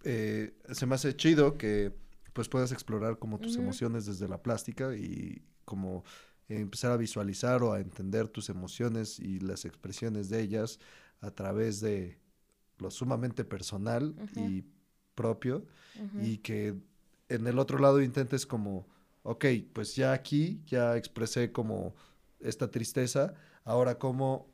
eh, 0.03 0.53
se 0.71 0.85
me 0.85 0.95
hace 0.95 1.15
chido 1.15 1.57
que 1.57 1.93
pues 2.33 2.49
puedas 2.49 2.73
explorar 2.73 3.17
como 3.19 3.39
tus 3.39 3.55
emociones 3.55 4.05
desde 4.05 4.27
la 4.27 4.43
plástica 4.43 4.95
y 4.95 5.41
como 5.65 6.03
empezar 6.47 6.91
a 6.91 6.97
visualizar 6.97 7.63
o 7.63 7.73
a 7.73 7.79
entender 7.79 8.27
tus 8.27 8.49
emociones 8.49 9.19
y 9.19 9.39
las 9.39 9.65
expresiones 9.65 10.29
de 10.29 10.41
ellas 10.41 10.79
a 11.21 11.31
través 11.31 11.81
de 11.81 12.17
lo 12.77 12.91
sumamente 12.91 13.43
personal 13.43 14.15
y 14.35 14.63
propio 15.15 15.65
y 16.21 16.37
que 16.37 16.75
en 17.29 17.47
el 17.47 17.59
otro 17.59 17.79
lado 17.79 18.01
intentes 18.01 18.45
como, 18.45 18.87
ok, 19.23 19.45
pues 19.73 19.95
ya 19.95 20.13
aquí 20.13 20.61
ya 20.67 20.95
expresé 20.95 21.51
como 21.51 21.95
esta 22.39 22.69
tristeza, 22.69 23.33
ahora 23.63 23.97
como 23.97 24.47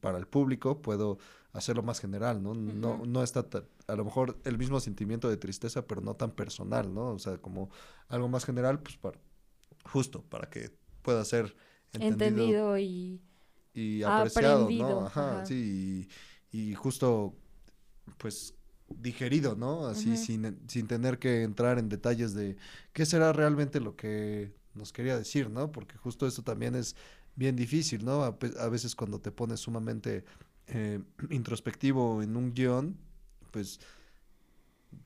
para 0.00 0.18
el 0.18 0.26
público 0.26 0.82
puedo 0.82 1.18
hacerlo 1.52 1.82
más 1.82 2.00
general, 2.00 2.42
¿no? 2.42 2.54
No, 2.54 3.04
no 3.06 3.22
está 3.22 3.46
a 3.86 3.96
lo 3.96 4.04
mejor 4.04 4.38
el 4.44 4.58
mismo 4.58 4.80
sentimiento 4.80 5.28
de 5.28 5.36
tristeza, 5.36 5.86
pero 5.86 6.00
no 6.00 6.14
tan 6.14 6.32
personal, 6.32 6.92
¿no? 6.92 7.10
O 7.10 7.18
sea, 7.18 7.38
como 7.38 7.70
algo 8.08 8.28
más 8.28 8.44
general, 8.44 8.80
pues 8.80 8.96
para, 8.96 9.18
justo 9.84 10.22
para 10.22 10.48
que 10.48 10.70
pueda 11.02 11.24
ser 11.24 11.54
entendido, 11.92 12.78
y, 12.78 13.20
y 13.74 14.02
apreciado, 14.02 14.70
¿no? 14.70 15.06
Ajá, 15.06 15.44
sí, 15.44 16.08
y 16.50 16.74
justo, 16.74 17.34
pues, 18.18 18.54
digerido, 18.88 19.56
¿no? 19.56 19.86
Así 19.86 20.16
sin, 20.16 20.58
sin 20.68 20.86
tener 20.86 21.18
que 21.18 21.42
entrar 21.42 21.78
en 21.78 21.88
detalles 21.88 22.34
de 22.34 22.56
qué 22.92 23.06
será 23.06 23.32
realmente 23.32 23.80
lo 23.80 23.96
que 23.96 24.52
nos 24.74 24.92
quería 24.92 25.16
decir, 25.16 25.50
¿no? 25.50 25.72
Porque 25.72 25.96
justo 25.96 26.26
eso 26.26 26.42
también 26.42 26.74
es 26.74 26.96
bien 27.34 27.56
difícil, 27.56 28.04
¿no? 28.04 28.22
A, 28.24 28.68
veces 28.68 28.94
cuando 28.94 29.20
te 29.20 29.30
pones 29.30 29.60
sumamente 29.60 30.24
eh, 30.66 31.00
introspectivo 31.30 32.22
en 32.22 32.36
un 32.36 32.54
guion, 32.54 32.96
pues, 33.50 33.80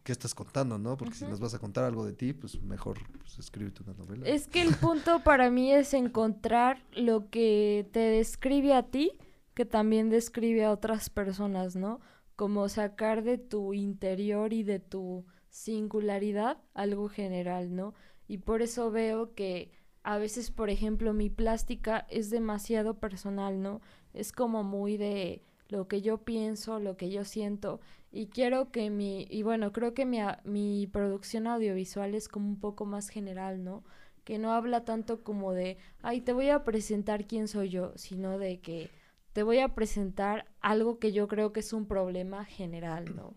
¿qué 0.02 0.12
estás 0.12 0.34
contando, 0.34 0.78
no? 0.78 0.96
Porque 0.96 1.14
si 1.14 1.24
nos 1.24 1.40
vas 1.40 1.54
a 1.54 1.58
contar 1.58 1.84
algo 1.84 2.04
de 2.04 2.12
ti, 2.12 2.32
pues 2.32 2.60
mejor 2.62 2.98
pues, 3.18 3.38
escríbete 3.38 3.82
una 3.82 3.94
novela. 3.94 4.26
Es 4.26 4.46
que 4.46 4.62
el 4.62 4.74
punto 4.74 5.22
para 5.24 5.50
mí 5.50 5.72
es 5.72 5.94
encontrar 5.94 6.82
lo 6.92 7.28
que 7.30 7.88
te 7.92 8.00
describe 8.00 8.74
a 8.74 8.84
ti 8.84 9.12
que 9.56 9.64
también 9.64 10.10
describe 10.10 10.66
a 10.66 10.70
otras 10.70 11.08
personas, 11.08 11.76
¿no? 11.76 12.00
Como 12.36 12.68
sacar 12.68 13.24
de 13.24 13.38
tu 13.38 13.72
interior 13.72 14.52
y 14.52 14.62
de 14.62 14.80
tu 14.80 15.24
singularidad 15.48 16.58
algo 16.74 17.08
general, 17.08 17.74
¿no? 17.74 17.94
Y 18.28 18.38
por 18.38 18.60
eso 18.60 18.90
veo 18.90 19.34
que 19.34 19.72
a 20.02 20.18
veces, 20.18 20.50
por 20.50 20.68
ejemplo, 20.68 21.14
mi 21.14 21.30
plástica 21.30 22.06
es 22.10 22.28
demasiado 22.28 23.00
personal, 23.00 23.62
¿no? 23.62 23.80
Es 24.12 24.30
como 24.30 24.62
muy 24.62 24.98
de 24.98 25.42
lo 25.68 25.88
que 25.88 26.02
yo 26.02 26.18
pienso, 26.18 26.78
lo 26.80 26.96
que 26.96 27.10
yo 27.10 27.24
siento 27.24 27.80
y 28.16 28.28
quiero 28.28 28.70
que 28.70 28.88
mi, 28.88 29.26
y 29.30 29.42
bueno, 29.42 29.72
creo 29.72 29.92
que 29.92 30.06
mi, 30.06 30.20
mi 30.44 30.86
producción 30.86 31.46
audiovisual 31.46 32.14
es 32.14 32.28
como 32.28 32.48
un 32.48 32.58
poco 32.58 32.86
más 32.86 33.10
general, 33.10 33.62
¿no? 33.62 33.84
Que 34.24 34.38
no 34.38 34.52
habla 34.52 34.84
tanto 34.86 35.22
como 35.22 35.52
de, 35.52 35.76
ay, 36.00 36.22
te 36.22 36.32
voy 36.32 36.48
a 36.48 36.64
presentar 36.64 37.26
quién 37.26 37.46
soy 37.46 37.68
yo, 37.68 37.92
sino 37.96 38.38
de 38.38 38.60
que 38.60 38.90
te 39.34 39.42
voy 39.42 39.58
a 39.58 39.74
presentar 39.74 40.46
algo 40.60 40.98
que 40.98 41.12
yo 41.12 41.28
creo 41.28 41.52
que 41.52 41.60
es 41.60 41.74
un 41.74 41.86
problema 41.86 42.46
general, 42.46 43.14
¿no? 43.14 43.34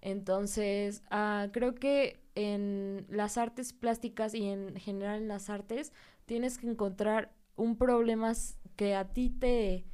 Entonces, 0.00 1.02
ah, 1.10 1.48
creo 1.52 1.74
que 1.74 2.18
en 2.34 3.06
las 3.10 3.36
artes 3.36 3.74
plásticas 3.74 4.34
y 4.34 4.44
en 4.48 4.76
general 4.76 5.20
en 5.22 5.28
las 5.28 5.50
artes 5.50 5.92
tienes 6.24 6.56
que 6.56 6.68
encontrar 6.68 7.32
un 7.56 7.76
problema 7.76 8.32
que 8.76 8.94
a 8.94 9.12
ti 9.12 9.28
te, 9.28 9.84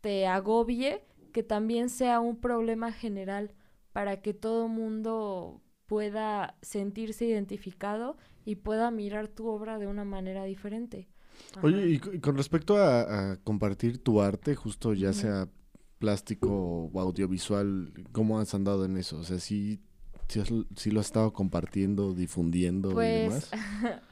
te 0.00 0.26
agobie, 0.26 1.04
que 1.36 1.42
también 1.42 1.90
sea 1.90 2.18
un 2.18 2.40
problema 2.40 2.92
general 2.92 3.52
para 3.92 4.22
que 4.22 4.32
todo 4.32 4.68
mundo 4.68 5.60
pueda 5.84 6.56
sentirse 6.62 7.26
identificado 7.26 8.16
y 8.46 8.54
pueda 8.54 8.90
mirar 8.90 9.28
tu 9.28 9.46
obra 9.46 9.78
de 9.78 9.86
una 9.86 10.04
manera 10.04 10.44
diferente. 10.44 11.10
Oye, 11.60 11.88
y, 11.90 11.98
con 12.20 12.38
respecto 12.38 12.78
a, 12.78 13.36
compartir 13.44 13.98
tu 13.98 14.22
arte, 14.22 14.54
justo 14.54 14.94
ya 14.94 15.12
sea 15.12 15.50
plástico 15.98 16.88
o 16.90 17.00
audiovisual, 17.02 17.92
¿cómo 18.12 18.40
has 18.40 18.54
andado 18.54 18.86
en 18.86 18.96
eso? 18.96 19.18
O 19.18 19.22
sea, 19.22 19.38
sí, 19.38 19.82
sí, 20.74 20.90
lo 20.90 21.00
has 21.00 21.06
estado 21.06 21.34
compartiendo, 21.34 22.14
difundiendo 22.14 22.92
y 22.92 22.94
pues, 22.94 23.50
demás. 23.50 23.50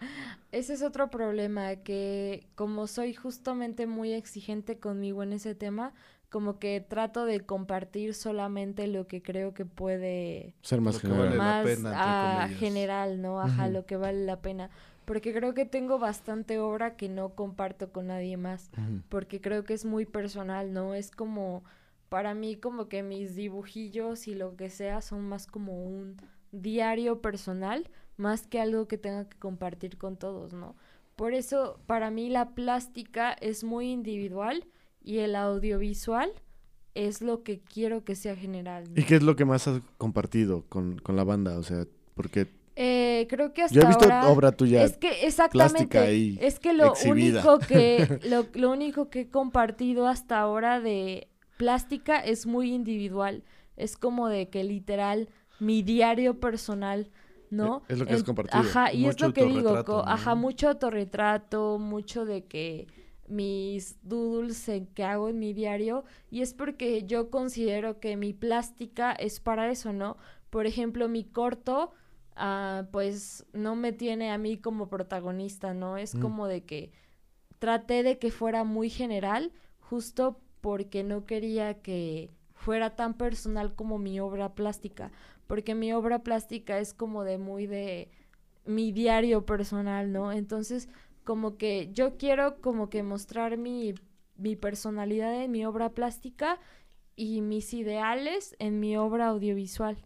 ese 0.52 0.74
es 0.74 0.82
otro 0.82 1.08
problema, 1.10 1.76
que 1.76 2.48
como 2.54 2.86
soy 2.86 3.14
justamente 3.14 3.86
muy 3.86 4.12
exigente 4.12 4.78
conmigo 4.78 5.22
en 5.22 5.32
ese 5.32 5.54
tema, 5.54 5.94
como 6.34 6.58
que 6.58 6.80
trato 6.80 7.26
de 7.26 7.42
compartir 7.42 8.12
solamente 8.12 8.88
lo 8.88 9.06
que 9.06 9.22
creo 9.22 9.54
que 9.54 9.64
puede 9.64 10.56
ser 10.62 10.80
más 10.80 10.98
general, 10.98 11.36
más, 11.36 12.50
general, 12.58 13.22
¿no? 13.22 13.40
Ajá, 13.40 13.68
lo 13.68 13.86
que 13.86 13.96
vale 13.96 14.24
la 14.24 14.42
pena 14.42 14.68
porque 15.04 15.32
creo 15.32 15.54
que 15.54 15.64
tengo 15.64 16.00
bastante 16.00 16.58
obra 16.58 16.96
que 16.96 17.08
no 17.08 17.36
comparto 17.36 17.92
con 17.92 18.08
nadie 18.08 18.36
más, 18.36 18.72
porque 19.08 19.40
creo 19.40 19.62
que 19.62 19.74
es 19.74 19.84
muy 19.84 20.06
personal, 20.06 20.72
¿no? 20.72 20.94
Es 20.94 21.12
como, 21.12 21.62
para 22.08 22.34
mí 22.34 22.56
como 22.56 22.88
que 22.88 23.04
mis 23.04 23.36
dibujillos 23.36 24.26
y 24.26 24.34
lo 24.34 24.56
que 24.56 24.70
sea 24.70 25.02
son 25.02 25.28
más 25.28 25.46
como 25.46 25.84
un 25.84 26.16
diario 26.50 27.20
personal, 27.20 27.88
más 28.16 28.48
que 28.48 28.60
algo 28.60 28.88
que 28.88 28.98
tenga 28.98 29.28
que 29.28 29.38
compartir 29.38 29.98
con 29.98 30.16
todos, 30.16 30.52
¿no? 30.52 30.74
Por 31.14 31.32
eso, 31.32 31.78
para 31.86 32.10
mí 32.10 32.28
la 32.28 32.56
plástica 32.56 33.34
es 33.34 33.62
muy 33.62 33.92
individual 33.92 34.66
y 35.04 35.18
el 35.18 35.36
audiovisual 35.36 36.32
es 36.94 37.20
lo 37.20 37.42
que 37.42 37.60
quiero 37.60 38.04
que 38.04 38.14
sea 38.14 38.36
general. 38.36 38.84
¿Y 38.96 39.04
qué 39.04 39.16
es 39.16 39.22
lo 39.22 39.36
que 39.36 39.44
más 39.44 39.68
has 39.68 39.80
compartido 39.98 40.64
con, 40.68 40.98
con 40.98 41.16
la 41.16 41.24
banda? 41.24 41.58
O 41.58 41.62
sea, 41.62 41.86
porque 42.14 42.48
eh, 42.76 43.26
creo 43.28 43.52
que 43.52 43.62
hasta 43.62 43.74
Yo 43.74 43.82
he 43.82 43.86
visto 43.86 44.04
ahora, 44.04 44.28
obra 44.28 44.52
tuya. 44.52 44.82
Es 44.82 44.96
que 44.96 45.26
exactamente. 45.26 46.36
es 46.40 46.58
que 46.58 46.72
lo 46.72 46.94
único 47.06 47.58
que 47.58 48.20
lo, 48.28 48.46
lo, 48.54 48.70
único 48.72 49.10
que 49.10 49.22
he 49.22 49.28
compartido 49.28 50.08
hasta 50.08 50.40
ahora 50.40 50.80
de 50.80 51.28
plástica 51.56 52.18
es 52.18 52.46
muy 52.46 52.72
individual. 52.72 53.44
Es 53.76 53.96
como 53.96 54.28
de 54.28 54.48
que 54.48 54.64
literal 54.64 55.28
mi 55.60 55.82
diario 55.82 56.40
personal, 56.40 57.10
¿no? 57.50 57.82
Es 57.88 57.98
lo 57.98 58.06
que 58.06 58.14
has 58.14 58.24
compartido. 58.24 58.60
Ajá, 58.60 58.92
y 58.92 59.06
es 59.06 59.20
lo 59.20 59.32
que 59.32 59.44
digo, 59.46 60.04
ajá, 60.06 60.34
mucho 60.34 60.68
autorretrato, 60.68 61.78
mucho 61.78 62.24
de 62.24 62.44
que 62.44 62.88
mis 63.28 63.98
doodles 64.02 64.70
que 64.94 65.04
hago 65.04 65.28
en 65.28 65.38
mi 65.38 65.52
diario 65.52 66.04
y 66.30 66.42
es 66.42 66.54
porque 66.54 67.04
yo 67.04 67.30
considero 67.30 68.00
que 68.00 68.16
mi 68.16 68.32
plástica 68.32 69.12
es 69.12 69.40
para 69.40 69.70
eso, 69.70 69.92
¿no? 69.92 70.16
Por 70.50 70.66
ejemplo, 70.66 71.08
mi 71.08 71.24
corto 71.24 71.92
Ah, 72.36 72.86
pues 72.90 73.46
no 73.52 73.76
me 73.76 73.92
tiene 73.92 74.32
a 74.32 74.38
mí 74.38 74.58
como 74.58 74.88
protagonista, 74.88 75.72
¿no? 75.72 75.96
Es 75.96 76.14
mm. 76.14 76.20
como 76.20 76.46
de 76.48 76.64
que 76.64 76.90
traté 77.58 78.02
de 78.02 78.18
que 78.18 78.30
fuera 78.30 78.64
muy 78.64 78.90
general, 78.90 79.52
justo 79.80 80.40
porque 80.60 81.04
no 81.04 81.26
quería 81.26 81.80
que 81.80 82.30
fuera 82.54 82.96
tan 82.96 83.14
personal 83.14 83.74
como 83.74 83.98
mi 83.98 84.18
obra 84.18 84.54
plástica, 84.54 85.12
porque 85.46 85.74
mi 85.74 85.92
obra 85.92 86.20
plástica 86.24 86.78
es 86.78 86.92
como 86.92 87.22
de 87.22 87.38
muy 87.38 87.66
de 87.66 88.10
mi 88.66 88.90
diario 88.90 89.46
personal, 89.46 90.10
¿no? 90.10 90.32
Entonces, 90.32 90.88
como 91.24 91.56
que 91.56 91.90
yo 91.92 92.16
quiero 92.16 92.60
como 92.60 92.90
que 92.90 93.02
mostrar 93.02 93.56
mi, 93.56 93.94
mi 94.36 94.56
personalidad 94.56 95.42
en 95.42 95.50
mi 95.50 95.64
obra 95.64 95.90
plástica 95.90 96.60
y 97.16 97.40
mis 97.40 97.74
ideales 97.74 98.56
en 98.58 98.80
mi 98.80 98.96
obra 98.96 99.28
audiovisual 99.28 99.96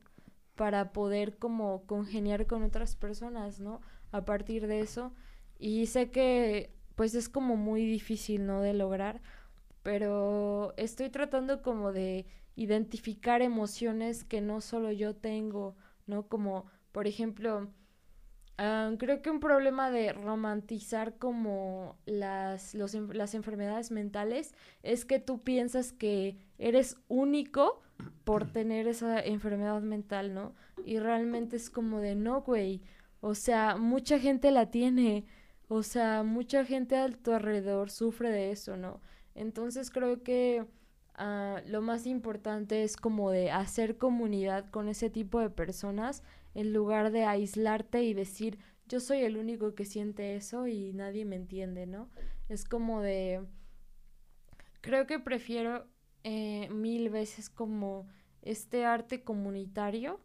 para 0.54 0.92
poder 0.92 1.38
como 1.38 1.84
congeniar 1.86 2.46
con 2.46 2.62
otras 2.62 2.96
personas, 2.96 3.60
¿no? 3.60 3.80
A 4.12 4.24
partir 4.24 4.66
de 4.66 4.80
eso. 4.80 5.12
Y 5.58 5.86
sé 5.86 6.10
que 6.10 6.72
pues 6.96 7.14
es 7.14 7.28
como 7.28 7.56
muy 7.56 7.84
difícil, 7.86 8.44
¿no? 8.46 8.60
De 8.60 8.74
lograr, 8.74 9.22
pero 9.82 10.74
estoy 10.76 11.10
tratando 11.10 11.62
como 11.62 11.92
de 11.92 12.26
identificar 12.56 13.40
emociones 13.40 14.24
que 14.24 14.40
no 14.40 14.60
solo 14.60 14.90
yo 14.90 15.14
tengo, 15.14 15.76
¿no? 16.06 16.26
Como, 16.26 16.66
por 16.90 17.06
ejemplo, 17.06 17.68
creo 18.98 19.22
que 19.22 19.30
un 19.30 19.38
problema 19.38 19.90
de 19.90 20.12
romantizar 20.12 21.16
como 21.16 21.96
las, 22.06 22.74
las 22.74 23.34
enfermedades 23.34 23.90
mentales 23.92 24.52
es 24.82 25.04
que 25.04 25.20
tú 25.20 25.42
piensas 25.42 25.92
que 25.92 26.36
eres 26.58 26.96
único 27.06 27.80
por 28.24 28.46
tener 28.52 28.88
esa 28.88 29.20
enfermedad 29.20 29.80
mental, 29.82 30.34
¿no? 30.34 30.54
Y 30.84 30.98
realmente 30.98 31.56
es 31.56 31.70
como 31.70 32.00
de, 32.00 32.16
no, 32.16 32.42
güey, 32.42 32.82
o 33.20 33.34
sea, 33.34 33.76
mucha 33.76 34.18
gente 34.18 34.50
la 34.50 34.70
tiene, 34.70 35.24
o 35.68 35.82
sea, 35.82 36.22
mucha 36.24 36.64
gente 36.64 36.96
a 36.96 37.08
tu 37.10 37.32
alrededor 37.32 37.90
sufre 37.90 38.30
de 38.30 38.50
eso, 38.50 38.76
¿no? 38.76 39.00
Entonces 39.34 39.90
creo 39.90 40.22
que 40.24 40.66
ah, 41.14 41.60
lo 41.66 41.80
más 41.80 42.06
importante 42.06 42.82
es 42.82 42.96
como 42.96 43.30
de 43.30 43.52
hacer 43.52 43.98
comunidad 43.98 44.68
con 44.70 44.88
ese 44.88 45.10
tipo 45.10 45.40
de 45.40 45.50
personas 45.50 46.24
en 46.54 46.72
lugar 46.72 47.10
de 47.10 47.24
aislarte 47.24 48.02
y 48.02 48.14
decir, 48.14 48.58
yo 48.88 49.00
soy 49.00 49.18
el 49.18 49.36
único 49.36 49.74
que 49.74 49.84
siente 49.84 50.36
eso 50.36 50.66
y 50.66 50.92
nadie 50.92 51.24
me 51.24 51.36
entiende, 51.36 51.86
¿no? 51.86 52.08
Es 52.48 52.64
como 52.64 53.02
de, 53.02 53.44
creo 54.80 55.06
que 55.06 55.18
prefiero 55.18 55.86
eh, 56.24 56.68
mil 56.70 57.10
veces 57.10 57.50
como 57.50 58.08
este 58.42 58.84
arte 58.84 59.22
comunitario 59.22 60.20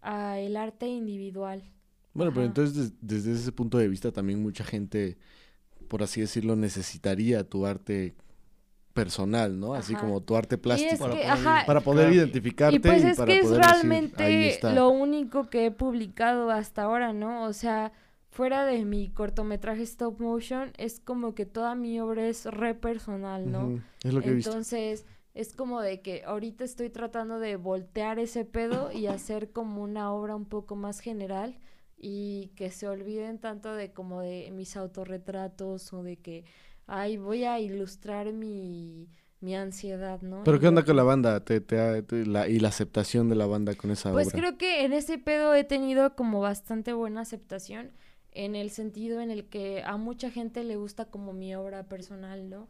a 0.00 0.38
el 0.38 0.56
arte 0.56 0.86
individual. 0.86 1.62
Bueno, 2.14 2.32
pero 2.34 2.44
entonces 2.44 2.92
desde 3.00 3.32
ese 3.32 3.52
punto 3.52 3.78
de 3.78 3.88
vista 3.88 4.12
también 4.12 4.42
mucha 4.42 4.64
gente, 4.64 5.16
por 5.88 6.02
así 6.02 6.20
decirlo, 6.20 6.56
necesitaría 6.56 7.48
tu 7.48 7.64
arte 7.64 8.14
personal, 8.92 9.58
¿no? 9.58 9.74
Así 9.74 9.94
como 9.94 10.20
tu 10.20 10.36
arte 10.36 10.58
plástico. 10.58 11.08
para, 11.66 11.80
poder, 11.80 12.12
identificarte. 12.12 12.76
Y 12.76 12.78
pues 12.78 13.04
es 13.04 13.20
que 13.20 13.40
es 13.40 13.50
realmente 13.50 14.58
lo 14.74 14.90
único 14.90 15.48
que 15.48 15.66
he 15.66 15.70
publicado 15.70 16.50
hasta 16.50 16.84
ahora, 16.84 17.12
¿no? 17.12 17.44
O 17.44 17.52
sea, 17.52 17.92
fuera 18.30 18.64
de 18.64 18.84
mi 18.84 19.10
cortometraje 19.10 19.82
stop 19.82 20.20
motion, 20.20 20.72
es 20.78 21.00
como 21.00 21.34
que 21.34 21.46
toda 21.46 21.74
mi 21.74 22.00
obra 22.00 22.26
es 22.26 22.46
re 22.46 22.74
personal, 22.74 23.50
¿no? 23.50 23.82
Es 24.02 24.12
lo 24.12 24.20
que 24.20 24.30
Entonces, 24.30 25.04
es 25.34 25.54
como 25.54 25.80
de 25.80 26.00
que 26.00 26.24
ahorita 26.24 26.64
estoy 26.64 26.90
tratando 26.90 27.38
de 27.38 27.56
voltear 27.56 28.18
ese 28.18 28.44
pedo 28.44 28.92
y 28.92 29.06
hacer 29.06 29.50
como 29.50 29.82
una 29.82 30.12
obra 30.12 30.36
un 30.36 30.46
poco 30.46 30.76
más 30.76 31.00
general 31.00 31.58
y 31.96 32.50
que 32.56 32.70
se 32.70 32.88
olviden 32.88 33.38
tanto 33.38 33.74
de 33.74 33.92
como 33.92 34.20
de 34.20 34.50
mis 34.52 34.76
autorretratos 34.76 35.92
o 35.92 36.02
de 36.02 36.16
que 36.16 36.44
ay, 36.86 37.16
voy 37.16 37.44
a 37.44 37.60
ilustrar 37.60 38.32
mi, 38.32 39.08
mi 39.40 39.56
ansiedad, 39.56 40.22
¿no? 40.22 40.44
Pero 40.44 40.60
¿qué 40.60 40.68
onda 40.68 40.84
con 40.84 40.96
la 40.96 41.02
banda 41.02 41.44
te, 41.44 41.60
te, 41.60 42.26
la, 42.26 42.48
y 42.48 42.60
la 42.60 42.68
aceptación 42.68 43.28
de 43.28 43.34
la 43.34 43.46
banda 43.46 43.74
con 43.74 43.90
esa 43.90 44.12
pues 44.12 44.28
obra? 44.28 44.32
Pues 44.32 44.42
creo 44.42 44.58
que 44.58 44.84
en 44.84 44.92
ese 44.92 45.18
pedo 45.18 45.54
he 45.54 45.64
tenido 45.64 46.14
como 46.14 46.40
bastante 46.40 46.92
buena 46.92 47.22
aceptación 47.22 47.92
en 48.30 48.54
el 48.54 48.70
sentido 48.70 49.20
en 49.20 49.30
el 49.30 49.44
que 49.48 49.82
a 49.84 49.96
mucha 49.96 50.30
gente 50.30 50.64
le 50.64 50.76
gusta 50.76 51.06
como 51.06 51.32
mi 51.32 51.54
obra 51.54 51.84
personal, 51.84 52.48
¿no? 52.48 52.68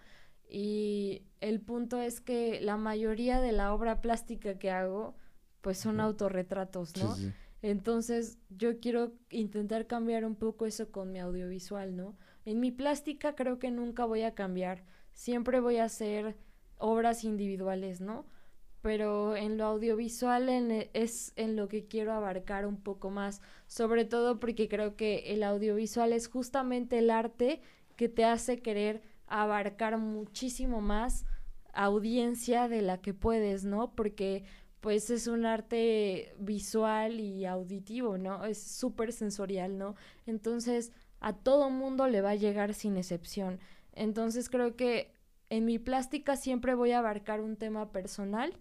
Y 0.49 1.23
el 1.41 1.61
punto 1.61 2.01
es 2.01 2.21
que 2.21 2.61
la 2.61 2.77
mayoría 2.77 3.41
de 3.41 3.53
la 3.53 3.73
obra 3.73 4.01
plástica 4.01 4.59
que 4.59 4.71
hago 4.71 5.15
pues 5.61 5.79
son 5.79 6.01
autorretratos, 6.01 6.97
¿no? 6.97 7.17
Entonces 7.63 8.39
yo 8.51 8.81
quiero 8.81 9.13
intentar 9.31 9.87
cambiar 9.87 10.25
un 10.25 10.35
poco 10.35 10.67
eso 10.67 10.91
con 10.91 11.13
mi 11.13 11.21
audiovisual, 11.21 11.97
¿no? 11.97 12.17
En 12.45 12.61
mi 12.61 12.71
plástica 12.71 13.35
creo 13.35 13.59
que 13.59 13.71
nunca 13.71 14.05
voy 14.05 14.23
a 14.23 14.35
cambiar, 14.35 14.85
siempre 15.13 15.61
voy 15.61 15.77
a 15.77 15.85
hacer 15.85 16.37
obras 16.79 17.25
individuales, 17.25 18.01
¿no? 18.01 18.27
Pero 18.81 19.37
en 19.37 19.59
lo 19.59 19.67
audiovisual 19.67 20.49
e, 20.49 20.91
es 20.93 21.33
en 21.37 21.55
lo 21.55 21.69
que 21.69 21.87
quiero 21.87 22.13
abarcar 22.13 22.67
un 22.67 22.81
poco 22.83 23.11
más, 23.11 23.41
sobre 23.69 24.05
todo 24.05 24.41
porque 24.41 24.69
creo 24.69 24.97
que 24.97 25.33
el 25.33 25.45
audiovisual 25.45 26.13
es 26.13 26.27
justamente 26.27 26.99
el 26.99 27.11
arte 27.11 27.61
que 27.97 28.09
te 28.09 28.25
hace 28.25 28.61
querer 28.61 29.03
abarcar 29.29 29.99
muchísimo 29.99 30.81
más 30.81 31.25
audiencia 31.73 32.69
de 32.69 32.83
la 32.83 33.01
que 33.01 33.15
puedes, 33.15 33.65
¿no? 33.65 33.95
Porque 33.95 34.45
pues 34.81 35.11
es 35.11 35.29
un 35.29 35.47
arte 35.47 36.35
visual 36.41 37.21
y 37.21 37.47
auditivo, 37.47 38.19
¿no? 38.19 38.45
Es 38.45 38.61
súper 38.61 39.13
sensorial, 39.13 39.79
¿no? 39.79 39.95
Entonces, 40.27 40.91
a 41.23 41.33
todo 41.33 41.71
mundo 41.71 42.09
le 42.09 42.21
va 42.21 42.31
a 42.31 42.35
llegar 42.35 42.75
sin 42.75 42.97
excepción. 42.97 43.61
Entonces 43.95 44.51
creo 44.51 44.77
que 44.77 45.15
en 45.51 45.65
mi 45.65 45.79
plástica 45.79 46.37
siempre 46.37 46.75
voy 46.75 46.91
a 46.91 46.99
abarcar 46.99 47.41
un 47.41 47.57
tema 47.57 47.93
personal, 47.93 48.53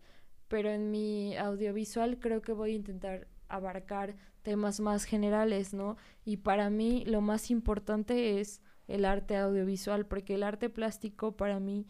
pero 0.47 0.69
en 0.69 0.91
mi 0.91 1.35
audiovisual 1.37 2.19
creo 2.19 2.41
que 2.41 2.53
voy 2.53 2.73
a 2.73 2.75
intentar 2.75 3.27
abarcar 3.49 4.15
temas 4.43 4.79
más 4.79 5.05
generales, 5.05 5.73
¿no? 5.73 5.97
Y 6.23 6.37
para 6.37 6.69
mí 6.69 7.03
lo 7.05 7.21
más 7.21 7.49
importante 7.49 8.39
es 8.39 8.61
el 8.87 9.05
arte 9.05 9.37
audiovisual, 9.37 10.05
porque 10.05 10.35
el 10.35 10.43
arte 10.43 10.69
plástico 10.69 11.31
para 11.31 11.59
mí 11.59 11.87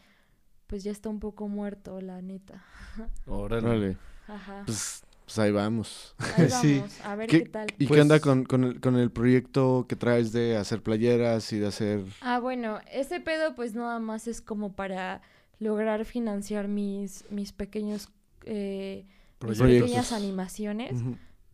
pues 0.68 0.86
ya 0.86 0.92
está 0.92 1.10
un 1.10 1.20
poco 1.20 1.50
muerto, 1.50 2.00
la 2.00 2.22
neta. 2.22 2.64
Órale. 3.26 3.98
Ajá. 4.28 4.64
Pues, 4.66 5.04
pues 5.34 5.40
ahí 5.40 5.52
vamos. 5.52 6.16
Ahí 6.38 6.50
sí. 6.62 6.76
vamos, 6.80 7.02
a 7.06 7.16
ver 7.16 7.30
¿Qué- 7.30 7.44
qué 7.44 7.50
tal. 7.50 7.68
¿Y 7.80 7.88
Pues- 7.88 7.98
qué 7.98 8.02
onda 8.02 8.20
con, 8.20 8.44
con, 8.44 8.64
el, 8.66 8.82
con 8.82 8.96
el 8.98 9.12
proyecto 9.12 9.86
que 9.88 9.96
traes 9.96 10.34
de 10.34 10.58
hacer 10.58 10.84
playeras 10.84 11.52
y 11.54 11.60
de 11.60 11.68
hacer... 11.68 12.04
Ah, 12.22 12.40
bueno, 12.40 12.80
ese 12.92 13.20
pedo 13.22 13.56
pues 13.56 13.74
nada 13.74 14.00
más 14.00 14.28
es 14.28 14.42
como 14.42 14.74
para 14.74 15.22
lograr 15.60 16.04
financiar 16.06 16.68
mis, 16.68 17.24
mis 17.30 17.54
pequeños, 17.54 18.10
eh, 18.46 19.06
mis 19.48 19.60
pequeñas 19.60 20.12
animaciones, 20.12 21.00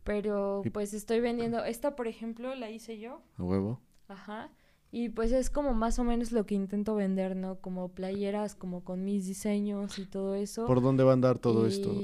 pero 0.04 0.62
Y- 0.64 0.70
pues 0.70 0.92
estoy 0.94 1.20
vendiendo, 1.20 1.64
esta 1.64 1.94
por 1.94 2.08
ejemplo 2.08 2.54
la 2.54 2.70
hice 2.70 2.98
yo, 2.98 3.22
A 3.36 3.42
huevo. 3.44 3.80
ajá, 4.08 4.50
y 4.90 5.10
pues 5.10 5.32
es 5.32 5.50
como 5.50 5.74
más 5.74 5.98
o 5.98 6.04
menos 6.04 6.32
lo 6.32 6.46
que 6.46 6.54
intento 6.54 6.94
vender, 6.94 7.36
¿no? 7.36 7.56
Como 7.60 7.90
playeras, 7.90 8.54
como 8.54 8.82
con 8.82 9.04
mis 9.04 9.26
diseños 9.26 9.98
y 9.98 10.06
todo 10.06 10.34
eso. 10.34 10.64
¿Por 10.66 10.80
dónde 10.80 11.04
va 11.04 11.10
a 11.10 11.12
andar 11.12 11.38
todo 11.38 11.66
esto? 11.66 11.94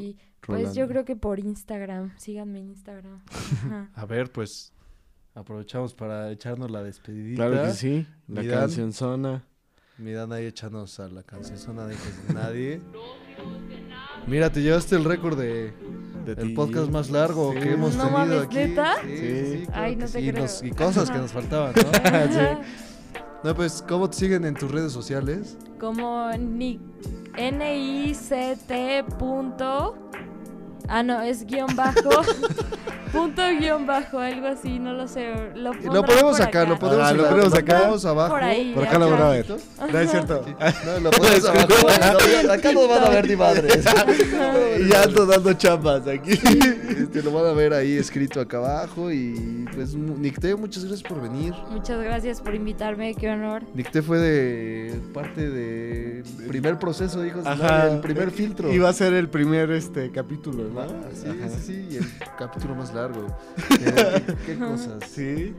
Pues 0.46 0.74
yo 0.74 0.86
creo 0.88 1.04
que 1.04 1.16
por 1.16 1.38
Instagram, 1.38 2.12
síganme 2.18 2.60
en 2.60 2.68
Instagram. 2.70 3.20
Ajá. 3.30 3.90
A 3.94 4.06
ver, 4.06 4.30
pues 4.30 4.72
aprovechamos 5.34 5.94
para 5.94 6.30
echarnos 6.30 6.70
la 6.70 6.82
despedidita. 6.82 7.46
Claro 7.48 7.66
que 7.66 7.72
sí. 7.72 8.06
La 8.28 8.42
Miran. 8.42 8.60
canción 8.60 8.92
zona. 8.92 9.44
Me 9.98 10.12
dan 10.12 10.32
ahí 10.32 10.44
echarnos 10.46 10.98
a 11.00 11.08
la 11.08 11.22
canción 11.22 11.56
zona 11.58 11.86
de 11.86 11.94
hijos 11.94 12.12
de 12.28 12.34
nadie. 12.34 12.80
Mira, 14.26 14.50
te 14.50 14.60
llevaste 14.62 14.96
el 14.96 15.04
récord 15.04 15.38
de, 15.38 15.72
De 16.24 16.32
el 16.42 16.54
podcast 16.54 16.90
más 16.90 17.10
largo 17.10 17.52
Sí. 17.52 17.60
que 17.60 17.72
hemos 17.72 17.94
No 17.94 18.04
tenido 18.04 18.18
mames, 18.18 18.42
aquí. 18.44 18.56
¿neta? 18.56 18.94
Sí, 19.02 19.16
Sí. 19.18 19.58
sí, 19.64 19.66
Ay, 19.72 19.96
no 19.96 20.06
te 20.06 20.12
sí. 20.12 20.18
Y, 20.18 20.30
creo. 20.30 20.42
nos- 20.42 20.62
y 20.62 20.70
cosas 20.70 21.10
que 21.10 21.18
nos 21.18 21.32
faltaban, 21.32 21.74
¿no? 21.76 22.60
No, 23.44 23.54
pues, 23.54 23.84
¿cómo 23.86 24.08
te 24.08 24.16
siguen 24.16 24.46
en 24.46 24.54
tus 24.54 24.70
redes 24.70 24.90
sociales? 24.90 25.58
Como 25.78 26.30
ni 26.38 26.80
N-I-C-T 27.36 29.04
punto. 29.18 29.98
Ah, 30.88 31.02
no, 31.02 31.22
es 31.22 31.44
guion 31.46 31.74
bajo. 31.74 32.00
punto 33.12 33.42
guion 33.60 33.86
bajo, 33.86 34.18
algo 34.18 34.48
así, 34.48 34.78
no 34.78 34.92
lo 34.92 35.06
sé. 35.08 35.32
Lo, 35.54 35.72
Lo 35.72 36.04
podemos 36.04 36.36
sacar, 36.36 36.62
acá. 36.62 36.70
lo 36.72 36.78
podemos, 36.78 37.06
Ah, 37.08 37.12
lo 37.12 37.28
podemos 37.28 37.52
sacar. 37.52 37.78
ponemos 37.78 38.04
abajo. 38.04 38.34
Por 38.34 38.42
ahí. 38.42 38.72
Por 38.74 38.84
acá 38.86 38.98
lo 38.98 39.10
van 39.10 39.22
a 39.22 39.28
ver. 39.30 39.46
No 39.48 39.98
es 39.98 40.10
cierto. 40.10 40.44
No, 40.84 41.00
lo 41.00 41.10
ponemos 41.10 41.44
abajo. 41.44 41.68
No, 42.44 42.52
acá 42.52 42.72
no 42.72 42.88
van 42.88 43.04
a 43.04 43.08
ver 43.10 43.28
ni 43.28 43.36
madres. 43.36 43.84
y 44.80 44.88
ya 44.88 45.02
ando 45.02 45.26
dando 45.26 45.52
chambas 45.54 46.06
aquí. 46.06 46.32
Este, 46.32 47.22
lo 47.22 47.32
van 47.32 47.46
a 47.46 47.52
ver 47.52 47.72
ahí 47.72 47.96
escrito 47.96 48.40
acá 48.40 48.58
abajo. 48.58 49.10
Y 49.10 49.64
pues, 49.74 49.94
Nicté, 49.94 50.54
muchas 50.56 50.84
gracias 50.84 51.08
por 51.08 51.22
venir. 51.22 51.54
Muchas 51.70 52.02
gracias 52.02 52.40
por 52.40 52.54
invitarme, 52.54 53.14
qué 53.14 53.30
honor. 53.30 53.62
Nicté 53.74 54.02
fue 54.02 54.18
de 54.18 55.00
parte 55.12 55.48
del 55.48 56.24
primer 56.48 56.78
proceso, 56.78 57.24
hijos 57.24 57.44
el 57.46 58.00
primer 58.00 58.30
filtro. 58.30 58.72
Iba 58.72 58.88
a 58.88 58.92
ser 58.92 59.12
el 59.14 59.28
primer 59.28 59.70
este 59.70 60.10
capítulo, 60.10 60.64
¿no? 60.74 60.88
Sí, 61.14 61.26
Ajá. 61.28 61.48
sí, 61.48 61.60
sí, 61.66 61.88
y 61.90 61.96
el 61.96 62.04
capítulo 62.38 62.74
más 62.74 62.92
largo. 62.94 63.26
¿Qué, 63.68 64.36
qué 64.46 64.58
cosas? 64.58 65.04
Sí. 65.10 65.54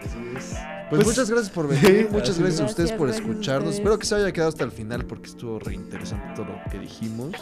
Así 0.00 0.18
es. 0.36 0.54
Pues, 0.88 1.04
Pues, 1.04 1.06
muchas 1.06 1.30
gracias 1.30 1.50
por 1.50 1.68
venir, 1.68 2.08
muchas 2.10 2.38
gracias 2.38 2.60
a 2.60 2.64
es. 2.64 2.70
ustedes 2.70 2.92
por 2.92 3.10
escucharnos. 3.10 3.64
ustedes. 3.68 3.74
Espero 3.80 3.98
que 3.98 4.06
se 4.06 4.14
haya 4.14 4.32
quedado 4.32 4.48
hasta 4.48 4.64
el 4.64 4.72
final 4.72 5.04
porque 5.04 5.28
estuvo 5.28 5.58
re 5.58 5.74
interesante 5.74 6.24
todo 6.34 6.46
lo 6.46 6.58
que 6.70 6.78
dijimos. 6.78 7.32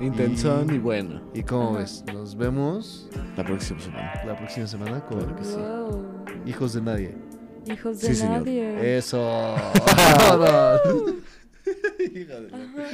Intensón 0.00 0.70
Y- 0.72 0.74
y 0.74 0.78
bueno. 0.78 1.22
¿Y 1.34 1.42
cómo 1.44 1.74
ves? 1.74 2.02
Nos 2.12 2.36
vemos 2.36 3.08
La 3.36 3.44
próxima 3.44 3.78
semana. 3.80 4.12
la 4.26 4.36
próxima 4.36 4.66
semana 4.66 5.00
con 5.06 5.18
Claro 5.18 5.36
que 5.36 5.44
sí. 5.44 5.54
Wow. 5.56 6.24
Hijos 6.46 6.72
de 6.74 6.80
Nadie. 6.82 7.14
Hijos 7.66 8.00
de 8.00 8.08
Sí, 8.08 8.14
señor. 8.16 8.38
nadie. 8.40 8.96
Eso. 8.98 9.18
Vámonos. 10.16 10.80
Ajá. 12.52 12.84